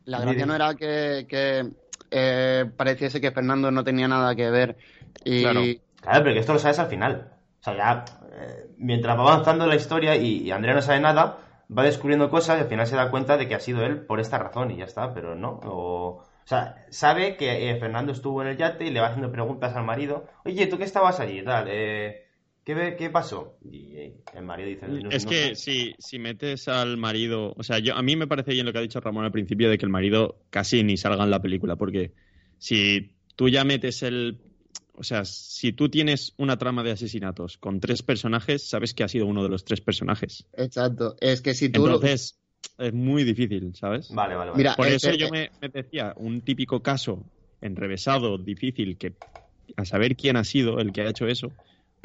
La 0.05 0.21
gracia 0.21 0.47
no 0.47 0.55
era 0.55 0.73
que, 0.77 1.27
que, 1.29 1.69
eh, 2.13 2.65
pareciese 2.77 3.21
que 3.21 3.33
Fernando 3.33 3.73
no 3.73 3.83
tenía 3.83 4.07
nada 4.07 4.37
que 4.37 4.49
ver. 4.51 4.77
Y 5.25 5.43
Claro. 5.43 5.63
Claro, 6.01 6.23
pero 6.23 6.35
que 6.35 6.39
esto 6.41 6.53
lo 6.53 6.61
sabes 6.61 6.79
al 6.79 6.87
final. 6.87 7.33
O 7.61 7.65
sea, 7.65 7.77
ya 7.77 8.05
eh, 8.39 8.69
mientras 8.79 9.19
va 9.19 9.23
avanzando 9.33 9.67
la 9.67 9.75
historia 9.75 10.15
y, 10.15 10.43
y 10.45 10.51
Andrea 10.53 10.75
no 10.75 10.83
sabe 10.83 11.01
nada, 11.01 11.39
va 11.77 11.83
descubriendo 11.85 12.31
cosas 12.31 12.59
y 12.59 12.63
al 12.63 12.69
final 12.69 12.87
se 12.87 12.97
da 12.97 13.11
cuenta 13.11 13.37
de 13.37 13.49
que 13.49 13.55
ha 13.55 13.61
sido 13.61 13.85
él 13.85 14.05
por 14.07 14.21
esta 14.21 14.39
razón 14.39 14.71
y 14.71 14.77
ya 14.79 14.85
está, 14.85 15.13
pero 15.15 15.35
no. 15.35 15.61
O, 15.65 16.09
o 16.21 16.25
sea, 16.45 16.87
sabe 16.91 17.37
que 17.37 17.71
eh, 17.71 17.79
Fernando 17.81 18.13
estuvo 18.13 18.43
en 18.43 18.49
el 18.49 18.57
yate 18.57 18.85
y 18.87 18.91
le 18.91 19.01
va 19.01 19.09
haciendo 19.09 19.33
preguntas 19.33 19.75
al 19.77 19.85
marido. 19.85 20.27
Oye, 20.45 20.67
¿tú 20.67 20.79
qué 20.79 20.85
estabas 20.85 21.21
allí? 21.21 21.43
Tal, 21.45 21.67
eh, 21.69 22.29
¿qué, 22.65 22.75
ve- 22.75 22.97
¿Qué 22.97 23.11
pasó? 23.11 23.59
Y 23.63 23.97
eh, 23.97 24.25
el 24.33 24.45
marido 24.45 24.69
dice... 24.69 24.87
"No- 24.89 25.11
Es 25.11 25.25
no 25.25 25.33
que 25.33 25.55
sé". 25.55 25.57
si, 25.57 25.95
si 25.99 26.19
metes 26.19 26.69
al 26.69 26.97
marido, 26.97 27.55
o 27.57 27.63
sea, 27.63 27.79
yo 27.81 27.95
a 27.97 28.03
mí 28.03 28.17
me 28.17 28.27
parece 28.27 28.53
bien 28.53 28.67
lo 28.67 28.73
que 28.73 28.79
ha 28.79 28.83
dicho 28.83 29.01
Ramón 29.01 29.25
al 29.25 29.33
principio 29.33 29.69
de 29.71 29.79
que 29.79 29.85
el 29.87 29.91
marido 29.91 30.45
casi 30.51 30.83
ni 30.85 30.97
salga 30.97 31.25
en 31.25 31.31
la 31.31 31.43
película, 31.43 31.77
porque 31.77 32.15
si 32.59 33.17
tú 33.35 33.49
ya 33.49 33.65
metes 33.65 34.03
el, 34.03 34.46
o 34.97 35.05
sea, 35.05 35.25
si 35.25 35.73
tú 35.73 35.89
tienes 35.89 36.35
una 36.39 36.57
trama 36.57 36.83
de 36.83 36.93
asesinatos 36.93 37.59
con 37.59 37.81
tres 37.81 38.03
personajes, 38.03 38.69
sabes 38.69 38.95
que 38.95 39.05
ha 39.05 39.09
sido 39.09 39.27
uno 39.27 39.43
de 39.43 39.49
los 39.49 39.65
tres 39.65 39.81
personajes. 39.81 40.47
exacto. 40.55 41.17
Es 41.21 41.41
que 41.43 41.55
si 41.55 41.69
tú. 41.69 41.87
Entonces 41.87 42.39
es 42.79 42.93
muy 42.93 43.25
difícil, 43.25 43.75
¿sabes? 43.75 44.11
Vale, 44.11 44.35
vale, 44.35 44.51
vale. 44.51 44.59
Mira, 44.59 44.75
Por 44.75 44.89
eso 44.89 45.13
yo 45.13 45.31
me, 45.31 45.51
me 45.61 45.69
decía 45.69 46.15
un 46.17 46.41
típico 46.41 46.83
caso 46.83 47.25
enrevesado, 47.61 48.39
difícil, 48.39 48.97
que 48.97 49.15
a 49.77 49.85
saber 49.85 50.17
quién 50.17 50.37
ha 50.37 50.45
sido 50.45 50.79
el 50.79 50.93
que 50.93 51.03
ha 51.03 51.09
hecho 51.09 51.27
eso, 51.27 51.53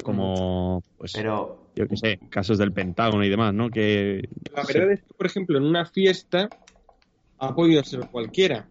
como, 0.02 0.82
pues, 0.98 1.12
Pero... 1.14 1.70
yo 1.76 1.86
qué 1.86 1.96
sé, 1.96 2.18
casos 2.28 2.58
del 2.58 2.72
Pentágono 2.72 3.24
y 3.24 3.28
demás, 3.28 3.54
¿no? 3.54 3.70
Que 3.70 4.28
La 4.54 4.64
verdad 4.64 4.92
es 4.92 5.02
que, 5.02 5.14
por 5.14 5.26
ejemplo, 5.26 5.58
en 5.58 5.64
una 5.64 5.86
fiesta 5.86 6.48
ha 7.38 7.54
podido 7.54 7.82
ser 7.84 8.08
cualquiera. 8.10 8.68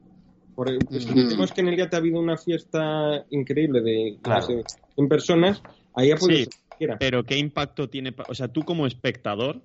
Por, 0.63 0.87
decimos 0.89 1.51
que 1.51 1.61
en 1.61 1.69
el 1.69 1.77
yate 1.77 1.95
ha 1.95 1.99
habido 1.99 2.19
una 2.19 2.37
fiesta 2.37 3.25
increíble 3.31 3.81
de 3.81 4.19
Claro. 4.21 4.41
no 4.41 4.61
sé, 4.61 4.65
100 4.93 5.09
personas, 5.09 5.63
ahí 5.95 6.11
ha 6.11 6.17
podido 6.17 6.37
Sí. 6.37 6.51
ser. 6.77 6.97
Pero 6.99 7.23
¿qué 7.23 7.35
impacto 7.39 7.89
tiene? 7.89 8.13
O 8.27 8.35
sea, 8.35 8.47
tú 8.47 8.63
como 8.63 8.85
espectador, 8.85 9.63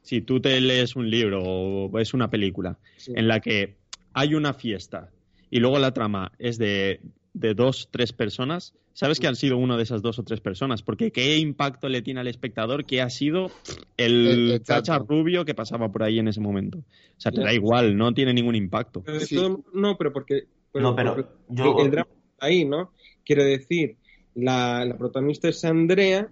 si 0.00 0.22
tú 0.22 0.40
te 0.40 0.58
lees 0.62 0.96
un 0.96 1.10
libro 1.10 1.42
o 1.44 1.90
ves 1.90 2.14
una 2.14 2.30
película 2.30 2.78
sí. 2.96 3.12
en 3.14 3.28
la 3.28 3.40
que 3.40 3.76
hay 4.14 4.34
una 4.34 4.54
fiesta 4.54 5.10
y 5.50 5.60
luego 5.60 5.78
la 5.78 5.92
trama 5.92 6.32
es 6.38 6.56
de, 6.56 7.00
de 7.38 7.52
dos, 7.54 7.88
tres 7.90 8.12
personas, 8.14 8.72
sabes 8.94 9.20
que 9.20 9.26
han 9.26 9.36
sido 9.36 9.58
una 9.58 9.76
de 9.76 9.82
esas 9.82 10.00
dos 10.00 10.18
o 10.18 10.22
tres 10.24 10.40
personas, 10.40 10.82
porque 10.82 11.10
¿qué 11.12 11.36
impacto 11.36 11.88
le 11.90 12.00
tiene 12.00 12.20
al 12.20 12.28
espectador 12.28 12.86
que 12.86 13.02
ha 13.02 13.10
sido 13.10 13.50
el 13.98 14.26
Eh, 14.26 14.54
exacto. 14.56 14.64
chacha 14.92 14.98
rubio 14.98 15.44
que 15.44 15.54
pasaba 15.54 15.92
por 15.92 16.02
ahí 16.02 16.18
en 16.18 16.28
ese 16.28 16.40
momento? 16.40 16.78
O 16.78 17.20
sea, 17.20 17.30
te 17.32 17.42
da 17.42 17.52
igual, 17.52 17.96
no 17.96 18.14
tiene 18.14 18.32
ningún 18.32 18.54
impacto. 18.54 19.02
Pero 19.04 19.20
Sí. 19.20 19.34
todo- 19.36 19.62
no, 19.74 19.96
pero 19.98 20.12
porque. 20.12 20.44
No, 20.72 20.96
pero 20.96 21.14
porque 21.14 21.30
yo... 21.50 21.76
El 21.78 21.90
drama 21.90 22.08
está 22.32 22.46
ahí, 22.46 22.64
¿no? 22.64 22.92
Quiero 23.24 23.44
decir, 23.44 23.96
la, 24.34 24.84
la 24.86 24.96
protagonista 24.96 25.48
es 25.48 25.62
Andrea 25.64 26.28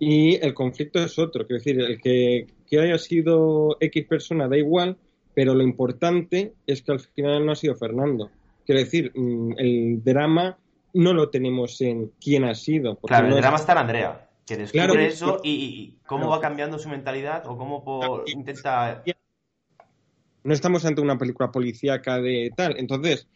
y 0.00 0.34
el 0.44 0.52
conflicto 0.52 0.98
es 1.02 1.16
otro. 1.18 1.46
Quiero 1.46 1.62
decir, 1.62 1.80
el 1.80 2.00
que, 2.00 2.46
que 2.66 2.80
haya 2.80 2.98
sido 2.98 3.76
X 3.80 4.04
persona 4.08 4.48
da 4.48 4.56
igual, 4.56 4.96
pero 5.34 5.54
lo 5.54 5.62
importante 5.62 6.54
es 6.66 6.82
que 6.82 6.90
al 6.92 7.00
final 7.00 7.46
no 7.46 7.52
ha 7.52 7.56
sido 7.56 7.76
Fernando. 7.76 8.30
Quiero 8.70 8.84
decir, 8.84 9.10
mm, 9.16 9.54
el 9.58 10.04
drama 10.04 10.56
no 10.94 11.12
lo 11.12 11.28
tenemos 11.28 11.80
en 11.80 12.12
quién 12.22 12.44
ha 12.44 12.54
sido. 12.54 12.94
porque 12.94 13.08
Claro, 13.14 13.26
no 13.26 13.32
el 13.32 13.38
es- 13.38 13.42
drama 13.42 13.56
está 13.56 13.72
en 13.72 13.78
Andrea, 13.78 14.28
que 14.46 14.56
descubre 14.56 14.84
Claro, 14.86 15.00
eso 15.00 15.26
porque- 15.32 15.48
y, 15.48 15.98
cómo 16.06 16.20
Claro. 16.26 16.30
va 16.30 16.40
cambiando 16.40 16.78
su 16.78 16.88
mentalidad 16.88 17.44
o 17.48 17.56
cómo 17.58 17.82
por- 17.82 18.30
intenta... 18.30 19.02
no 20.44 20.54
estamos 20.54 20.84
ante 20.84 21.00
una 21.00 21.18
película 21.18 21.50
policíaca 21.50 22.20
de 22.20 22.52
tal. 22.56 22.76
Entonces, 22.78 23.26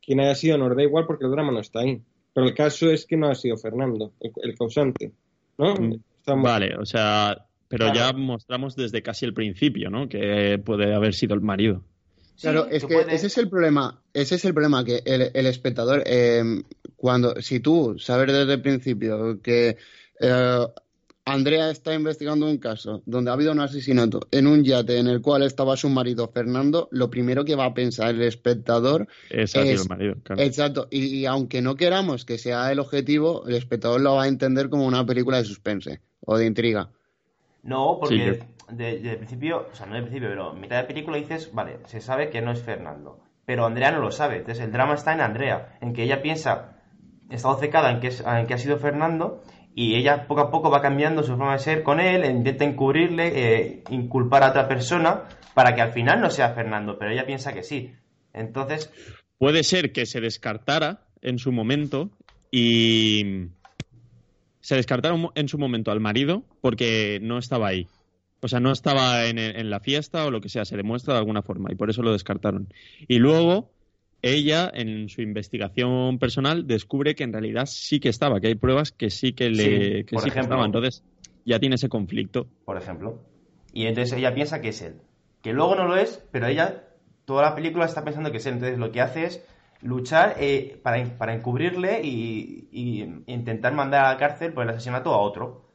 quien 0.00 0.20
haya 0.20 0.36
sido 0.36 0.58
nos 0.58 0.76
da 0.76 0.82
igual 0.84 1.06
porque 1.06 1.24
el 1.24 1.32
drama 1.32 1.50
no 1.50 1.58
está 1.58 1.80
ahí. 1.80 2.00
Pero 2.32 2.46
el 2.46 2.54
caso 2.54 2.88
es 2.88 3.04
que 3.04 3.16
no 3.16 3.26
ha 3.28 3.34
sido 3.34 3.56
Fernando, 3.56 4.12
el, 4.20 4.30
el 4.42 4.56
causante. 4.56 5.10
¿No? 5.58 5.74
Mm, 5.74 5.94
Estamos- 6.20 6.44
Vale, 6.44 6.76
o 6.76 6.86
sea, 6.86 7.46
pero 7.66 7.86
Claro. 7.90 7.98
ya 7.98 8.12
mostramos 8.16 8.76
desde 8.76 9.02
casi 9.02 9.24
el 9.24 9.34
principio, 9.34 9.90
¿no? 9.90 10.08
Que 10.08 10.56
puede 10.64 10.94
haber 10.94 11.14
sido 11.14 11.34
el 11.34 11.40
marido. 11.40 11.82
Claro, 12.40 12.64
Sí, 12.64 12.76
es 12.76 12.84
que 12.84 12.94
puedes- 12.94 13.12
ese 13.14 13.26
es 13.28 13.38
el 13.38 13.48
problema. 13.48 14.02
Ese 14.12 14.34
es 14.34 14.44
el 14.44 14.52
problema 14.54 14.84
que 14.84 15.02
el, 15.04 15.30
el 15.34 15.46
espectador, 15.46 16.02
eh, 16.06 16.42
cuando, 16.96 17.40
si 17.40 17.60
tú 17.60 17.96
sabes 17.98 18.32
desde 18.32 18.54
el 18.54 18.62
principio 18.62 19.40
que 19.42 19.76
eh, 20.20 20.66
Andrea 21.26 21.70
está 21.70 21.94
investigando 21.94 22.46
un 22.46 22.58
caso 22.58 23.02
donde 23.06 23.30
ha 23.30 23.34
habido 23.34 23.52
un 23.52 23.60
asesinato 23.60 24.26
en 24.30 24.46
un 24.46 24.62
yate 24.62 24.98
en 24.98 25.06
el 25.06 25.22
cual 25.22 25.42
estaba 25.42 25.76
su 25.76 25.88
marido 25.88 26.28
Fernando, 26.28 26.88
lo 26.90 27.08
primero 27.08 27.44
que 27.44 27.54
va 27.54 27.64
a 27.66 27.74
pensar 27.74 28.14
el 28.14 28.22
espectador, 28.22 29.08
Es- 29.30 29.54
el 29.54 29.78
marido, 29.88 30.16
claro. 30.22 30.42
exacto, 30.42 30.86
y, 30.90 31.04
y 31.06 31.26
aunque 31.26 31.62
no 31.62 31.76
queramos 31.76 32.24
que 32.26 32.36
sea 32.36 32.70
el 32.70 32.78
objetivo, 32.78 33.46
el 33.46 33.54
espectador 33.54 34.00
lo 34.02 34.16
va 34.16 34.24
a 34.24 34.28
entender 34.28 34.68
como 34.68 34.86
una 34.86 35.06
película 35.06 35.38
de 35.38 35.44
suspense 35.44 36.00
o 36.20 36.36
de 36.36 36.46
intriga. 36.46 36.90
No, 37.64 37.98
porque 37.98 38.34
Sí, 38.34 38.40
de, 38.76 38.98
de 38.98 39.16
principio, 39.16 39.68
o 39.70 39.74
sea, 39.74 39.86
no 39.86 39.94
de 39.94 40.02
principio, 40.02 40.28
pero 40.28 40.52
en 40.52 40.60
mitad 40.60 40.76
de 40.76 40.84
película 40.84 41.16
dices, 41.16 41.50
vale, 41.52 41.78
se 41.86 42.00
sabe 42.00 42.30
que 42.30 42.40
no 42.40 42.52
es 42.52 42.62
Fernando. 42.62 43.20
Pero 43.44 43.66
Andrea 43.66 43.90
no 43.90 44.00
lo 44.00 44.10
sabe. 44.10 44.38
Entonces 44.38 44.64
el 44.64 44.72
drama 44.72 44.94
está 44.94 45.12
en 45.12 45.20
Andrea, 45.20 45.76
en 45.80 45.92
que 45.92 46.02
ella 46.02 46.22
piensa, 46.22 46.78
está 47.30 47.50
obcecada 47.50 47.90
en 47.90 48.00
que, 48.00 48.08
es, 48.08 48.24
en 48.26 48.46
que 48.46 48.54
ha 48.54 48.58
sido 48.58 48.78
Fernando, 48.78 49.42
y 49.74 49.96
ella 49.96 50.26
poco 50.26 50.40
a 50.40 50.50
poco 50.50 50.70
va 50.70 50.80
cambiando 50.80 51.22
su 51.22 51.36
forma 51.36 51.52
de 51.52 51.58
ser 51.58 51.82
con 51.82 52.00
él, 52.00 52.24
e 52.24 52.30
intenta 52.30 52.64
encubrirle, 52.64 53.32
eh, 53.34 53.84
inculpar 53.90 54.44
a 54.44 54.50
otra 54.50 54.68
persona, 54.68 55.24
para 55.52 55.74
que 55.74 55.82
al 55.82 55.92
final 55.92 56.20
no 56.20 56.30
sea 56.30 56.54
Fernando, 56.54 56.96
pero 56.98 57.10
ella 57.10 57.26
piensa 57.26 57.52
que 57.52 57.62
sí. 57.62 57.92
Entonces, 58.32 58.90
Puede 59.38 59.62
ser 59.62 59.92
que 59.92 60.06
se 60.06 60.20
descartara 60.20 61.06
en 61.20 61.38
su 61.38 61.52
momento 61.52 62.10
y 62.50 63.48
se 64.64 64.82
mo- 65.12 65.32
en 65.34 65.48
su 65.48 65.58
momento 65.58 65.90
al 65.90 66.00
marido 66.00 66.42
porque 66.62 67.18
no 67.22 67.38
estaba 67.38 67.68
ahí. 67.68 67.86
O 68.40 68.48
sea, 68.48 68.60
no 68.60 68.72
estaba 68.72 69.26
en, 69.26 69.38
en 69.38 69.70
la 69.70 69.80
fiesta 69.80 70.24
o 70.26 70.30
lo 70.30 70.40
que 70.40 70.48
sea, 70.48 70.64
se 70.64 70.76
demuestra 70.76 71.14
de 71.14 71.18
alguna 71.20 71.42
forma 71.42 71.70
y 71.70 71.74
por 71.76 71.90
eso 71.90 72.02
lo 72.02 72.12
descartaron. 72.12 72.68
Y 73.08 73.18
luego 73.18 73.70
ella, 74.22 74.70
en 74.72 75.08
su 75.08 75.20
investigación 75.22 76.18
personal, 76.18 76.66
descubre 76.66 77.14
que 77.14 77.24
en 77.24 77.32
realidad 77.32 77.66
sí 77.66 78.00
que 78.00 78.08
estaba, 78.08 78.40
que 78.40 78.48
hay 78.48 78.54
pruebas 78.54 78.90
que 78.90 79.10
sí 79.10 79.32
que 79.34 79.50
le 79.50 79.98
Sí, 79.98 80.04
que 80.04 80.14
por 80.14 80.22
sí 80.22 80.30
que 80.30 80.38
ejemplo. 80.38 80.54
estaba. 80.56 80.66
Entonces 80.66 81.04
ya 81.44 81.58
tiene 81.60 81.74
ese 81.76 81.88
conflicto. 81.88 82.46
por 82.64 82.76
ejemplo. 82.78 83.22
Y 83.72 83.86
entonces 83.86 84.16
ella 84.16 84.34
piensa 84.34 84.60
que 84.62 84.68
es 84.70 84.80
él. 84.82 84.94
Que 85.42 85.52
luego 85.52 85.74
no 85.74 85.86
lo 85.86 85.96
es, 85.96 86.22
pero 86.32 86.46
ella 86.46 86.84
toda 87.26 87.42
la 87.42 87.54
película 87.54 87.84
está 87.84 88.02
pensando 88.04 88.30
que 88.30 88.38
es 88.38 88.46
él. 88.46 88.54
Entonces 88.54 88.78
lo 88.78 88.92
que 88.92 89.00
hace 89.02 89.24
es 89.26 89.42
luchar 89.84 90.36
eh, 90.40 90.80
para, 90.82 91.16
para 91.18 91.34
encubrirle 91.34 92.00
y, 92.02 92.68
y 92.72 93.02
intentar 93.32 93.72
mandar 93.74 94.06
a 94.06 94.12
la 94.12 94.18
cárcel 94.18 94.52
por 94.52 94.64
el 94.64 94.70
asesinato 94.70 95.12
a 95.14 95.18
otro. 95.18 95.70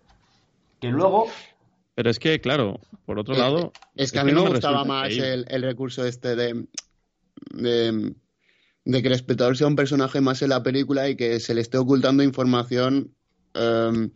Que 0.81 0.87
luego, 0.89 1.27
Pero 1.95 2.09
es 2.09 2.19
que, 2.19 2.39
claro, 2.41 2.79
por 3.05 3.19
otro 3.19 3.35
Eh, 3.35 3.37
lado... 3.37 3.71
Es 3.95 4.11
que 4.11 4.19
a 4.19 4.23
mí 4.23 4.31
me 4.31 4.41
gustaba 4.47 4.83
más 4.85 5.09
el, 5.11 5.45
el 5.49 5.61
recurso 5.63 6.05
este 6.05 6.35
de, 6.35 6.65
de, 7.51 8.15
de 8.85 9.01
que 9.01 9.07
el 9.07 9.13
espectador 9.13 9.57
sea 9.57 9.67
un 9.67 9.75
personaje 9.75 10.21
más 10.21 10.41
en 10.41 10.49
la 10.49 10.63
película 10.63 11.09
y 11.09 11.15
que 11.15 11.39
se 11.39 11.53
le 11.53 11.61
esté 11.61 11.77
ocultando 11.77 12.23
información, 12.23 13.13
em, 13.53 14.11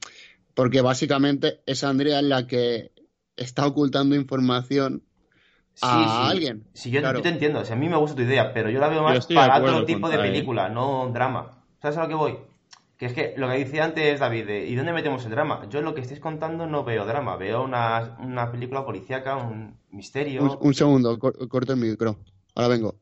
porque 0.54 0.82
básicamente 0.82 1.62
es 1.66 1.84
Andrea 1.84 2.22
la 2.22 2.48
que 2.48 2.92
está 3.36 3.68
ocultando 3.68 4.16
información 4.16 5.04
sí, 5.76 5.88
a 5.88 6.08
sí, 6.08 6.30
alguien. 6.30 6.64
sí, 6.74 6.92
yo, 6.92 7.02
Claro. 7.02 7.18
yo 7.18 7.24
te 7.24 7.30
entiendo, 7.30 7.60
o 7.60 7.66
sea, 7.66 7.76
a 7.76 7.80
mí 7.80 7.90
me 7.90 7.98
gusta 7.98 8.16
tu 8.16 8.22
idea, 8.24 8.54
pero 8.54 8.70
yo 8.70 8.80
la 8.80 8.88
veo 8.90 9.04
más 9.04 9.28
para 9.28 9.58
otro 9.58 9.86
tipo 9.86 10.10
de 10.10 10.18
película, 10.20 10.70
no 10.70 11.10
drama. 11.14 11.52
¿Sabes 11.82 11.98
a 11.98 12.04
lo 12.04 12.08
que 12.10 12.16
voy? 12.16 12.38
Que 12.98 13.08
es 13.08 13.14
que 13.14 13.34
lo 13.38 13.50
que 13.50 13.58
decía 13.60 13.84
antes 13.84 14.20
David, 14.20 14.46
de, 14.48 14.66
¿y 14.66 14.76
dónde 14.76 14.94
metemos 14.94 15.26
el 15.26 15.32
drama? 15.32 15.68
Yo 15.70 15.80
en 15.80 15.86
lo 15.86 15.94
que 15.94 16.02
estáis 16.02 16.20
contando 16.20 16.66
no 16.68 16.84
veo 16.84 17.06
drama, 17.06 17.36
veo 17.36 17.64
una, 17.64 18.16
una 18.20 18.52
película 18.52 18.86
policíaca, 18.86 19.36
un 19.36 19.78
misterio. 19.92 20.44
Un, 20.44 20.58
un 20.62 20.74
segundo, 20.74 21.18
cor- 21.20 21.48
corto 21.50 21.74
el 21.74 21.80
micro. 21.80 22.18
Ahora 22.56 22.70
vengo. 22.70 22.96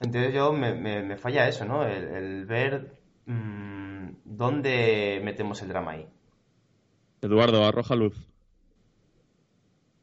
Entonces 0.00 0.32
yo 0.34 0.52
me, 0.52 0.74
me- 0.74 1.02
me 1.02 1.16
falla 1.16 1.48
eso, 1.48 1.64
¿no? 1.64 1.84
El, 1.86 2.04
el 2.04 2.46
ver 2.46 2.98
mm, 3.26 4.08
dónde 4.24 5.20
metemos 5.24 5.62
el 5.62 5.68
drama 5.68 5.92
ahí. 5.92 6.06
Eduardo, 7.20 7.62
arroja 7.66 7.94
luz. 7.94 8.16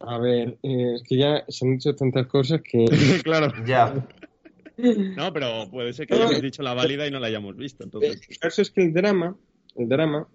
A 0.06 0.18
ver, 0.18 0.58
eh, 0.64 0.96
es 0.96 1.04
que 1.04 1.18
ya 1.18 1.44
se 1.48 1.66
han 1.66 1.74
dicho 1.74 1.96
tantas 1.96 2.28
cosas 2.28 2.62
que... 2.62 2.86
claro. 3.24 3.52
Ya, 3.66 3.94
No, 5.16 5.32
pero 5.34 5.70
puede 5.70 5.94
ser 5.94 6.08
que 6.08 6.16
hayamos 6.16 6.42
dicho 6.42 6.64
la 6.64 6.74
válida 6.74 7.08
y 7.08 7.12
no 7.12 7.20
la 7.20 7.28
hayamos 7.28 7.56
visto. 7.56 7.84
Entonces, 7.84 8.22
El 8.28 8.38
caso 8.38 8.62
es 8.62 8.72
que 8.72 8.82
el 8.82 8.94
drama, 8.94 9.36
el 9.76 9.88
drama, 9.88 10.28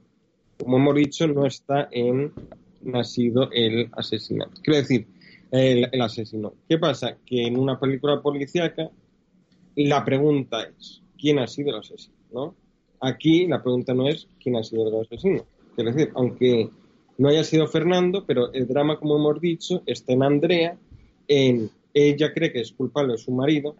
como 0.58 0.76
hemos 0.76 0.94
dicho, 0.94 1.26
no 1.26 1.46
está 1.46 1.88
en 1.90 2.32
no 2.80 3.00
ha 3.00 3.04
sido 3.04 3.50
el 3.50 3.90
asesinato. 3.92 4.60
Quiero 4.62 4.78
decir, 4.78 5.08
el, 5.50 5.88
el 5.90 6.00
asesino. 6.00 6.54
¿Qué 6.68 6.78
pasa? 6.78 7.16
Que 7.26 7.46
en 7.46 7.58
una 7.58 7.78
película 7.80 8.22
policíaca 8.22 8.90
la 9.74 10.04
pregunta 10.04 10.62
es 10.62 11.02
¿quién 11.18 11.40
ha 11.40 11.48
sido 11.48 11.70
el 11.70 11.80
asesino? 11.80 12.14
¿no? 12.32 12.54
Aquí 13.00 13.46
la 13.46 13.62
pregunta 13.62 13.94
no 13.94 14.08
es 14.08 14.28
quién 14.40 14.56
ha 14.56 14.62
sido 14.62 14.88
el 14.88 15.04
asesino. 15.04 15.44
Quiero 15.74 15.92
decir, 15.92 16.12
aunque 16.14 16.70
no 17.18 17.28
haya 17.28 17.44
sido 17.44 17.66
Fernando, 17.68 18.24
pero 18.26 18.52
el 18.52 18.66
drama, 18.66 18.98
como 18.98 19.16
hemos 19.16 19.40
dicho, 19.40 19.82
está 19.86 20.12
en 20.12 20.22
Andrea, 20.22 20.76
en 21.28 21.70
ella 21.92 22.32
cree 22.32 22.52
que 22.52 22.60
es 22.60 22.72
culpable 22.72 23.12
de 23.12 23.18
su 23.18 23.32
marido, 23.32 23.76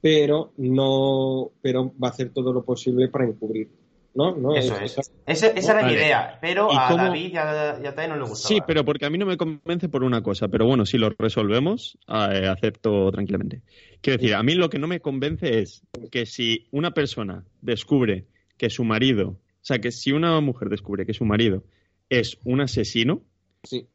pero 0.00 0.52
no, 0.58 1.50
pero 1.62 1.92
va 2.02 2.08
a 2.08 2.10
hacer 2.10 2.30
todo 2.30 2.52
lo 2.52 2.62
posible 2.64 3.08
para 3.08 3.24
encubrir, 3.26 3.68
¿no? 4.14 4.36
¿No? 4.36 4.54
eso 4.54 4.76
Es- 4.78 4.98
es. 4.98 5.12
Ese- 5.26 5.52
esa 5.58 5.78
era 5.78 5.86
mi 5.88 5.94
idea, 5.94 6.38
pero 6.42 6.68
¿Y 6.70 6.76
a 6.76 6.88
cómo- 6.88 7.04
David 7.04 7.32
y 7.32 7.36
a, 7.36 7.78
y 7.82 7.86
a 7.86 7.94
Tai 7.94 8.08
no 8.08 8.16
le 8.16 8.22
gustaba. 8.22 8.48
sí, 8.48 8.58
pero 8.66 8.84
porque 8.84 9.06
a 9.06 9.10
mí 9.10 9.16
no 9.18 9.24
me 9.26 9.36
convence 9.38 9.88
por 9.88 10.04
una 10.04 10.22
cosa. 10.22 10.48
Pero 10.48 10.66
bueno, 10.66 10.84
si 10.84 10.98
lo 10.98 11.10
resolvemos, 11.18 11.96
eh, 12.08 12.46
acepto 12.48 13.10
tranquilamente. 13.12 13.62
Quiero 14.02 14.18
decir, 14.20 14.34
a 14.34 14.42
mí 14.42 14.54
lo 14.54 14.68
que 14.68 14.78
no 14.78 14.86
me 14.88 15.00
convence 15.00 15.60
es 15.60 15.82
que 16.10 16.26
si 16.26 16.66
una 16.72 16.92
persona 16.92 17.44
descubre 17.62 18.26
que 18.58 18.68
su 18.68 18.84
marido, 18.84 19.28
o 19.30 19.38
sea, 19.62 19.78
que 19.78 19.90
si 19.90 20.12
una 20.12 20.38
mujer 20.40 20.68
descubre 20.68 21.06
que 21.06 21.14
su 21.14 21.24
marido 21.24 21.62
es 22.08 22.38
un 22.44 22.60
asesino, 22.60 23.22
Sí. 23.62 23.86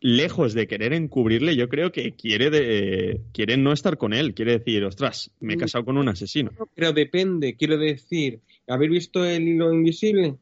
lejos 0.00 0.52
de 0.54 0.66
querer 0.66 0.92
encubrirle, 0.92 1.56
yo 1.56 1.68
creo 1.68 1.90
que 1.92 2.12
quiere, 2.12 2.50
de, 2.50 3.20
quiere 3.32 3.56
no 3.56 3.72
estar 3.72 3.96
con 3.96 4.12
él. 4.12 4.34
Quiere 4.34 4.58
decir, 4.58 4.84
ostras, 4.84 5.30
me 5.40 5.54
he 5.54 5.56
casado 5.56 5.84
con 5.84 5.96
un 5.96 6.08
asesino. 6.08 6.50
Pero 6.74 6.92
depende, 6.92 7.56
quiero 7.56 7.78
decir, 7.78 8.40
¿habéis 8.66 8.90
visto 8.90 9.24
el 9.24 9.48
hilo 9.48 9.72
invisible? 9.72 10.36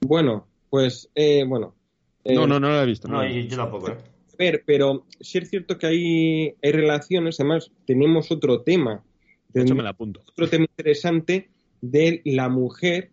Bueno, 0.00 0.46
pues, 0.70 1.10
eh, 1.14 1.44
bueno. 1.46 1.74
eh, 2.24 2.34
No, 2.34 2.46
no, 2.46 2.58
no 2.60 2.68
lo 2.70 2.82
he 2.82 2.86
visto. 2.86 3.08
no 3.08 3.14
No, 3.16 3.22
lo 3.22 3.28
he 3.28 3.30
yo, 3.30 3.36
visto. 3.36 3.50
yo 3.56 3.56
tampoco, 3.62 3.88
¿eh? 3.90 3.96
A 4.32 4.36
ver, 4.38 4.62
pero 4.66 5.06
sí 5.20 5.38
es 5.38 5.48
cierto 5.50 5.78
que 5.78 5.86
hay, 5.86 6.54
hay 6.62 6.72
relaciones, 6.72 7.40
además 7.40 7.70
tenemos 7.86 8.30
otro 8.30 8.62
tema, 8.62 9.02
De 9.48 9.62
hecho, 9.62 9.74
me 9.74 9.82
la 9.82 9.90
apunto. 9.90 10.22
otro 10.28 10.48
tema 10.48 10.64
interesante 10.64 11.48
de 11.80 12.20
la 12.24 12.48
mujer 12.50 13.10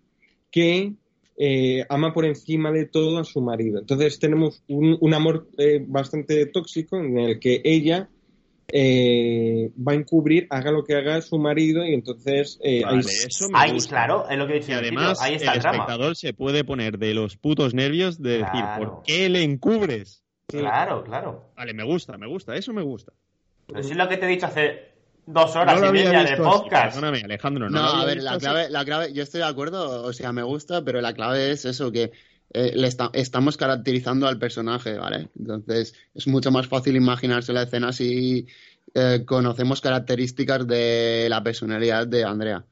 que 0.52 0.94
eh, 1.38 1.86
ama 1.90 2.14
por 2.14 2.26
encima 2.26 2.72
de 2.72 2.86
todo 2.86 3.18
a 3.20 3.24
su 3.24 3.42
marido. 3.42 3.80
Entonces 3.80 4.20
tenemos 4.20 4.64
un, 4.68 4.98
un 5.00 5.14
amor 5.14 5.48
eh, 5.58 5.84
bastante 5.88 6.46
tóxico 6.48 6.98
en 6.98 7.18
el 7.18 7.40
que 7.40 7.62
ella 7.64 8.10
eh, 8.72 9.72
va 9.78 9.92
a 9.92 9.96
encubrir, 9.96 10.48
haga 10.50 10.72
lo 10.72 10.84
que 10.84 10.96
haga 10.96 11.22
su 11.22 11.38
marido 11.38 11.86
y 11.86 11.94
entonces 11.94 12.60
eh, 12.64 12.82
Vale, 12.84 12.98
hay- 12.98 13.28
eso 13.28 13.50
me 13.50 13.60
Ahí, 13.60 13.74
gusta. 13.74 13.90
claro, 13.90 14.26
es 14.30 14.38
lo 14.38 14.48
que 14.48 14.54
he 14.54 14.60
dicho. 14.60 14.72
Y 14.72 14.76
además, 14.76 15.22
ahí 15.22 15.36
está 15.36 15.52
el 15.52 15.58
el, 15.58 15.62
drama. 15.62 15.78
espectador 15.78 16.16
se 16.16 16.34
puede 16.34 16.64
poner 16.64 16.98
de 16.98 17.14
los 17.14 17.38
putos 17.38 17.74
nervios 17.74 18.22
de 18.22 18.40
decir. 18.40 18.66
¿por 18.78 19.04
qué 19.04 19.30
le 19.30 19.44
encubres? 19.44 20.24
Claro, 20.48 21.04
claro. 21.04 21.46
Vale, 21.56 21.74
me 21.74 21.84
gusta, 21.84 22.18
me 22.18 22.28
gusta, 22.28 22.56
eso 22.56 22.74
me 22.74 22.82
gusta. 22.82 23.14
Pero 23.68 23.84
sí 23.84 23.92
es 23.92 23.98
lo 23.98 24.08
que 24.10 24.18
te 24.18 24.26
he 24.26 24.30
dicho 24.30 24.46
hace 24.46 24.93
dos 25.26 25.56
horas 25.56 25.76
No 25.76 25.82
lo 25.82 25.86
y 25.86 25.90
había 26.02 26.12
media 26.20 26.36
de 26.36 26.38
podcast. 26.38 26.96
Perdóname, 26.96 27.22
Alejandro. 27.24 27.70
No, 27.70 27.78
No, 27.78 27.84
lo 27.84 27.90
había 27.90 28.02
a 28.02 28.06
ver, 28.06 28.16
visto 28.18 28.32
la 28.32 28.38
clave, 28.40 28.70
la 28.70 28.86
clave, 28.86 29.14
yo 29.14 29.24
estoy 29.24 29.40
de 29.42 29.48
acuerdo, 29.48 30.04
o 30.04 30.14
sea, 30.14 30.32
me 30.34 30.44
gusta, 30.44 30.84
pero 30.84 31.02
la 31.02 31.14
clave 31.14 31.52
es 31.52 31.66
eso, 31.66 31.92
que 31.92 32.12
eh, 32.54 32.72
le 32.76 32.88
esta- 32.88 33.10
estamos 33.14 33.58
caracterizando 33.58 34.28
al 34.28 34.38
personaje, 34.38 34.98
¿vale? 34.98 35.30
Entonces, 35.40 35.96
es 36.14 36.28
mucho 36.28 36.52
más 36.52 36.68
fácil 36.68 36.96
imaginarse 36.96 37.52
la 37.54 37.64
escena 37.64 37.92
si 37.94 38.48
eh, 38.94 39.24
conocemos 39.26 39.82
características 39.82 40.68
de 40.68 41.28
la 41.30 41.42
personalidad 41.44 42.06
de 42.06 42.24
Andrea, 42.24 42.64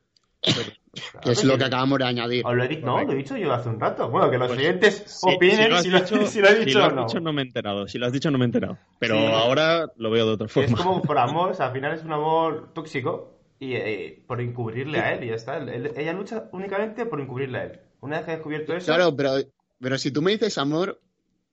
que 0.42 1.32
es 1.32 1.44
lo 1.44 1.58
que 1.58 1.64
acabamos 1.66 2.00
de 2.00 2.06
añadir. 2.06 2.44
Lo 2.44 2.64
he 2.64 2.78
no, 2.78 3.04
lo 3.04 3.12
he 3.12 3.16
dicho 3.16 3.38
yo 3.38 3.54
hace 3.54 3.70
un 3.70 3.80
rato. 3.80 4.10
Bueno, 4.10 4.30
que 4.30 4.38
los 4.38 4.48
Pues, 4.48 4.60
oyentes 4.60 5.20
opinen 5.24 5.70
lo 5.70 5.76
has 5.78 5.84
si, 5.84 5.90
lo, 5.90 6.00
dicho- 6.02 6.26
si 6.28 6.40
lo 6.42 6.48
he 6.50 6.60
si 6.60 6.66
dicho 6.66 6.80
lo 6.80 6.86
o 6.86 6.88
has 6.88 6.94
no. 6.96 7.06
dicho 7.06 7.20
no 7.20 7.34
me 7.34 7.42
he 7.42 7.46
enterado. 7.46 7.88
Si 7.88 7.98
lo 7.98 8.06
has 8.08 8.12
dicho 8.14 8.30
no 8.32 8.38
me 8.38 8.46
he 8.46 8.48
enterado. 8.48 8.78
Pero 9.00 9.16
Sí. 9.16 9.26
ahora 9.26 9.92
lo 9.98 10.10
veo 10.12 10.26
de 10.26 10.32
otra 10.34 10.48
forma. 10.48 10.70
es 10.70 10.76
como 10.76 10.96
un 10.96 11.02
por 11.04 11.18
amor, 11.18 11.52
o 11.52 11.54
sea, 11.54 11.68
al 11.68 11.74
final 11.74 11.94
es 11.94 12.04
un 12.04 12.12
amor 12.14 12.72
tóxico 12.74 13.38
y 13.60 13.74
eh, 13.76 14.24
por 14.28 14.42
encubrirle 14.42 15.00
a 15.00 15.14
él 15.14 15.24
y 15.24 15.28
ya 15.28 15.36
está. 15.36 15.58
Él- 15.58 15.70
él- 15.70 15.92
ella 15.96 16.14
lucha 16.14 16.50
únicamente 16.52 17.06
por 17.06 17.22
encubrirle 17.22 17.58
a 17.60 17.64
él. 17.66 17.80
Una 18.02 18.18
vez 18.18 18.26
que 18.26 18.32
ha 18.32 18.36
descubierto 18.36 18.76
eso, 18.76 18.88
Claro, 18.88 19.16
pero, 19.16 19.36
pero 19.80 19.98
si 20.00 20.12
tú 20.12 20.22
me 20.24 20.32
dices 20.32 20.58
amor, 20.58 21.00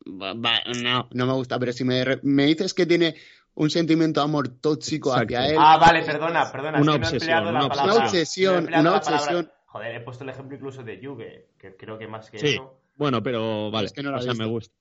no, 0.07 1.09
no 1.13 1.27
me 1.27 1.33
gusta, 1.35 1.59
pero 1.59 1.73
si 1.73 1.85
me, 1.85 2.03
me 2.23 2.47
dices 2.47 2.73
que 2.73 2.87
tiene 2.87 3.15
un 3.61 3.71
sentimiento 3.71 4.21
de 4.21 4.25
amor 4.25 4.49
tóxico 4.49 5.11
Exacto. 5.11 5.37
hacia 5.37 5.51
él. 5.51 5.57
Ah, 5.59 5.79
vale, 5.79 6.03
perdona, 6.05 6.51
perdona. 6.53 6.81
Una 6.81 6.81
es 6.81 6.83
que 6.83 6.85
no 6.87 6.93
he 6.93 6.97
obsesión, 6.97 7.15
empleado 7.15 7.53
la 7.53 7.59
una 7.59 7.69
palabra- 7.69 8.05
obsesión, 8.05 8.53
no 8.53 8.59
he 8.59 8.61
empleado 8.61 8.83
una 8.91 9.01
palabra- 9.01 9.17
obsesión. 9.25 9.51
Joder, 9.67 9.95
he 9.97 10.01
puesto 10.01 10.25
el 10.25 10.31
ejemplo 10.31 10.57
incluso 10.57 10.83
de 10.83 11.01
Yuge, 11.01 11.47
que 11.59 11.77
creo 11.77 11.99
que 11.99 12.07
más 12.09 12.31
que 12.31 12.39
Sí. 12.39 12.47
eso. 12.49 12.81
Bueno, 12.97 13.23
pero 13.23 13.71
vale, 13.71 13.87
Es 13.87 13.93
que 13.93 14.03
no 14.03 14.11
la 14.11 14.19
o 14.19 14.23
sea, 14.23 14.35
me 14.35 14.47
gusta. 14.47 14.75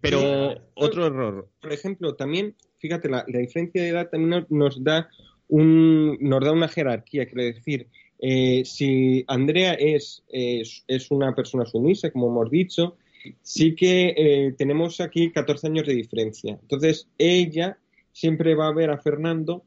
Pero 0.00 0.18
Sí. 0.52 0.58
otro 0.74 1.06
error. 1.06 1.48
Por 1.60 1.72
ejemplo, 1.72 2.14
también, 2.14 2.56
fíjate, 2.78 3.08
la, 3.08 3.24
la 3.28 3.38
diferencia 3.38 3.82
de 3.82 3.88
edad 3.88 4.08
también 4.10 4.30
nos, 4.30 4.50
nos 4.50 4.82
da 4.84 5.08
un, 5.48 6.16
nos 6.20 6.42
da 6.42 6.52
una 6.52 6.68
jerarquía, 6.68 7.26
quiero 7.26 7.42
decir, 7.42 7.88
eh, 8.18 8.64
si 8.64 9.24
Andrea 9.28 9.74
es, 9.74 10.22
es, 10.28 10.84
es 10.88 11.10
una 11.10 11.34
persona 11.34 11.66
sumisa, 11.66 12.10
como 12.10 12.28
hemos 12.28 12.50
dicho, 12.50 12.96
sí 13.42 13.74
que 13.74 14.14
eh, 14.16 14.54
tenemos 14.56 15.00
aquí 15.00 15.30
14 15.30 15.66
años 15.66 15.86
de 15.86 15.94
diferencia. 15.94 16.58
Entonces, 16.62 17.08
ella 17.18 17.78
siempre 18.12 18.54
va 18.54 18.68
a 18.68 18.74
ver 18.74 18.90
a 18.90 18.98
Fernando 18.98 19.64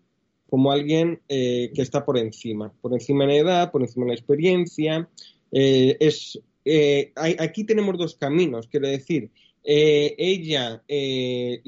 como 0.49 0.71
alguien 0.71 1.21
eh, 1.27 1.71
que 1.73 1.81
está 1.81 2.05
por 2.05 2.17
encima, 2.17 2.71
por 2.81 2.93
encima 2.93 3.23
en 3.25 3.31
edad, 3.31 3.71
por 3.71 3.81
encima 3.81 4.05
en 4.05 4.09
la 4.09 4.15
experiencia. 4.15 5.09
Eh, 5.51 5.97
es, 5.99 6.39
eh, 6.63 7.11
aquí 7.15 7.63
tenemos 7.63 7.97
dos 7.97 8.15
caminos, 8.15 8.67
quiero 8.67 8.87
decir, 8.87 9.31
ella 9.63 10.83
le, 10.87 11.61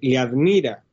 le 0.00 0.18
admira 0.18 0.84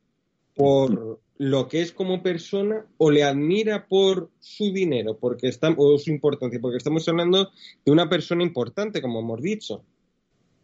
por 0.56 1.19
lo 1.38 1.68
que 1.68 1.81
es 1.81 1.91
como 1.91 2.23
persona 2.23 2.85
o 2.97 3.11
le 3.11 3.23
admira 3.23 3.88
por 3.88 4.30
su 4.39 4.72
dinero 4.72 5.18
porque 5.18 5.47
está, 5.47 5.73
o 5.77 5.97
su 5.97 6.11
importancia, 6.11 6.60
porque 6.61 6.77
estamos 6.77 7.07
hablando 7.07 7.51
de 7.85 7.91
una 7.91 8.10
persona 8.10 8.43
importante, 8.43 9.01
como 9.01 9.19
hemos 9.19 9.41
dicho. 9.41 9.84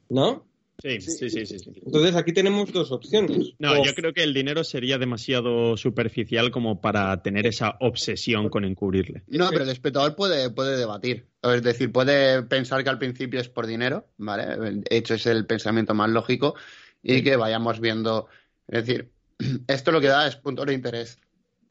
¿No? 0.07 0.45
Sí, 0.81 0.99
sí, 1.01 1.29
sí, 1.29 1.45
sí. 1.45 1.59
sí. 1.59 1.71
Entonces 1.85 2.15
aquí 2.15 2.33
tenemos 2.33 2.71
dos 2.71 2.91
opciones. 2.91 3.53
No, 3.59 3.79
O- 3.79 3.83
yo 3.85 3.93
creo 3.95 4.13
que 4.13 4.23
el 4.23 4.33
dinero 4.33 4.63
sería 4.63 4.97
demasiado 4.97 5.77
superficial 5.77 6.51
como 6.51 6.81
para 6.81 7.21
tener 7.21 7.47
esa 7.47 7.77
obsesión 7.79 8.49
con 8.49 8.65
encubrirle. 8.65 9.23
No, 9.27 9.49
pero 9.49 9.63
el 9.63 9.69
espectador 9.69 10.15
puede, 10.15 10.49
puede 10.51 10.77
debatir. 10.77 11.27
Es 11.41 11.63
decir, 11.63 11.91
puede 11.91 12.43
pensar 12.43 12.83
que 12.83 12.89
al 12.89 12.99
principio 12.99 13.39
es 13.39 13.49
por 13.49 13.67
dinero, 13.67 14.07
¿vale? 14.17 14.45
De 14.57 14.83
hecho, 14.89 15.13
es 15.13 15.25
el 15.25 15.45
pensamiento 15.45 15.93
más 15.93 16.09
lógico 16.09 16.55
y 17.01 17.23
que 17.23 17.35
vayamos 17.35 17.79
viendo. 17.79 18.27
Es 18.67 18.85
decir, 18.85 19.11
esto 19.67 19.91
lo 19.91 20.01
que 20.01 20.07
da 20.07 20.27
es 20.27 20.35
punto 20.35 20.65
de 20.65 20.73
interés. 20.73 21.19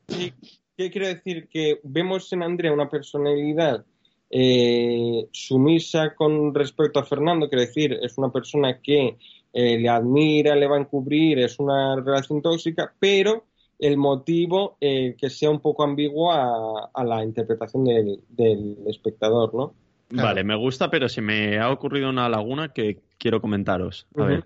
Sí, 0.09 0.33
¿Qué 0.77 0.91
quiero 0.91 1.07
decir? 1.07 1.49
Que 1.49 1.79
vemos 1.85 2.33
en 2.33 2.43
Andrea 2.43 2.73
una 2.73 2.89
personalidad 2.89 3.85
eh, 4.31 5.27
sumisa 5.33 6.15
con 6.15 6.55
respecto 6.55 6.99
a 6.99 7.05
Fernando, 7.05 7.49
quiero 7.49 7.63
decir, 7.63 7.99
es 8.03 8.19
una 8.19 8.31
persona 8.33 8.81
que 8.81 9.17
eh, 9.53 9.79
le 9.79 9.89
admira, 9.89 10.57
le 10.57 10.67
va 10.67 10.77
a 10.77 10.81
encubrir, 10.81 11.39
es 11.39 11.59
una 11.59 11.97
relación 11.97 12.43
tóxica, 12.43 12.93
pero 12.99 13.45
el 13.79 13.97
motivo 13.97 14.77
eh, 14.81 15.15
que 15.19 15.31
sea 15.31 15.51
un 15.51 15.61
poco 15.61 15.85
ambiguo 15.85 16.33
a, 16.33 16.91
a 16.93 17.05
la 17.05 17.23
interpretación 17.23 17.85
del, 17.85 18.21
del 18.29 18.79
espectador, 18.87 19.55
¿no? 19.55 19.75
Claro. 20.09 20.29
Vale, 20.29 20.45
me 20.45 20.55
gusta, 20.57 20.91
pero 20.91 21.09
se 21.09 21.21
me 21.23 21.59
ha 21.59 21.71
ocurrido 21.71 22.09
una 22.11 22.29
laguna 22.29 22.73
que 22.73 23.01
quiero 23.19 23.41
comentaros. 23.41 24.07
A 24.17 24.25
ver. 24.25 24.45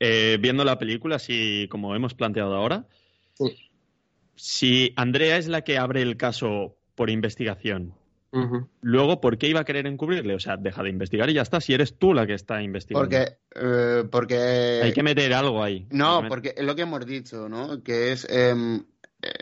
Eh, 0.00 0.36
viendo 0.40 0.64
la 0.64 0.78
película, 0.78 1.16
así 1.16 1.66
como 1.70 1.94
hemos 1.94 2.14
planteado 2.14 2.54
ahora, 2.54 2.86
Sí. 3.34 3.56
si 4.34 4.92
Andrea 4.96 5.36
es 5.38 5.48
la 5.48 5.62
que 5.62 5.78
abre 5.78 6.02
el 6.02 6.16
caso 6.16 6.76
por 6.94 7.10
investigación, 7.10 7.94
Luego, 8.82 9.20
¿por 9.20 9.38
qué 9.38 9.48
iba 9.48 9.60
a 9.60 9.64
querer 9.64 9.86
encubrirle? 9.86 10.34
O 10.34 10.40
sea, 10.40 10.56
deja 10.56 10.82
de 10.82 10.90
investigar 10.90 11.28
y 11.30 11.34
ya 11.34 11.42
está, 11.42 11.60
si 11.60 11.72
eres 11.74 11.98
tú 11.98 12.14
la 12.14 12.26
que 12.26 12.34
está 12.34 12.62
investigando. 12.62 13.08
Porque, 13.08 13.38
eh, 13.54 14.04
porque 14.10 14.80
Hay 14.84 14.92
que 14.92 15.02
meter 15.02 15.32
algo 15.32 15.62
ahí. 15.62 15.86
No, 15.90 16.22
porque 16.28 16.54
es 16.56 16.64
lo 16.64 16.76
que 16.76 16.82
hemos 16.82 17.04
dicho, 17.06 17.48
¿no? 17.48 17.82
Que 17.82 18.12
es, 18.12 18.26
em, 18.30 18.84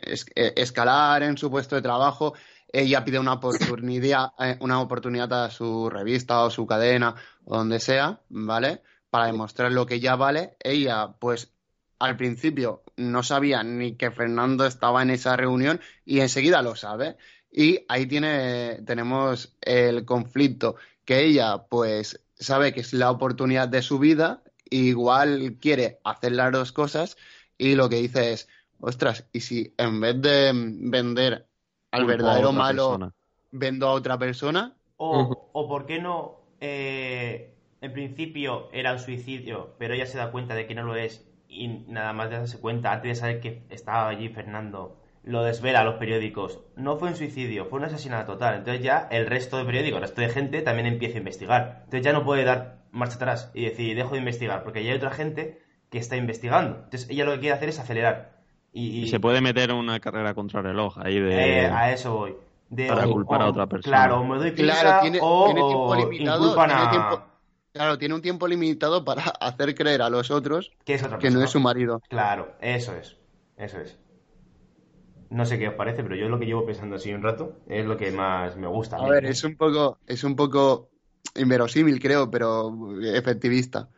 es- 0.03 0.27
eh, 0.35 0.53
escalar 0.57 1.23
en 1.23 1.37
su 1.37 1.51
puesto 1.51 1.75
de 1.77 1.83
trabajo. 1.83 2.35
Ella 2.73 3.05
pide 3.05 3.19
una 3.19 3.35
oportunidad, 3.35 4.29
eh, 4.39 4.57
una 4.61 4.81
oportunidad 4.81 5.33
a 5.45 5.51
su 5.51 5.91
revista 5.91 6.43
o 6.45 6.51
su 6.51 6.67
cadena 6.67 7.15
o 7.45 7.59
donde 7.59 7.81
sea, 7.81 8.21
¿vale? 8.29 8.83
Para 9.11 9.27
demostrar 9.27 9.73
lo 9.73 9.87
que 9.87 9.95
ella 9.97 10.17
vale. 10.17 10.57
Ella, 10.61 11.09
pues, 11.19 11.53
al 11.99 12.17
principio 12.17 12.83
no 12.97 13.23
sabía 13.23 13.63
ni 13.63 13.97
que 13.97 14.11
Fernando 14.11 14.67
estaba 14.67 15.03
en 15.03 15.11
esa 15.11 15.37
reunión 15.37 15.81
y 16.05 16.21
enseguida 16.21 16.63
lo 16.63 16.77
sabe. 16.77 17.17
Y 17.57 17.87
ahí 17.89 18.07
tiene, 18.07 18.83
tenemos 18.85 19.57
el 19.63 20.05
conflicto 20.05 20.77
que 21.07 21.25
ella, 21.25 21.67
pues, 21.69 22.23
sabe 22.35 22.75
que 22.75 22.81
es 22.81 22.93
la 22.93 23.11
oportunidad 23.11 23.69
de 23.69 23.81
su 23.83 23.99
vida, 23.99 24.43
igual 24.71 25.57
quiere 25.61 25.99
hacer 26.05 26.33
las 26.33 26.53
dos 26.53 26.73
cosas 26.73 27.17
y 27.57 27.75
lo 27.75 27.89
que 27.89 27.97
dice 27.97 28.33
es, 28.33 28.49
ostras, 28.79 29.27
y 29.33 29.41
si 29.41 29.75
en 29.79 30.01
vez 30.01 30.21
de 30.21 30.53
vender 30.55 31.49
al 31.93 32.05
culpo 32.05 32.09
verdadero 32.09 32.53
malo, 32.53 32.91
persona. 32.91 33.15
vendo 33.53 33.87
a 33.89 33.93
otra 33.93 34.19
persona, 34.19 34.77
O, 34.99 35.51
o 35.53 35.69
por 35.69 35.87
qué 35.87 35.99
no, 36.01 36.41
eh, 36.61 37.55
en 37.81 37.93
principio 37.93 38.71
era 38.73 38.93
un 38.93 38.99
suicidio, 38.99 39.75
pero 39.79 39.95
ella 39.95 40.07
se 40.07 40.19
da 40.19 40.31
cuenta 40.33 40.55
de 40.55 40.67
que 40.67 40.75
no 40.75 40.83
lo 40.85 40.97
es 40.97 41.27
y 41.49 41.69
nada 41.69 42.13
más 42.13 42.31
de 42.31 42.37
darse 42.39 42.61
cuenta, 42.61 42.93
antes 42.93 43.11
de 43.11 43.15
saber 43.21 43.41
que 43.41 43.67
estaba 43.71 44.09
allí 44.09 44.29
Fernando, 44.29 45.01
lo 45.27 45.43
desvela 45.43 45.81
a 45.81 45.85
los 45.85 45.97
periódicos. 45.97 46.61
No 46.77 46.97
fue 46.97 47.09
un 47.11 47.17
suicidio, 47.17 47.67
fue 47.67 47.79
un 47.81 47.85
asesinato 47.85 48.33
total. 48.33 48.55
Entonces 48.57 48.83
ya 48.83 49.07
el 49.11 49.27
resto 49.27 49.59
de 49.59 49.65
periódicos, 49.65 49.97
el 49.99 50.03
resto 50.03 50.21
de 50.23 50.29
gente 50.31 50.63
también 50.63 50.87
empieza 50.87 51.17
a 51.17 51.19
investigar. 51.19 51.81
Entonces 51.85 52.03
ya 52.03 52.13
no 52.15 52.25
puede 52.25 52.45
dar 52.45 52.79
marcha 52.93 53.17
atrás 53.17 53.51
y 53.53 53.65
decir, 53.65 53.95
dejo 53.97 54.13
de 54.13 54.19
investigar, 54.19 54.63
porque 54.63 54.83
ya 54.85 54.93
hay 54.93 54.97
otra 54.97 55.11
gente 55.11 55.61
que 55.91 55.99
está 55.99 56.17
investigando. 56.17 56.77
Entonces 56.85 57.11
ella 57.11 57.25
lo 57.27 57.33
que 57.33 57.41
quiere 57.41 57.55
hacer 57.57 57.69
es 57.69 57.79
acelerar. 57.79 58.37
Y, 58.73 59.03
Y 59.05 59.09
se 59.09 59.21
puede 59.21 59.41
meter 59.41 59.73
una 59.73 60.01
carrera 60.01 60.33
contra 60.35 60.63
reloj 60.63 60.99
ahí 60.99 61.19
de... 61.21 61.61
eh, 61.63 61.67
a 61.67 61.93
eso 61.93 62.15
voy. 62.17 62.37
De- 62.69 62.87
Para 62.89 63.07
o- 63.07 63.13
culpar 63.13 63.43
a 63.43 63.47
otra 63.49 63.67
persona. 63.67 63.97
Claro, 63.97 64.21
o 64.21 64.25
me 64.25 64.39
doy 64.39 64.51
prisa 64.51 64.81
claro, 64.81 65.01
tiene, 65.03 65.19
o, 65.23 65.45
tiene 65.47 65.61
tiempo 65.63 65.95
limitado, 65.95 66.43
inculpan 66.45 66.69
tiene 66.69 66.83
a- 66.83 66.91
tiempo- 66.91 67.23
claro, 67.73 67.99
tiene 67.99 68.15
un 68.15 68.23
tiempo 68.23 68.49
limitado 68.49 69.05
para 69.05 69.23
hacer 69.41 69.75
creer 69.75 70.03
a 70.03 70.11
los 70.11 70.31
otros 70.31 70.73
que 70.85 70.95
es 70.95 71.03
otra 71.03 71.19
que 71.19 71.31
no 71.31 71.43
es 71.43 71.51
su 71.51 71.61
marido. 71.61 72.01
Claro, 72.09 72.55
eso 72.61 72.95
es. 72.97 73.17
Eso 73.57 73.79
es. 73.81 73.99
No 75.31 75.45
sé 75.45 75.59
qué 75.59 75.69
os 75.69 75.75
parece, 75.75 76.03
pero 76.03 76.17
yo 76.17 76.29
lo 76.29 76.39
que 76.39 76.47
llevo 76.47 76.65
pensando 76.65 76.97
así 76.97 77.13
un 77.13 77.23
rato 77.23 77.57
es 77.69 77.85
lo 77.85 77.97
que 77.97 78.11
más 78.13 78.57
me 78.57 78.67
gusta. 78.69 78.97
A 78.97 79.09
ver, 79.09 79.27
es 79.27 79.43
un 79.45 79.57
poco, 79.57 79.99
es 80.07 80.25
un 80.25 80.37
poco 80.37 80.89
inverosímil, 81.35 82.01
creo, 82.01 82.31
pero 82.31 82.73
efectivista. 83.03 83.89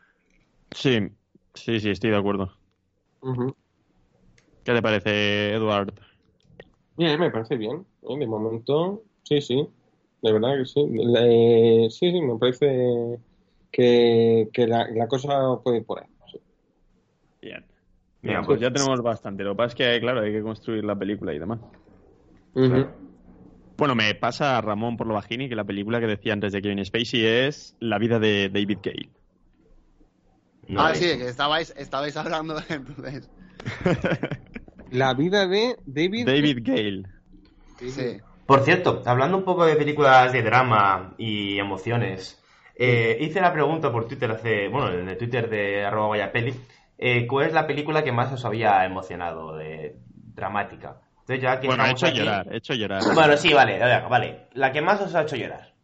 Sí, 0.70 1.08
sí, 1.54 1.80
sí, 1.80 1.90
estoy 1.90 2.10
de 2.10 2.16
acuerdo. 2.16 2.52
¿Qué 4.64 4.72
te 4.72 4.82
parece, 4.82 5.54
Eduard? 5.54 5.92
Bien, 6.96 7.18
me 7.20 7.30
parece 7.30 7.56
bien. 7.56 7.86
¿eh? 8.02 8.18
De 8.18 8.26
momento, 8.26 9.02
sí, 9.22 9.40
sí. 9.40 9.68
De 10.22 10.32
verdad 10.32 10.56
que 10.58 10.66
sí. 10.66 10.80
Sí, 11.90 12.10
sí, 12.10 12.20
me 12.20 12.38
parece 12.38 13.20
que, 13.70 14.48
que 14.52 14.66
la, 14.66 14.88
la 14.90 15.06
cosa 15.08 15.58
puede 15.62 15.78
ir 15.78 15.86
por 15.86 16.00
ahí. 16.00 16.08
Bien, 18.22 18.36
pues 18.38 18.46
pues. 18.46 18.60
ya 18.60 18.72
tenemos 18.72 19.00
bastante. 19.02 19.44
Lo 19.44 19.52
que 19.52 19.56
pasa 19.56 19.68
es 19.68 19.74
que, 19.74 20.00
claro, 20.00 20.20
hay 20.20 20.32
que 20.32 20.42
construir 20.42 20.84
la 20.84 20.96
película 20.96 21.32
y 21.32 21.38
demás. 21.38 21.60
Bueno, 23.76 23.94
me 23.94 24.12
pasa 24.16 24.58
a 24.58 24.60
Ramón 24.60 24.96
por 24.96 25.06
lo 25.06 25.14
bajini 25.14 25.48
que 25.48 25.54
la 25.54 25.64
película 25.64 26.00
que 26.00 26.06
decía 26.06 26.32
antes 26.32 26.52
de 26.52 26.60
Kevin 26.60 26.84
Spacey 26.84 27.24
es 27.24 27.76
La 27.78 27.98
vida 27.98 28.18
de 28.18 28.48
David 28.48 28.78
Gale. 28.82 29.10
No 30.66 30.82
ah, 30.82 30.94
sí, 30.94 31.06
que 31.16 31.28
estabais, 31.28 31.72
estabais 31.76 32.16
hablando 32.16 32.56
entonces. 32.68 33.30
La 34.90 35.14
vida 35.14 35.46
de 35.46 35.76
David. 35.86 36.26
David 36.26 36.58
Gale. 36.62 37.02
Sí. 37.78 38.18
Por 38.46 38.64
cierto, 38.64 39.02
hablando 39.04 39.36
un 39.36 39.44
poco 39.44 39.66
de 39.66 39.76
películas 39.76 40.32
de 40.32 40.42
drama 40.42 41.14
y 41.18 41.58
emociones, 41.58 42.42
eh, 42.74 43.18
hice 43.20 43.40
la 43.40 43.52
pregunta 43.52 43.92
por 43.92 44.08
Twitter 44.08 44.30
hace, 44.30 44.68
bueno, 44.68 44.90
en 44.90 45.08
el 45.08 45.18
Twitter 45.18 45.50
de 45.50 45.84
arroba 45.84 46.06
guayapeli, 46.06 46.54
eh, 46.98 47.26
¿cuál 47.26 47.46
es 47.46 47.52
la 47.52 47.66
película 47.66 48.02
que 48.04 48.12
más 48.12 48.32
os 48.32 48.44
había 48.44 48.84
emocionado, 48.84 49.56
de 49.56 49.96
dramática? 50.34 51.00
Entonces 51.20 51.42
ya 51.42 51.60
que 51.60 51.66
Bueno, 51.66 51.84
he 51.86 51.90
hecho 51.90 52.06
aquí- 52.06 52.18
llorar, 52.18 52.48
he 52.52 52.56
hecho 52.56 52.74
llorar. 52.74 53.02
Bueno, 53.14 53.36
sí, 53.36 53.52
vale, 53.52 53.78
vale. 54.08 54.46
La 54.54 54.72
que 54.72 54.80
más 54.82 55.00
os 55.00 55.14
ha 55.14 55.22
hecho 55.22 55.36
llorar. 55.36 55.74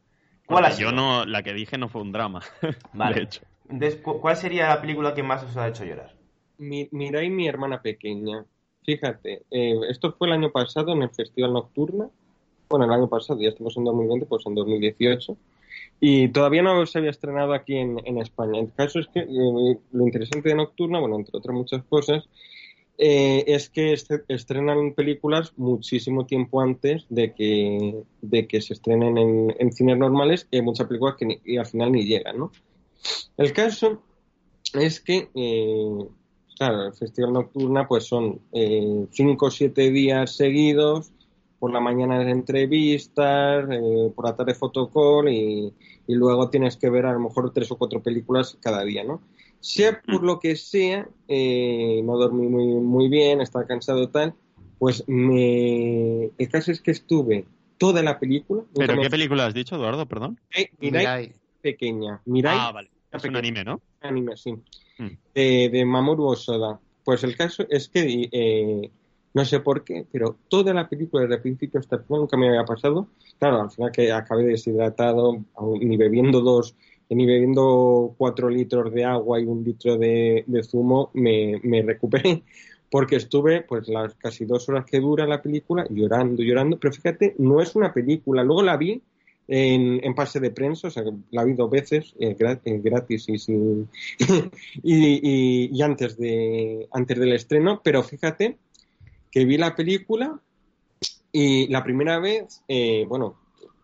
¿Cuál 0.47 0.65
ha 0.65 0.69
Porque 0.69 0.77
sido? 0.77 0.91
yo 0.91 0.97
no, 0.97 1.25
la 1.25 1.43
que 1.43 1.53
dije 1.55 1.79
no 1.79 1.89
fue 1.89 2.03
un 2.03 2.13
drama. 2.13 2.41
Vale. 2.93 3.15
De 3.15 3.23
hecho. 3.23 3.41
Entonces, 3.69 4.01
¿cu- 4.03 4.21
¿cuál 4.21 4.37
sería 4.37 4.69
la 4.69 4.81
película 4.81 5.15
que 5.15 5.23
más 5.23 5.43
os 5.43 5.57
ha 5.57 5.67
hecho 5.69 5.85
llorar? 5.85 6.15
Mi, 6.59 6.87
Mirai, 6.93 7.31
mi 7.31 7.49
hermana 7.49 7.81
pequeña. 7.81 8.45
Fíjate, 8.85 9.43
eh, 9.51 9.75
esto 9.89 10.13
fue 10.13 10.27
el 10.29 10.35
año 10.35 10.51
pasado 10.51 10.93
en 10.93 11.03
el 11.03 11.11
Festival 11.11 11.55
Nocturna. 11.55 12.09
Bueno, 12.69 12.85
el 12.85 12.91
año 12.93 13.09
pasado, 13.09 13.41
ya 13.41 13.49
estamos 13.49 13.75
en 13.79 13.85
2020, 13.85 14.27
pues 14.27 14.45
en 14.47 14.55
2018. 14.55 15.37
Y 16.07 16.29
todavía 16.29 16.61
no 16.61 16.85
se 16.85 16.99
había 16.99 17.09
estrenado 17.09 17.55
aquí 17.55 17.79
en, 17.79 18.19
España. 18.19 18.61
El 18.61 18.71
caso 18.75 18.99
es 18.99 19.07
que 19.07 19.21
eh, 19.21 19.79
lo 19.91 20.05
interesante 20.05 20.51
de 20.51 20.55
Nocturna, 20.55 21.01
bueno, 21.01 21.17
entre 21.17 21.35
otras 21.35 21.57
muchas 21.57 21.83
cosas, 21.85 22.29
eh, 22.99 23.43
es 23.47 23.71
que 23.71 23.95
este- 23.95 24.23
estrenan 24.29 24.93
películas 24.93 25.55
muchísimo 25.57 26.27
tiempo 26.27 26.61
antes 26.61 27.07
de 27.09 27.33
que, 27.33 28.03
de 28.21 28.47
que 28.47 28.61
se 28.61 28.75
estrenen 28.75 29.17
en, 29.17 29.73
cines 29.73 29.97
normales 29.97 30.47
y 30.51 30.57
hay 30.57 30.63
muchas 30.63 30.89
películas 30.89 31.17
que 31.17 31.59
al 31.59 31.65
final 31.65 31.91
ni 31.93 32.05
llegan, 32.05 32.37
¿no? 32.37 32.53
El 33.39 33.55
caso 33.55 34.03
es 34.75 35.01
que 35.01 35.31
eh, 35.35 36.07
claro, 36.59 36.89
el 36.89 36.93
Festival 36.93 37.33
Nocturna 37.33 37.89
pues 37.89 38.05
son 38.05 38.43
eh, 38.53 39.07
cinco 39.11 39.47
o 39.47 39.51
siete 39.51 39.91
días 39.91 40.37
seguidos, 40.37 41.14
por 41.65 41.73
la 41.73 41.81
mañana 41.81 42.31
entrevistas, 42.31 43.67
eh, 43.71 44.13
por 44.15 44.27
la 44.27 44.37
tarde 44.37 44.53
fotocall 44.53 45.31
y, 45.31 45.73
y 46.07 46.15
luego 46.15 46.51
tienes 46.51 46.77
que 46.77 46.91
ver 46.91 47.07
a 47.07 47.15
lo 47.15 47.21
mejor 47.21 47.55
tres 47.55 47.71
o 47.71 47.79
cuatro 47.79 48.03
películas 48.03 48.59
cada 48.61 48.85
día, 48.85 49.03
¿no? 49.03 49.23
Sea 49.61 50.03
por 50.03 50.23
lo 50.23 50.41
que 50.41 50.57
sea, 50.57 51.09
eh, 51.27 52.03
no 52.05 52.19
dormí 52.19 52.49
muy, 52.49 52.67
muy 52.67 53.09
bien, 53.09 53.41
estaba 53.41 53.67
cansado 53.67 54.11
tal, 54.11 54.35
pues 54.79 55.05
me... 55.07 56.25
el 56.37 56.49
caso 56.51 56.71
es 56.71 56.83
que 56.83 56.91
estuve 56.91 57.47
toda 57.79 58.03
la 58.03 58.21
película. 58.21 58.65
¿Pero 58.75 59.01
qué 59.01 59.09
película 59.09 59.47
has 59.47 59.55
dicho, 59.55 59.77
Eduardo? 59.77 60.05
Perdón. 60.05 60.39
Eh, 60.55 60.69
Mirai, 60.81 61.33
pequeña. 61.63 62.21
Mirai. 62.27 62.59
Ah, 62.61 62.73
vale. 62.73 62.91
Es 63.11 63.25
un 63.25 63.37
anime, 63.37 63.65
¿no? 63.65 63.81
Anime, 64.03 64.37
sí. 64.37 64.53
Mm. 64.99 65.17
De, 65.35 65.71
de, 65.73 65.85
Mamoru 65.87 66.27
Osoda. 66.27 66.79
Pues 67.05 67.25
el 67.25 67.35
caso 67.39 67.65
es 67.71 67.89
que 67.89 68.29
eh, 68.31 68.91
no 69.35 69.45
sé 69.45 69.61
por 69.61 69.85
qué, 69.85 70.07
pero 70.11 70.37
toda 70.49 70.73
la 70.73 70.89
película 70.89 71.23
desde 71.23 71.37
el 71.37 71.43
principio 71.43 71.81
hasta 71.81 71.97
el 71.97 72.05
final 72.05 72.21
nunca 72.21 72.37
me 72.37 72.49
había 72.49 72.65
pasado. 72.65 73.09
Claro, 73.39 73.63
al 73.63 73.71
final 73.71 73.93
que 73.93 74.13
acabé 74.13 74.45
deshidratado, 74.45 75.45
ni 75.81 75.97
bebiendo 75.97 76.41
dos 76.41 76.77
ni 77.11 77.27
bebiendo 77.27 78.15
cuatro 78.17 78.49
litros 78.49 78.93
de 78.93 79.05
agua 79.05 79.41
y 79.41 79.45
un 79.45 79.63
litro 79.63 79.97
de, 79.97 80.45
zumo 80.65 81.11
me, 81.15 81.61
me, 81.63 81.83
recuperé. 81.83 82.43
Porque 82.91 83.17
estuve 83.17 83.63
pues 83.63 83.89
las 83.89 84.15
casi 84.15 84.45
dos 84.45 84.69
horas 84.69 84.85
que 84.85 85.01
dura 85.01 85.27
la 85.27 85.43
película 85.43 85.87
llorando, 85.91 86.43
llorando, 86.43 86.79
pero 86.79 86.95
fíjate, 86.95 87.35
no 87.39 87.61
es 87.61 87.75
una 87.75 87.93
película, 87.93 88.45
luego 88.45 88.63
la 88.63 88.77
vi 88.77 89.03
en, 89.49 90.01
en 90.03 90.15
pase 90.15 90.39
de 90.39 90.51
prensa, 90.51 90.89
o 90.89 90.91
sea, 90.91 91.03
la 91.31 91.45
vi 91.45 91.55
dos 91.55 91.71
veces, 91.71 92.15
eh, 92.21 92.37
gratis, 92.39 93.29
y, 93.29 93.43
y, 94.83 95.71
y, 95.73 95.83
antes, 95.83 96.17
de, 96.17 96.89
antes 96.93 97.19
del 97.19 97.33
estreno, 97.33 97.81
pero 97.83 98.03
fíjate 98.03 98.59
que 99.35 99.45
vi 99.45 99.59
la 99.59 99.75
película 99.75 100.41
y 101.33 101.67
la 101.67 101.83
primera 101.83 102.21
vez, 102.21 102.63
eh, 102.69 103.05
bueno, 103.09 103.35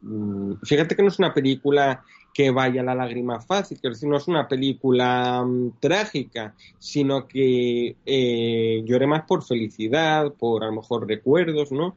mm, 0.01 0.53
fíjate 0.63 0.95
que 0.95 1.03
no 1.03 1.09
es 1.09 1.19
una 1.19 1.35
película 1.35 2.05
que 2.33 2.53
vaya 2.53 2.85
la 2.85 2.95
lágrima 2.95 3.41
fácil, 3.41 3.81
que 3.81 3.91
no 4.07 4.17
es 4.17 4.29
una 4.29 4.47
película 4.47 5.45
mm, 5.45 5.81
trágica, 5.81 6.55
sino 6.79 7.27
que 7.27 7.97
eh, 8.07 8.83
lloré 8.85 9.09
más 9.09 9.25
por 9.27 9.43
felicidad, 9.43 10.33
por 10.35 10.63
a 10.63 10.67
lo 10.67 10.75
mejor 10.75 11.09
recuerdos, 11.09 11.73
¿no? 11.73 11.97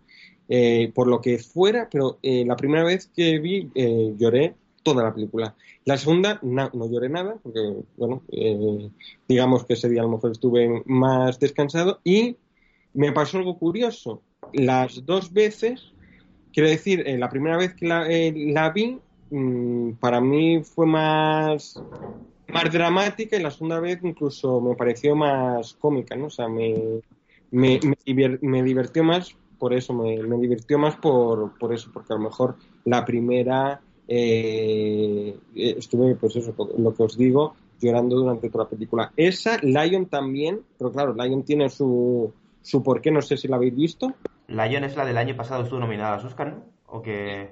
Eh, 0.50 0.92
por 0.96 1.08
lo 1.08 1.22
que 1.22 1.38
fuera, 1.38 1.88
pero 1.92 2.18
la 2.22 2.56
primera 2.56 2.84
vez 2.84 3.10
que 3.16 3.40
vi 3.40 3.70
lloré 4.18 4.56
toda 4.82 5.04
la 5.04 5.14
película. 5.14 5.56
La 5.86 5.98
segunda 5.98 6.40
no 6.42 6.90
lloré 6.90 7.08
nada, 7.08 7.38
porque, 7.42 7.60
bueno, 7.98 8.24
digamos 9.28 9.66
que 9.66 9.74
ese 9.74 9.90
día 9.90 10.02
a 10.02 10.06
lo 10.06 10.12
mejor 10.12 10.32
estuve 10.32 10.84
más 10.86 11.40
descansado 11.40 12.02
y 12.04 12.36
me 12.94 13.12
pasó 13.12 13.38
algo 13.38 13.58
curioso. 13.58 14.22
Las 14.54 15.06
dos 15.06 15.32
veces, 15.34 15.94
quiero 16.52 16.70
decir, 16.70 17.04
la 17.18 17.30
primera 17.30 17.58
vez 17.58 17.74
que 17.74 17.88
la, 17.88 18.08
la 18.08 18.70
vi, 18.70 19.00
Mm, 19.36 19.94
para 19.94 20.22
mí 20.22 20.64
fue 20.64 20.86
más, 20.86 21.82
más 22.48 22.72
dramática 22.72 23.36
y 23.36 23.42
la 23.42 23.50
segunda 23.50 23.80
vez 23.80 24.00
incluso 24.04 24.62
me 24.62 24.76
pareció 24.76 25.16
más 25.16 25.74
cómica, 25.74 26.16
¿no? 26.16 26.28
O 26.28 26.30
sea, 26.30 26.48
me, 26.48 27.02
me, 27.50 27.80
me, 28.42 28.64
divirtió 28.64 29.04
más 29.04 29.36
por 29.58 29.74
eso, 29.74 29.92
me, 29.92 30.22
me 30.22 30.38
divirtió 30.38 30.78
más 30.78 30.98
por, 30.98 31.58
por 31.58 31.74
eso, 31.74 31.90
porque 31.92 32.14
a 32.14 32.18
lo 32.18 32.26
mejor 32.26 32.58
la 32.86 33.04
primera 33.04 33.82
eh, 34.08 35.36
estuve, 35.56 36.14
pues 36.14 36.36
eso, 36.36 36.54
lo 36.78 36.94
que 36.94 37.02
os 37.02 37.18
digo, 37.18 37.56
llorando 37.82 38.18
durante 38.18 38.52
toda 38.52 38.66
la 38.66 38.70
película. 38.70 39.14
Esa, 39.18 39.58
Lion 39.64 40.06
también, 40.06 40.62
pero 40.78 40.92
claro, 40.92 41.16
Lion 41.16 41.42
tiene 41.42 41.72
su, 41.72 42.32
su 42.64 42.82
porqué, 42.82 43.12
no 43.12 43.22
sé 43.22 43.38
si 43.38 43.48
la 43.48 43.58
habéis 43.58 43.76
visto. 43.76 44.16
Lion 44.48 44.84
es 44.84 44.96
la 44.96 45.06
del 45.06 45.18
año 45.18 45.38
pasado, 45.38 45.64
estuvo 45.64 45.80
nominada 45.80 46.16
a 46.16 46.26
Oscar, 46.26 46.48
¿no? 46.48 46.64
¿O 46.88 47.04
que... 47.04 47.52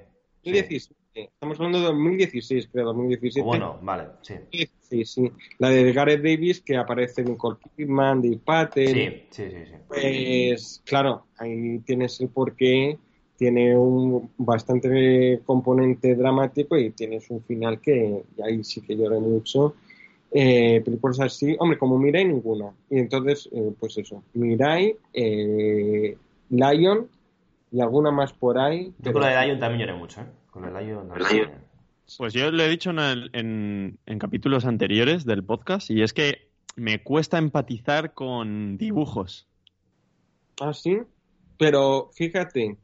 Estamos 1.14 1.58
hablando 1.58 1.78
de 1.78 1.84
2016, 1.84 2.68
creo, 2.72 2.86
2017. 2.86 3.46
Bueno, 3.46 3.78
vale, 3.82 4.04
sí. 4.22 4.34
Sí, 4.80 5.04
sí. 5.04 5.30
La 5.58 5.68
de 5.68 5.92
Gareth 5.92 6.22
Davis, 6.22 6.60
que 6.62 6.76
aparece 6.76 7.22
Nicole 7.22 7.58
Kidman, 7.76 8.22
de 8.22 8.38
Patel. 8.38 8.88
Sí, 8.88 9.26
sí, 9.30 9.50
sí, 9.50 9.66
sí. 9.66 9.72
Pues, 9.88 10.82
claro, 10.84 11.26
ahí 11.36 11.78
tienes 11.80 12.20
el 12.20 12.28
porqué. 12.28 12.98
Tiene 13.36 13.76
un 13.76 14.30
bastante 14.38 15.42
componente 15.44 16.14
dramático 16.14 16.78
y 16.78 16.90
tienes 16.90 17.28
un 17.28 17.42
final 17.42 17.80
que 17.80 18.24
ahí 18.42 18.64
sí 18.64 18.80
que 18.80 18.96
lloré 18.96 19.18
mucho. 19.20 19.74
Eh, 20.34 20.80
películas 20.82 21.20
así, 21.20 21.56
hombre, 21.58 21.78
como 21.78 21.98
Mirai, 21.98 22.24
ninguna. 22.24 22.72
Y 22.88 22.98
entonces, 22.98 23.48
eh, 23.52 23.72
pues 23.78 23.98
eso, 23.98 24.22
Mirai, 24.32 24.96
eh, 25.12 26.16
Lion 26.48 27.08
y 27.70 27.80
alguna 27.80 28.10
más 28.10 28.32
por 28.32 28.58
ahí. 28.58 28.92
Yo 28.98 29.12
con 29.12 29.22
la 29.22 29.28
de 29.40 29.46
Lion 29.46 29.60
también 29.60 29.80
lloré 29.80 29.98
mucho, 29.98 30.22
¿eh? 30.22 30.26
Con 30.50 30.64
el 30.64 30.72
Lion 30.72 31.08
también. 31.08 31.50
Pues 32.18 32.32
yo 32.32 32.50
lo 32.50 32.62
he 32.62 32.68
dicho 32.68 32.90
en, 32.90 33.98
en, 34.04 34.18
capítulos 34.18 34.64
anteriores 34.66 35.24
del 35.24 35.44
podcast 35.44 35.90
y 35.90 36.02
es 36.02 36.12
que 36.12 36.48
me 36.76 37.02
cuesta 37.02 37.38
empatizar 37.38 38.12
con 38.12 38.76
dibujos. 38.76 39.48
Ah, 40.60 40.74
sí. 40.74 40.98
Pero 41.58 42.10
fíjate, 42.14 42.76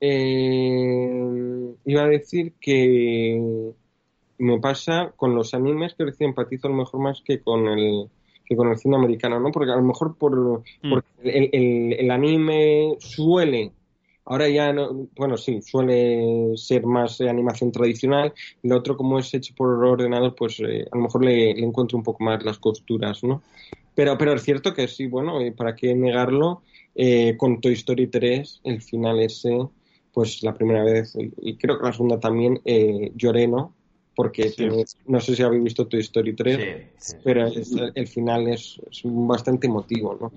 eh, 0.00 1.74
iba 1.84 2.02
a 2.02 2.08
decir 2.08 2.54
que 2.60 3.72
me 4.40 4.58
pasa 4.58 5.12
con 5.16 5.34
los 5.34 5.54
animes 5.54 5.94
que 5.94 6.04
recién 6.04 6.30
empatizo 6.30 6.66
a 6.66 6.70
lo 6.70 6.76
mejor 6.76 7.00
más 7.00 7.22
que 7.24 7.40
con 7.40 7.66
el 7.68 8.08
que 8.44 8.56
con 8.56 8.68
el 8.68 8.78
cine 8.78 8.96
americano, 8.96 9.38
¿no? 9.38 9.52
Porque 9.52 9.70
a 9.70 9.76
lo 9.76 9.82
mejor 9.82 10.16
por, 10.16 10.62
mm. 10.82 10.98
el, 11.22 11.94
el, 12.00 12.10
anime 12.10 12.96
suele 12.98 13.72
Ahora 14.30 14.48
ya, 14.48 14.72
no, 14.72 15.08
bueno, 15.16 15.36
sí, 15.36 15.60
suele 15.60 16.56
ser 16.56 16.86
más 16.86 17.20
animación 17.20 17.72
tradicional. 17.72 18.32
Lo 18.62 18.76
otro, 18.76 18.96
como 18.96 19.18
es 19.18 19.34
hecho 19.34 19.52
por 19.56 19.84
ordenador, 19.84 20.36
pues 20.36 20.60
eh, 20.60 20.86
a 20.88 20.96
lo 20.96 21.02
mejor 21.02 21.24
le, 21.24 21.50
encuentro 21.50 21.98
un 21.98 22.04
poco 22.04 22.22
más 22.22 22.44
las 22.44 22.60
costuras, 22.60 23.24
¿no? 23.24 23.42
Pero, 23.94 24.16
pero 24.16 24.34
es 24.34 24.42
cierto 24.44 24.72
que 24.72 24.86
sí, 24.86 25.08
bueno, 25.08 25.40
eh, 25.40 25.50
¿para 25.50 25.74
qué 25.74 25.96
negarlo? 25.96 26.62
Eh, 26.94 27.36
con 27.36 27.60
Toy 27.60 27.72
Story 27.72 28.06
3, 28.06 28.60
el 28.62 28.82
final 28.82 29.18
ese, 29.18 29.66
pues 30.12 30.44
la 30.44 30.54
primera 30.54 30.84
vez, 30.84 31.16
y 31.42 31.56
creo 31.56 31.78
que 31.78 31.86
la 31.86 31.92
segunda 31.92 32.20
también, 32.20 32.60
lloré, 33.16 33.48
¿no? 33.48 33.74
Porque 34.20 34.52
no 35.06 35.18
sé 35.18 35.34
si 35.34 35.42
habéis 35.42 35.64
visto 35.64 35.86
Toy 35.86 36.00
Story 36.00 36.34
3, 36.34 37.16
pero 37.24 37.48
el 37.94 38.06
final 38.06 38.48
es, 38.48 38.78
bastante 39.02 39.66
emotivo, 39.66 40.18
¿no? 40.20 40.30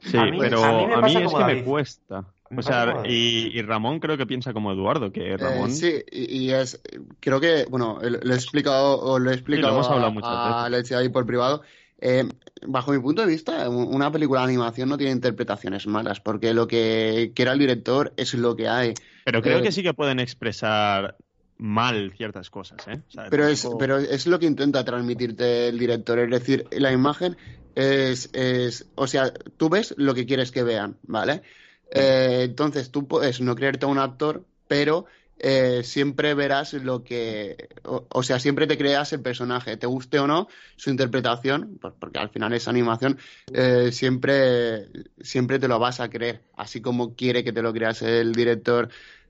Sí, 0.00 0.18
pero 0.40 0.64
a 0.64 1.00
mí, 1.02 1.14
es 1.14 1.32
que 1.32 1.44
me 1.44 1.62
cuesta. 1.62 2.24
O 2.50 2.62
sea, 2.62 3.04
y, 3.06 3.62
Ramón 3.62 4.00
creo 4.00 4.16
que 4.16 4.26
piensa 4.26 4.52
como 4.52 4.72
Eduardo, 4.72 5.12
que 5.12 5.34
eh, 5.34 5.36
Ramón... 5.36 5.70
sí, 5.70 6.02
y, 6.10 6.50
es, 6.50 6.82
creo 7.20 7.38
que, 7.38 7.66
bueno, 7.70 8.00
lo 8.02 8.32
he 8.32 8.34
explicado, 8.34 8.98
o 8.98 9.20
lo 9.20 9.30
he 9.30 9.34
explicado 9.34 9.74
hemos 9.74 9.88
hablado 9.88 10.12
a, 10.24 10.98
ahí 10.98 11.08
por 11.08 11.26
privado. 11.26 11.62
Eh, 12.00 12.28
bajo 12.66 12.90
mi 12.90 12.98
punto 12.98 13.22
de 13.22 13.28
vista, 13.28 13.68
una 13.70 14.10
película 14.10 14.40
de 14.40 14.46
animación 14.46 14.88
no 14.88 14.98
tiene 14.98 15.12
interpretaciones 15.12 15.86
malas, 15.86 16.18
porque 16.18 16.52
lo 16.54 16.66
que 16.66 17.30
quiera 17.36 17.52
el 17.52 17.60
director 17.60 18.12
es 18.16 18.34
lo 18.34 18.56
que 18.56 18.66
hay. 18.66 18.94
Pero 19.24 19.42
creo 19.42 19.58
eh, 19.58 19.62
que 19.62 19.70
sí 19.70 19.84
que 19.84 19.94
pueden 19.94 20.18
expresar 20.18 21.16
mal 21.58 22.12
ciertas 22.16 22.50
cosas, 22.50 22.86
¿eh? 22.88 23.00
pero, 23.30 23.48
es, 23.48 23.66
pero 23.78 23.98
es 23.98 24.26
lo 24.26 24.38
que 24.38 24.46
intenta 24.46 24.84
transmitirte 24.84 25.68
el 25.68 25.78
director, 25.78 26.18
es 26.18 26.30
decir, 26.30 26.66
la 26.72 26.92
imagen 26.92 27.36
es, 27.74 28.30
es, 28.32 28.86
o 28.94 29.06
sea, 29.06 29.32
tú 29.56 29.68
ves 29.68 29.94
lo 29.96 30.14
que 30.14 30.26
quieres 30.26 30.50
que 30.50 30.62
vean, 30.62 30.96
¿vale? 31.02 31.42
Eh, 31.90 32.42
entonces 32.44 32.90
tú 32.90 33.06
puedes 33.06 33.40
no 33.40 33.54
creerte 33.54 33.86
a 33.86 33.88
un 33.88 33.98
actor, 33.98 34.44
pero 34.66 35.06
eh, 35.38 35.82
siempre 35.84 36.32
verás 36.32 36.72
lo 36.72 37.04
que, 37.04 37.68
o, 37.84 38.22
sea, 38.22 38.38
siempre 38.38 38.66
te 38.66 38.78
creas 38.78 39.12
el 39.12 39.20
personaje, 39.20 39.76
te 39.76 39.86
guste 39.86 40.18
o 40.18 40.26
no 40.26 40.48
su 40.76 40.88
interpretación, 40.88 41.78
porque 41.98 42.18
al 42.18 42.30
final 42.30 42.54
es 42.54 42.68
animación, 42.68 43.18
eh, 43.52 43.90
siempre, 43.92 44.88
siempre 45.20 45.58
te 45.58 45.68
lo 45.68 45.78
vas 45.78 46.00
a 46.00 46.08
creer, 46.08 46.42
así 46.56 46.80
como 46.80 47.14
quiere 47.14 47.44
que 47.44 47.52
te 47.52 47.60
lo 47.60 47.72
creas 47.74 48.00
el 48.00 48.32
director 48.32 48.88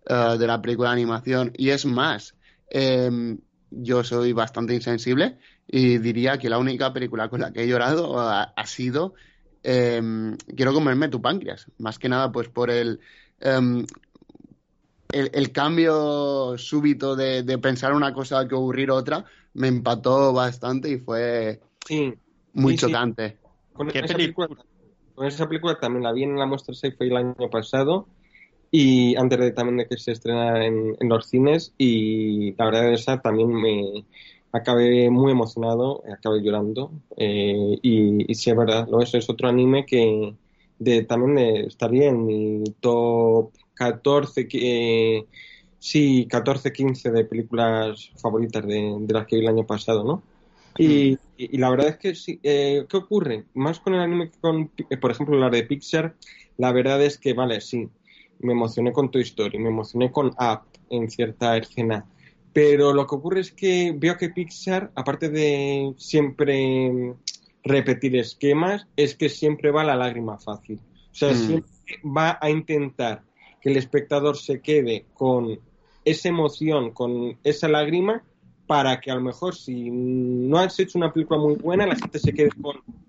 de 0.08 0.46
la 0.46 0.62
película 0.62 0.90
de 0.90 0.94
animación. 0.94 1.52
Y 1.56 1.70
es 1.70 1.84
más, 1.84 2.34
em, 2.70 3.38
yo 3.70 4.04
soy 4.04 4.32
bastante 4.32 4.74
insensible 4.74 5.38
y 5.66 5.98
diría 5.98 6.38
que 6.38 6.48
la 6.48 6.58
única 6.58 6.92
película 6.92 7.28
con 7.28 7.40
la 7.40 7.52
que 7.52 7.64
he 7.64 7.68
llorado 7.68 8.18
ha 8.18 8.66
sido 8.66 9.14
Em, 9.68 10.36
quiero 10.54 10.72
comerme 10.72 11.08
tu 11.08 11.20
páncreas. 11.20 11.66
Más 11.78 11.98
que 11.98 12.08
nada, 12.08 12.30
pues 12.30 12.48
por 12.48 12.70
el, 12.70 13.00
em, 13.40 13.84
el, 15.10 15.50
cambio 15.50 16.56
súbito 16.56 17.16
de, 17.16 17.58
pensar 17.58 17.92
una 17.92 18.14
cosa 18.14 18.46
que 18.46 18.54
ocurrir 18.54 18.92
otra, 18.92 19.24
me 19.54 19.66
empató 19.66 20.32
bastante 20.32 20.88
y 20.88 20.98
fue 20.98 21.60
muy 22.52 22.76
chocante. 22.76 23.38
Con, 23.72 23.90
esa 23.90 24.14
película, 24.14 24.48
con 25.16 25.26
esa 25.26 25.48
película 25.48 25.80
también 25.80 26.04
la 26.04 26.12
vi 26.12 26.22
en 26.22 26.38
la 26.38 26.46
muestra 26.46 26.72
Safe 26.72 26.96
el 27.00 27.16
año 27.16 27.50
pasado 27.50 28.06
y 29.12 29.16
antes 29.16 29.38
de 29.38 29.52
también 29.52 29.78
de 29.78 29.88
que 29.88 29.96
se 29.98 30.12
estrenara 30.12 30.64
en, 30.66 30.96
los 31.08 31.28
cines 31.28 31.74
y 31.78 32.52
la 32.56 32.66
verdad 32.66 32.92
esa 32.92 33.20
también 33.22 33.48
me, 33.52 34.06
acabé 34.52 35.10
muy 35.10 35.32
emocionado, 35.32 36.02
acabé 36.12 36.40
llorando. 36.42 36.92
eh, 37.16 37.78
y, 37.82 38.30
y 38.30 38.34
sí, 38.34 38.50
es 38.50 38.56
verdad, 38.56 38.86
lo 38.90 39.00
es, 39.02 39.14
es 39.14 39.28
otro 39.30 39.48
anime 39.48 39.84
que 39.86 40.36
de, 40.78 41.04
también 41.04 41.34
de, 41.36 41.60
estaría 41.66 42.08
en 42.08 42.26
mi 42.26 42.64
top 42.80 43.52
14, 43.74 44.48
que, 44.48 45.18
eh, 45.18 45.28
sí, 45.78 46.26
14, 46.28 46.72
15 46.72 47.10
de 47.10 47.24
películas 47.24 48.10
favoritas 48.16 48.66
de, 48.66 48.96
de 49.00 49.14
las 49.14 49.26
que 49.26 49.36
vi 49.36 49.42
el 49.42 49.48
año 49.48 49.66
pasado, 49.66 50.04
¿no? 50.04 50.26
Y, 50.76 51.12
y- 51.36 51.54
y 51.56 51.58
la 51.58 51.70
verdad 51.70 51.88
es 51.88 51.98
que 51.98 52.14
sí, 52.14 52.38
eh, 52.42 52.86
¿qué 52.88 52.96
ocurre? 52.98 53.46
Más 53.54 53.80
con 53.80 53.94
el 53.94 54.00
anime 54.00 54.30
que 54.30 54.38
con, 54.40 54.72
eh, 54.90 54.96
por 54.98 55.10
ejemplo, 55.10 55.38
la 55.38 55.50
de 55.50 55.64
Pixar, 55.64 56.16
la 56.56 56.72
verdad 56.72 57.02
es 57.02 57.18
que, 57.18 57.32
vale, 57.34 57.60
sí, 57.60 57.88
me 58.40 58.52
emocioné 58.52 58.92
con 58.92 59.10
Toy 59.10 59.22
Story, 59.22 59.58
me 59.58 59.68
emocioné 59.68 60.10
con 60.12 60.28
Up 60.28 60.62
en 60.90 61.10
cierta 61.10 61.56
escena, 61.56 62.06
pero 62.52 62.92
lo 62.92 63.06
que 63.06 63.14
ocurre 63.14 63.40
es 63.40 63.52
que 63.52 63.94
veo 63.96 64.16
que 64.16 64.30
Pixar, 64.30 64.90
aparte 64.94 65.28
de 65.28 65.92
siempre 65.98 67.14
repetir 67.64 68.16
esquemas, 68.16 68.86
es 68.96 69.14
que 69.14 69.28
siempre 69.28 69.70
va 69.70 69.82
a 69.82 69.84
la 69.86 69.96
lágrima 69.96 70.38
fácil. 70.38 70.78
O 71.10 71.14
sea, 71.14 71.32
Mm. 71.32 71.46
siempre 71.46 71.72
va 72.04 72.38
a 72.40 72.50
intentar 72.50 73.22
que 73.60 73.70
el 73.70 73.76
espectador 73.76 74.36
se 74.36 74.60
quede 74.60 75.06
con 75.14 75.58
esa 76.04 76.28
emoción, 76.28 76.92
con 76.92 77.36
esa 77.42 77.68
lágrima, 77.68 78.22
para 78.66 79.00
que 79.00 79.10
a 79.10 79.14
lo 79.14 79.20
mejor 79.20 79.54
si 79.54 79.90
no 79.90 80.58
has 80.58 80.78
hecho 80.80 80.98
una 80.98 81.12
película 81.12 81.38
muy 81.40 81.54
buena, 81.54 81.86
la 81.86 81.94
gente 81.94 82.18
se 82.18 82.34
quede 82.34 82.50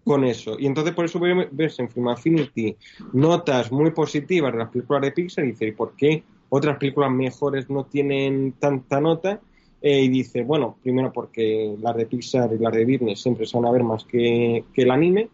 con, 0.03 0.23
eso. 0.23 0.55
Y 0.57 0.67
entonces 0.67 0.93
por 0.93 1.05
eso 1.05 1.19
ve- 1.19 1.49
ves 1.51 1.79
en 1.79 1.89
Film 1.89 2.07
Affinity 2.07 2.75
notas 3.13 3.71
muy 3.71 3.91
positivas 3.91 4.53
de 4.53 4.59
las 4.59 4.69
películas 4.69 5.01
de 5.01 5.11
Pixar 5.11 5.45
¿y 5.45 5.71
por 5.71 5.95
qué 5.95 6.23
otras 6.49 6.77
películas 6.77 7.11
mejores 7.11 7.69
no 7.69 7.85
tienen 7.85 8.53
tanta 8.53 9.01
nota? 9.01 9.41
Eh, 9.81 10.01
y 10.03 10.07
dice, 10.07 10.43
bueno, 10.43 10.77
primero 10.81 11.11
porque 11.11 11.75
las 11.81 11.95
de 11.95 12.05
Pixar 12.05 12.51
y 12.53 12.57
las 12.57 12.73
de 12.73 12.85
Disney 12.85 13.15
siempre 13.15 13.45
se 13.45 13.57
van 13.57 13.67
a 13.67 13.71
ver 13.71 13.83
más 13.83 14.05
que, 14.05 14.63
que 14.73 14.83
el 14.83 14.91
anime, 14.91 15.29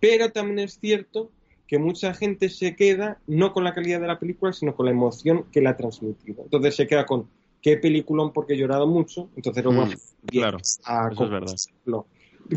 pero 0.00 0.30
también 0.30 0.60
es 0.60 0.78
cierto 0.78 1.30
que 1.66 1.78
mucha 1.78 2.12
gente 2.14 2.48
se 2.48 2.74
queda 2.74 3.20
no 3.26 3.52
con 3.52 3.62
la 3.62 3.72
calidad 3.72 4.00
de 4.00 4.08
la 4.08 4.18
película, 4.18 4.52
sino 4.52 4.74
con 4.74 4.86
la 4.86 4.92
emoción 4.92 5.46
que 5.52 5.60
la 5.60 5.70
ha 5.70 5.76
transmitido. 5.76 6.42
Entonces 6.42 6.74
se 6.74 6.86
queda 6.86 7.06
con 7.06 7.28
qué 7.62 7.76
peliculón 7.76 8.32
porque 8.32 8.54
he 8.54 8.56
llorado 8.58 8.86
mucho, 8.86 9.28
entonces 9.36 9.64
lo 9.64 9.72
voy 9.72 9.80
a 9.80 9.86
Mm, 9.86 10.28
claro, 10.28 10.58
a 10.84 11.08
eso 11.12 11.24
es 11.24 11.30
verdad. 11.30 11.54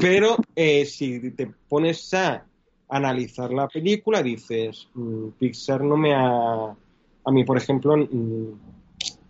Pero 0.02 0.38
eh, 0.56 0.86
si 0.86 1.32
te 1.32 1.52
pones 1.70 2.14
a 2.14 2.46
analizar 2.90 3.52
la 3.52 3.68
película, 3.68 4.24
dices, 4.24 4.88
mm, 4.94 5.30
Pixar 5.40 5.84
no 5.84 5.98
me 5.98 6.14
ha... 6.14 6.76
A 7.26 7.32
mí, 7.32 7.44
por 7.44 7.58
ejemplo, 7.58 7.96
mm, 7.98 8.52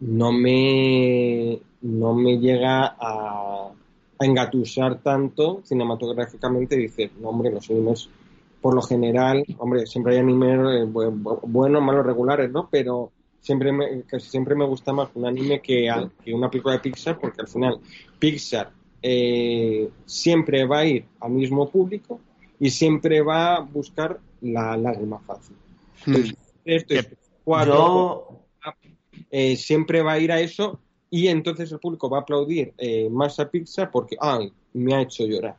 no 0.01 0.31
me, 0.31 1.59
no 1.81 2.13
me 2.13 2.37
llega 2.39 2.95
a, 2.99 3.69
a 4.19 4.25
engatusar 4.25 5.01
tanto 5.01 5.61
cinematográficamente. 5.63 6.75
Dices, 6.75 7.11
no, 7.19 7.29
hombre, 7.29 7.51
los 7.51 7.69
animes, 7.69 8.09
por 8.61 8.73
lo 8.75 8.81
general, 8.81 9.43
hombre, 9.57 9.85
siempre 9.85 10.13
hay 10.13 10.19
animes 10.19 10.53
eh, 10.53 10.85
bu- 10.85 11.13
bu- 11.21 11.39
buenos, 11.43 11.81
malos, 11.83 12.05
regulares, 12.05 12.51
¿no? 12.51 12.67
Pero 12.71 13.11
siempre 13.43 13.71
me, 13.73 14.01
casi 14.03 14.29
siempre 14.29 14.55
me 14.55 14.65
gusta 14.65 14.93
más 14.93 15.09
un 15.15 15.25
anime 15.25 15.61
que, 15.61 15.89
a- 15.89 16.09
que 16.23 16.33
una 16.33 16.49
película 16.49 16.75
de 16.75 16.79
Pixar, 16.79 17.19
porque 17.19 17.41
al 17.41 17.47
final 17.47 17.79
Pixar 18.17 18.71
eh, 19.01 19.89
siempre 20.05 20.65
va 20.65 20.79
a 20.79 20.85
ir 20.85 21.05
al 21.19 21.31
mismo 21.31 21.69
público 21.69 22.21
y 22.59 22.69
siempre 22.69 23.21
va 23.21 23.57
a 23.57 23.59
buscar 23.59 24.19
la 24.41 24.77
lágrima 24.77 25.19
fácil. 25.19 25.57
Mm. 26.05 26.31
Esto 26.63 26.93
es 26.93 27.09
cuatro, 27.43 28.39
eh, 29.29 29.57
siempre 29.57 30.01
va 30.01 30.13
a 30.13 30.19
ir 30.19 30.31
a 30.31 30.39
eso 30.39 30.79
y 31.09 31.27
entonces 31.27 31.69
el 31.71 31.79
público 31.79 32.09
va 32.09 32.19
a 32.19 32.21
aplaudir 32.21 32.73
eh, 32.77 33.09
más 33.09 33.39
a 33.41 33.49
Pixar 33.51 33.91
porque, 33.91 34.15
ay, 34.19 34.53
me 34.71 34.95
ha 34.95 35.01
hecho 35.01 35.25
llorar. 35.25 35.57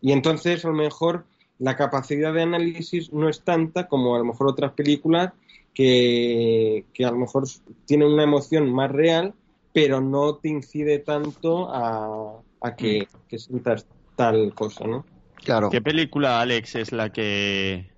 Y 0.00 0.10
entonces 0.10 0.64
a 0.64 0.68
lo 0.68 0.74
mejor 0.74 1.24
la 1.60 1.76
capacidad 1.76 2.34
de 2.34 2.42
análisis 2.42 3.12
no 3.12 3.28
es 3.28 3.42
tanta 3.42 3.86
como 3.86 4.16
a 4.16 4.18
lo 4.18 4.24
mejor 4.24 4.48
otras 4.48 4.72
películas 4.72 5.32
que, 5.74 6.86
que 6.94 7.04
a 7.04 7.10
lo 7.10 7.18
mejor 7.18 7.44
tienen 7.84 8.08
una 8.08 8.22
emoción 8.22 8.72
más 8.72 8.90
real, 8.90 9.34
pero 9.72 10.00
no 10.00 10.36
te 10.36 10.48
incide 10.48 11.00
tanto 11.00 11.68
a, 11.72 12.40
a 12.60 12.76
que, 12.76 13.08
que 13.28 13.38
sientas 13.38 13.86
tal 14.16 14.54
cosa, 14.54 14.86
¿no? 14.86 15.04
Claro. 15.42 15.68
¿Qué 15.70 15.82
película, 15.82 16.40
Alex, 16.40 16.76
es 16.76 16.92
la 16.92 17.10
que 17.10 17.90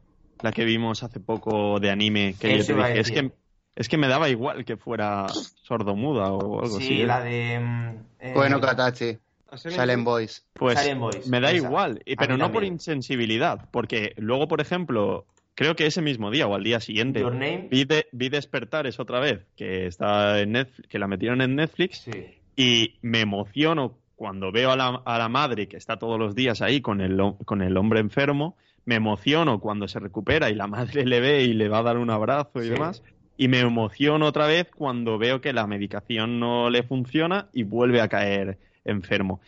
la 0.42 0.52
que 0.52 0.64
vimos 0.64 1.02
hace 1.02 1.20
poco 1.20 1.78
de 1.78 1.90
anime? 1.90 2.34
Que 2.40 2.54
yo 2.54 2.56
Eso 2.56 2.66
te 2.66 2.72
iba 2.72 2.84
a 2.86 2.88
dije, 2.88 3.00
es 3.00 3.10
que, 3.10 3.32
es 3.76 3.88
que 3.88 3.98
me 3.98 4.08
daba 4.08 4.28
igual 4.28 4.64
que 4.64 4.76
fuera 4.76 5.26
sordomuda 5.28 6.32
o 6.32 6.62
algo 6.62 6.80
sí, 6.80 6.84
así. 6.84 7.00
¿eh? 7.02 7.06
la 7.06 7.20
de... 7.20 7.60
mm, 7.60 8.04
eh, 8.20 8.32
Bueno, 8.34 8.60
Katachi, 8.60 9.18
Silent 9.54 10.04
Boys. 10.04 10.46
Pues 10.54 10.78
Silent 10.80 11.00
Boys, 11.00 11.26
me 11.28 11.40
da 11.40 11.52
esa. 11.52 11.66
igual, 11.66 12.02
pero 12.18 12.36
no 12.36 12.50
por 12.50 12.64
insensibilidad, 12.64 13.68
porque 13.70 14.14
luego, 14.16 14.48
por 14.48 14.60
ejemplo, 14.60 15.26
creo 15.56 15.74
que 15.74 15.86
ese 15.86 16.00
mismo 16.02 16.30
día 16.30 16.46
o 16.46 16.54
al 16.54 16.62
día 16.62 16.78
siguiente 16.78 17.18
Your 17.20 17.32
Name. 17.32 17.66
vi, 17.70 17.84
de- 17.84 18.06
vi 18.12 18.28
Despertares 18.28 19.00
otra 19.00 19.18
vez, 19.18 19.40
que 19.56 19.86
está 19.86 20.40
en 20.40 20.52
Netflix, 20.52 20.88
que 20.88 20.98
la 21.00 21.08
metieron 21.08 21.40
en 21.40 21.56
Netflix 21.56 22.02
Sí. 22.02 22.12
y 22.56 22.94
me 23.02 23.20
emociono 23.22 23.98
cuando 24.14 24.52
veo 24.52 24.70
a 24.70 24.76
la, 24.76 25.02
a 25.04 25.18
la 25.18 25.28
madre 25.28 25.66
que 25.66 25.76
está 25.76 25.96
todos 25.98 26.18
los 26.18 26.34
días 26.36 26.62
ahí 26.62 26.80
con 26.80 27.00
el, 27.00 27.18
con 27.44 27.60
el 27.62 27.76
hombre 27.76 27.98
enfermo, 28.00 28.56
me 28.84 28.94
emociono 28.94 29.58
cuando 29.58 29.88
se 29.88 29.98
recupera 29.98 30.48
y 30.50 30.54
la 30.54 30.68
madre 30.68 31.04
le 31.04 31.18
ve 31.20 31.42
y 31.42 31.52
le 31.54 31.68
va 31.68 31.78
a 31.78 31.82
dar 31.82 31.98
un 31.98 32.10
abrazo 32.10 32.60
y 32.60 32.64
Sí. 32.66 32.70
demás, 32.70 33.02
y 33.36 33.48
me 33.48 33.58
emociono 33.60 34.26
otra 34.26 34.46
vez 34.46 34.68
cuando 34.74 35.18
veo 35.18 35.40
que 35.40 35.52
la 35.52 35.66
medicación 35.66 36.38
no 36.40 36.70
le 36.70 36.82
funciona 36.84 37.48
y 37.52 37.64
vuelve 37.64 38.00
a 38.00 38.08
caer 38.08 38.58
enfermo. 38.84 39.40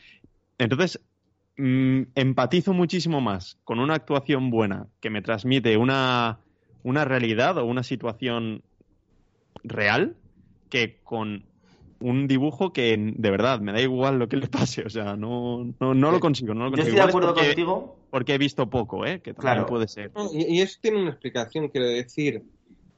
Entonces, 0.59 1.01
mm, 1.59 2.03
empatizo 2.15 2.73
muchísimo 2.73 3.21
más 3.21 3.59
con 3.65 3.79
una 3.81 3.95
actuación 3.95 4.51
buena 4.51 4.87
que 5.01 5.11
me 5.11 5.21
transmite 5.23 5.77
una, 5.77 6.39
una 6.83 7.05
realidad 7.05 7.59
o 7.59 7.65
una 7.67 7.83
situación 7.83 8.63
real 9.65 10.17
que 10.71 11.01
con 11.03 11.45
un 12.01 12.29
dibujo 12.29 12.73
que 12.73 12.97
de 12.97 13.31
verdad 13.31 13.61
me 13.61 13.73
da 13.73 13.81
igual 13.81 14.19
lo 14.21 14.29
que 14.29 14.37
le 14.37 14.47
pase, 14.47 14.83
o 14.83 14.91
sea, 14.91 15.17
no, 15.17 15.65
no, 15.81 15.95
no 15.95 16.11
lo 16.13 16.21
consigo, 16.21 16.55
no 16.55 16.65
lo 16.67 16.71
Yo 16.71 16.77
consigo. 16.77 16.87
estoy 16.87 16.93
de 16.95 16.97
Igual 16.97 17.09
es 17.09 17.15
acuerdo 17.15 17.35
porque, 17.35 17.47
contigo. 17.49 17.97
porque 18.11 18.35
he 18.35 18.39
visto 18.39 18.71
poco, 18.71 19.05
¿eh? 19.05 19.21
que 19.21 19.35
también 19.35 19.55
Claro. 19.55 19.67
puede 19.67 19.89
ser. 19.89 20.13
Y, 20.33 20.59
y 20.59 20.61
eso 20.61 20.79
tiene 20.81 21.01
una 21.01 21.11
explicación, 21.11 21.69
quiero 21.69 21.89
decir. 21.89 22.45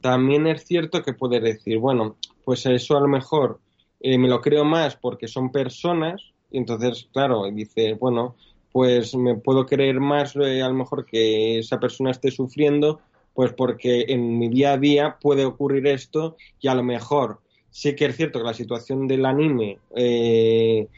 También 0.02 0.46
es 0.46 0.64
cierto 0.64 1.02
que 1.02 1.12
puedes 1.14 1.42
decir, 1.42 1.78
bueno, 1.78 2.16
pues 2.44 2.64
eso 2.66 2.96
a 2.96 3.00
lo 3.00 3.08
mejor 3.08 3.60
eh, 4.00 4.18
me 4.18 4.28
lo 4.28 4.40
creo 4.40 4.64
más 4.64 4.96
porque 4.96 5.28
son 5.28 5.50
personas, 5.52 6.22
y 6.50 6.58
entonces, 6.58 7.08
claro, 7.12 7.50
dices, 7.50 7.98
bueno, 7.98 8.36
pues 8.72 9.14
me 9.14 9.34
puedo 9.36 9.66
creer 9.66 10.00
más 10.00 10.36
eh, 10.36 10.62
a 10.62 10.68
lo 10.68 10.74
mejor 10.74 11.04
que 11.04 11.58
esa 11.58 11.80
persona 11.80 12.10
esté 12.10 12.30
sufriendo, 12.30 13.00
pues 13.34 13.52
porque 13.52 14.06
en 14.08 14.38
mi 14.38 14.48
día 14.48 14.72
a 14.72 14.78
día 14.78 15.16
puede 15.20 15.44
ocurrir 15.44 15.86
esto 15.86 16.36
y 16.60 16.68
a 16.68 16.74
lo 16.74 16.82
mejor 16.82 17.40
sí 17.70 17.94
que 17.94 18.06
es 18.06 18.16
cierto 18.16 18.40
que 18.40 18.46
la 18.46 18.54
situación 18.54 19.06
del 19.06 19.26
anime 19.26 19.78
eh, 19.94 20.88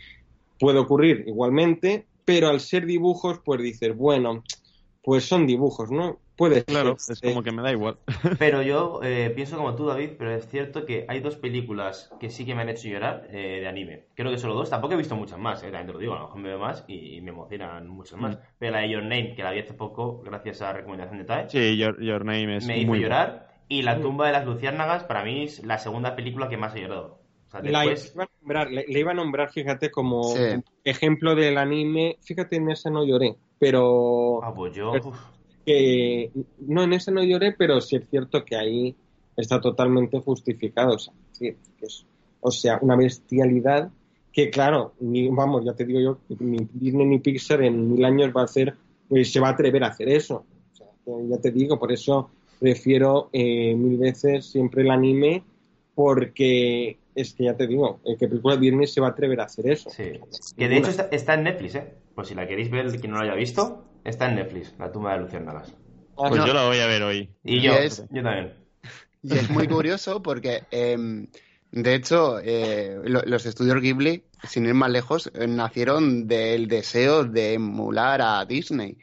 puede 0.59 0.79
ocurrir 0.79 1.25
igualmente, 1.27 2.07
pero 2.25 2.49
al 2.49 2.61
ser 2.61 2.87
dibujos, 2.87 3.41
pues 3.45 3.61
dices, 3.63 3.97
bueno, 3.97 4.45
pues 5.03 5.25
son 5.25 5.47
dibujos, 5.47 5.91
¿no? 5.91 6.19
Puede 6.43 6.65
Claro, 6.65 6.97
es 6.97 7.23
eh, 7.23 7.29
como 7.29 7.45
que 7.45 7.53
me 7.53 7.63
da 7.63 7.71
igual. 7.71 7.99
Pero 8.41 8.63
yo 8.63 8.99
eh, 9.05 9.31
pienso 9.33 9.57
como 9.57 9.77
tú, 9.77 9.87
David, 9.87 10.11
pero 10.19 10.33
es 10.33 10.49
cierto 10.49 10.85
que 10.85 11.05
hay 11.09 11.21
dos 11.21 11.37
películas 11.37 12.13
que 12.19 12.31
sí 12.31 12.45
que 12.45 12.57
me 12.57 12.63
han 12.63 12.69
hecho 12.69 12.89
llorar 12.89 13.29
eh, 13.31 13.61
de 13.61 13.69
anime. 13.69 14.07
Creo 14.17 14.29
que 14.33 14.39
solo 14.39 14.55
dos, 14.55 14.69
tampoco 14.69 14.95
he 14.95 14.97
visto 14.97 15.15
muchas 15.15 15.39
más, 15.39 15.63
eh, 15.63 15.67
también 15.67 15.87
te 15.87 15.93
lo 15.93 15.99
digo, 16.01 16.15
a 16.15 16.19
lo 16.19 16.25
mejor 16.25 16.41
me 16.41 16.49
veo 16.49 16.59
más 16.59 16.85
y, 16.89 17.15
y 17.17 17.21
me 17.21 17.31
emocionan 17.31 17.87
muchas 17.87 18.19
más. 18.19 18.35
Mm. 18.35 18.41
Pero 18.59 18.73
la 18.73 18.81
de 18.81 18.91
Your 18.91 19.03
Name, 19.05 19.35
que 19.37 19.43
la 19.45 19.53
vi 19.53 19.61
hace 19.61 19.75
poco, 19.75 20.21
gracias 20.25 20.63
a 20.63 20.73
recomendación 20.73 21.19
de 21.19 21.25
Tai, 21.25 21.45
Sí, 21.49 21.77
Your, 21.77 22.03
Your 22.03 22.25
Name 22.25 22.57
es 22.57 22.67
me 22.67 22.79
hizo 22.79 22.89
muy 22.89 22.99
llorar. 22.99 23.47
Y 23.69 23.83
La 23.83 24.01
tumba 24.01 24.27
de 24.27 24.33
las 24.33 24.45
luciérnagas, 24.45 25.05
para 25.05 25.23
mí, 25.23 25.45
es 25.45 25.65
la 25.65 25.79
segunda 25.79 26.17
película 26.17 26.49
que 26.49 26.57
más 26.57 26.75
he 26.75 26.81
llorado. 26.81 27.21
O 27.47 27.51
sea, 27.53 27.63
la 27.63 27.83
después... 27.83 28.13
iba 28.17 28.25
a 28.25 28.29
nombrar, 28.41 28.71
le, 28.73 28.85
le 28.89 28.99
iba 28.99 29.13
a 29.13 29.15
nombrar, 29.15 29.53
fíjate, 29.53 29.93
como 29.93 30.25
Sí. 30.25 30.41
ejemplo 30.83 31.37
del 31.37 31.57
anime. 31.57 32.19
Fíjate, 32.21 32.57
en 32.57 32.71
esa 32.71 32.91
no 32.91 33.05
lloré, 33.07 33.37
pero 33.61 34.43
Ah, 34.43 34.53
pues 34.53 34.75
yo... 34.75 34.91
Uf, 34.93 35.17
que 35.65 36.31
no, 36.67 36.83
en 36.85 36.93
esa 36.93 37.11
no 37.11 37.23
lloré, 37.23 37.53
pero 37.53 37.81
sí 37.81 37.97
es 37.97 38.09
cierto 38.09 38.45
que 38.45 38.57
ahí 38.57 38.95
está 39.37 39.61
totalmente 39.61 40.19
justificado. 40.21 40.95
O 40.95 40.99
sea, 40.99 41.13
sí, 41.33 41.55
que 41.79 41.87
es- 41.87 42.07
o 42.41 42.51
sea, 42.51 42.79
una 42.83 42.97
bestialidad 42.97 43.91
que, 44.33 44.51
claro, 44.51 44.95
ni, 45.01 45.29
vamos, 45.29 45.65
ya 45.65 45.75
te 45.75 45.85
digo 45.85 46.01
yo, 46.01 46.19
ni 46.41 46.67
Disney 46.73 47.07
ni 47.07 47.19
Pixar 47.19 47.63
en 47.63 47.93
mil 47.93 48.05
años 48.05 48.33
va 48.37 48.41
a 48.43 48.45
hacer, 48.45 48.75
eh, 49.11 49.25
se 49.25 49.41
va 49.41 49.49
a 49.49 49.53
atrever 49.53 49.85
a 49.85 49.89
hacer 49.89 50.09
eso. 50.09 50.45
O 50.73 50.77
sea, 50.77 50.87
que 51.05 51.29
ya 51.29 51.39
te 51.39 51.51
digo, 51.51 51.79
por 51.79 51.93
eso 51.93 52.31
prefiero 52.59 53.29
eh, 53.33 53.75
mil 53.75 53.99
veces 53.99 54.47
siempre 54.47 54.83
el 54.83 54.91
anime, 54.91 55.43
porque 55.95 56.97
es 57.15 57.35
que 57.35 57.45
ya 57.45 57.55
te 57.57 57.67
digo, 57.67 58.01
eh, 58.05 58.17
que 58.19 58.27
película 58.27 58.57
Disney 58.57 58.87
se 58.87 59.01
va 59.01 59.09
a 59.09 59.11
atrever 59.11 59.41
a 59.41 59.45
hacer 59.45 59.69
eso. 59.71 59.91
Sí. 59.91 60.05
Que 60.57 60.69
de 60.69 60.79
hecho 60.79 60.91
está, 60.91 61.09
está 61.13 61.35
en 61.35 61.45
Netflix, 61.45 61.75
¿eh? 61.75 61.93
Pues 62.15 62.29
si 62.29 62.35
la 62.35 62.47
queréis 62.49 62.71
ver, 62.71 62.87
el 62.87 63.01
que 63.01 63.09
no 63.09 63.17
lo 63.17 63.23
haya 63.23 63.35
visto, 63.35 63.85
está 64.05 64.29
en 64.29 64.37
Netflix, 64.37 64.75
La 64.79 64.91
tumba 64.91 65.13
de 65.15 65.21
luciérnagas. 65.21 65.73
Ah, 66.17 66.29
Pues 66.29 66.41
no. 66.41 66.47
yo 66.47 66.55
la 66.55 66.67
voy 66.67 66.79
a 66.79 66.87
ver 66.87 67.03
hoy. 67.03 67.31
Y 67.45 67.57
Y 67.57 67.61
yo, 67.63 67.75
es- 67.75 68.05
yo 68.11 68.23
también. 68.23 68.53
Y 69.23 69.37
es 69.37 69.49
muy 69.51 69.69
curioso 69.69 70.23
porque 70.23 70.63
em, 70.71 71.27
De 71.75 71.95
hecho, 71.95 72.39
eh, 72.45 72.99
lo- 73.05 73.23
los 73.25 73.47
estudios 73.47 73.81
Ghibli, 73.81 74.25
sin 74.47 74.67
ir 74.67 74.75
más 74.75 74.91
lejos, 74.91 75.31
eh, 75.33 75.47
nacieron 75.47 76.27
del 76.27 76.69
deseo 76.69 77.25
de 77.25 77.55
emular 77.55 78.21
a 78.21 78.45
Disney. 78.45 78.99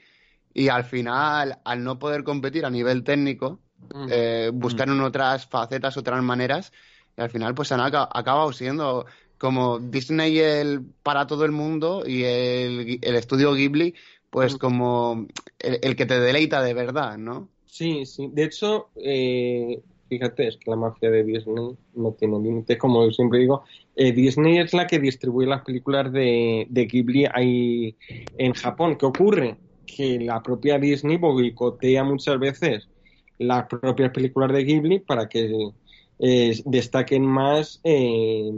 Y 0.53 0.67
al 0.69 0.83
final, 0.83 1.57
al 1.65 1.83
no 1.83 1.97
poder 1.97 2.23
competir 2.23 2.65
a 2.65 2.69
nivel 2.69 3.03
técnico, 3.03 3.59
eh, 4.07 4.51
buscaron 4.53 5.01
otras 5.01 5.47
facetas, 5.47 5.97
otras 5.97 6.21
maneras, 6.21 6.71
y 7.17 7.21
al 7.21 7.31
final 7.31 7.55
pues 7.55 7.71
han 7.71 7.79
aca- 7.79 8.07
acabado 8.13 8.53
siendo 8.53 9.07
como 9.39 9.79
Disney 9.79 10.37
el, 10.37 10.81
para 11.01 11.25
todo 11.25 11.45
el 11.45 11.51
mundo 11.51 12.03
y 12.05 12.23
el 12.23 13.15
estudio 13.15 13.53
Ghibli 13.55 13.95
pues 14.29 14.57
como 14.57 15.27
el, 15.59 15.79
el 15.81 15.95
que 15.95 16.05
te 16.05 16.19
deleita 16.19 16.61
de 16.61 16.73
verdad, 16.73 17.17
¿no? 17.17 17.49
Sí, 17.65 18.05
sí. 18.05 18.29
De 18.31 18.43
hecho, 18.43 18.89
eh, 18.95 19.81
fíjate, 20.09 20.47
es 20.47 20.57
que 20.57 20.71
la 20.71 20.75
mafia 20.77 21.09
de 21.09 21.23
Disney 21.23 21.77
no 21.93 22.11
tiene 22.13 22.39
límites. 22.39 22.77
Como 22.77 23.09
siempre 23.11 23.39
digo, 23.39 23.63
eh, 23.95 24.11
Disney 24.11 24.57
es 24.59 24.73
la 24.73 24.87
que 24.87 24.99
distribuye 24.99 25.47
las 25.47 25.63
películas 25.63 26.11
de, 26.11 26.65
de 26.69 26.85
Ghibli 26.85 27.25
ahí 27.31 27.95
en 28.37 28.53
Japón. 28.53 28.97
¿Qué 28.97 29.05
ocurre? 29.05 29.57
Que 29.85 30.19
la 30.19 30.41
propia 30.41 30.79
Disney 30.79 31.17
boicotea 31.17 32.03
muchas 32.03 32.39
veces 32.39 32.89
las 33.37 33.67
propias 33.67 34.11
películas 34.11 34.51
de 34.51 34.63
Ghibli 34.63 34.99
para 34.99 35.29
que 35.29 35.71
eh, 36.19 36.61
destaquen 36.65 37.25
más, 37.25 37.79
eh, 37.83 38.51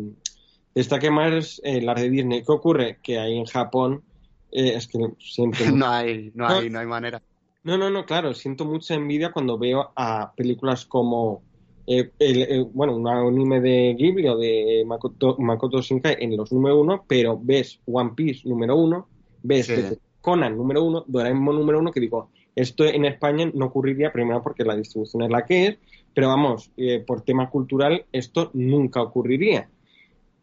destaquen 0.73 1.13
más 1.13 1.61
eh, 1.63 1.81
las 1.81 2.01
de 2.01 2.09
Disney. 2.09 2.43
¿Qué 2.43 2.51
ocurre? 2.51 2.99
Que 3.03 3.19
ahí 3.19 3.37
en 3.37 3.45
Japón 3.45 4.03
eh, 4.51 4.73
es 4.75 4.87
que 4.87 4.97
No 5.73 5.87
hay, 5.87 6.31
no 6.35 6.47
hay, 6.47 6.69
no 6.69 6.79
hay 6.79 6.85
manera. 6.87 7.21
no, 7.63 7.77
no, 7.77 7.89
no, 7.89 8.05
claro, 8.05 8.33
siento 8.33 8.65
mucha 8.65 8.95
envidia 8.95 9.31
cuando 9.31 9.57
veo 9.57 9.91
a 9.95 10.33
películas 10.35 10.85
como, 10.85 11.41
eh, 11.87 12.11
el, 12.19 12.65
bueno, 12.73 12.95
un 12.95 13.07
anime 13.07 13.59
de 13.61 13.95
Ghibli 13.97 14.27
o 14.27 14.37
de 14.37 14.83
Makoto, 14.85 15.37
Makoto 15.39 15.81
Shinkai 15.81 16.17
en 16.19 16.37
los 16.37 16.51
número 16.51 16.79
uno, 16.79 17.05
pero 17.07 17.39
ves 17.41 17.79
One 17.85 18.11
Piece 18.15 18.47
número 18.47 18.75
uno, 18.75 19.07
ves 19.43 19.67
Sí. 19.67 19.97
Conan 20.21 20.55
número 20.55 20.83
uno, 20.83 21.03
Doraemon 21.07 21.55
número 21.55 21.79
uno, 21.79 21.91
que 21.91 21.99
digo, 21.99 22.29
esto 22.55 22.85
en 22.85 23.05
España 23.05 23.49
no 23.53 23.65
ocurriría, 23.67 24.11
primero 24.13 24.43
porque 24.43 24.63
la 24.63 24.75
distribución 24.75 25.23
es 25.23 25.31
la 25.31 25.45
que 25.45 25.65
es, 25.67 25.77
pero 26.13 26.27
vamos, 26.27 26.69
eh, 26.77 27.03
por 27.05 27.21
tema 27.21 27.49
cultural 27.49 28.05
esto 28.11 28.51
nunca 28.53 29.01
ocurriría. 29.01 29.67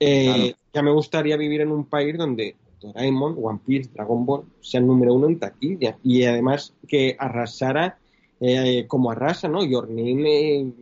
Eh, 0.00 0.24
Claro. 0.24 0.56
Ya 0.74 0.82
me 0.82 0.90
gustaría 0.92 1.36
vivir 1.36 1.60
en 1.60 1.70
un 1.72 1.84
país 1.84 2.16
donde 2.16 2.56
Doraemon, 2.80 3.36
One 3.40 3.60
Piece, 3.66 3.90
Dragon 3.92 4.24
Ball 4.24 4.44
sean 4.60 4.86
número 4.86 5.14
uno 5.14 5.28
en 5.28 5.38
taquilla 5.38 5.96
y 6.02 6.24
además 6.24 6.74
que 6.86 7.16
arrasara 7.18 7.98
eh, 8.40 8.86
como 8.86 9.10
arrasa, 9.10 9.48
¿no? 9.48 9.64
Your 9.64 9.88
Name, 9.88 10.30
eh, 10.30 10.72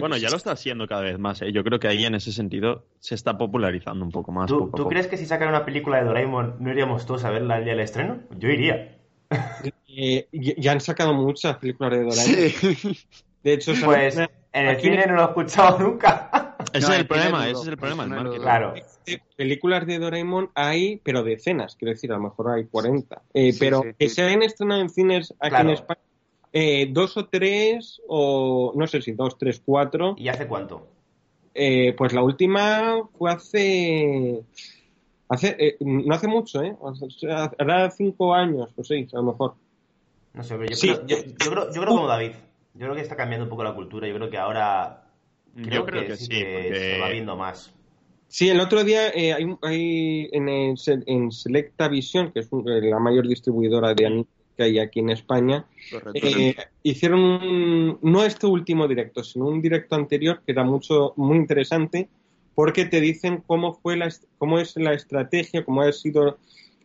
Bueno, 0.00 0.16
ya 0.16 0.30
lo 0.30 0.36
está 0.36 0.52
haciendo 0.52 0.86
cada 0.86 1.02
vez 1.02 1.18
más. 1.18 1.42
¿eh? 1.42 1.52
Yo 1.52 1.62
creo 1.62 1.78
que 1.78 1.86
ahí 1.86 2.06
en 2.06 2.14
ese 2.14 2.32
sentido 2.32 2.86
se 2.98 3.14
está 3.14 3.36
popularizando 3.36 4.04
un 4.04 4.10
poco 4.10 4.32
más. 4.32 4.48
¿Tú, 4.48 4.58
poco 4.58 4.68
a 4.68 4.70
tú 4.70 4.76
poco. 4.84 4.88
crees 4.90 5.06
que 5.06 5.18
si 5.18 5.26
sacan 5.26 5.48
una 5.48 5.66
película 5.66 5.98
de 5.98 6.04
Doraemon 6.04 6.56
no 6.60 6.70
iríamos 6.70 7.04
todos 7.04 7.24
a 7.24 7.30
verla 7.30 7.58
el 7.58 7.64
día 7.64 7.74
del 7.74 7.82
estreno? 7.82 8.20
Yo 8.38 8.48
iría. 8.48 8.96
Eh, 9.88 10.28
ya 10.32 10.72
han 10.72 10.80
sacado 10.80 11.12
muchas 11.12 11.58
películas 11.58 11.92
de 11.92 12.04
Doraemon. 12.04 12.74
Sí. 12.74 12.98
De 13.42 13.52
hecho, 13.52 13.72
Pues 13.84 14.16
en 14.16 14.28
el 14.66 14.80
cine 14.80 15.06
no 15.06 15.14
lo 15.14 15.22
he 15.22 15.24
escuchado 15.26 15.78
nunca. 15.90 16.47
Ese 16.72 16.86
No, 16.86 16.92
es 16.94 17.00
el 17.00 17.06
problema, 17.06 17.48
ese 17.48 17.60
es 17.62 17.68
el 17.68 17.76
problema. 17.76 18.04
el 18.04 18.10
el 18.12 18.16
cine 18.18 18.22
marketing. 18.22 18.38
duro. 18.38 18.42
Claro. 18.42 18.74
de 19.06 19.22
películas 19.36 19.86
de 19.86 19.98
Doraemon 19.98 20.50
hay, 20.54 20.96
pero 20.98 21.22
decenas, 21.22 21.76
quiero 21.76 21.92
decir, 21.92 22.12
a 22.12 22.16
lo 22.16 22.22
mejor 22.24 22.50
hay 22.50 22.66
40. 22.66 23.22
Eh, 23.32 23.52
Sí, 23.52 23.58
pero 23.58 23.82
sí, 23.82 23.88
que 23.98 24.08
sí. 24.08 24.14
se 24.16 24.22
hayan 24.22 24.42
estrenado 24.42 24.80
en 24.82 24.90
cines 24.90 25.32
aquí 25.40 25.48
Claro. 25.50 25.68
en 25.70 25.74
España, 25.74 26.00
eh, 26.52 26.88
dos 26.90 27.16
o 27.16 27.26
tres, 27.26 28.00
o 28.08 28.72
no 28.76 28.86
sé 28.86 29.00
si 29.02 29.12
dos, 29.12 29.38
tres, 29.38 29.62
cuatro. 29.64 30.14
¿Y 30.18 30.28
hace 30.28 30.46
cuánto? 30.46 30.86
Eh, 31.54 31.94
pues 31.96 32.12
la 32.12 32.22
última 32.22 33.02
fue 33.18 33.30
hace. 33.32 34.42
hace 35.30 35.56
eh, 35.58 35.76
no 35.80 36.14
hace 36.14 36.28
mucho, 36.28 36.62
¿eh? 36.62 36.76
Hará 37.58 37.90
cinco 37.90 38.34
años 38.34 38.70
o 38.76 38.84
seis, 38.84 39.12
a 39.14 39.18
lo 39.18 39.24
mejor. 39.24 39.54
No 40.34 40.42
sé, 40.42 40.54
pero 40.56 40.70
yo, 40.70 40.76
Sí, 40.76 40.88
creo, 40.88 41.06
yo, 41.06 41.16
yo- 41.16 41.24
yo 41.44 41.50
creo, 41.50 41.66
yo 41.72 41.80
creo 41.82 41.94
como 41.94 42.06
David. 42.06 42.32
Yo 42.74 42.80
creo 42.86 42.94
que 42.94 43.00
está 43.00 43.16
cambiando 43.16 43.44
un 43.44 43.50
poco 43.50 43.64
la 43.64 43.74
cultura. 43.74 44.06
Yo 44.06 44.14
creo 44.14 44.30
que 44.30 44.38
ahora 44.38 45.07
Yo 45.54 45.84
creo 45.84 46.06
que, 46.06 46.16
sí, 46.16 46.28
que 46.28 46.44
porque 46.52 46.80
se 46.80 46.98
va 46.98 47.08
viendo 47.10 47.36
más. 47.36 47.72
Sí, 48.28 48.48
el 48.50 48.60
otro 48.60 48.84
día 48.84 49.08
eh, 49.08 49.32
hay, 49.32 49.46
hay 49.62 50.28
en, 50.32 50.48
el 50.48 50.76
en 51.06 51.32
Selecta 51.32 51.88
Visión, 51.88 52.30
que 52.32 52.40
es 52.40 52.48
un- 52.52 52.68
eh, 52.68 52.82
la 52.82 52.98
mayor 52.98 53.26
distribuidora 53.26 53.94
de 53.94 54.06
anime 54.06 54.26
que 54.56 54.64
hay 54.64 54.78
aquí 54.78 55.00
en 55.00 55.10
España, 55.10 55.66
eh, 56.14 56.54
hicieron 56.82 57.20
un- 57.20 57.98
no 58.02 58.24
este 58.24 58.46
último 58.46 58.86
directo, 58.86 59.22
sino 59.24 59.46
un 59.46 59.62
directo 59.62 59.94
anterior 59.94 60.42
que 60.44 60.52
era 60.52 60.64
mucho 60.64 61.14
muy 61.16 61.36
interesante 61.38 62.08
porque 62.54 62.84
te 62.84 63.00
dicen 63.00 63.42
cómo 63.46 63.74
fue 63.74 63.96
la 63.96 64.12
cómo 64.36 64.58
es 64.58 64.76
la 64.76 64.92
estrategia, 64.92 65.64
cómo 65.64 65.82
ha 65.82 65.92
sido 65.92 66.38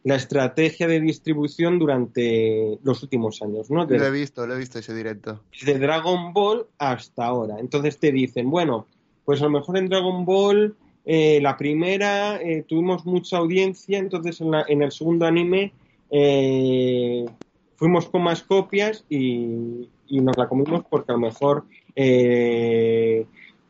la 0.04 0.16
estrategia 0.16 0.88
de 0.88 1.00
distribución 1.00 1.80
durante 1.80 2.78
los 2.84 3.02
últimos 3.04 3.42
años, 3.42 3.72
¿no? 3.72 3.86
Lo 3.86 4.06
he 4.06 4.12
visto, 4.12 4.46
lo 4.46 4.56
he 4.56 4.60
visto 4.60 4.80
ese 4.80 4.94
directo. 4.94 5.42
de 5.66 5.80
Dragon 5.80 6.34
Ball 6.34 6.66
hasta 6.78 7.26
ahora. 7.26 7.56
Entonces 7.60 7.98
te 8.00 8.12
dicen, 8.12 8.50
bueno, 8.50 8.86
pues 9.24 9.42
a 9.42 9.46
lo 9.46 9.52
mejor 9.52 9.78
en 9.78 9.88
Dragon 9.88 10.26
Ball 10.26 10.76
eh, 11.06 11.40
la 11.42 11.56
primera 11.58 12.42
eh, 12.42 12.64
tuvimos 12.68 13.06
mucha 13.06 13.38
audiencia, 13.38 13.98
entonces 13.98 14.42
en, 14.42 14.52
la- 14.52 14.66
en 14.68 14.82
el 14.84 14.92
segundo 14.92 15.26
anime 15.26 15.72
eh, 16.12 17.26
fuimos 17.78 18.08
con 18.10 18.24
más 18.24 18.44
copias 18.44 19.06
y, 19.10 19.90
y 20.08 20.20
nos 20.22 20.38
la 20.38 20.48
comimos 20.48 20.84
porque 20.90 21.12
a 21.12 21.16
lo 21.16 21.20
mejor 21.22 21.64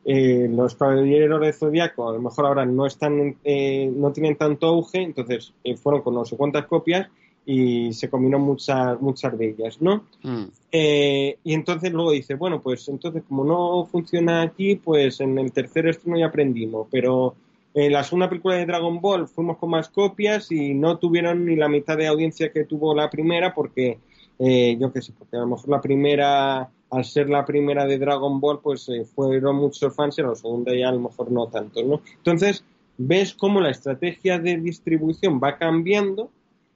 eh, 0.05 0.49
los 0.49 0.75
caballeros 0.75 1.39
de 1.39 1.53
Zodíaco 1.53 2.09
a 2.09 2.13
lo 2.13 2.21
mejor 2.21 2.45
ahora 2.45 2.65
no 2.65 2.85
están 2.85 3.37
eh, 3.45 3.89
no 3.95 4.11
tienen 4.11 4.35
tanto 4.35 4.67
auge, 4.67 5.01
entonces 5.01 5.53
eh, 5.63 5.77
fueron 5.77 6.01
con 6.01 6.13
no 6.13 6.25
sé 6.25 6.35
cuántas 6.35 6.65
copias 6.65 7.07
y 7.45 7.93
se 7.93 8.09
comieron 8.09 8.41
muchas 8.41 8.99
muchas 9.01 9.37
de 9.37 9.49
ellas, 9.49 9.81
¿no? 9.81 10.03
Mm. 10.23 10.43
Y 10.71 11.53
entonces 11.53 11.93
luego 11.93 12.11
dice, 12.11 12.35
bueno, 12.35 12.61
pues 12.61 12.87
entonces 12.89 13.23
como 13.27 13.45
no 13.45 13.85
funciona 13.85 14.41
aquí, 14.41 14.75
pues 14.75 15.21
en 15.21 15.37
el 15.37 15.53
tercer 15.53 15.87
estreno 15.87 16.17
ya 16.17 16.27
aprendimos, 16.27 16.87
pero 16.91 17.35
en 17.73 17.93
la 17.93 18.03
segunda 18.03 18.27
película 18.27 18.55
de 18.55 18.65
Dragon 18.65 18.99
Ball 18.99 19.27
fuimos 19.27 19.57
con 19.57 19.69
más 19.69 19.87
copias 19.87 20.51
y 20.51 20.73
no 20.73 20.97
tuvieron 20.97 21.45
ni 21.45 21.55
la 21.55 21.69
mitad 21.69 21.97
de 21.97 22.07
audiencia 22.07 22.51
que 22.51 22.65
tuvo 22.65 22.93
la 22.93 23.09
primera 23.09 23.53
porque, 23.53 23.99
yo 24.39 24.91
qué 24.91 25.01
sé, 25.01 25.13
porque 25.17 25.37
a 25.37 25.41
lo 25.41 25.47
mejor 25.47 25.69
la 25.69 25.81
primera, 25.81 26.69
al 26.93 27.05
ser 27.05 27.29
la 27.29 27.43
primera 27.45 27.85
de 27.85 27.97
Dragon 27.97 28.39
Ball, 28.39 28.59
pues 28.61 28.87
eh, 28.89 29.03
fueron 29.03 29.55
muchos 29.55 29.95
fans 29.95 30.17
y 30.19 30.21
la 30.21 30.35
segunda 30.35 30.73
ya 30.75 30.89
a 30.89 30.91
lo 30.91 30.99
mejor 30.99 31.31
no 31.31 31.47
tanto, 31.47 31.81
¿no? 31.83 32.01
Entonces, 32.17 32.63
ves 32.97 33.33
cómo 33.33 33.59
la 33.59 33.71
estrategia 33.71 34.37
de 34.37 34.57
distribución 34.57 35.39
va 35.43 35.57
cambiando, 35.57 36.29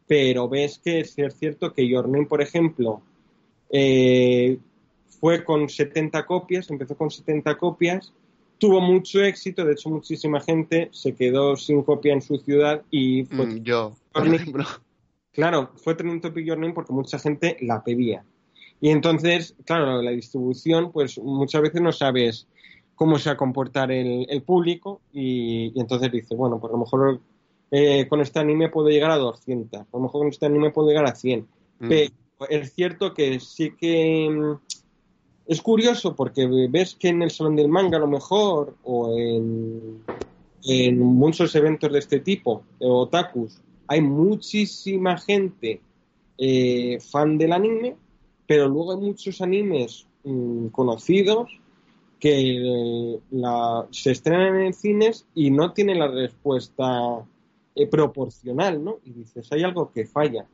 pero 0.08 0.50
ves 0.50 0.80
que 0.84 1.02
es 1.02 1.16
cierto 1.38 1.72
que 1.72 1.88
Your 1.88 2.10
Name, 2.10 2.26
por 2.26 2.42
ejemplo, 2.42 3.02
eh, 3.70 4.58
fue 5.20 5.44
con 5.44 5.70
70 5.70 6.26
copias, 6.26 6.70
empezó 6.72 6.96
con 6.96 7.12
70 7.12 7.56
copias, 7.58 8.14
tuvo 8.58 8.82
mucho 8.82 9.24
éxito, 9.24 9.66
de 9.66 9.74
hecho 9.74 9.90
muchísima 9.90 10.40
gente 10.40 10.90
se 10.92 11.14
quedó 11.14 11.56
sin 11.56 11.84
copia 11.84 12.14
en 12.14 12.22
su 12.22 12.38
ciudad 12.38 12.82
y 12.90 13.26
fue, 13.26 13.46
Mm, 13.46 13.64
yo, 13.64 13.94
por 14.12 14.28
ejemplo. 14.28 14.66
claro, 15.32 15.70
fue 15.76 15.94
trending 15.94 16.22
topic 16.22 16.46
Your 16.46 16.58
Name 16.58 16.74
porque 16.74 16.94
mucha 16.94 17.20
gente 17.20 17.58
la 17.62 17.84
pedía. 17.84 18.24
Y 18.80 18.90
entonces, 18.90 19.56
claro, 19.66 20.02
la 20.02 20.12
distribución, 20.12 20.92
pues 20.92 21.18
muchas 21.18 21.62
veces 21.62 21.82
no 21.82 21.92
sabes 21.92 22.48
cómo 22.96 23.18
se 23.18 23.30
va 23.30 23.34
a 23.34 23.38
comportar 23.38 23.92
el, 23.92 24.26
el 24.30 24.42
público 24.42 25.02
y, 25.12 25.72
y 25.76 25.80
entonces 25.80 26.12
dice, 26.12 26.36
bueno, 26.36 26.60
pues 26.60 26.72
a 26.72 26.74
lo 26.74 26.80
mejor 26.80 27.22
eh, 27.70 28.08
con 28.08 28.22
este 28.22 28.40
anime 28.40 28.70
puedo 28.70 28.90
llegar 28.90 29.12
a 29.12 29.18
200, 29.18 29.82
a 29.82 29.86
lo 29.92 30.00
mejor 30.00 30.22
con 30.22 30.30
este 30.30 30.46
anime 30.46 30.72
puedo 30.72 30.88
llegar 30.88 31.06
a 31.06 31.16
100. 31.16 31.42
Mm. 31.80 31.90
Pero 31.90 32.12
es 32.50 32.74
cierto 32.74 33.14
que 33.14 33.40
sí 33.40 33.74
que 33.78 34.30
mm, 34.30 34.76
es 35.48 35.62
curioso 35.62 36.16
porque 36.16 36.48
ves 36.70 36.96
que 36.96 37.10
en 37.10 37.22
el 37.22 37.32
Salón 37.32 37.56
del 37.56 37.68
Manga 37.68 37.98
a 37.98 38.02
lo 38.02 38.08
mejor 38.08 38.76
o 38.84 39.18
en, 39.18 40.02
en 40.64 41.00
muchos 41.00 41.56
eventos 41.56 41.92
de 41.92 42.00
este 42.00 42.20
tipo, 42.20 42.64
de 42.80 42.88
otakus, 42.88 43.62
hay 43.88 44.02
muchísima 44.02 45.18
gente 45.18 45.82
eh, 46.38 47.00
fan 47.00 47.38
del 47.38 47.54
anime, 47.54 47.96
pero 48.48 48.68
luego 48.68 48.94
hay 48.94 48.98
muchos 49.00 49.42
animes 49.42 50.08
mm, 50.24 50.68
conocidos 50.68 51.50
que 52.20 52.58
eh, 52.58 53.20
la- 53.32 53.86
se 53.92 54.12
estrenan 54.12 54.62
en 54.62 54.74
cines 54.74 55.26
y 55.36 55.52
no 55.52 55.74
tienen 55.74 56.00
la 56.00 56.08
respuesta 56.08 57.24
eh, 57.76 57.88
proporcional, 57.88 58.84
¿no? 58.84 58.98
Y 59.06 59.12
dices, 59.12 59.52
hay 59.52 59.64
algo 59.64 59.92
que 59.92 60.06
falla 60.06 60.48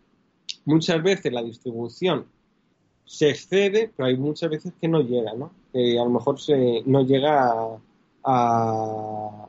muchas 0.66 1.02
veces 1.04 1.32
la 1.32 1.44
distribución 1.44 2.26
se 3.06 3.30
excede, 3.30 3.92
pero 3.96 4.08
hay 4.08 4.18
muchas 4.18 4.50
veces 4.50 4.74
que 4.80 4.88
no 4.88 5.02
llega, 5.02 5.34
¿no? 5.34 5.52
Que 5.74 6.00
a 6.00 6.04
lo 6.04 6.10
mejor 6.10 6.40
se, 6.40 6.82
no 6.86 7.02
llega 7.06 7.52
a, 7.52 7.78
a, 8.24 9.48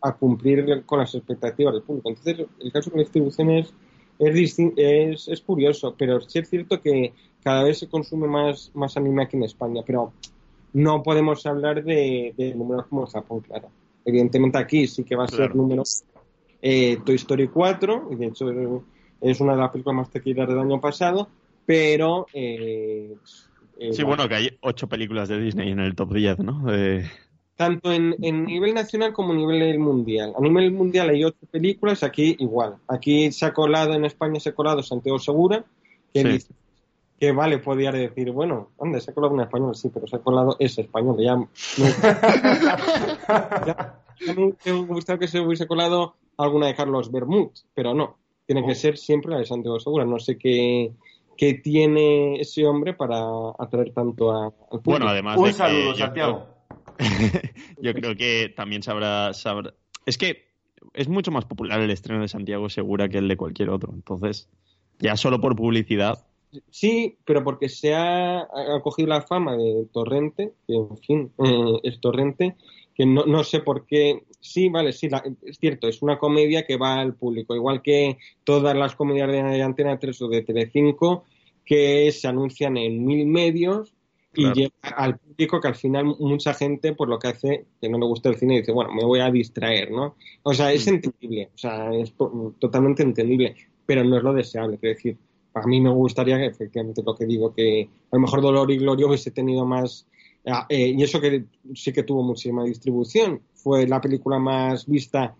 a 0.00 0.12
cumplir 0.16 0.84
con 0.84 0.98
las 0.98 1.14
expectativas 1.14 1.74
del 1.74 1.82
público. 1.82 2.08
Entonces, 2.08 2.46
el 2.60 2.72
caso 2.72 2.90
con 2.90 2.98
la 2.98 3.04
distribución 3.04 3.50
es, 3.50 3.72
es, 4.18 4.56
es, 4.76 5.28
es 5.28 5.40
curioso, 5.40 5.94
pero 5.96 6.20
sí 6.20 6.38
es 6.38 6.48
cierto 6.48 6.80
que 6.80 7.12
cada 7.42 7.62
vez 7.64 7.78
se 7.78 7.88
consume 7.88 8.26
más, 8.28 8.70
más 8.74 8.96
anime 8.96 9.22
aquí 9.24 9.36
en 9.36 9.44
España, 9.44 9.82
pero 9.86 10.12
no 10.72 11.02
podemos 11.02 11.44
hablar 11.46 11.84
de, 11.84 12.34
de 12.36 12.54
números 12.54 12.86
como 12.88 13.02
en 13.02 13.08
Japón, 13.08 13.40
claro. 13.40 13.68
Evidentemente 14.04 14.58
aquí 14.58 14.86
sí 14.86 15.04
que 15.04 15.16
va 15.16 15.24
a 15.24 15.28
ser 15.28 15.38
Claro. 15.46 15.54
número 15.54 15.82
eh, 16.62 16.98
Toy 17.04 17.14
Story 17.16 17.48
4, 17.48 18.08
y 18.12 18.16
de 18.16 18.26
hecho 18.26 18.50
es 19.20 19.40
una 19.40 19.52
de 19.54 19.58
las 19.58 19.70
películas 19.70 19.96
más 19.96 20.10
taquilleras 20.10 20.48
del 20.48 20.58
año 20.58 20.80
pasado, 20.80 21.28
pero... 21.64 22.26
eh, 22.32 23.14
eh, 23.78 23.92
Sí, 23.92 24.02
bueno, 24.02 24.28
que 24.28 24.34
hay 24.34 24.56
ocho 24.60 24.88
películas 24.88 25.28
de 25.28 25.38
Disney 25.40 25.70
en 25.70 25.80
el 25.80 25.94
top 25.94 26.14
10, 26.14 26.38
¿no? 26.40 26.64
Tanto 27.56 27.90
en, 27.90 28.14
en 28.22 28.44
nivel 28.44 28.74
nacional 28.74 29.12
como 29.14 29.32
a 29.32 29.36
nivel 29.36 29.78
mundial. 29.78 30.34
A 30.36 30.40
nivel 30.42 30.72
mundial 30.72 31.08
hay 31.08 31.24
ocho 31.24 31.38
películas, 31.50 32.02
aquí 32.02 32.36
igual. 32.38 32.76
Aquí 32.86 33.32
se 33.32 33.46
ha 33.46 33.54
colado, 33.54 33.94
en 33.94 34.04
España 34.04 34.38
se 34.40 34.50
ha 34.50 34.54
colado 34.54 34.82
Santiago 34.82 35.18
Segura, 35.18 35.64
que 36.12 36.20
Sí. 36.22 36.28
dice 36.28 36.52
que 37.18 37.32
vale, 37.32 37.56
podría 37.60 37.90
decir, 37.92 38.30
bueno, 38.30 38.72
anda, 38.78 39.00
se 39.00 39.10
ha 39.10 39.14
colado 39.14 39.32
un 39.32 39.40
español, 39.40 39.74
sí, 39.74 39.88
pero 39.88 40.06
se 40.06 40.16
ha 40.16 40.18
colado 40.18 40.54
ese 40.58 40.82
español, 40.82 41.16
ya, 41.18 41.34
me- 41.34 41.46
ya- 43.66 43.94
ya 44.20 44.34
me 44.34 44.44
hubiese 44.44 44.72
gustado 44.72 45.18
que 45.18 45.28
se 45.28 45.40
hubiese 45.40 45.66
colado 45.66 46.14
alguna 46.36 46.66
de 46.66 46.74
Carlos 46.74 47.10
Bermud, 47.10 47.48
pero 47.74 47.94
no, 47.94 48.16
tiene 48.46 48.62
Oh. 48.62 48.66
que 48.66 48.74
ser 48.74 48.98
siempre 48.98 49.32
la 49.32 49.38
de 49.38 49.46
Santiago 49.46 49.80
Segura. 49.80 50.04
No 50.04 50.18
sé 50.18 50.36
qué, 50.38 50.92
qué 51.36 51.54
tiene 51.54 52.38
ese 52.40 52.66
hombre 52.66 52.92
para 52.94 53.18
atraer 53.58 53.92
tanto 53.94 54.30
a- 54.30 54.46
al 54.46 54.52
público. 54.52 54.82
Bueno, 54.90 55.08
además 55.08 55.36
de 55.36 55.40
Un 55.40 55.46
que 55.48 55.52
saludo, 55.54 55.92
yo 55.92 55.96
Santiago. 55.96 56.46
Yo 57.80 57.94
creo 57.94 58.16
que 58.16 58.52
también 58.56 58.82
sabrá. 58.82 59.32
Es 60.06 60.18
que 60.18 60.46
es 60.94 61.08
mucho 61.08 61.30
más 61.30 61.44
popular 61.44 61.80
el 61.80 61.90
estreno 61.90 62.22
de 62.22 62.28
Santiago 62.28 62.68
Segura 62.68 63.08
que 63.08 63.18
el 63.18 63.28
de 63.28 63.36
cualquier 63.36 63.70
otro. 63.70 63.92
Entonces, 63.94 64.48
ya 64.98 65.16
solo 65.16 65.40
por 65.40 65.56
publicidad. 65.56 66.26
Sí, 66.70 67.18
pero 67.24 67.44
porque 67.44 67.68
se 67.68 67.94
ha, 67.94 68.38
ha 68.40 68.80
cogido 68.82 69.08
la 69.08 69.22
fama 69.22 69.56
de 69.56 69.86
Torrente, 69.92 70.52
que 70.66 70.74
en 70.74 70.96
fin, 70.98 71.32
eh, 71.44 71.80
es 71.82 72.00
Torrente, 72.00 72.56
que 72.94 73.04
no, 73.04 73.26
no 73.26 73.44
sé 73.44 73.60
por 73.60 73.84
qué. 73.84 74.22
Sí, 74.40 74.68
vale, 74.68 74.92
sí, 74.92 75.08
la- 75.10 75.24
es 75.44 75.58
cierto, 75.58 75.88
es 75.88 76.00
una 76.02 76.18
comedia 76.18 76.64
que 76.64 76.76
va 76.76 76.94
al 77.00 77.14
público, 77.14 77.54
igual 77.54 77.82
que 77.82 78.16
todas 78.44 78.74
las 78.76 78.94
comedias 78.94 79.30
de 79.30 79.62
Antena 79.62 79.98
3 79.98 80.22
o 80.22 80.28
de 80.28 80.42
Telecinco, 80.42 81.24
que 81.64 82.10
se 82.12 82.28
anuncian 82.28 82.76
en 82.76 83.04
mil 83.04 83.26
medios 83.26 83.92
y 84.36 84.52
llega 84.52 84.72
al 84.82 85.18
público 85.18 85.60
que 85.60 85.68
al 85.68 85.74
final 85.74 86.04
mucha 86.04 86.54
gente, 86.54 86.92
por 86.92 87.08
lo 87.08 87.18
que 87.18 87.28
hace, 87.28 87.66
que 87.80 87.88
no 87.88 87.98
le 87.98 88.06
gusta 88.06 88.28
el 88.28 88.36
cine, 88.36 88.58
dice, 88.58 88.72
bueno, 88.72 88.92
me 88.92 89.04
voy 89.04 89.20
a 89.20 89.30
distraer, 89.30 89.90
¿no? 89.90 90.16
O 90.42 90.54
sea, 90.54 90.72
es 90.72 90.86
entendible, 90.86 91.50
o 91.54 91.58
sea, 91.58 91.90
es 91.92 92.14
totalmente 92.58 93.02
entendible, 93.02 93.56
pero 93.84 94.04
no 94.04 94.16
es 94.16 94.22
lo 94.22 94.32
deseable, 94.32 94.78
quiero 94.78 94.94
decir, 94.94 95.16
a 95.54 95.66
mí 95.66 95.80
me 95.80 95.90
gustaría 95.90 96.36
que 96.36 96.46
efectivamente 96.46 97.02
lo 97.04 97.14
que 97.14 97.24
digo, 97.24 97.54
que 97.54 97.88
a 98.10 98.16
lo 98.16 98.20
mejor 98.20 98.42
Dolor 98.42 98.70
y 98.70 98.78
Gloria 98.78 99.06
hubiese 99.06 99.30
tenido 99.30 99.64
más, 99.64 100.06
ah, 100.46 100.66
eh, 100.68 100.94
y 100.96 101.02
eso 101.02 101.20
que 101.20 101.44
sí 101.74 101.92
que 101.92 102.02
tuvo 102.02 102.22
muchísima 102.22 102.64
distribución, 102.64 103.40
fue 103.54 103.86
la 103.86 104.00
película 104.00 104.38
más 104.38 104.86
vista 104.86 105.34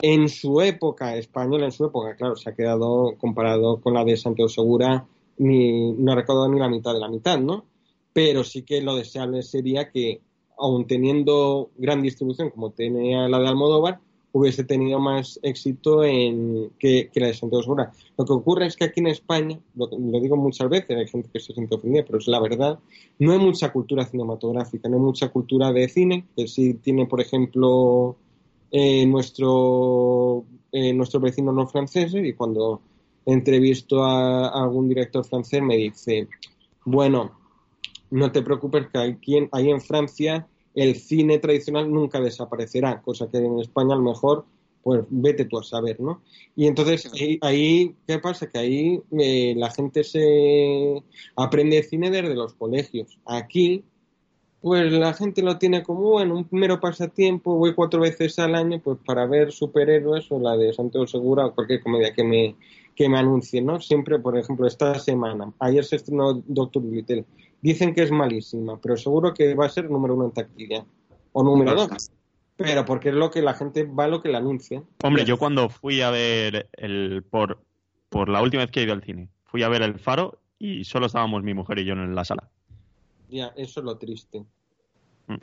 en 0.00 0.28
su 0.28 0.60
época, 0.60 1.16
española 1.16 1.66
en 1.66 1.72
su 1.72 1.84
época, 1.84 2.16
claro, 2.16 2.34
se 2.34 2.50
ha 2.50 2.54
quedado 2.54 3.14
comparado 3.18 3.80
con 3.80 3.94
la 3.94 4.04
de 4.04 4.16
Santiago 4.16 4.48
Segura, 4.48 5.06
ni, 5.38 5.92
no 5.92 6.12
ha 6.12 6.16
recaudado 6.16 6.48
ni 6.48 6.58
la 6.58 6.68
mitad 6.68 6.92
de 6.92 7.00
la 7.00 7.08
mitad, 7.08 7.38
¿no? 7.38 7.64
Pero 8.12 8.44
sí 8.44 8.62
que 8.62 8.82
lo 8.82 8.96
deseable 8.96 9.42
sería 9.42 9.90
que, 9.90 10.20
aun 10.58 10.86
teniendo 10.86 11.70
gran 11.76 12.02
distribución 12.02 12.50
como 12.50 12.70
tenía 12.70 13.28
la 13.28 13.38
de 13.38 13.48
Almodóvar, 13.48 14.00
hubiese 14.32 14.64
tenido 14.64 14.98
más 14.98 15.38
éxito 15.42 16.04
en 16.04 16.70
que, 16.78 17.10
la 17.14 17.26
de 17.28 17.34
Santiago 17.34 17.62
Segura. 17.62 17.92
Lo 18.16 18.24
que 18.24 18.32
ocurre 18.32 18.66
es 18.66 18.76
que 18.76 18.84
aquí 18.84 19.00
en 19.00 19.08
España, 19.08 19.60
lo, 19.74 19.88
digo 19.88 20.36
muchas 20.36 20.68
veces, 20.70 20.96
hay 20.96 21.06
gente 21.06 21.28
que 21.32 21.40
se 21.40 21.52
siente 21.52 21.74
ofendida, 21.74 22.04
pero 22.04 22.18
es 22.18 22.26
la 22.26 22.40
verdad, 22.40 22.78
no 23.18 23.32
hay 23.32 23.38
mucha 23.38 23.72
cultura 23.72 24.06
cinematográfica, 24.06 24.88
no 24.88 24.96
hay 24.96 25.02
mucha 25.02 25.28
cultura 25.28 25.72
de 25.72 25.88
cine, 25.88 26.26
que 26.34 26.48
sí 26.48 26.74
tiene, 26.74 27.06
por 27.06 27.20
ejemplo, 27.20 28.16
eh, 28.70 29.04
nuestro, 29.06 30.44
eh, 30.72 30.94
nuestro 30.94 31.20
vecino 31.20 31.52
no 31.52 31.66
francés, 31.66 32.14
y 32.14 32.32
cuando 32.32 32.80
entrevisto 33.26 34.02
a 34.02 34.48
algún 34.48 34.88
director 34.88 35.24
francés 35.24 35.62
me 35.62 35.76
dice, 35.76 36.26
bueno, 36.86 37.41
no 38.12 38.30
te 38.30 38.42
preocupes 38.42 38.88
que 38.92 38.98
aquí 38.98 39.38
en, 39.38 39.48
ahí 39.52 39.70
en 39.70 39.80
Francia 39.80 40.46
el 40.74 40.96
cine 40.96 41.38
tradicional 41.38 41.90
nunca 41.90 42.20
desaparecerá, 42.20 43.00
cosa 43.02 43.28
que 43.30 43.38
en 43.38 43.58
España 43.58 43.94
a 43.94 43.98
lo 43.98 44.02
mejor, 44.02 44.44
pues 44.82 45.04
vete 45.08 45.46
tú 45.46 45.58
a 45.58 45.62
saber, 45.62 45.98
¿no? 46.00 46.22
Y 46.54 46.66
entonces 46.66 47.10
ahí, 47.12 47.38
ahí 47.40 47.94
¿qué 48.06 48.18
pasa? 48.18 48.48
Que 48.48 48.58
ahí 48.58 49.02
eh, 49.18 49.54
la 49.56 49.70
gente 49.70 50.04
se 50.04 51.02
aprende 51.36 51.82
cine 51.82 52.10
desde 52.10 52.34
los 52.34 52.54
colegios. 52.54 53.18
Aquí, 53.24 53.84
pues 54.60 54.92
la 54.92 55.14
gente 55.14 55.42
lo 55.42 55.58
tiene 55.58 55.82
como, 55.82 56.10
bueno, 56.10 56.36
un 56.36 56.48
mero 56.50 56.80
pasatiempo, 56.80 57.56
voy 57.56 57.74
cuatro 57.74 58.00
veces 58.00 58.38
al 58.38 58.54
año 58.54 58.80
pues 58.82 58.98
para 59.04 59.26
ver 59.26 59.52
superhéroes 59.52 60.30
o 60.30 60.38
la 60.38 60.56
de 60.56 60.72
Santiago 60.72 61.06
Segura 61.06 61.46
o 61.46 61.54
cualquier 61.54 61.82
comedia 61.82 62.12
que 62.12 62.24
me, 62.24 62.56
que 62.94 63.08
me 63.08 63.18
anuncien, 63.18 63.66
¿no? 63.66 63.80
Siempre, 63.80 64.18
por 64.18 64.36
ejemplo, 64.36 64.66
esta 64.66 64.98
semana, 64.98 65.52
ayer 65.58 65.84
se 65.84 65.96
estrenó 65.96 66.42
Doctor 66.46 66.84
Little, 66.84 67.24
dicen 67.62 67.94
que 67.94 68.02
es 68.02 68.10
malísima, 68.10 68.78
pero 68.80 68.96
seguro 68.98 69.32
que 69.32 69.54
va 69.54 69.64
a 69.66 69.70
ser 69.70 69.88
número 69.88 70.14
uno 70.14 70.26
en 70.26 70.32
taquilla 70.32 70.84
o 71.32 71.42
número 71.42 71.74
dos. 71.74 72.10
Pero 72.56 72.84
porque 72.84 73.08
es 73.08 73.14
lo 73.14 73.30
que 73.30 73.40
la 73.40 73.54
gente 73.54 73.84
va 73.84 74.04
a 74.04 74.08
lo 74.08 74.20
que 74.20 74.28
le 74.28 74.36
anuncia. 74.36 74.82
Hombre, 75.02 75.24
yo 75.24 75.38
cuando 75.38 75.68
fui 75.70 76.02
a 76.02 76.10
ver 76.10 76.68
el. 76.74 77.24
Por, 77.28 77.58
por 78.10 78.28
la 78.28 78.42
última 78.42 78.62
vez 78.62 78.70
que 78.70 78.80
he 78.80 78.84
ido 78.84 78.92
al 78.92 79.02
cine, 79.02 79.30
fui 79.46 79.62
a 79.62 79.68
ver 79.68 79.80
El 79.82 79.98
Faro 79.98 80.38
y 80.58 80.84
solo 80.84 81.06
estábamos 81.06 81.42
mi 81.42 81.54
mujer 81.54 81.78
y 81.78 81.84
yo 81.86 81.94
en 81.94 82.14
la 82.14 82.24
sala. 82.24 82.50
Ya, 83.30 83.52
eso 83.56 83.80
es 83.80 83.84
lo 83.86 83.96
triste. 83.96 84.44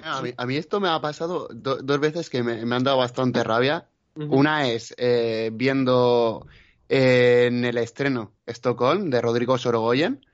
A 0.04 0.22
mí, 0.22 0.32
a 0.38 0.46
mí 0.46 0.56
esto 0.56 0.80
me 0.80 0.88
ha 0.88 1.02
pasado 1.02 1.48
do- 1.52 1.78
dos 1.82 2.00
veces 2.00 2.30
que 2.30 2.44
me, 2.44 2.64
me 2.66 2.76
han 2.76 2.84
dado 2.84 2.98
bastante 2.98 3.44
rabia. 3.44 3.88
Una 4.16 4.68
es 4.70 4.94
eh, 4.98 5.50
viendo 5.54 6.46
eh, 6.90 7.46
en 7.48 7.66
el 7.66 7.78
estreno 7.80 8.34
Stockholm 8.46 9.10
de 9.10 9.22
Rodrigo 9.22 9.58
Sorogoyen, 9.58 10.14
Mm. 10.14 10.29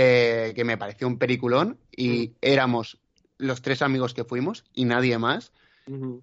Eh, 0.00 0.52
que 0.54 0.62
me 0.62 0.78
pareció 0.78 1.08
un 1.08 1.18
peliculón 1.18 1.76
y 1.90 2.30
éramos 2.40 3.00
los 3.36 3.62
tres 3.62 3.82
amigos 3.82 4.14
que 4.14 4.22
fuimos 4.22 4.64
y 4.72 4.84
nadie 4.84 5.18
más. 5.18 5.52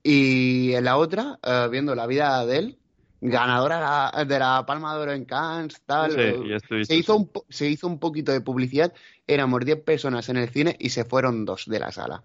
Y 0.01 0.71
en 0.71 0.85
la 0.85 0.95
otra, 0.95 1.39
eh, 1.43 1.67
viendo 1.69 1.93
la 1.93 2.07
vida 2.07 2.45
de 2.45 2.57
él, 2.57 2.77
ganadora 3.19 4.13
de 4.25 4.39
la, 4.39 4.63
Palma 4.65 4.95
de 4.95 5.01
Oro 5.01 5.11
en 5.11 5.25
Cannes, 5.25 5.81
tal. 5.85 6.11
Sí, 6.11 6.19
eh, 6.21 6.85
se, 6.85 6.95
hizo 6.95 7.17
un, 7.17 7.29
se 7.49 7.67
hizo 7.67 7.87
un 7.87 7.99
poquito 7.99 8.31
de 8.31 8.39
publicidad, 8.39 8.93
éramos 9.27 9.65
10 9.65 9.81
personas 9.81 10.29
en 10.29 10.37
el 10.37 10.47
cine 10.47 10.77
y 10.79 10.91
se 10.91 11.03
fueron 11.03 11.43
dos 11.43 11.65
de 11.67 11.79
la 11.79 11.91
sala. 11.91 12.23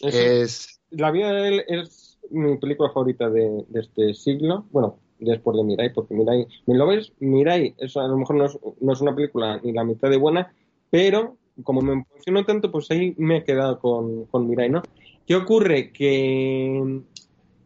Es, 0.00 0.80
La 0.90 1.10
vida 1.10 1.32
de 1.32 1.48
él 1.48 1.64
es 1.66 2.20
mi 2.30 2.56
película 2.58 2.90
favorita 2.90 3.28
de, 3.30 3.64
de 3.66 3.80
este 3.80 4.14
siglo. 4.14 4.66
Bueno, 4.70 5.00
después 5.18 5.56
de 5.56 5.64
Mirai, 5.64 5.92
porque 5.92 6.14
Mirai, 6.14 6.46
¿me 6.66 6.74
lo 6.76 6.86
ves? 6.86 7.12
Mirai, 7.20 7.74
eso 7.78 8.00
a 8.00 8.08
lo 8.08 8.16
mejor 8.16 8.36
no 8.36 8.44
es, 8.46 8.58
no 8.80 8.92
es 8.92 9.00
una 9.00 9.14
película 9.14 9.60
ni 9.62 9.72
la 9.72 9.84
mitad 9.84 10.10
de 10.10 10.16
buena, 10.16 10.52
pero 10.90 11.36
como 11.62 11.80
me 11.82 11.92
emocionó 11.92 12.44
tanto, 12.44 12.70
pues 12.72 12.90
ahí 12.90 13.14
me 13.16 13.38
he 13.38 13.44
quedado 13.44 13.78
con, 13.78 14.24
con 14.26 14.48
Mirai, 14.48 14.70
¿no? 14.70 14.82
¿Qué 15.26 15.36
ocurre? 15.36 15.92
Que, 15.92 17.00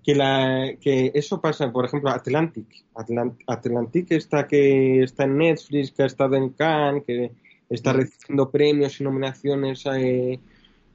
que, 0.04 0.14
la, 0.14 0.74
que 0.80 1.10
eso 1.14 1.40
pasa, 1.40 1.72
por 1.72 1.86
ejemplo, 1.86 2.10
Atlantic. 2.10 2.66
Atlant- 2.94 3.42
Atlantic 3.46 4.12
está, 4.12 4.46
que 4.46 5.02
está 5.02 5.24
en 5.24 5.38
Netflix, 5.38 5.90
que 5.90 6.02
ha 6.02 6.06
estado 6.06 6.36
en 6.36 6.50
Cannes, 6.50 7.04
que 7.04 7.32
está 7.70 7.92
recibiendo 7.92 8.50
premios 8.50 9.00
y 9.00 9.04
nominaciones 9.04 9.84
eh, 9.86 10.38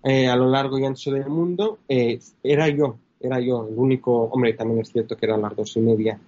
eh, 0.04 0.28
a 0.28 0.36
lo 0.36 0.50
largo 0.50 0.78
y 0.80 0.86
ancho 0.86 1.12
del 1.12 1.30
mundo, 1.30 1.80
eh, 1.88 2.20
era 2.44 2.68
yo, 2.70 2.98
era 3.20 3.40
yo, 3.40 3.68
el 3.70 3.78
único, 3.78 4.24
hombre, 4.24 4.54
también 4.54 4.82
es 4.82 4.92
cierto 4.92 5.16
que 5.16 5.26
eran 5.26 5.42
las 5.42 5.56
dos 5.56 5.76
y 5.78 5.80
media 5.80 6.20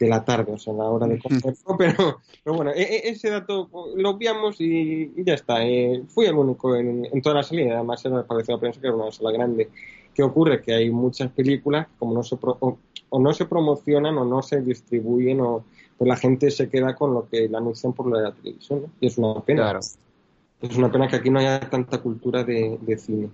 de 0.00 0.08
la 0.08 0.24
tarde, 0.24 0.50
o 0.52 0.58
sea, 0.58 0.72
la 0.72 0.84
hora 0.84 1.06
de 1.06 1.18
comer, 1.20 1.54
pero, 1.78 2.20
pero 2.42 2.56
bueno, 2.56 2.70
e- 2.72 2.82
e- 2.82 3.10
ese 3.10 3.28
dato 3.30 3.68
lo 3.94 4.10
obviamos 4.10 4.56
y, 4.60 5.12
ya 5.22 5.34
está. 5.34 5.64
eh, 5.64 6.02
fui 6.08 6.24
el 6.26 6.34
único 6.34 6.74
en, 6.74 7.06
en 7.12 7.22
toda 7.22 7.36
la 7.36 7.42
salida, 7.42 7.74
además 7.74 8.02
era, 8.04 8.26
parecía 8.26 8.54
la 8.54 8.60
prensa 8.60 8.80
que 8.80 8.86
era 8.86 8.96
una 8.96 9.12
sala 9.12 9.30
grande. 9.30 9.68
¿Qué 10.14 10.22
ocurre? 10.22 10.60
Que 10.62 10.74
hay 10.74 10.90
muchas 10.90 11.30
películas, 11.30 11.86
como 11.98 12.14
no 12.14 12.22
se 12.22 12.36
pro- 12.36 12.56
o, 12.60 12.78
o 13.10 13.20
no 13.20 13.32
se 13.34 13.44
promocionan 13.44 14.16
o 14.18 14.24
no 14.24 14.42
se 14.42 14.60
distribuyen, 14.62 15.40
o 15.42 15.64
pues 15.98 16.08
la 16.08 16.16
gente 16.16 16.50
se 16.50 16.68
queda 16.70 16.94
con 16.96 17.12
lo 17.12 17.28
que 17.28 17.46
le 17.48 17.56
anuncian 17.56 17.92
por 17.92 18.10
la 18.10 18.32
televisión, 18.32 18.82
¿no? 18.82 18.88
Y 19.00 19.06
es 19.06 19.18
una 19.18 19.40
pena. 19.42 19.62
claro. 19.62 19.80
Es 20.62 20.76
una 20.76 20.90
pena 20.90 21.08
que 21.08 21.16
aquí 21.16 21.30
no 21.30 21.38
haya 21.38 21.60
tanta 21.60 21.98
cultura 21.98 22.42
de, 22.42 22.78
de 22.80 22.96
cine. 22.98 23.28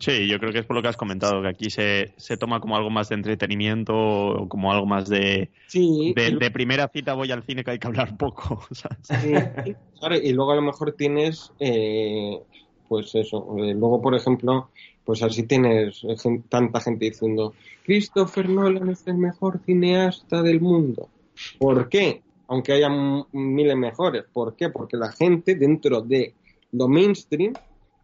Sí, 0.00 0.28
yo 0.28 0.38
creo 0.40 0.52
que 0.52 0.58
es 0.60 0.66
por 0.66 0.74
lo 0.76 0.82
que 0.82 0.88
has 0.88 0.96
comentado, 0.96 1.42
que 1.42 1.48
aquí 1.48 1.70
se, 1.70 2.14
se 2.18 2.36
toma 2.36 2.60
como 2.60 2.76
algo 2.76 2.90
más 2.90 3.08
de 3.08 3.14
entretenimiento 3.14 3.94
o 3.96 4.48
como 4.48 4.72
algo 4.72 4.84
más 4.86 5.08
de, 5.08 5.52
Sí, 5.66 6.16
de, 6.16 6.32
y- 6.32 6.38
de 6.38 6.50
primera 6.50 6.88
cita 6.88 7.14
voy 7.14 7.32
al 7.32 7.44
cine 7.44 7.64
que 7.64 7.72
hay 7.72 7.78
que 7.78 7.86
hablar 7.88 8.16
poco. 8.18 8.66
¿sabes? 8.72 8.98
Sí, 9.02 9.52
claro, 9.98 10.16
y 10.16 10.32
luego 10.32 10.52
a 10.52 10.56
lo 10.56 10.62
mejor 10.62 10.94
tienes, 10.96 11.52
eh, 11.60 12.42
pues 12.88 13.14
eso, 13.14 13.56
eh, 13.58 13.72
luego 13.74 14.00
por 14.02 14.14
ejemplo, 14.16 14.72
pues 15.04 15.22
así 15.22 15.44
tienes 15.46 16.02
tanta 16.48 16.80
gente 16.80 17.04
diciendo, 17.06 17.54
Christopher 17.84 18.48
Nolan 18.48 18.88
es 18.88 19.06
el 19.06 19.16
mejor 19.16 19.62
cineasta 19.64 20.42
del 20.42 20.60
mundo. 20.60 21.12
¿Por 21.56 21.88
qué? 21.88 22.24
Aunque 22.48 22.72
haya 22.72 22.88
miles 23.32 23.76
mejores. 23.76 24.24
¿Por 24.32 24.56
qué? 24.56 24.70
Porque 24.70 24.96
la 24.96 25.12
gente 25.12 25.54
dentro 25.54 26.00
de 26.02 26.36
lo 26.72 26.88
mainstream 26.88 27.58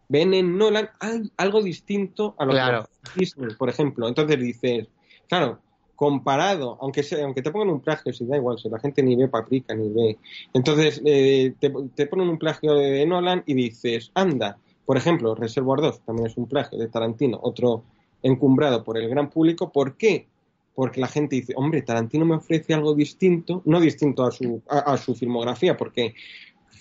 ven 0.09 0.33
en 0.33 0.57
Nolan 0.57 0.89
al- 0.99 1.31
algo 1.37 1.61
distinto 1.61 2.35
a 2.37 2.45
lo 2.45 2.51
Claro. 2.51 2.85
que 3.13 3.19
Disney, 3.19 3.55
por 3.55 3.69
ejemplo. 3.69 4.07
Entonces 4.07 4.39
dices, 4.39 4.87
claro, 5.27 5.59
comparado, 5.95 6.77
aunque 6.81 7.03
sea, 7.03 7.23
aunque 7.23 7.41
te 7.41 7.51
pongan 7.51 7.69
un 7.69 7.79
plagio, 7.79 8.11
si 8.13 8.25
da 8.25 8.37
igual, 8.37 8.57
si 8.59 8.69
la 8.69 8.79
gente 8.79 9.01
ni 9.03 9.15
ve 9.15 9.27
Paprika 9.27 9.73
ni 9.75 9.89
ve. 9.89 10.17
Entonces 10.53 11.01
eh, 11.05 11.53
te, 11.59 11.71
te 11.95 12.07
ponen 12.07 12.29
un 12.29 12.37
plagio 12.39 12.73
de 12.75 13.05
Nolan 13.05 13.43
y 13.45 13.53
dices, 13.53 14.11
anda, 14.13 14.57
por 14.85 14.97
ejemplo, 14.97 15.33
Reservoir 15.35 15.79
2 15.81 16.01
también 16.01 16.27
es 16.27 16.35
un 16.37 16.47
plagio 16.47 16.77
de 16.77 16.87
Tarantino, 16.89 17.39
otro 17.41 17.83
encumbrado 18.21 18.83
por 18.83 18.97
el 18.97 19.07
gran 19.09 19.29
público. 19.29 19.71
¿Por 19.71 19.95
qué? 19.95 20.27
Porque 20.75 20.99
la 20.99 21.07
gente 21.07 21.35
dice, 21.35 21.53
hombre, 21.55 21.83
Tarantino 21.83 22.25
me 22.25 22.35
ofrece 22.35 22.73
algo 22.73 22.93
distinto, 22.95 23.61
no 23.65 23.79
distinto 23.79 24.23
a 24.25 24.31
su, 24.31 24.61
a, 24.67 24.79
a 24.79 24.97
su 24.97 25.13
filmografía, 25.15 25.77
porque 25.77 26.15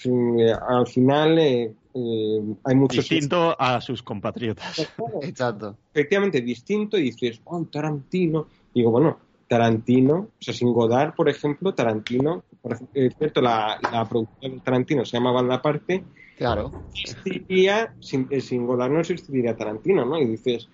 eh, 0.04 0.52
al 0.68 0.86
final 0.86 1.38
eh, 1.38 1.72
eh, 1.94 2.40
hay 2.64 2.74
muchos 2.74 3.08
Distinto 3.08 3.56
a 3.58 3.80
sus 3.80 4.02
compatriotas. 4.02 4.78
Exacto. 5.22 5.76
efectivamente 5.92 6.40
distinto 6.40 6.96
y 6.98 7.02
dices, 7.02 7.40
oh, 7.44 7.64
Tarantino. 7.66 8.48
Digo, 8.74 8.90
bueno, 8.90 9.18
Tarantino, 9.46 10.14
o 10.14 10.30
sea, 10.38 10.54
sin 10.54 10.72
Godard, 10.72 11.14
por 11.14 11.28
ejemplo, 11.28 11.74
Tarantino, 11.74 12.44
por 12.60 12.72
ejemplo, 12.72 13.02
es 13.02 13.14
cierto, 13.16 13.40
la, 13.40 13.78
la 13.90 14.04
producción 14.06 14.54
de 14.54 14.60
Tarantino 14.60 15.04
se 15.04 15.18
llama 15.18 15.32
Banda 15.32 15.56
Aparte, 15.56 16.04
Claro. 16.36 16.72
existiría, 16.94 17.94
sin, 18.00 18.26
eh, 18.30 18.40
sin 18.40 18.66
Godard 18.66 18.90
no 18.90 19.00
existiría 19.00 19.56
Tarantino, 19.56 20.04
¿no? 20.04 20.18
Y 20.18 20.26
dices, 20.26 20.68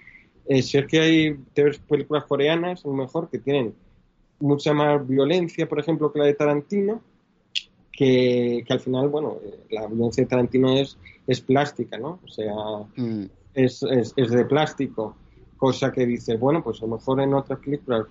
eh, 0.46 0.62
si 0.62 0.78
es 0.78 0.86
que 0.86 1.00
hay 1.00 1.36
te 1.52 1.64
ves 1.64 1.78
películas 1.80 2.24
coreanas, 2.24 2.84
a 2.84 2.88
lo 2.88 2.94
mejor, 2.94 3.28
que 3.28 3.38
tienen 3.38 3.74
mucha 4.40 4.72
más 4.72 5.06
violencia, 5.06 5.68
por 5.68 5.80
ejemplo, 5.80 6.12
que 6.12 6.20
la 6.20 6.26
de 6.26 6.34
Tarantino, 6.34 7.02
que, 7.98 8.62
que 8.64 8.72
al 8.72 8.78
final, 8.78 9.08
bueno, 9.08 9.38
la 9.70 9.88
violencia 9.88 10.22
de 10.22 10.28
Tarantino 10.28 10.72
es, 10.72 10.96
es 11.26 11.40
plástica, 11.40 11.98
¿no? 11.98 12.20
O 12.24 12.28
sea, 12.28 12.54
Mm. 12.96 13.24
es, 13.54 13.82
es, 13.82 14.14
es 14.16 14.30
de 14.30 14.44
plástico, 14.44 15.16
cosa 15.56 15.90
que 15.90 16.06
dices, 16.06 16.38
bueno, 16.38 16.62
pues 16.62 16.80
a 16.80 16.86
lo 16.86 16.94
mejor 16.94 17.20
en 17.20 17.34
otras 17.34 17.58
películas 17.58 18.06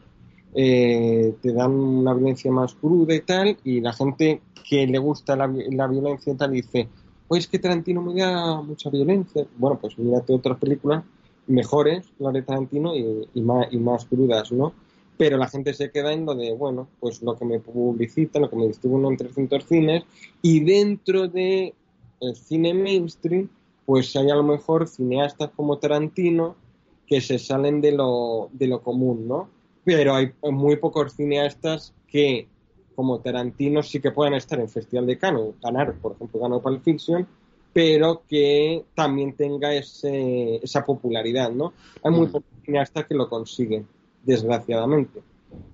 eh, 0.53 1.33
te 1.41 1.53
dan 1.53 1.71
una 1.71 2.13
violencia 2.13 2.51
más 2.51 2.75
cruda 2.75 3.15
y 3.15 3.21
tal, 3.21 3.57
y 3.63 3.79
la 3.79 3.93
gente 3.93 4.41
que 4.69 4.85
le 4.85 4.97
gusta 4.97 5.37
la, 5.37 5.47
la 5.71 5.87
violencia 5.87 6.33
y 6.33 6.35
tal 6.35 6.51
dice, 6.51 6.89
pues 7.25 7.45
es 7.45 7.47
que 7.47 7.59
Tarantino 7.59 8.01
me 8.01 8.19
da 8.19 8.61
mucha 8.61 8.89
violencia. 8.89 9.45
Bueno, 9.57 9.77
pues 9.79 9.97
mírate 9.97 10.33
otras 10.33 10.57
películas 10.57 11.03
mejores, 11.47 12.05
las 12.19 12.33
de 12.33 12.41
Tarantino, 12.41 12.93
y, 12.93 13.29
y 13.33 13.41
más, 13.41 13.67
y 13.71 13.77
más 13.77 14.05
crudas, 14.05 14.51
¿no? 14.51 14.73
Pero 15.17 15.37
la 15.37 15.47
gente 15.47 15.73
se 15.73 15.89
queda 15.89 16.13
en 16.13 16.25
lo 16.25 16.35
de, 16.35 16.53
bueno, 16.53 16.87
pues 16.99 17.21
lo 17.23 17.35
que 17.37 17.45
me 17.45 17.59
publicita, 17.59 18.39
lo 18.39 18.49
que 18.49 18.55
me 18.55 18.67
distribuyen 18.67 19.11
en 19.11 19.17
300 19.17 19.65
cines, 19.65 20.03
y 20.41 20.59
dentro 20.59 21.27
de 21.27 21.73
el 22.19 22.35
cine 22.35 22.73
mainstream, 22.73 23.49
pues 23.85 24.15
hay 24.15 24.29
a 24.29 24.35
lo 24.35 24.43
mejor 24.43 24.87
cineastas 24.87 25.49
como 25.55 25.77
Tarantino 25.77 26.55
que 27.07 27.21
se 27.21 27.39
salen 27.39 27.81
de 27.81 27.93
lo, 27.93 28.49
de 28.51 28.67
lo 28.67 28.81
común, 28.81 29.27
¿no? 29.27 29.49
Pero 29.83 30.13
hay 30.13 30.33
muy 30.43 30.75
pocos 30.75 31.13
cineastas 31.13 31.93
que, 32.07 32.47
como 32.95 33.19
Tarantino, 33.19 33.81
sí 33.81 33.99
que 34.01 34.11
puedan 34.11 34.33
estar 34.33 34.59
en 34.59 34.67
Festival 34.67 35.07
de 35.07 35.17
Cannes, 35.17 35.53
ganar, 35.61 35.95
por 35.95 36.13
ejemplo, 36.13 36.39
ganó 36.41 36.61
Pulp 36.61 36.83
Fiction, 36.83 37.25
pero 37.71 38.23
que 38.27 38.83
también 38.93 39.33
tenga 39.33 39.73
ese, 39.73 40.57
esa 40.57 40.85
popularidad, 40.85 41.51
¿no? 41.51 41.73
Hay 42.03 42.11
muy 42.11 42.27
Mm. 42.27 42.31
pocos 42.31 42.49
cineastas 42.65 43.05
que 43.05 43.15
lo 43.15 43.29
consiguen, 43.29 43.87
desgraciadamente. 44.27 45.21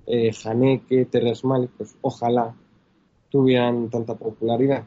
Eh, 0.07 0.31
Haneke, 0.45 1.05
Terrence 1.05 1.45
Malick, 1.45 1.71
pues 1.71 1.95
ojalá 2.01 2.53
tuvieran 3.29 3.89
tanta 3.89 4.15
popularidad. 4.15 4.83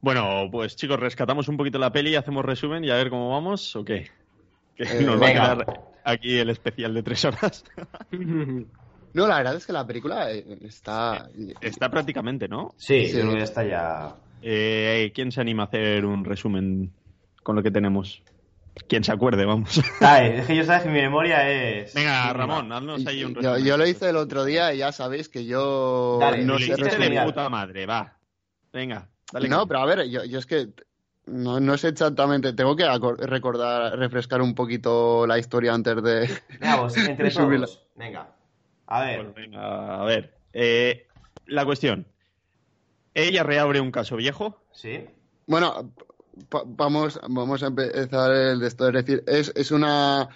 Bueno, 0.00 0.48
pues 0.50 0.76
chicos, 0.76 1.00
rescatamos 1.00 1.48
un 1.48 1.56
poquito 1.56 1.78
la 1.78 1.90
peli 1.92 2.10
y 2.10 2.16
hacemos 2.16 2.44
resumen 2.44 2.84
y 2.84 2.90
a 2.90 2.96
ver 2.96 3.08
cómo 3.10 3.30
vamos 3.30 3.74
o 3.76 3.84
qué. 3.84 4.08
Que 4.76 4.82
Eh, 4.84 5.04
nos 5.04 5.20
va 5.20 5.28
a 5.28 5.32
quedar 5.32 5.82
aquí 6.04 6.36
el 6.38 6.50
especial 6.50 6.92
de 6.94 7.02
tres 7.02 7.24
horas. 7.24 7.64
No, 9.14 9.26
la 9.26 9.38
verdad 9.38 9.54
es 9.56 9.66
que 9.66 9.72
la 9.72 9.86
película 9.86 10.30
eh, 10.30 10.44
está. 10.60 11.30
Está 11.62 11.88
prácticamente, 11.90 12.48
¿no? 12.48 12.74
Sí, 12.76 13.06
Sí. 13.06 13.18
está 13.38 13.64
ya. 13.64 14.14
Eh, 14.42 15.10
¿Quién 15.14 15.32
se 15.32 15.40
anima 15.40 15.62
a 15.62 15.66
hacer 15.66 16.04
un 16.04 16.22
resumen 16.22 16.92
con 17.42 17.56
lo 17.56 17.62
que 17.62 17.70
tenemos? 17.70 18.22
Quien 18.88 19.02
se 19.04 19.12
acuerde, 19.12 19.44
vamos. 19.44 19.80
Ah, 20.00 20.22
es 20.24 20.46
que 20.46 20.54
yo 20.56 20.64
sabes 20.64 20.82
que 20.84 20.88
mi 20.90 21.00
memoria 21.00 21.48
es. 21.48 21.94
Venga. 21.94 22.32
Ramón, 22.32 22.70
haznos 22.72 23.06
ahí 23.06 23.24
un 23.24 23.34
Yo, 23.34 23.40
resumen. 23.40 23.64
yo 23.64 23.76
lo 23.76 23.86
hice 23.86 24.10
el 24.10 24.16
otro 24.16 24.44
día 24.44 24.72
y 24.74 24.78
ya 24.78 24.92
sabéis 24.92 25.28
que 25.28 25.44
yo. 25.46 26.18
Dale, 26.20 26.44
No 26.44 26.54
lo 26.54 26.58
le 26.58 26.66
sé 26.66 26.72
hiciste 26.72 26.98
de 27.10 27.22
puta 27.22 27.48
madre, 27.48 27.86
va. 27.86 28.16
Venga, 28.72 29.08
dale. 29.32 29.48
No, 29.48 29.66
pero 29.66 29.80
a 29.80 29.86
ver, 29.86 30.08
yo, 30.08 30.24
yo 30.24 30.38
es 30.38 30.46
que 30.46 30.68
no, 31.26 31.58
no 31.58 31.76
sé 31.78 31.88
exactamente. 31.88 32.52
Tengo 32.52 32.76
que 32.76 32.84
recordar, 33.18 33.98
refrescar 33.98 34.42
un 34.42 34.54
poquito 34.54 35.26
la 35.26 35.38
historia 35.38 35.72
antes 35.74 36.02
de. 36.02 36.28
Venga, 36.60 36.76
vos, 36.76 36.96
entre 36.98 37.30
todos. 37.30 37.86
Venga. 37.96 38.28
A 38.86 39.00
ver. 39.00 39.22
Pues 39.24 39.34
venga, 39.34 40.00
a 40.02 40.04
ver. 40.04 40.36
Eh, 40.52 41.08
la 41.46 41.64
cuestión. 41.64 42.06
Ella 43.14 43.42
reabre 43.42 43.80
un 43.80 43.90
caso 43.90 44.14
viejo. 44.16 44.62
Sí. 44.72 45.04
Bueno, 45.46 45.92
vamos, 46.66 47.20
vamos 47.28 47.62
a 47.62 47.66
empezar 47.66 48.32
el 48.32 48.60
de 48.60 48.66
esto. 48.66 48.88
Es 48.88 48.94
decir, 48.94 49.24
es, 49.26 49.52
es 49.54 49.70
una. 49.70 50.28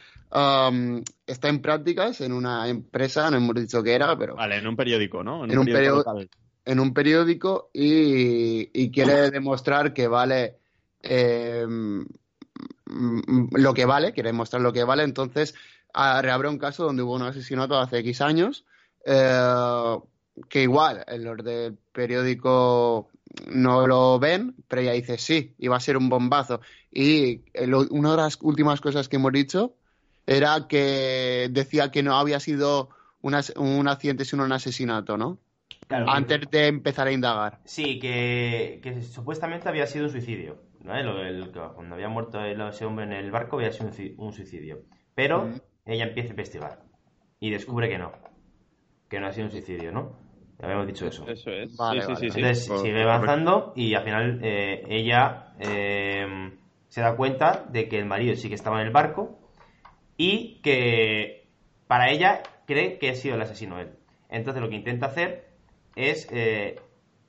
está 1.27 1.49
en 1.49 1.61
prácticas 1.63 2.21
en 2.21 2.33
una 2.33 2.69
empresa, 2.69 3.31
no 3.31 3.37
hemos 3.37 3.55
dicho 3.55 3.83
qué 3.83 3.95
era, 3.95 4.17
pero 4.17 4.37
Vale, 4.37 4.57
en 4.57 4.67
un 4.67 4.77
periódico, 4.77 5.23
¿no? 5.23 5.45
En 5.45 5.59
un 5.59 5.67
periódico 5.67 5.97
local. 5.97 6.31
en 6.65 6.81
un 6.81 6.95
periódico 6.95 7.71
y, 7.73 8.71
y 8.73 8.91
quiere 8.91 9.31
demostrar 9.31 9.93
que 9.93 10.09
vale 10.09 10.61
eh, 11.03 11.67
mm, 11.67 12.05
lo 13.53 13.75
que 13.75 13.85
vale, 13.85 14.13
quiere 14.13 14.31
demostrar 14.31 14.63
lo 14.63 14.73
que 14.73 14.85
vale, 14.85 15.03
entonces 15.05 15.55
reabre 15.95 16.49
un 16.49 16.59
caso 16.59 16.85
donde 16.85 17.03
hubo 17.03 17.15
un 17.15 17.23
asesinato 17.23 17.79
hace 17.79 17.99
X 17.99 18.21
años, 18.21 18.65
eh, 19.05 19.99
que 20.49 20.63
igual 20.63 21.05
en 21.07 21.25
los 21.25 21.45
del 21.45 21.77
periódico 21.93 23.09
no 23.49 23.87
lo 23.87 24.19
ven, 24.19 24.55
pero 24.69 24.83
ella 24.83 24.93
dice 24.93 25.19
sí, 25.19 25.55
y 25.59 25.69
va 25.69 25.77
a 25.77 25.81
ser 25.81 25.97
un 25.97 26.09
bombazo. 26.09 26.61
Y 26.91 27.43
eh, 27.55 27.67
lo- 27.67 27.87
una 27.91 28.13
de 28.13 28.17
las 28.19 28.39
últimas 28.43 28.81
cosas 28.81 29.09
que 29.09 29.17
hemos 29.17 29.33
dicho 29.33 29.75
era 30.27 30.67
que 30.69 31.49
decía 31.51 31.91
que 31.91 32.03
no 32.03 32.17
había 32.17 32.41
sido 32.41 32.91
un, 33.23 33.35
accidente, 33.35 34.25
sino 34.25 34.45
un 34.45 34.53
asesinato, 34.53 35.17
¿no? 35.17 35.39
Claro. 35.87 36.09
Antes 36.09 36.49
de 36.51 36.67
empezar 36.69 37.09
a 37.09 37.13
indagar. 37.13 37.61
Sí, 37.65 37.99
que, 37.99 38.81
que 38.83 39.03
supuestamente 39.03 39.69
había 39.69 39.87
sido 39.87 40.05
un 40.07 40.11
suicidio. 40.11 40.63
¿no? 40.83 40.97
El- 40.97 41.09
el- 41.09 41.51
cuando 41.51 41.95
había 41.95 42.09
muerto 42.09 42.41
el- 42.41 42.61
ese 42.63 42.85
hombre 42.85 43.05
en 43.05 43.13
el 43.13 43.31
barco 43.31 43.57
había 43.57 43.73
sido 43.73 43.87
un, 43.89 43.93
ci- 43.93 44.15
un 44.17 44.33
suicidio. 44.33 44.83
Pero 45.15 45.45
Mm. 45.47 45.61
ella 45.87 46.05
empieza 46.05 46.29
a 46.29 46.31
investigar 46.31 46.83
y 47.39 47.51
descubre 47.51 47.89
que 47.89 47.99
no. 47.99 48.13
Que 49.09 49.21
no 49.21 49.27
ha 49.27 49.33
sido 49.33 49.47
un 49.47 49.53
suicidio, 49.53 49.93
¿no? 49.93 50.20
Ya 50.61 50.67
habíamos 50.67 50.87
dicho 50.87 51.07
eso. 51.07 51.27
Eso 51.27 51.51
es. 51.51 51.77
Vale, 51.77 52.03
sí, 52.03 52.07
vale, 52.07 52.21
sí, 52.21 52.27
sí, 52.27 52.31
sí. 52.31 52.41
Entonces 52.41 52.83
sigue 52.83 53.03
avanzando 53.03 53.73
y 53.75 53.95
al 53.95 54.05
final 54.05 54.41
eh, 54.43 54.85
ella 54.89 55.55
eh, 55.59 56.53
se 56.89 57.01
da 57.01 57.17
cuenta 57.17 57.65
de 57.71 57.89
que 57.89 57.99
el 57.99 58.05
marido 58.05 58.35
sí 58.37 58.49
que 58.49 58.57
estaba 58.57 58.81
en 58.81 58.87
el 58.87 58.93
barco 58.93 59.39
y 60.17 60.61
que 60.63 61.49
para 61.87 62.11
ella 62.11 62.43
cree 62.67 62.99
que 62.99 63.11
ha 63.11 63.15
sido 63.15 63.37
el 63.37 63.43
asesino 63.43 63.81
él. 63.81 63.93
Entonces 64.29 64.63
lo 64.63 64.69
que 64.69 64.77
intenta 64.77 65.07
hacer 65.07 65.49
es 65.97 66.29
eh, 66.31 66.79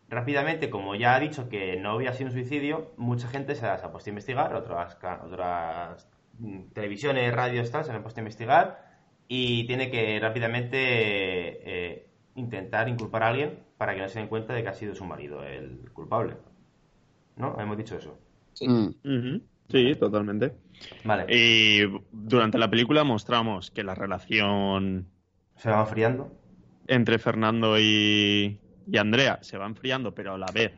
rápidamente, 0.10 0.70
como 0.70 0.95
ya 0.95 1.16
ha 1.16 1.20
dicho 1.20 1.48
que 1.48 1.78
no 1.78 1.91
había 1.91 2.12
sido 2.12 2.30
un 2.30 2.34
suicidio, 2.34 2.91
mucha 2.98 3.28
gente 3.30 3.56
se, 3.56 3.66
ha 3.66 3.91
puesto 3.91 4.10
a 4.10 4.12
investigar, 4.12 4.53
otras, 4.53 4.98
otras 5.24 6.08
mm, 6.38 6.74
televisiones, 6.74 7.34
radios, 7.34 7.72
tal, 7.72 7.86
se 7.86 7.91
han 7.91 8.02
puesto 8.02 8.20
a 8.20 8.24
investigar 8.24 8.91
y 9.28 9.66
tiene 9.68 9.90
que 9.90 10.20
rápidamente 10.20 10.78
eh, 10.80 12.11
intentar 12.36 12.88
inculpar 12.90 13.24
a 13.24 13.28
alguien 13.30 13.60
para 13.78 13.94
que 13.95 14.02
no 14.02 14.10
se 14.10 14.20
den 14.20 14.28
cuenta 14.28 14.53
de 14.53 14.64
que 14.64 14.70
ha 14.70 14.74
sido 14.74 14.95
su 14.95 15.06
marido 15.06 15.44
el 15.44 15.90
culpable. 15.94 16.36
¿No? 17.36 17.60
Hemos 17.60 17.78
dicho 17.78 17.95
eso. 17.98 18.18
Mm. 18.62 19.38
Sí, 19.70 19.95
totalmente. 19.95 20.53
Vale. 21.03 21.26
Y 21.30 21.82
durante 22.12 22.58
la 22.58 22.70
película 22.70 23.03
mostramos 23.03 23.72
que 23.72 23.84
la 23.84 23.95
relación 23.95 25.08
Se 25.56 25.70
va 25.70 25.82
enfriando. 25.82 26.32
entre 26.88 27.20
Fernando 27.20 27.80
y, 27.80 28.60
y 28.91 28.98
Andrea 28.98 29.40
se 29.41 29.58
va 29.58 29.66
enfriando, 29.66 30.14
pero 30.14 30.34
a 30.34 30.38
la 30.38 30.48
vez 30.53 30.74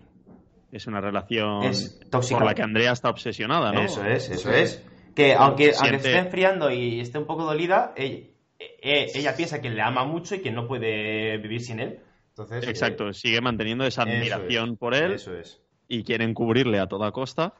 es 0.72 0.86
una 0.88 1.02
relación 1.02 1.64
Es 1.64 2.00
tóxica. 2.10 2.38
por 2.40 2.48
la 2.48 2.54
que 2.54 2.62
Andrea 2.64 2.92
está 2.92 3.10
obsesionada, 3.10 3.72
¿no? 3.72 3.82
Eso 3.82 4.04
es, 4.06 4.30
eso 4.30 4.50
Sí. 4.52 4.56
es. 4.60 4.86
Que 5.16 5.34
aunque, 5.34 5.66
aunque 5.66 5.74
Siente- 5.74 6.00
se 6.00 6.08
esté 6.10 6.20
enfriando 6.20 6.72
y 6.72 7.00
esté 7.00 7.18
un 7.20 7.26
poco 7.26 7.44
dolida, 7.46 7.94
ella, 7.96 8.28
eh, 8.81 9.07
ella 9.14 9.35
piensa 9.35 9.61
que 9.61 9.69
le 9.69 9.81
ama 9.81 10.03
mucho 10.06 10.35
y 10.35 10.40
que 10.41 10.52
no 10.52 10.68
puede 10.68 11.38
vivir 11.38 11.61
sin 11.61 11.80
él. 11.80 11.99
Entonces, 12.30 12.65
eh, 12.65 12.69
Exacto, 12.69 13.14
sigue 13.14 13.41
manteniendo 13.41 13.85
esa 13.85 14.03
eso 14.03 14.11
admiración 14.11 14.72
es, 14.73 14.77
por 14.80 14.94
él 14.95 15.11
Eso 15.14 15.35
es. 15.35 15.61
y 15.88 16.03
quiere 16.03 16.23
encubrirle 16.26 16.80
a 16.80 16.88
toda 16.88 17.11
costa. 17.11 17.53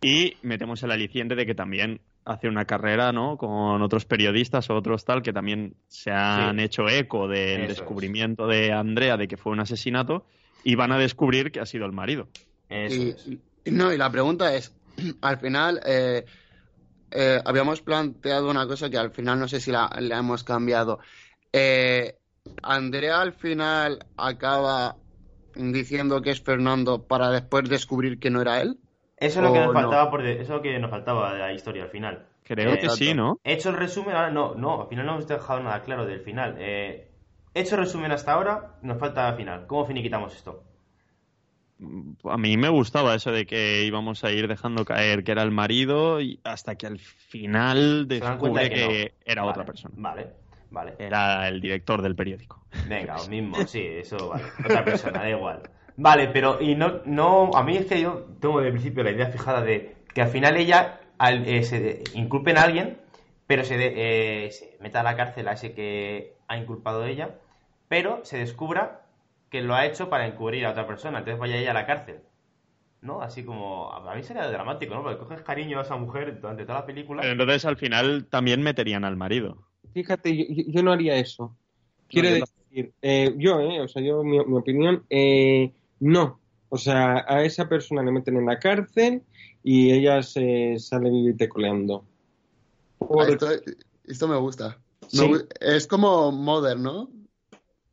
Y 0.00 0.34
metemos 0.42 0.82
el 0.82 0.90
aliciente 0.90 1.34
de 1.34 1.46
que 1.46 1.54
también 1.54 2.00
hace 2.24 2.48
una 2.48 2.64
carrera, 2.64 3.12
¿no? 3.12 3.36
Con 3.38 3.82
otros 3.82 4.04
periodistas 4.04 4.68
o 4.70 4.74
otros 4.74 5.04
tal 5.04 5.22
que 5.22 5.32
también 5.32 5.74
se 5.88 6.10
han 6.10 6.58
Sí. 6.58 6.64
hecho 6.64 6.88
eco 6.88 7.28
del 7.28 7.62
Eso 7.62 7.72
es. 7.72 7.78
descubrimiento 7.78 8.46
de 8.46 8.72
Andrea 8.72 9.16
de 9.16 9.26
que 9.28 9.36
fue 9.36 9.52
un 9.52 9.60
asesinato 9.60 10.26
y 10.64 10.74
van 10.74 10.92
a 10.92 10.98
descubrir 10.98 11.50
que 11.50 11.60
ha 11.60 11.66
sido 11.66 11.86
el 11.86 11.92
marido. 11.92 12.28
Eso 12.68 12.94
Y, 13.02 13.08
es. 13.10 13.26
y- 13.26 13.70
no, 13.70 13.92
y 13.92 13.96
la 13.96 14.10
pregunta 14.10 14.54
es, 14.54 14.74
al 15.22 15.38
final 15.38 15.80
eh, 15.86 16.24
eh, 17.10 17.40
habíamos 17.44 17.82
planteado 17.82 18.50
una 18.50 18.66
cosa 18.66 18.90
que 18.90 18.98
al 18.98 19.12
final 19.12 19.38
no 19.40 19.48
sé 19.48 19.60
si 19.60 19.70
la, 19.72 19.90
la 20.00 20.18
hemos 20.18 20.44
cambiado. 20.44 20.98
Eh, 21.52 22.18
Andrea 22.62 23.20
al 23.22 23.32
final 23.34 24.06
acaba 24.16 25.00
diciendo 25.54 26.22
que 26.22 26.30
es 26.32 26.42
Fernando 26.42 27.06
para 27.06 27.30
después 27.30 27.68
descubrir 27.68 28.18
que 28.20 28.30
no 28.30 28.42
era 28.42 28.60
él. 28.62 28.80
Eso 29.16 29.38
es 29.40 29.44
lo 29.44 29.52
que 29.52 29.60
¿O 29.60 29.72
nos 29.72 29.72
no? 29.74 29.90
faltaba 29.90 30.10
por 30.10 30.22
de- 30.22 30.32
eso 30.34 30.42
es 30.42 30.48
lo 30.50 30.62
que 30.62 30.78
nos 30.78 30.90
faltaba 30.90 31.32
de 31.32 31.38
la 31.40 31.52
historia 31.52 31.84
al 31.84 31.90
final. 31.90 32.28
Creo 32.44 32.78
Eh, 32.78 32.78
que 32.78 32.88
sí, 32.90 33.14
¿no? 33.14 33.40
He 33.44 33.54
hecho 33.54 33.70
el 33.70 33.76
resumen, 33.76 34.16
ahora 34.16 34.30
no, 34.30 34.54
no, 34.56 34.82
al 34.82 34.88
final 34.88 35.06
no 35.06 35.12
hemos 35.14 35.28
dejado 35.28 35.62
nada 35.62 35.82
claro 35.82 36.06
del 36.06 36.20
final. 36.20 36.56
Eh, 36.58 37.12
he 37.54 37.60
hecho 37.60 37.76
el 37.76 37.82
resumen 37.82 38.12
hasta 38.12 38.32
ahora, 38.32 38.78
nos 38.82 38.98
falta 38.98 39.28
el 39.30 39.36
final. 39.36 39.66
¿Cómo 39.68 39.86
finiquitamos 39.86 40.34
esto? 40.36 40.65
A 42.24 42.38
mí 42.38 42.56
me 42.56 42.68
gustaba 42.70 43.14
eso 43.14 43.30
de 43.32 43.44
que 43.44 43.84
íbamos 43.84 44.24
a 44.24 44.30
ir 44.32 44.48
dejando 44.48 44.84
caer 44.84 45.24
que 45.24 45.32
era 45.32 45.42
el 45.42 45.50
marido 45.50 46.20
y 46.22 46.40
hasta 46.42 46.76
que 46.76 46.86
al 46.86 46.98
final 46.98 48.08
descubre 48.08 48.62
de 48.64 48.68
que, 48.70 48.74
que 48.76 49.12
no. 49.24 49.30
era 49.32 49.42
Vale, 49.42 49.50
otra 49.50 49.64
persona. 49.66 49.94
Vale, 49.98 50.26
vale. 50.70 50.94
Era 50.98 51.46
el 51.48 51.60
director 51.60 52.00
del 52.00 52.16
periódico. 52.16 52.64
Venga, 52.88 53.18
lo 53.18 53.26
mismo, 53.28 53.56
sí, 53.66 53.82
eso 53.84 54.28
vale. 54.28 54.44
Otra 54.64 54.84
persona, 54.84 55.20
da 55.20 55.28
igual. 55.30 55.62
Vale, 55.98 56.28
pero 56.28 56.60
y 56.62 56.74
no, 56.74 57.00
no, 57.04 57.50
a 57.54 57.62
mí 57.62 57.76
es 57.76 57.86
que 57.86 58.00
yo 58.00 58.24
tengo 58.40 58.60
de 58.60 58.70
principio 58.70 59.02
la 59.04 59.10
idea 59.10 59.26
fijada 59.26 59.60
de 59.62 59.96
que 60.14 60.22
al 60.22 60.28
final 60.28 60.56
ella 60.56 61.00
al, 61.18 61.46
eh, 61.46 61.62
se 61.62 62.02
inculpen 62.14 62.56
a 62.58 62.62
alguien, 62.62 62.98
pero 63.46 63.64
se, 63.64 63.76
de- 63.76 64.46
eh, 64.46 64.50
se 64.50 64.76
meta 64.80 65.00
a 65.00 65.02
la 65.02 65.16
cárcel 65.16 65.46
a 65.48 65.52
ese 65.52 65.72
que 65.72 66.36
ha 66.48 66.56
inculpado 66.56 67.04
ella, 67.04 67.34
pero 67.88 68.20
se 68.24 68.38
descubra 68.38 69.05
que 69.56 69.62
lo 69.62 69.74
ha 69.74 69.86
hecho 69.86 70.10
para 70.10 70.26
encubrir 70.26 70.66
a 70.66 70.70
otra 70.72 70.86
persona, 70.86 71.18
entonces 71.20 71.40
vaya 71.40 71.56
ella 71.56 71.70
a 71.70 71.74
la 71.74 71.86
cárcel. 71.86 72.20
¿No? 73.00 73.22
Así 73.22 73.44
como, 73.44 73.90
a 73.92 74.14
mí 74.14 74.22
sería 74.22 74.46
dramático, 74.48 74.94
¿no? 74.94 75.02
Porque 75.02 75.18
coges 75.18 75.42
cariño 75.42 75.78
a 75.78 75.82
esa 75.82 75.96
mujer 75.96 76.40
durante 76.40 76.64
toda 76.64 76.80
la 76.80 76.86
película. 76.86 77.22
Pero 77.22 77.32
entonces 77.32 77.64
al 77.64 77.76
final 77.76 78.26
también 78.26 78.62
meterían 78.62 79.04
al 79.04 79.16
marido. 79.16 79.66
Fíjate, 79.94 80.36
yo, 80.36 80.44
yo- 80.66 80.82
no 80.82 80.92
haría 80.92 81.16
eso. 81.16 81.56
Quiero 82.08 82.28
yo 82.30 82.38
no. 82.38 82.44
decir, 82.68 82.92
eh, 83.00 83.34
yo, 83.38 83.60
eh, 83.60 83.80
o 83.80 83.88
sea, 83.88 84.02
yo, 84.02 84.22
mi, 84.24 84.44
mi 84.44 84.56
opinión, 84.58 85.04
eh, 85.08 85.72
no. 86.00 86.40
O 86.68 86.76
sea, 86.76 87.24
a 87.28 87.44
esa 87.44 87.68
persona 87.68 88.02
le 88.02 88.12
meten 88.12 88.36
en 88.36 88.46
la 88.46 88.58
cárcel 88.58 89.22
y 89.62 89.92
ella 89.92 90.22
se 90.22 90.78
sale 90.78 91.08
vivite 91.10 91.48
coleando. 91.48 92.04
Por- 92.98 93.30
Esto, 93.30 93.46
esto 94.04 94.28
me 94.28 94.36
gusta. 94.36 94.78
Sí. 95.08 95.30
Es 95.60 95.86
como 95.86 96.32
Mother, 96.32 96.78
¿no? 96.78 97.08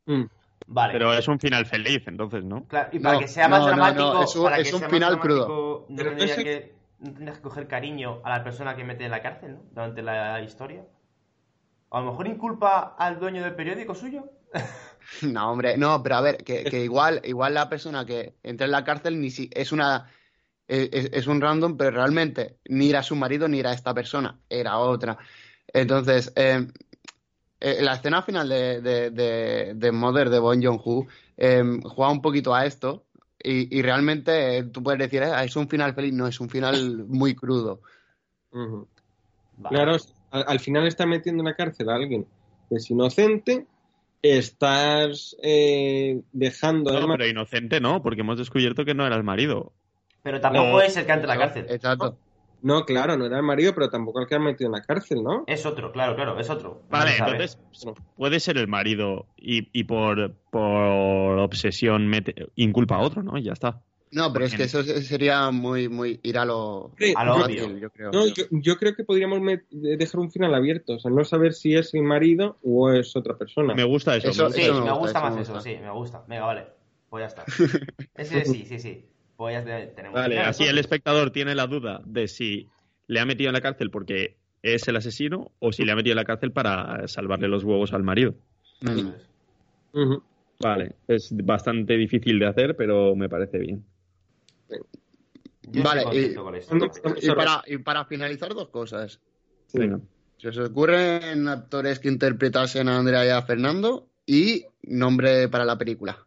Mm. 0.06 0.24
Vale. 0.66 0.92
Pero 0.94 1.12
es 1.12 1.28
un 1.28 1.38
final 1.38 1.66
feliz, 1.66 2.02
entonces, 2.06 2.44
¿no? 2.44 2.64
Claro, 2.66 2.88
y 2.92 2.98
para 2.98 3.14
No, 3.14 3.20
que 3.20 3.28
sea 3.28 3.48
más 3.48 3.60
no, 3.60 3.66
dramático, 3.66 4.14
no, 4.14 4.22
es 4.24 4.34
un- 4.36 4.44
para 4.44 4.58
es 4.58 4.68
que 4.68 4.74
un 4.74 4.80
sea 4.80 4.88
final 4.88 5.20
crudo. 5.20 5.86
No 5.88 5.96
Pero 5.96 6.08
tendrías 6.10 6.30
ese- 6.30 6.44
que, 6.44 6.74
no 7.00 7.12
tendrías 7.12 7.36
que 7.36 7.42
coger 7.42 7.68
cariño 7.68 8.20
a 8.24 8.30
la 8.30 8.44
persona 8.44 8.74
que 8.74 8.84
mete 8.84 9.04
en 9.04 9.10
la 9.10 9.20
cárcel, 9.22 9.54
¿no? 9.54 9.62
Durante 9.72 10.02
la 10.02 10.40
historia. 10.40 10.84
A 11.90 12.00
lo 12.00 12.06
mejor 12.06 12.26
inculpa 12.26 12.96
al 12.98 13.18
dueño 13.20 13.42
del 13.42 13.54
periódico 13.54 13.94
suyo. 13.94 14.24
No, 15.22 15.50
hombre, 15.52 15.76
no, 15.76 16.02
pero 16.02 16.16
a 16.16 16.20
ver, 16.22 16.38
que, 16.38 16.64
que 16.64 16.80
igual, 16.84 17.20
igual 17.24 17.54
la 17.54 17.68
persona 17.68 18.06
que 18.06 18.36
entra 18.42 18.64
en 18.64 18.70
la 18.72 18.84
cárcel 18.84 19.20
ni 19.20 19.30
si 19.30 19.50
es 19.52 19.70
una 19.72 20.06
es, 20.66 20.88
es- 20.92 21.10
es 21.12 21.26
un 21.26 21.40
random, 21.42 21.76
pero 21.76 21.90
realmente 21.92 22.58
ni 22.68 22.88
era 22.90 23.02
su 23.02 23.16
marido 23.16 23.46
ni 23.48 23.60
era 23.60 23.72
esta 23.72 23.92
persona, 23.94 24.40
era 24.48 24.78
otra. 24.78 25.18
Entonces, 25.72 26.32
eh, 26.36 26.68
eh, 27.64 27.82
la 27.82 27.94
escena 27.94 28.22
final 28.22 28.48
de, 28.48 28.80
de, 28.80 29.10
de, 29.10 29.72
de 29.74 29.92
Mother 29.92 30.28
de 30.30 30.38
Bon 30.38 30.62
Joon-ho 30.62 31.06
eh, 31.36 31.62
juega 31.84 32.12
un 32.12 32.20
poquito 32.22 32.54
a 32.54 32.66
esto 32.66 33.04
y, 33.42 33.76
y 33.78 33.82
realmente 33.82 34.58
eh, 34.58 34.64
tú 34.64 34.82
puedes 34.82 34.98
decir, 35.00 35.22
"Ah, 35.22 35.42
es 35.44 35.56
un 35.56 35.68
final 35.68 35.94
feliz, 35.94 36.12
no, 36.12 36.26
es 36.26 36.38
un 36.40 36.48
final 36.48 37.04
muy 37.08 37.34
crudo. 37.34 37.80
Vale. 38.52 38.86
Claro, 39.68 39.96
al, 40.30 40.44
al 40.46 40.60
final 40.60 40.86
está 40.86 41.06
metiendo 41.06 41.42
en 41.42 41.46
la 41.48 41.54
cárcel 41.54 41.88
a 41.88 41.94
alguien 41.96 42.26
que 42.68 42.76
es 42.76 42.90
inocente, 42.90 43.66
estás 44.22 45.36
eh, 45.42 46.20
dejando... 46.32 46.98
No, 46.98 47.08
pero 47.08 47.26
inocente 47.26 47.80
no, 47.80 48.02
porque 48.02 48.22
hemos 48.22 48.38
descubierto 48.38 48.84
que 48.84 48.94
no 48.94 49.06
era 49.06 49.16
el 49.16 49.22
marido. 49.24 49.72
Pero 50.22 50.40
tampoco 50.40 50.66
No. 50.68 50.80
es 50.80 50.96
el 50.96 51.04
que 51.06 51.12
entra 51.12 51.32
en 51.34 51.38
la 51.38 51.44
cárcel. 51.46 51.66
Exacto. 51.68 52.10
No, 52.12 52.33
claro, 52.86 53.16
no 53.16 53.26
era 53.26 53.36
el 53.36 53.42
marido, 53.42 53.74
pero 53.74 53.90
tampoco 53.90 54.20
el 54.20 54.26
que 54.26 54.34
ha 54.34 54.38
metido 54.38 54.68
en 54.68 54.72
la 54.72 54.82
cárcel, 54.82 55.22
¿no? 55.22 55.44
Es 55.46 55.66
otro, 55.66 55.92
claro, 55.92 56.14
claro, 56.16 56.38
es 56.40 56.48
otro. 56.48 56.82
No 56.84 56.98
Vale, 56.98 57.16
entonces 57.18 57.58
puede 58.16 58.40
ser 58.40 58.56
el 58.58 58.68
marido 58.68 59.26
y, 59.36 59.68
y 59.78 59.84
por, 59.84 60.34
por 60.50 61.38
obsesión 61.38 62.06
mete, 62.06 62.34
inculpa 62.54 62.96
a 62.96 63.00
otro, 63.00 63.22
¿no? 63.22 63.36
Y 63.38 63.42
ya 63.44 63.52
está. 63.52 63.82
No, 64.10 64.32
pero 64.32 64.44
es 64.44 64.54
que 64.54 64.62
eso 64.64 64.82
se- 64.84 65.02
sería 65.02 65.50
muy, 65.50 65.88
muy 65.88 66.20
ir 66.22 66.38
a 66.38 66.44
lo, 66.44 66.92
Sí, 66.96 67.12
A 67.16 67.24
lo 67.24 67.48
yo- 67.48 67.76
yo 67.76 67.90
creo. 67.90 68.12
No, 68.12 68.26
yo, 68.28 68.44
yo 68.50 68.76
creo 68.76 68.94
que 68.94 69.02
podríamos 69.02 69.40
dejar 69.70 70.20
un 70.20 70.30
final 70.30 70.54
abierto, 70.54 70.94
o 70.94 70.98
sea, 71.00 71.10
no 71.10 71.24
saber 71.24 71.52
si 71.52 71.74
es 71.74 71.92
el 71.94 72.04
marido 72.04 72.56
o 72.62 72.92
es 72.92 73.16
otra 73.16 73.36
persona. 73.36 73.74
Me 73.74 73.82
gusta 73.82 74.14
eso. 74.16 74.28
Eso- 74.28 74.48
me 74.50 74.54
Sí, 74.54 74.60
gusta 74.68 74.74
me 74.74 74.84
me 74.84 74.90
gusta, 74.92 74.98
gusta 75.00 75.18
eso 75.18 75.20
más 75.28 75.38
eso, 75.42 75.52
gusta. 75.54 75.68
sí, 75.68 75.76
me 75.82 75.90
gusta. 75.90 76.24
Venga, 76.28 76.44
vale. 76.46 76.66
Pues 77.10 77.22
ya 77.22 77.26
está. 77.26 77.44
Ese 78.14 78.44
sí, 78.44 78.64
sí, 78.66 78.78
sí. 78.78 79.04
Pues 79.36 79.54
ya 79.54 79.64
te- 79.64 79.86
tenemos. 79.88 80.14
Vale, 80.14 80.38
así 80.40 80.64
el 80.64 80.78
espectador 80.78 81.30
tiene 81.30 81.54
la 81.54 81.66
duda 81.66 82.00
de 82.04 82.28
si 82.28 82.68
le 83.08 83.20
ha 83.20 83.24
metido 83.26 83.48
en 83.50 83.54
la 83.54 83.60
cárcel 83.60 83.90
porque 83.90 84.36
es 84.62 84.86
el 84.88 84.96
asesino 84.96 85.52
o 85.58 85.72
si 85.72 85.84
le 85.84 85.92
ha 85.92 85.96
metido 85.96 86.12
en 86.12 86.16
la 86.18 86.24
cárcel 86.24 86.52
para 86.52 87.06
salvarle 87.08 87.48
los 87.48 87.64
huevos 87.64 87.92
al 87.92 88.02
marido. 88.02 88.34
Mm. 88.82 90.14
Vale, 90.60 90.92
es 91.08 91.30
bastante 91.44 91.96
difícil 91.96 92.38
de 92.38 92.46
hacer, 92.46 92.76
pero 92.76 93.14
me 93.16 93.28
parece 93.28 93.58
bien. 93.58 93.84
Yo 95.66 95.82
Vale, 95.82 96.04
y- 96.12 97.28
para, 97.30 97.62
y 97.66 97.78
para 97.78 98.04
finalizar, 98.04 98.54
dos 98.54 98.68
cosas. 98.68 99.20
Sí. 99.66 99.78
Venga. 99.78 100.00
¿Se 100.38 100.48
os 100.48 100.58
ocurren 100.58 101.48
actores 101.48 101.98
que 101.98 102.08
interpretasen 102.08 102.88
a 102.88 102.98
Andrea 102.98 103.24
y 103.26 103.30
a 103.30 103.42
Fernando? 103.42 104.08
Y 104.26 104.64
nombre 104.82 105.48
para 105.48 105.64
la 105.64 105.76
película. 105.78 106.18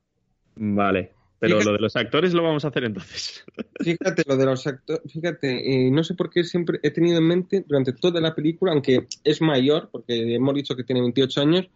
Vale. 0.56 1.14
Pero 1.40 1.56
Fíjate- 1.58 1.66
lo 1.66 1.74
de 1.74 1.80
los 1.80 1.96
actores 1.96 2.34
lo 2.34 2.44
vamos 2.44 2.66
a 2.66 2.70
hacer 2.70 2.84
entonces. 2.86 3.46
Fíjate, 3.80 4.24
lo 4.26 4.38
de 4.38 4.46
los 4.46 4.66
actores, 4.66 5.02
fíjate, 5.12 5.88
eh, 5.88 5.92
no 5.92 6.04
sé 6.04 6.16
por 6.16 6.30
qué 6.32 6.44
siempre 6.44 6.80
he 6.82 6.90
tenido 6.92 7.20
en 7.20 7.28
mente 7.28 7.64
durante 7.68 7.94
toda 7.94 8.20
la 8.22 8.34
película, 8.34 8.72
aunque 8.72 9.08
es 9.24 9.42
mayor, 9.42 9.90
porque 9.92 10.34
hemos 10.36 10.56
dicho 10.56 10.76
que 10.76 10.84
tiene 10.84 11.02
28 11.02 11.42
años, 11.42 11.70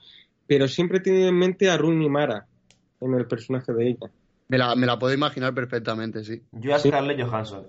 pero 0.47 0.67
siempre 0.67 0.97
he 0.97 1.01
tenido 1.01 1.27
en 1.29 1.37
mente 1.37 1.69
a 1.69 1.77
Rooney 1.77 2.09
Mara 2.09 2.47
en 2.99 3.13
el 3.13 3.27
personaje 3.27 3.71
de 3.73 3.89
ella. 3.89 4.09
Me 4.47 4.57
la, 4.57 4.75
me 4.75 4.85
la 4.87 4.97
puedo 4.99 5.13
imaginar 5.13 5.53
perfectamente, 5.53 6.23
sí. 6.23 6.41
Yo 6.51 6.75
a 6.75 6.79
Sí. 6.79 6.89
Scarlett 6.89 7.21
Johansson. 7.21 7.67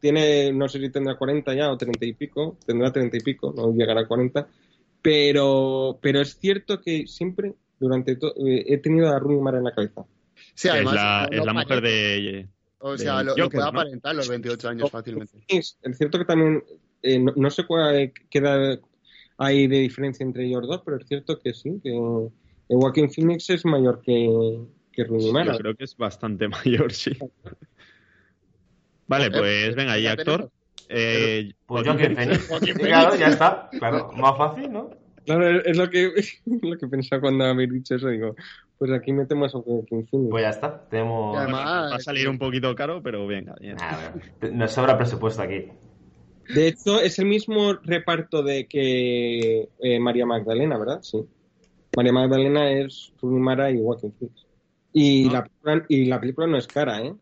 Tiene, 0.00 0.52
no 0.52 0.68
sé 0.68 0.80
si 0.80 0.90
tendrá 0.90 1.16
40 1.16 1.54
ya 1.54 1.70
o 1.70 1.76
30 1.76 2.04
y 2.06 2.12
pico, 2.14 2.56
tendrá 2.66 2.90
30 2.92 3.16
y 3.18 3.20
pico, 3.20 3.52
no 3.56 3.72
llegará 3.72 4.00
a 4.00 4.06
40, 4.08 4.48
pero, 5.00 5.98
pero 6.02 6.20
es 6.20 6.36
cierto 6.38 6.80
que 6.80 7.06
siempre 7.06 7.54
durante 7.82 8.16
todo 8.16 8.32
he 8.46 8.78
tenido 8.78 9.08
a 9.10 9.18
Rooney 9.18 9.40
Mara 9.40 9.58
en 9.58 9.64
la 9.64 9.74
cabeza. 9.74 10.04
Sí, 10.54 10.68
es 10.68 10.74
además. 10.74 10.94
la, 10.94 11.28
no 11.30 11.38
es 11.38 11.44
la 11.44 11.52
mujer 11.52 11.80
de... 11.80 12.48
O 12.78 12.96
sea, 12.98 13.18
de 13.18 13.24
lo, 13.24 13.36
lo 13.36 13.44
Joker, 13.44 13.58
puede 13.58 13.72
¿no? 13.72 13.80
aparentar 13.80 14.14
los 14.16 14.28
28 14.28 14.68
años 14.68 14.90
fácilmente. 14.90 15.38
Es, 15.48 15.78
es 15.82 15.98
cierto 15.98 16.18
que 16.18 16.24
también, 16.24 16.64
eh, 17.02 17.18
no, 17.18 17.32
no 17.36 17.50
sé 17.50 17.64
cuál 17.66 18.12
queda 18.28 18.78
hay 19.38 19.66
de 19.66 19.78
diferencia 19.78 20.24
entre 20.24 20.46
ellos 20.46 20.66
dos, 20.66 20.82
pero 20.84 20.96
es 20.98 21.06
cierto 21.06 21.38
que 21.38 21.52
sí, 21.52 21.80
que 21.82 21.90
eh, 21.90 22.30
Joaquin 22.68 23.10
Phoenix 23.10 23.50
es 23.50 23.64
mayor 23.64 24.00
que, 24.02 24.58
que 24.92 25.04
Rooney 25.04 25.32
Mara. 25.32 25.52
Yo 25.52 25.58
creo 25.58 25.74
que 25.74 25.84
es 25.84 25.96
bastante 25.96 26.48
mayor, 26.64 26.92
sí. 26.92 27.12
Vale, 29.06 29.26
Eh, 29.26 29.30
pues 29.30 29.74
venga, 29.74 29.98
y 29.98 30.06
actor. 30.06 30.50
Eh, 30.88 31.52
Pues 31.66 31.86
Joaquin 31.86 32.16
Phoenix. 32.16 32.48
Claro, 32.76 33.16
ya 33.16 33.28
está. 33.28 33.68
Claro, 33.78 34.12
más 34.12 34.36
fácil, 34.36 34.72
¿no? 34.72 34.90
Claro, 35.24 35.60
es 35.64 35.76
lo 35.76 35.88
que, 35.88 36.10
lo 36.62 36.76
que 36.76 36.86
pensaba 36.88 37.20
cuando 37.20 37.44
habéis 37.44 37.72
dicho 37.72 37.94
eso, 37.94 38.08
digo, 38.08 38.34
pues 38.78 38.90
aquí 38.90 39.12
metemos 39.12 39.54
a 39.54 39.62
Phoenix. 39.62 40.08
Pues 40.30 40.42
ya 40.42 40.50
está. 40.50 40.88
Tenemos. 40.88 41.36
Además- 41.38 41.92
Va 41.92 41.96
a 41.96 42.00
salir 42.00 42.28
un 42.28 42.38
poquito 42.38 42.74
caro, 42.74 43.02
pero 43.02 43.26
venga. 43.26 43.54
nos 44.52 44.72
sobra 44.72 44.96
presupuesto 44.96 45.42
aquí. 45.42 45.66
De 46.52 46.66
hecho, 46.68 47.00
es 47.00 47.18
el 47.20 47.26
mismo 47.26 47.74
reparto 47.74 48.42
de 48.42 48.66
que 48.66 49.68
eh, 49.80 50.00
María 50.00 50.26
Magdalena, 50.26 50.76
¿verdad? 50.76 50.98
Sí. 51.02 51.24
María 51.96 52.12
Magdalena 52.12 52.70
es 52.72 53.12
Mara 53.22 53.70
y 53.70 53.80
Joaquin 53.80 54.12
Phoenix. 54.18 54.46
Y, 54.92 55.30
la, 55.30 55.48
y 55.88 56.06
la 56.06 56.20
película 56.20 56.46
no 56.46 56.58
es 56.58 56.66
cara, 56.66 57.00
¿eh? 57.00 57.14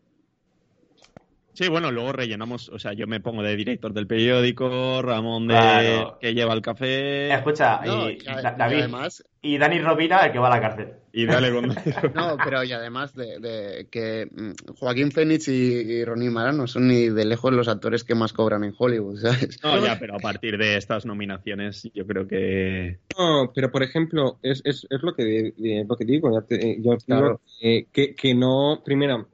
Sí, 1.53 1.67
bueno, 1.67 1.91
luego 1.91 2.13
rellenamos, 2.13 2.69
o 2.69 2.79
sea, 2.79 2.93
yo 2.93 3.07
me 3.07 3.19
pongo 3.19 3.43
de 3.43 3.55
director 3.55 3.93
del 3.93 4.07
periódico, 4.07 5.01
Ramón 5.01 5.47
de 5.47 5.53
Claro. 5.53 6.17
que 6.19 6.33
lleva 6.33 6.53
el 6.53 6.61
café 6.61 7.33
Escucha, 7.33 7.81
No, 7.85 8.09
y, 8.09 8.13
y, 8.13 8.17
y 8.23 8.27
a- 8.29 8.41
Da- 8.41 8.53
y 8.55 8.57
David. 8.59 8.77
además, 8.79 9.23
Y 9.41 9.57
Dani 9.57 9.79
Rovira, 9.79 10.25
el 10.25 10.31
que 10.31 10.39
va 10.39 10.47
a 10.47 10.55
la 10.57 10.61
cárcel. 10.61 10.93
y 11.13 11.25
dale 11.25 11.51
con 11.51 11.65
no, 12.15 12.37
pero 12.43 12.63
y 12.63 12.71
además 12.71 13.13
de, 13.15 13.39
de 13.39 13.87
que 13.91 14.27
mm, 14.31 14.73
Joaquín 14.77 15.11
Phoenix 15.11 15.47
y, 15.49 15.51
y 15.73 16.05
Ronnie 16.05 16.29
Mara 16.29 16.51
no 16.53 16.67
son 16.67 16.87
ni 16.87 17.09
de 17.09 17.25
lejos 17.25 17.51
los 17.51 17.67
actores 17.67 18.03
que 18.05 18.15
más 18.15 18.31
cobran 18.33 18.63
en 18.63 18.73
Hollywood, 18.77 19.17
¿sabes? 19.19 19.59
No, 19.63 19.83
ya, 19.83 19.97
pero 19.99 20.15
a 20.15 20.19
partir 20.19 20.57
de 20.57 20.77
estas 20.77 21.05
nominaciones 21.05 21.89
yo 21.93 22.05
creo 22.07 22.27
que 22.27 22.99
No, 23.17 23.51
pero 23.53 23.71
por 23.71 23.83
ejemplo, 23.83 24.39
es, 24.41 24.61
es, 24.63 24.87
es 24.89 25.01
lo, 25.01 25.13
que, 25.15 25.53
lo 25.87 25.97
que 25.97 26.05
digo. 26.05 26.31
ya 26.31 26.45
te- 26.47 26.75
yo 26.81 26.91
digo 26.91 26.97
Claro. 27.05 27.41
que, 27.59 27.87
que, 27.91 28.15
que 28.15 28.33
no, 28.35 28.81
primero, 28.85 29.27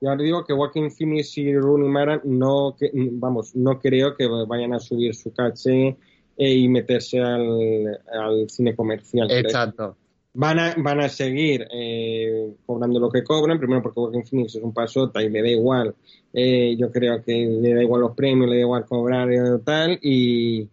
Ya 0.00 0.12
os 0.12 0.18
digo 0.18 0.44
que 0.44 0.54
Joaquin 0.54 0.90
Phoenix 0.90 1.36
y 1.38 1.56
Rooney 1.56 1.88
Mara 1.88 2.20
no, 2.24 2.76
que, 2.78 2.90
vamos, 2.94 3.56
no 3.56 3.80
creo 3.80 4.14
que 4.16 4.26
vayan 4.46 4.72
a 4.72 4.78
subir 4.78 5.14
su 5.14 5.32
caché 5.32 5.96
eh, 6.36 6.54
y 6.54 6.68
meterse 6.68 7.20
al, 7.20 7.98
al 8.12 8.48
cine 8.48 8.76
comercial. 8.76 9.28
Exacto. 9.30 9.96
Van 10.34 10.58
a, 10.60 10.74
van 10.78 11.00
a 11.00 11.08
seguir 11.08 11.66
eh, 11.72 12.54
cobrando 12.64 13.00
lo 13.00 13.10
que 13.10 13.24
cobran, 13.24 13.58
primero 13.58 13.82
porque 13.82 14.00
Joaquin 14.00 14.24
Phoenix 14.24 14.54
es 14.54 14.62
un 14.62 14.72
pasota 14.72 15.20
y 15.20 15.30
le 15.30 15.42
da 15.42 15.48
igual, 15.48 15.96
eh, 16.32 16.76
yo 16.78 16.92
creo 16.92 17.24
que 17.24 17.32
le 17.32 17.74
da 17.74 17.82
igual 17.82 18.02
los 18.02 18.14
premios, 18.14 18.48
le 18.48 18.56
da 18.56 18.62
igual 18.62 18.84
cobrar 18.84 19.32
y 19.32 19.64
tal, 19.64 19.98
y, 20.00 20.68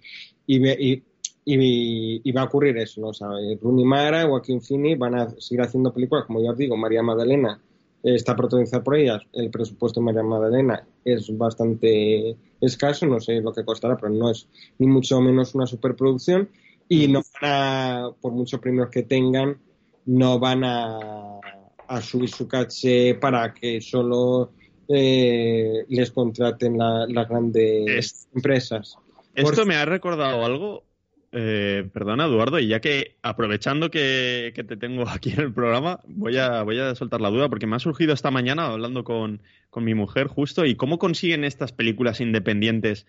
y, 0.46 0.70
y, 0.70 1.04
y, 2.24 2.32
va 2.32 2.42
a 2.42 2.46
ocurrir 2.46 2.78
eso, 2.78 3.02
¿no? 3.02 3.08
O 3.08 3.14
sea, 3.14 3.30
Rooney 3.60 3.86
Mara, 3.86 4.28
Joaquin 4.28 4.62
Phoenix 4.62 5.00
van 5.00 5.16
a 5.16 5.30
seguir 5.40 5.62
haciendo 5.62 5.92
películas, 5.92 6.26
como 6.26 6.44
ya 6.44 6.52
os 6.52 6.58
digo, 6.58 6.78
María 6.78 7.02
Magdalena 7.02 7.60
está 8.14 8.36
protagonizada 8.36 8.84
por 8.84 8.96
ellas, 8.96 9.24
el 9.34 9.50
presupuesto 9.50 10.00
de 10.00 10.06
María 10.06 10.24
Magdalena 10.24 10.88
es 11.04 11.36
bastante 11.36 12.36
escaso, 12.62 13.08
no 13.08 13.20
sé 13.20 13.42
lo 13.42 13.52
que 13.52 13.66
costará, 13.66 13.98
pero 13.98 14.14
no 14.14 14.30
es 14.30 14.48
ni 14.78 14.86
mucho 14.88 15.20
menos 15.22 15.56
una 15.56 15.66
superproducción 15.66 16.50
y 16.88 17.08
no 17.08 17.24
van 17.42 17.52
a, 17.52 18.10
por 18.22 18.32
muchos 18.32 18.60
premios 18.60 18.90
que 18.90 19.04
tengan, 19.04 19.58
no 20.06 20.38
van 20.40 20.64
a, 20.64 21.40
a 21.88 22.02
subir 22.02 22.30
su 22.30 22.48
caché 22.48 23.16
para 23.16 23.54
que 23.54 23.82
solo 23.82 24.52
eh, 24.88 25.86
les 25.90 26.12
contraten 26.12 26.78
las 26.78 27.28
grandes 27.28 28.28
empresas. 28.36 28.98
Esto 29.34 29.66
me 29.66 29.76
ha 29.76 29.86
recordado 29.86 30.46
algo 30.46 30.84
eh, 31.38 31.90
perdona, 31.92 32.28
Eduardo, 32.28 32.60
y 32.60 32.68
ya 32.70 32.80
que 32.80 33.18
aprovechando 33.22 33.92
que, 33.92 34.54
te 34.56 34.78
tengo 34.78 35.04
aquí 35.10 35.32
en 35.32 35.42
el 35.42 35.54
programa, 35.54 36.00
voy 36.08 36.38
a, 36.38 36.64
voy 36.64 36.80
a 36.80 36.96
soltar 36.96 37.20
la 37.20 37.30
duda 37.30 37.50
porque 37.50 37.68
me 37.68 37.76
ha 37.76 37.80
surgido 37.80 38.14
esta 38.14 38.32
mañana 38.32 38.68
hablando 38.68 39.04
con, 39.04 39.42
mi 39.78 39.94
mujer 39.94 40.28
justo 40.28 40.66
y 40.66 40.76
cómo 40.76 40.98
consiguen 40.98 41.44
estas 41.44 41.74
películas 41.74 42.22
independientes 42.22 43.06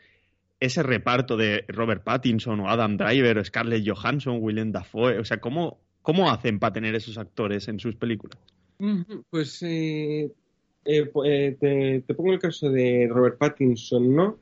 ese 0.59 0.83
reparto 0.83 1.37
de 1.37 1.65
Robert 1.69 2.03
Pattinson 2.03 2.59
o 2.59 2.69
Adam 2.69 2.97
Driver 2.97 3.39
o 3.39 3.45
Scarlett 3.45 3.89
Johansson, 3.89 4.39
Willem 4.41 4.73
Dafoe, 4.73 5.21
o 5.21 5.25
sea, 5.25 5.39
¿cómo, 5.39 5.79
cómo 6.03 6.29
hacen 6.29 6.59
para 6.59 6.73
tener 6.73 6.97
esos 6.97 7.19
actores 7.19 7.69
en 7.69 7.79
sus 7.79 7.95
películas? 7.95 8.37
Pues 9.31 9.63
eh, 9.63 10.29
eh, 10.85 11.57
te, 11.61 12.03
te 12.05 12.15
pongo 12.15 12.33
el 12.33 12.41
caso 12.41 12.69
de 12.69 13.07
Robert 13.09 13.39
Pattinson, 13.39 14.17
¿no? 14.17 14.37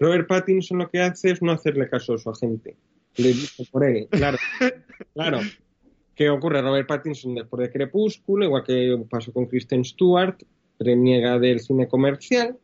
Robert 0.00 0.26
Pattinson 0.26 0.78
lo 0.78 0.90
que 0.90 1.00
hace 1.00 1.30
es 1.30 1.42
no 1.42 1.52
hacerle 1.52 1.88
caso 1.88 2.14
a 2.14 2.18
su 2.18 2.28
agente 2.28 2.74
le 3.18 3.28
dice 3.28 3.66
por 3.70 3.84
él, 3.84 4.08
claro, 4.10 4.38
claro. 5.14 5.40
¿Qué 6.14 6.30
ocurre? 6.30 6.60
Robert 6.62 6.88
Pattinson 6.88 7.36
después 7.36 7.60
de 7.60 7.72
Crepúsculo, 7.72 8.44
igual 8.44 8.64
que 8.64 9.00
pasó 9.08 9.32
con 9.32 9.46
Kristen 9.46 9.84
Stewart, 9.84 10.36
reniega 10.80 11.38
del 11.38 11.60
cine 11.60 11.86
comercial 11.86 12.56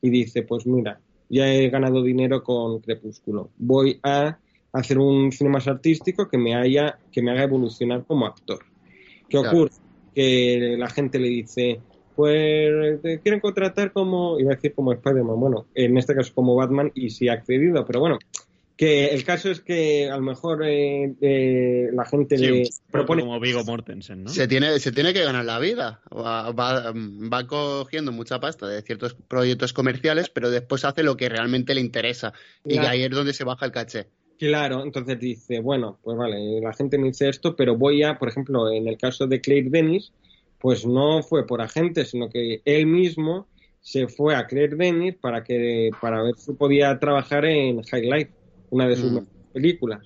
y 0.00 0.08
dice, 0.08 0.42
pues 0.42 0.66
mira, 0.66 0.98
ya 1.28 1.52
he 1.52 1.68
ganado 1.68 2.02
dinero 2.02 2.42
con 2.42 2.80
Crepúsculo, 2.80 3.50
voy 3.58 4.00
a 4.02 4.38
hacer 4.72 4.98
un 4.98 5.30
cine 5.30 5.50
más 5.50 5.68
artístico 5.68 6.28
que 6.28 6.38
me 6.38 6.54
haya, 6.54 6.98
que 7.10 7.20
me 7.20 7.30
haga 7.32 7.42
evolucionar 7.42 8.04
como 8.06 8.26
actor. 8.26 8.60
¿Qué 9.28 9.38
ocurre? 9.38 9.72
Que 10.14 10.76
la 10.78 10.88
gente 10.88 11.18
le 11.18 11.28
dice, 11.28 11.80
pues 12.16 13.00
te 13.02 13.20
quieren 13.20 13.40
contratar 13.40 13.92
como, 13.92 14.38
iba 14.38 14.52
a 14.52 14.54
decir 14.54 14.74
como 14.74 14.92
Spider-Man, 14.92 15.38
bueno, 15.38 15.66
en 15.74 15.96
este 15.98 16.14
caso 16.14 16.32
como 16.34 16.54
Batman 16.54 16.90
y 16.94 17.10
si 17.10 17.28
ha 17.28 17.34
accedido, 17.34 17.84
pero 17.84 18.00
bueno, 18.00 18.18
que 18.82 19.14
el 19.14 19.22
caso 19.22 19.48
es 19.48 19.60
que 19.60 20.10
a 20.10 20.16
lo 20.16 20.24
mejor 20.24 20.64
eh, 20.64 21.14
eh, 21.20 21.90
la 21.92 22.04
gente 22.04 22.36
le 22.36 22.68
propone 22.90 23.22
como 23.22 23.38
Vigo 23.38 23.62
Mortensen, 23.62 24.24
¿no? 24.24 24.28
Se 24.28 24.48
tiene, 24.48 24.80
se 24.80 24.90
tiene 24.90 25.14
que 25.14 25.22
ganar 25.22 25.44
la 25.44 25.60
vida. 25.60 26.00
Va, 26.12 26.50
va, 26.50 27.46
cogiendo 27.46 28.10
mucha 28.10 28.40
pasta 28.40 28.66
de 28.66 28.82
ciertos 28.82 29.14
proyectos 29.14 29.72
comerciales, 29.72 30.30
pero 30.30 30.50
después 30.50 30.84
hace 30.84 31.04
lo 31.04 31.16
que 31.16 31.28
realmente 31.28 31.76
le 31.76 31.80
interesa. 31.80 32.32
Y 32.64 32.78
ahí 32.78 33.04
es 33.04 33.10
donde 33.10 33.32
se 33.34 33.44
baja 33.44 33.66
el 33.66 33.70
caché. 33.70 34.08
Claro, 34.36 34.82
entonces 34.82 35.16
dice, 35.20 35.60
bueno, 35.60 36.00
pues 36.02 36.18
vale, 36.18 36.60
la 36.60 36.72
gente 36.72 36.98
me 36.98 37.06
dice 37.06 37.28
esto, 37.28 37.54
pero 37.54 37.76
voy 37.76 38.02
a, 38.02 38.18
por 38.18 38.30
ejemplo, 38.30 38.68
en 38.68 38.88
el 38.88 38.98
caso 38.98 39.28
de 39.28 39.40
Claire 39.40 39.70
Dennis, 39.70 40.12
pues 40.58 40.84
no 40.84 41.22
fue 41.22 41.46
por 41.46 41.62
agente, 41.62 42.04
sino 42.04 42.28
que 42.28 42.62
él 42.64 42.86
mismo 42.86 43.46
se 43.80 44.08
fue 44.08 44.34
a 44.34 44.48
Claire 44.48 44.74
Dennis 44.74 45.14
para 45.20 45.44
que 45.44 45.90
para 46.00 46.20
ver 46.24 46.34
si 46.36 46.52
podía 46.54 46.98
trabajar 46.98 47.44
en 47.44 47.80
High 47.84 48.10
Life 48.10 48.41
una 48.72 48.88
de 48.88 48.96
sus 48.96 49.12
mm. 49.12 49.26
películas. 49.52 50.00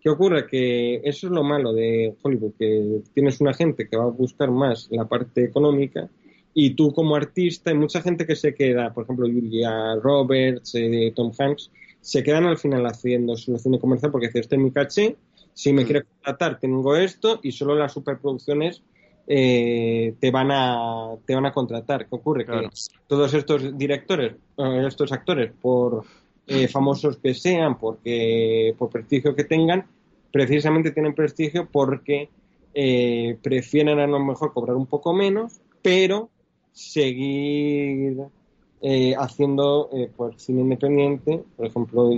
¿Qué 0.00 0.10
ocurre? 0.10 0.46
Que 0.46 0.96
eso 1.02 1.26
es 1.26 1.32
lo 1.32 1.42
malo 1.42 1.72
de 1.72 2.14
Hollywood, 2.22 2.52
que 2.58 3.00
tienes 3.14 3.40
una 3.40 3.54
gente 3.54 3.88
que 3.88 3.96
va 3.96 4.04
a 4.04 4.10
buscar 4.10 4.50
más 4.50 4.88
la 4.90 5.06
parte 5.06 5.42
económica 5.44 6.08
y 6.52 6.70
tú 6.70 6.92
como 6.92 7.16
artista, 7.16 7.70
hay 7.70 7.76
mucha 7.76 8.00
gente 8.00 8.26
que 8.26 8.36
se 8.36 8.54
queda, 8.54 8.92
por 8.92 9.04
ejemplo, 9.04 9.26
Julia 9.26 9.96
Roberts, 9.96 10.74
eh, 10.74 11.12
Tom 11.16 11.32
Hanks, 11.36 11.70
se 12.00 12.22
quedan 12.22 12.44
al 12.44 12.58
final 12.58 12.84
haciendo 12.86 13.36
su 13.36 13.58
cine 13.58 13.80
comercial 13.80 14.12
porque 14.12 14.26
dice, 14.26 14.40
este 14.40 14.56
es 14.56 14.62
mi 14.62 14.70
caché, 14.70 15.16
si 15.54 15.72
me 15.72 15.82
mm. 15.82 15.84
quieres 15.86 16.04
contratar 16.04 16.60
tengo 16.60 16.96
esto 16.96 17.40
y 17.42 17.52
solo 17.52 17.74
las 17.74 17.92
superproducciones 17.92 18.82
eh, 19.26 20.14
te 20.20 20.30
van 20.30 20.50
a 20.52 21.14
te 21.24 21.34
van 21.34 21.46
a 21.46 21.52
contratar. 21.52 22.06
¿Qué 22.06 22.14
ocurre? 22.14 22.44
Que 22.44 22.68
todos 23.06 23.32
estos 23.32 23.76
directores, 23.78 24.34
eh, 24.58 24.84
estos 24.86 25.12
actores, 25.12 25.50
por 25.60 26.04
eh, 26.46 26.68
famosos 26.68 27.16
que 27.18 27.34
sean, 27.34 27.78
porque 27.78 28.74
por 28.78 28.90
prestigio 28.90 29.34
que 29.34 29.44
tengan, 29.44 29.86
precisamente 30.30 30.90
tienen 30.90 31.14
prestigio 31.14 31.68
porque 31.70 32.28
eh, 32.74 33.38
prefieren 33.42 33.98
a 33.98 34.06
lo 34.06 34.18
mejor 34.20 34.52
cobrar 34.52 34.76
un 34.76 34.86
poco 34.86 35.14
menos, 35.14 35.60
pero 35.80 36.28
seguir 36.72 38.18
eh, 38.82 39.14
haciendo 39.16 39.88
pues, 40.16 40.42
cine 40.42 40.62
independiente. 40.62 41.42
Por 41.56 41.66
ejemplo, 41.66 42.10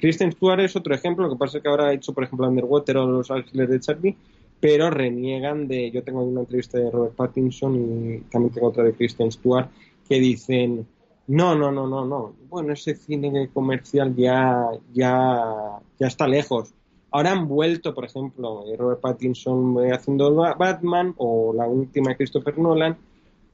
Kristen 0.00 0.32
Stewart 0.32 0.60
es 0.60 0.74
otro 0.74 0.94
ejemplo, 0.94 1.26
lo 1.26 1.32
que 1.34 1.38
pasa 1.38 1.58
es 1.58 1.62
que 1.62 1.68
ahora 1.68 1.88
ha 1.88 1.92
hecho, 1.92 2.12
por 2.12 2.24
ejemplo, 2.24 2.48
Underwater 2.48 2.96
o 2.96 3.06
Los 3.06 3.30
Ángeles 3.30 3.68
de 3.68 3.80
Charlie, 3.80 4.16
pero 4.62 4.90
reniegan 4.90 5.66
de. 5.66 5.90
Yo 5.90 6.04
tengo 6.04 6.22
una 6.22 6.40
entrevista 6.40 6.78
de 6.78 6.88
Robert 6.88 7.16
Pattinson 7.16 7.74
y 7.74 8.18
también 8.30 8.54
tengo 8.54 8.68
otra 8.68 8.84
de 8.84 8.92
Kristen 8.92 9.32
Stewart 9.32 9.68
que 10.08 10.20
dicen 10.20 10.86
no, 11.26 11.54
no, 11.54 11.70
no, 11.70 11.86
no, 11.86 12.04
no. 12.04 12.34
Bueno, 12.48 12.72
ese 12.72 12.94
cine 12.94 13.48
comercial 13.52 14.14
ya, 14.16 14.70
ya, 14.92 15.78
ya 15.98 16.06
está 16.06 16.26
lejos. 16.26 16.74
Ahora 17.10 17.32
han 17.32 17.46
vuelto, 17.46 17.94
por 17.94 18.04
ejemplo, 18.04 18.64
eh, 18.66 18.76
Robert 18.76 19.00
Pattinson 19.00 19.84
eh, 19.84 19.92
haciendo 19.92 20.34
Batman 20.34 21.14
o 21.18 21.52
la 21.54 21.66
última 21.66 22.14
Christopher 22.14 22.58
Nolan. 22.58 22.96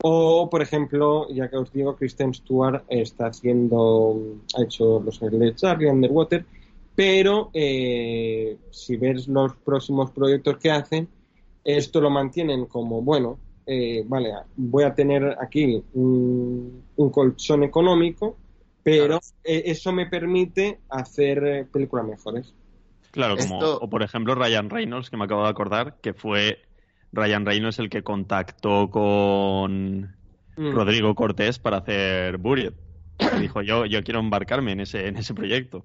O, 0.00 0.48
por 0.48 0.62
ejemplo, 0.62 1.28
ya 1.28 1.50
que 1.50 1.56
os 1.56 1.72
digo, 1.72 1.96
Kristen 1.96 2.32
Stewart 2.32 2.84
está 2.88 3.26
haciendo, 3.26 4.16
ha 4.56 4.62
hecho 4.62 5.00
Los 5.00 5.20
Ángeles 5.20 5.56
Charlie, 5.56 5.90
Underwater, 5.90 6.44
pero 6.94 7.50
eh, 7.52 8.56
si 8.70 8.96
ves 8.96 9.26
los 9.26 9.56
próximos 9.56 10.12
proyectos 10.12 10.58
que 10.58 10.70
hacen, 10.70 11.08
esto 11.64 12.00
lo 12.00 12.10
mantienen 12.10 12.66
como, 12.66 13.02
bueno, 13.02 13.38
eh, 13.70 14.02
vale, 14.06 14.32
voy 14.56 14.84
a 14.84 14.94
tener 14.94 15.36
aquí 15.38 15.84
un, 15.92 16.84
colchón 17.12 17.64
económico, 17.64 18.38
pero 18.82 19.20
e, 19.44 19.64
eso 19.66 19.92
me 19.92 20.06
permite 20.06 20.80
hacer 20.88 21.46
eh, 21.46 21.64
películas 21.70 22.06
mejores. 22.06 22.54
Claro, 23.10 23.36
como, 23.36 23.58
o 23.58 23.90
por 23.90 24.02
ejemplo 24.02 24.34
Ryan 24.34 24.70
Reynolds, 24.70 25.10
que 25.10 25.18
me 25.18 25.24
acabo 25.24 25.42
de 25.42 25.50
acordar, 25.50 25.96
que 26.00 26.14
fue 26.14 26.62
Ryan 27.12 27.44
Reynolds 27.44 27.78
el 27.78 27.90
que 27.90 28.02
contactó 28.02 28.88
con 28.88 30.14
mm. 30.56 30.70
Rodrigo 30.72 31.14
Cortés 31.14 31.58
para 31.58 31.76
hacer 31.76 32.38
Buried. 32.38 32.72
Dijo, 33.38 33.60
yo, 33.60 33.84
yo 33.84 34.02
quiero 34.02 34.20
embarcarme 34.20 34.72
en 34.72 34.80
ese, 34.80 35.08
en 35.08 35.18
ese 35.18 35.34
proyecto. 35.34 35.84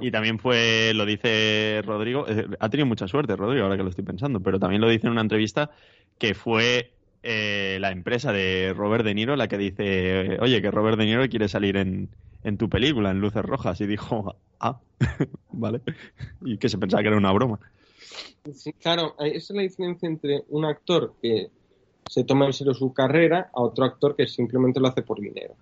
Y 0.00 0.10
también 0.10 0.38
fue, 0.38 0.92
lo 0.94 1.06
dice 1.06 1.82
Rodrigo, 1.84 2.26
eh, 2.28 2.46
ha 2.58 2.68
tenido 2.68 2.86
mucha 2.86 3.06
suerte 3.06 3.36
Rodrigo, 3.36 3.64
ahora 3.64 3.76
que 3.76 3.84
lo 3.84 3.90
estoy 3.90 4.04
pensando, 4.04 4.40
pero 4.40 4.58
también 4.58 4.80
lo 4.80 4.88
dice 4.88 5.06
en 5.06 5.12
una 5.12 5.20
entrevista 5.20 5.70
que 6.18 6.34
fue 6.34 6.92
eh, 7.22 7.78
la 7.80 7.92
empresa 7.92 8.32
de 8.32 8.74
Robert 8.76 9.04
De 9.04 9.14
Niro 9.14 9.36
la 9.36 9.46
que 9.46 9.56
dice, 9.56 10.38
oye, 10.40 10.60
que 10.60 10.70
Robert 10.70 10.98
De 10.98 11.06
Niro 11.06 11.28
quiere 11.28 11.48
salir 11.48 11.76
en, 11.76 12.08
en 12.42 12.58
tu 12.58 12.68
película, 12.68 13.10
en 13.10 13.20
Luces 13.20 13.44
Rojas, 13.44 13.80
y 13.80 13.86
dijo, 13.86 14.34
ah, 14.58 14.80
vale, 15.52 15.80
y 16.42 16.58
que 16.58 16.68
se 16.68 16.78
pensaba 16.78 17.02
que 17.02 17.08
era 17.08 17.16
una 17.16 17.32
broma. 17.32 17.60
Sí, 18.52 18.72
claro, 18.72 19.14
esa 19.18 19.36
es 19.36 19.50
la 19.50 19.62
diferencia 19.62 20.08
entre 20.08 20.44
un 20.48 20.64
actor 20.64 21.14
que 21.20 21.50
se 22.08 22.24
toma 22.24 22.46
en 22.46 22.52
serio 22.52 22.74
su 22.74 22.92
carrera 22.92 23.50
a 23.52 23.60
otro 23.60 23.84
actor 23.84 24.16
que 24.16 24.26
simplemente 24.26 24.80
lo 24.80 24.88
hace 24.88 25.02
por 25.02 25.20
dinero. 25.20 25.54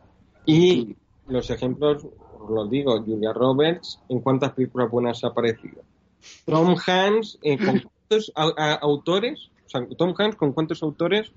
Y 0.45 0.97
los 1.27 1.51
ejemplos, 1.51 2.07
os 2.53 2.55
los 2.55 2.71
digo, 2.71 2.99
Julia 3.03 3.33
Roberts, 3.33 4.01
¿en 4.09 4.21
cuántas 4.21 4.53
películas 4.53 4.91
buenas 4.91 5.23
ha 5.25 5.29
aparecido? 5.29 5.83
Tom 6.45 6.77
Hanks, 6.87 7.39
¿con 7.65 7.81
cuántos 8.09 8.33
autores? 8.35 9.51
O 9.67 9.69
sea, 9.69 9.87
Tom 9.97 10.15
Hanks, 10.17 10.37
¿con 10.37 10.53
cuántos 10.53 10.83
autores 10.83 11.33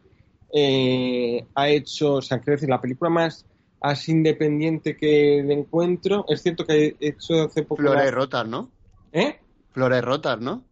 eh, 0.53 1.45
ha 1.55 1.69
hecho, 1.69 2.15
o 2.15 2.21
sea, 2.21 2.37
decir, 2.37 2.69
la 2.69 2.81
película 2.81 3.09
más 3.09 3.45
así 3.81 4.11
independiente 4.11 4.95
que 4.97 5.43
de 5.43 5.53
encuentro? 5.53 6.25
Es 6.27 6.41
cierto 6.41 6.65
que 6.65 6.73
ha 6.99 7.05
hecho 7.05 7.43
hace 7.43 7.63
poco... 7.63 7.81
Flores 7.81 8.13
Rotas, 8.13 8.47
¿no? 8.47 8.69
¿Eh? 9.11 9.39
Flores 9.71 10.03
Rotas, 10.03 10.39
¿no? 10.39 10.63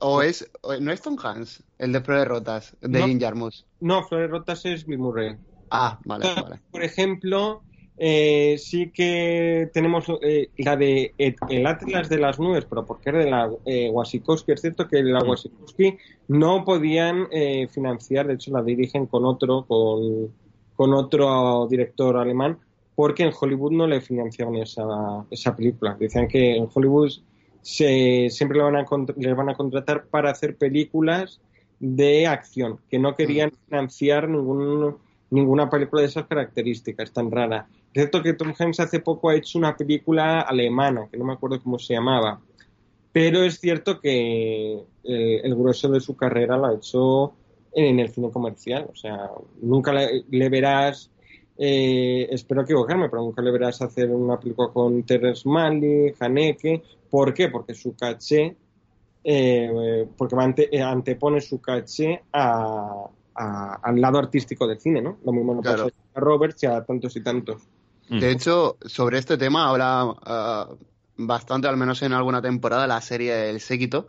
¿O 0.00 0.22
es, 0.22 0.48
o- 0.62 0.76
no 0.76 0.92
es 0.92 1.02
Tom 1.02 1.16
Hanks, 1.20 1.62
el 1.78 1.92
de 1.92 2.00
Flores 2.00 2.28
Rotas, 2.28 2.76
de 2.80 3.00
No. 3.00 3.06
Jim 3.06 3.20
Jarmusch? 3.20 3.64
No, 3.80 4.04
Flores 4.04 4.30
Rotas 4.30 4.64
es 4.64 4.86
Bill 4.86 4.98
Murray. 4.98 5.36
Ah, 5.70 5.98
vale, 6.04 6.24
vale. 6.40 6.60
Por 6.70 6.82
ejemplo, 6.82 7.62
eh, 7.98 8.56
sí 8.58 8.90
que 8.90 9.68
tenemos 9.72 10.06
eh, 10.22 10.50
la 10.58 10.76
de 10.76 11.12
el 11.18 11.66
Atlas 11.66 12.08
de 12.08 12.18
las 12.18 12.38
Nubes, 12.38 12.64
pero 12.64 12.86
porque 12.86 13.10
era 13.10 13.18
de 13.18 13.30
la 13.30 13.50
eh, 13.66 13.90
Wasikowski. 13.90 14.52
Es 14.52 14.60
cierto 14.60 14.86
que 14.86 15.02
la 15.02 15.20
Wasikowski 15.20 15.98
no 16.28 16.64
podían 16.64 17.26
eh, 17.32 17.66
financiar, 17.68 18.26
de 18.26 18.34
hecho 18.34 18.52
la 18.52 18.62
dirigen 18.62 19.06
con 19.06 19.24
otro, 19.24 19.64
con, 19.66 20.32
con 20.76 20.94
otro 20.94 21.66
director 21.68 22.16
alemán, 22.16 22.58
porque 22.94 23.24
en 23.24 23.32
Hollywood 23.38 23.72
no 23.72 23.86
le 23.86 24.00
financiaban 24.00 24.56
esa, 24.56 24.84
esa 25.30 25.54
película. 25.54 25.96
Decían 25.98 26.28
que 26.28 26.56
en 26.56 26.68
Hollywood 26.72 27.10
se, 27.62 28.28
siempre 28.30 28.58
le 28.58 28.64
van, 28.64 28.76
a, 28.76 28.84
contr- 28.84 29.16
le 29.16 29.34
van 29.34 29.48
a 29.48 29.54
contratar 29.54 30.06
para 30.06 30.30
hacer 30.30 30.56
películas 30.56 31.40
de 31.80 32.26
acción, 32.26 32.80
que 32.90 32.98
no 32.98 33.14
querían 33.14 33.52
financiar 33.66 34.28
ningún, 34.28 34.96
ninguna 35.30 35.70
película 35.70 36.02
de 36.02 36.08
esas 36.08 36.26
características 36.26 37.12
tan 37.12 37.30
rara. 37.30 37.68
Es 37.98 38.02
cierto 38.02 38.22
que 38.22 38.32
Tom 38.34 38.54
Hanks 38.56 38.78
hace 38.78 39.00
poco 39.00 39.28
ha 39.28 39.34
hecho 39.34 39.58
una 39.58 39.76
película 39.76 40.42
alemana, 40.42 41.08
que 41.10 41.18
no 41.18 41.24
me 41.24 41.32
acuerdo 41.32 41.60
cómo 41.60 41.80
se 41.80 41.94
llamaba, 41.94 42.40
pero 43.10 43.42
es 43.42 43.58
cierto 43.58 43.98
que 44.00 44.74
eh, 45.02 45.40
el 45.42 45.56
grueso 45.56 45.88
de 45.88 45.98
su 45.98 46.14
carrera 46.16 46.56
lo 46.56 46.66
ha 46.66 46.74
hecho 46.74 47.32
en 47.72 47.98
el 47.98 48.08
cine 48.10 48.30
comercial, 48.30 48.86
o 48.92 48.94
sea, 48.94 49.28
nunca 49.60 49.92
le, 49.92 50.22
le 50.30 50.48
verás, 50.48 51.10
eh, 51.56 52.28
espero 52.30 52.62
equivocarme, 52.62 53.08
pero 53.08 53.22
nunca 53.22 53.42
le 53.42 53.50
verás 53.50 53.82
hacer 53.82 54.08
una 54.10 54.38
película 54.38 54.68
con 54.72 55.02
Terrence 55.02 55.48
Malick, 55.48 56.22
Haneke, 56.22 56.80
¿por 57.10 57.34
qué? 57.34 57.48
Porque 57.48 57.74
su 57.74 57.96
caché, 57.96 58.54
eh, 59.24 60.06
porque 60.16 60.36
ante- 60.38 60.80
antepone 60.80 61.40
su 61.40 61.60
caché 61.60 62.22
a, 62.32 63.08
a- 63.34 63.74
al 63.82 64.00
lado 64.00 64.18
artístico 64.18 64.68
del 64.68 64.78
cine, 64.78 65.02
¿no? 65.02 65.18
Lo 65.24 65.32
mismo 65.32 65.52
no 65.52 65.62
Claro. 65.62 65.86
pasa 65.86 65.96
a 66.14 66.20
Roberts 66.20 66.62
y 66.62 66.66
a 66.66 66.84
tantos 66.84 67.16
y 67.16 67.24
tantos. 67.24 67.60
De 68.08 68.30
hecho, 68.30 68.78
sobre 68.86 69.18
este 69.18 69.36
tema 69.36 69.68
habla 69.68 70.14
ah, 70.24 70.68
bastante, 71.16 71.68
al 71.68 71.76
menos 71.76 72.02
en 72.02 72.12
alguna 72.12 72.40
temporada, 72.40 72.86
la 72.86 73.00
serie 73.00 73.50
El 73.50 73.60
Séquito, 73.60 74.08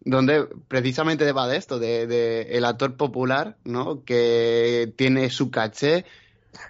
donde 0.00 0.46
precisamente 0.68 1.30
va 1.32 1.48
de 1.48 1.56
esto, 1.56 1.78
de, 1.78 2.06
de 2.06 2.42
el 2.52 2.64
actor 2.64 2.96
popular, 2.96 3.56
¿no? 3.64 4.04
Que 4.04 4.92
tiene 4.96 5.30
su 5.30 5.50
caché 5.50 6.04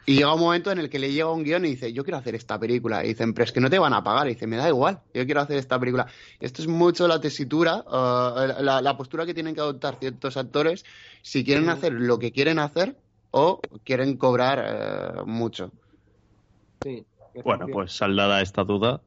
y 0.05 0.17
llega 0.17 0.35
un 0.35 0.41
momento 0.41 0.71
en 0.71 0.79
el 0.79 0.89
que 0.89 0.99
le 0.99 1.13
llega 1.13 1.31
un 1.31 1.45
guion 1.45 1.65
y 1.65 1.71
dice, 1.71 1.93
yo 1.93 2.05
quiero 2.05 2.19
hacer 2.19 2.35
esta 2.35 2.59
película. 2.59 3.05
Y 3.05 3.09
dicen, 3.09 3.35
pero 3.35 3.45
es 3.45 3.53
que 3.53 3.61
no 3.61 3.71
te 3.71 3.79
van 3.79 3.93
a 3.93 4.03
pagar. 4.03 4.27
Y 4.27 4.35
dice, 4.35 4.47
me 4.47 4.57
da 4.57 4.69
igual, 4.69 5.01
yo 5.15 5.25
quiero 5.25 5.41
hacer 5.41 5.59
esta 5.59 5.79
película. 5.79 6.07
Esto 6.41 6.63
es 6.63 6.69
mucho 6.69 7.09
la 7.09 7.21
tesitura, 7.21 7.85
ah, 7.87 8.55
la, 8.61 8.81
la 8.81 8.97
postura 8.97 9.27
que 9.27 9.35
tienen 9.35 9.55
que 9.55 9.61
adoptar 9.61 9.99
ciertos 9.99 10.37
actores 10.37 10.85
si 11.23 11.45
quieren 11.45 11.69
hacer 11.69 11.93
lo 11.93 12.19
que 12.19 12.33
quieren 12.33 12.59
hacer 12.59 12.97
o 13.31 13.61
quieren 13.85 14.17
cobrar 14.17 14.65
eh, 14.65 15.23
mucho. 15.27 15.71
Sí, 16.83 17.05
Bueno, 17.45 17.67
pues 17.73 17.93
saldada 17.93 18.41
esta 18.43 18.65
duda. 18.65 19.01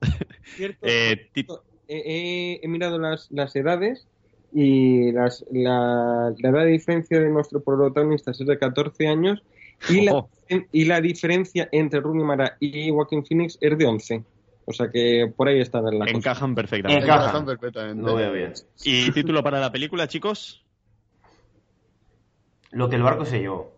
Cierto, 0.55 0.85
Eh, 1.91 2.59
he, 2.61 2.67
mirado 2.67 2.99
las, 2.99 3.31
las 3.31 3.55
edades 3.55 4.05
y 4.53 5.11
las, 5.11 5.43
la, 5.51 6.31
la 6.37 6.49
edad 6.49 6.63
de 6.65 6.71
diferencia 6.71 7.19
de 7.19 7.31
nuestro 7.31 7.61
protagonista 7.61 8.29
es 8.29 8.37
de 8.37 8.59
14 8.59 9.07
años 9.07 9.41
y 9.89 10.01
la, 10.01 10.23
y 10.71 10.85
la 10.85 11.01
diferencia 11.01 11.67
entre 11.71 11.99
Rooney 11.99 12.23
Mara 12.23 12.57
y 12.59 12.91
Joaquin 12.91 13.25
Phoenix 13.25 13.57
es 13.59 13.75
de 13.75 13.85
11. 13.87 14.23
O 14.65 14.71
sea 14.71 14.91
que 14.91 15.33
por 15.35 15.47
ahí 15.47 15.59
está 15.61 15.81
la 15.81 15.89
cosa. 15.91 16.11
encajan 16.11 16.53
perfectamente. 16.53 17.03
Encaja. 17.03 17.23
Encajan 17.23 17.45
perfectamente. 17.47 18.03
Lo 18.03 18.15
veo 18.15 18.33
bien. 18.33 18.53
¿Y 18.83 19.11
título 19.11 19.41
para 19.41 19.59
la 19.59 19.71
película, 19.71 20.07
chicos? 20.07 20.63
Lo 22.69 22.87
que 22.87 22.97
el 22.97 23.01
barco 23.01 23.25
se 23.25 23.39
llevó. 23.39 23.73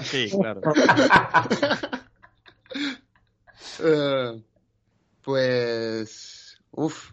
Sí, 0.00 0.28
claro. 0.30 0.60
Eh, 3.84 4.42
pues. 5.22 6.58
Uf. 6.72 7.12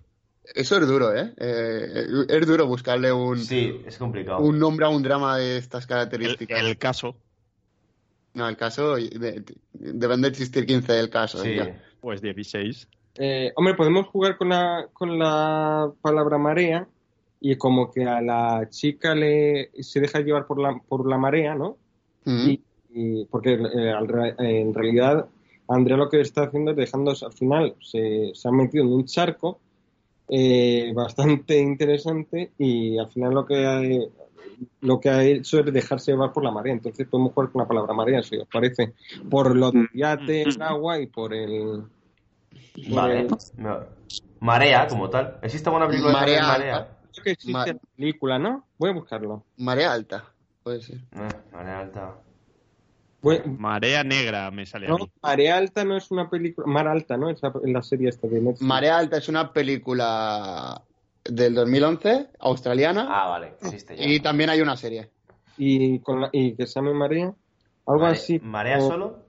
Eso 0.53 0.77
es 0.77 0.88
duro, 0.88 1.15
¿eh? 1.15 1.33
Eh, 1.38 2.05
Es 2.27 2.45
duro 2.47 2.65
buscarle 2.67 3.11
un, 3.13 3.38
Sí, 3.38 3.81
es 3.85 3.97
complicado. 3.97 4.39
un 4.39 4.59
nombre 4.59 4.85
a 4.85 4.89
un 4.89 5.01
drama 5.01 5.38
de 5.38 5.57
estas 5.57 5.88
características. 5.88 6.59
el 6.61 6.77
caso, 6.77 7.15
No, 8.33 8.47
el 8.49 8.57
caso. 8.57 8.95
de- 8.95 9.43
deben 9.73 10.21
de 10.21 10.27
existir 10.27 10.65
15 10.65 10.91
del 10.93 11.09
caso. 11.09 11.38
Sí. 11.43 11.55
ya. 11.55 11.81
pues 12.01 12.21
16. 12.21 12.88
Eh, 13.19 13.51
hombre, 13.55 13.75
podemos 13.75 14.07
jugar 14.07 14.35
con 14.38 14.49
la, 14.49 14.88
con 14.91 15.19
la 15.19 15.91
palabra 16.01 16.38
marea 16.39 16.88
y 17.39 17.55
como 17.57 17.91
que 17.91 18.05
a 18.05 18.21
la 18.21 18.67
chica 18.69 19.13
le 19.13 19.69
se 19.81 19.99
deja 19.99 20.19
llevar 20.21 20.47
por 20.47 20.59
la, 20.59 20.79
por 20.88 21.07
la 21.07 21.17
marea, 21.19 21.53
¿no? 21.55 21.77
Mm. 22.25 22.49
Y, 22.49 22.63
y- 22.93 23.25
porque 23.25 23.53
eh, 23.53 23.93
eh, 23.93 24.61
en 24.61 24.73
realidad 24.73 25.27
Andrea 25.73 25.98
lo 25.98 26.10
que 26.10 26.22
está 26.22 26.43
haciendo 26.43 26.72
es 26.72 26.77
dejándose 26.77 27.26
al 27.26 27.34
final, 27.34 27.76
se, 27.81 28.31
se 28.34 28.48
ha 28.48 28.52
metido 28.52 28.84
en 28.84 28.91
un 28.93 29.06
charco 29.06 29.60
eh, 30.27 30.91
bastante 30.95 31.60
interesante 31.60 32.52
y 32.57 32.98
al 32.98 33.10
final 33.11 33.34
lo 33.34 33.45
que 33.45 33.65
ha, 33.65 33.81
lo 34.81 34.99
que 34.99 35.10
ha 35.10 35.23
hecho 35.23 35.60
es 35.60 35.73
dejarse 35.73 36.11
llevar 36.11 36.31
por 36.34 36.43
la 36.43 36.52
marea. 36.52 36.73
Entonces 36.73 37.07
podemos 37.07 37.34
jugar 37.34 37.52
con 37.52 37.61
la 37.61 37.68
palabra 37.68 37.93
marea, 37.93 38.23
si 38.23 38.38
os 38.38 38.48
parece, 38.48 38.93
por 39.30 39.56
lo 39.56 39.72
del 39.72 39.89
yate, 39.93 40.43
el 40.43 40.61
agua 40.61 40.99
y 40.99 41.07
por 41.07 41.34
el... 41.34 41.84
por 42.88 42.95
Vale. 42.95 43.19
el- 43.22 43.27
No. 43.57 43.80
Marea, 44.39 44.88
como 44.88 45.10
tal. 45.10 45.38
¿Existe 45.43 45.69
alguna 45.69 45.88
película 45.88 46.14
de 46.14 46.19
Marea 46.19 46.48
Marea? 46.48 46.76
alta. 46.77 46.98
Creo 47.11 47.23
que 47.23 47.31
existe 47.31 47.52
Ma- 47.53 47.65
la 47.68 47.80
película, 47.95 48.39
¿no? 48.39 48.65
Voy 48.77 48.89
a 48.89 48.93
buscarlo. 48.93 49.43
Marea 49.57 49.93
alta. 49.93 50.34
Puede 50.64 50.81
ser. 50.81 50.98
Eh, 51.11 51.30
Marea 51.52 51.80
alta. 51.80 52.15
Marea 53.23 54.03
negra 54.03 54.49
me 54.52 54.65
sale 54.65 54.88
a 54.88 54.89
no, 54.89 54.98
mí. 54.98 55.11
Marea 55.22 55.57
Alta 55.57 55.84
no 55.85 55.95
es 55.98 56.10
una 56.11 56.30
película... 56.30 56.65
Mar 56.68 56.88
Alta, 56.88 57.18
¿no? 57.18 57.30
Es 57.30 57.41
la, 57.43 57.53
la 57.64 57.81
serie 57.84 58.10
esta 58.10 58.27
de 58.27 58.41
Netflix. 58.41 58.61
Marea 58.61 58.98
alta 58.98 59.18
es 59.18 59.30
una 59.30 59.53
película 59.53 60.81
del 61.23 61.53
2011, 61.53 62.27
australiana. 62.39 63.07
Ah, 63.10 63.27
vale. 63.30 63.53
Existe 63.61 63.95
ya. 63.95 64.03
y 64.06 64.19
también 64.19 64.49
hay 64.49 64.61
una 64.61 64.76
serie. 64.76 65.10
y, 65.57 65.99
con 65.99 66.22
la- 66.22 66.30
y 66.31 66.56
que 66.56 66.65
se 66.65 66.76
llame 66.80 66.93
María. 66.93 67.34
Algo 67.85 68.02
Mare- 68.02 68.14
así. 68.18 68.39
¿Marea 68.39 68.80
solo? 68.80 69.19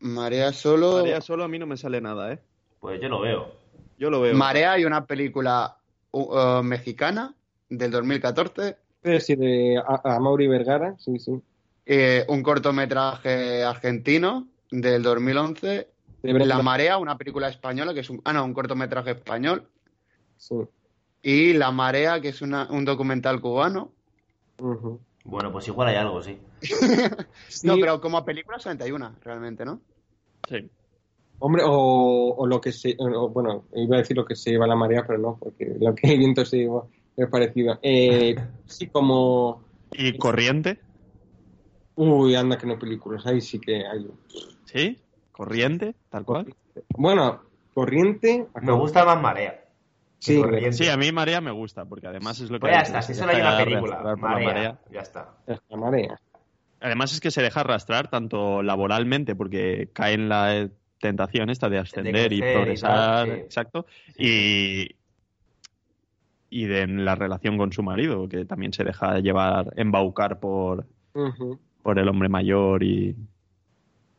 Marea 0.00 0.52
solo. 0.52 0.98
Marea 0.98 1.20
solo 1.20 1.44
a 1.44 1.48
mí 1.48 1.58
no 1.58 1.66
me 1.66 1.76
sale 1.76 2.00
nada, 2.00 2.32
¿eh? 2.32 2.38
Pues 2.80 3.00
yo 3.02 3.08
lo 3.08 3.20
veo. 3.20 3.52
Yo 3.98 4.08
lo 4.08 4.20
veo. 4.22 4.34
Marea 4.34 4.72
hay 4.72 4.84
una 4.86 5.04
película 5.04 5.76
uh, 6.12 6.58
uh, 6.58 6.62
mexicana 6.62 7.34
del 7.68 7.90
2014, 7.90 8.76
Eh, 9.02 9.20
sí, 9.20 9.34
de 9.36 9.76
a, 9.78 10.16
a 10.16 10.20
Mauri 10.20 10.46
Vergara, 10.48 10.94
sí, 10.98 11.18
sí. 11.18 11.32
Eh, 11.92 12.24
un 12.28 12.40
cortometraje 12.44 13.64
argentino 13.64 14.46
del 14.70 15.02
2011, 15.02 15.88
De 16.22 16.32
Brenda- 16.32 16.46
La 16.56 16.62
Marea, 16.62 16.98
una 16.98 17.18
película 17.18 17.48
española 17.48 17.92
que 17.92 18.00
es 18.00 18.10
un, 18.10 18.20
ah, 18.24 18.32
no, 18.32 18.44
un 18.44 18.54
cortometraje 18.54 19.10
español, 19.10 19.66
sí. 20.36 20.54
y 21.22 21.52
La 21.54 21.72
Marea, 21.72 22.20
que 22.20 22.28
es 22.28 22.42
una- 22.42 22.68
un 22.70 22.84
documental 22.84 23.40
cubano. 23.40 23.90
Bueno, 25.24 25.50
pues 25.50 25.66
igual 25.66 25.88
hay 25.88 25.96
algo, 25.96 26.22
sí. 26.22 26.38
No, 27.64 27.74
Sí, 27.74 27.80
pero 27.80 28.00
como 28.00 28.24
película 28.24 28.58
solamente 28.60 28.84
hay 28.84 28.92
una, 28.92 29.12
realmente, 29.24 29.64
¿no? 29.64 29.80
Sí. 30.48 30.70
Hombre, 31.40 31.62
o, 31.66 32.34
o 32.36 32.46
lo 32.46 32.60
que 32.60 32.70
se. 32.70 32.94
o, 33.00 33.30
bueno, 33.30 33.64
iba 33.74 33.96
a 33.96 34.00
decir 34.00 34.16
lo 34.16 34.24
que 34.26 34.36
se 34.36 34.50
lleva 34.50 34.66
la 34.68 34.76
marea, 34.76 35.04
pero 35.06 35.18
no, 35.18 35.38
porque 35.40 35.74
lo 35.80 35.94
que 35.94 36.12
el 36.12 36.18
viento 36.18 36.44
se 36.44 36.58
lleva 36.58 36.84
es 37.16 37.26
parecido. 37.28 37.78
Eh, 37.82 38.36
sí, 38.66 38.86
como. 38.88 39.64
¿Y 39.92 40.16
corriente? 40.18 40.78
Uy, 42.02 42.34
anda 42.34 42.56
que 42.56 42.66
no 42.66 42.78
películas, 42.78 43.26
ahí 43.26 43.42
sí 43.42 43.60
que 43.60 43.86
hay. 43.86 44.06
¿Sí? 44.64 44.98
¿Corriente? 45.32 45.94
Tal 46.08 46.24
cual. 46.24 46.46
Bueno, 46.96 47.42
corriente. 47.74 48.46
Me 48.62 48.72
gusta 48.72 49.04
más 49.04 49.20
Marea. 49.20 49.66
Sí, 50.18 50.40
Corriente. 50.40 50.72
Sí, 50.72 50.88
a 50.88 50.96
mí 50.96 51.12
Marea 51.12 51.42
me 51.42 51.50
gusta, 51.50 51.84
porque 51.84 52.06
además 52.06 52.40
es 52.40 52.48
lo 52.48 52.56
que... 52.56 52.60
Pues 52.60 52.72
ya 52.72 52.80
está, 52.80 53.02
si 53.02 53.12
solo 53.12 53.32
hay 53.32 53.42
una 53.42 53.58
película. 53.58 54.16
Marea. 54.16 54.46
marea. 54.46 54.80
Ya 54.90 55.00
está. 55.00 55.28
La 55.46 55.76
marea. 55.76 56.18
Además 56.80 57.12
es 57.12 57.20
que 57.20 57.30
se 57.30 57.42
deja 57.42 57.60
arrastrar 57.60 58.08
tanto 58.08 58.62
laboralmente, 58.62 59.36
porque 59.36 59.90
cae 59.92 60.14
en 60.14 60.30
la 60.30 60.70
tentación 61.00 61.50
esta 61.50 61.68
de 61.68 61.80
ascender 61.80 62.32
y 62.32 62.40
crecer 62.40 62.50
y 62.50 62.54
progresar, 62.54 62.96
tal, 62.96 63.26
sí. 63.28 63.40
exacto, 63.42 63.86
y, 64.16 64.96
y 66.48 66.64
de 66.64 66.80
en 66.80 67.04
la 67.04 67.14
relación 67.14 67.58
con 67.58 67.74
su 67.74 67.82
marido, 67.82 68.26
que 68.26 68.46
también 68.46 68.72
se 68.72 68.84
deja 68.84 69.18
llevar, 69.18 69.74
embaucar 69.76 70.40
por, 70.40 70.86
Ujú. 71.14 71.58
Por 71.82 71.98
el 71.98 72.08
hombre 72.08 72.28
mayor 72.28 72.82
y 72.82 73.16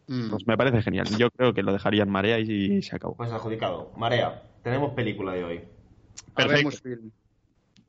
Mm. 0.08 0.30
pues 0.30 0.46
me 0.46 0.58
parece 0.58 0.82
genial. 0.82 1.08
Yo 1.18 1.30
creo 1.32 1.54
que 1.54 1.64
lo 1.64 1.72
dejaría 1.72 2.04
en 2.04 2.10
Marea 2.10 2.38
y, 2.40 2.44
y 2.52 2.82
se 2.82 2.96
acabó. 2.98 3.16
Pues 3.16 3.32
adjudicado. 3.32 3.92
Marea. 3.96 4.44
Tenemos 4.62 4.92
película 4.94 5.32
de 5.32 5.44
hoy. 5.46 5.62
Perfecto. 6.36 6.78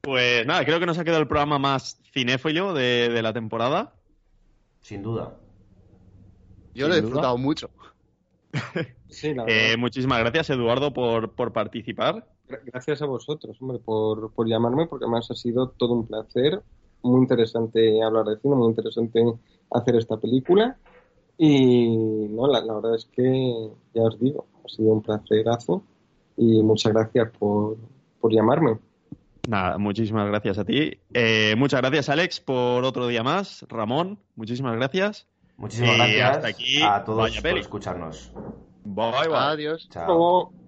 Pues 0.03 0.47
nada, 0.47 0.65
creo 0.65 0.79
que 0.79 0.87
nos 0.87 0.99
ha 0.99 1.05
quedado 1.05 1.21
el 1.23 1.27
programa 1.27 1.59
más 1.59 2.01
cinéfilo 2.13 2.75
de, 2.75 3.09
de 3.09 3.23
la 3.23 3.33
temporada. 3.33 3.95
Sin 4.83 5.03
duda. 5.03 5.35
Yo 6.75 6.87
lo 6.87 6.95
he 6.95 6.99
duda. 6.99 7.07
disfrutado 7.07 7.39
mucho. 7.39 7.71
Sí, 9.09 9.35
la 9.35 9.43
Eh, 9.43 9.47
verdad. 9.47 9.79
muchísimas 9.79 10.21
gracias, 10.21 10.49
Eduardo, 10.51 10.93
por, 10.95 11.33
por 11.35 11.53
participar. 11.53 12.27
gracias 12.65 13.03
a 13.03 13.07
vosotros, 13.07 13.57
hombre, 13.61 13.79
por, 13.79 14.33
por 14.33 14.47
llamarme, 14.49 14.87
porque 14.87 15.05
además 15.05 15.31
ha 15.31 15.35
sido 15.35 15.69
todo 15.71 15.93
un 15.93 16.07
placer. 16.07 16.63
Muy 17.03 17.21
interesante 17.21 18.03
hablar 18.03 18.25
de 18.27 18.39
cine, 18.41 18.55
muy 18.55 18.69
interesante 18.69 19.23
hacer 19.75 19.97
esta 19.97 20.17
película. 20.19 20.77
Y 21.39 22.29
no, 22.29 22.47
la, 22.47 22.61
la 22.61 22.75
verdad 22.75 22.95
es 22.95 23.07
que, 23.07 23.71
ya 23.95 24.03
os 24.03 24.19
digo, 24.21 24.47
ha 24.65 24.69
sido 24.69 24.93
un 24.93 25.03
placerazo. 25.03 25.83
Y 26.37 26.63
muchas 26.63 26.93
gracias 26.93 27.31
por, 27.39 27.77
por 28.21 28.33
llamarme. 28.33 28.79
Nada, 29.49 29.77
muchísimas 29.77 30.29
gracias 30.29 30.59
a 30.59 30.65
ti. 30.65 30.93
Eh, 31.13 31.55
muchas 31.59 31.81
gracias, 31.81 32.09
Alex, 32.09 32.41
por 32.41 32.85
otro 32.85 33.07
día 33.09 33.23
más. 33.23 33.67
Ramón, 33.69 34.19
muchísimas 34.37 34.77
gracias. 34.77 35.27
Muchísimas 35.57 35.97
Y 35.97 35.99
gracias 35.99 36.31
hasta 36.37 36.49
aquí, 36.49 36.83
a 36.83 37.05
todos 37.05 37.19
vaya 37.19 37.35
por 37.37 37.43
peli. 37.43 37.61
escucharnos. 37.61 38.33
Bye, 38.85 39.29
bye. 39.29 39.37
Adiós. 39.37 39.89
Chao. 39.91 40.62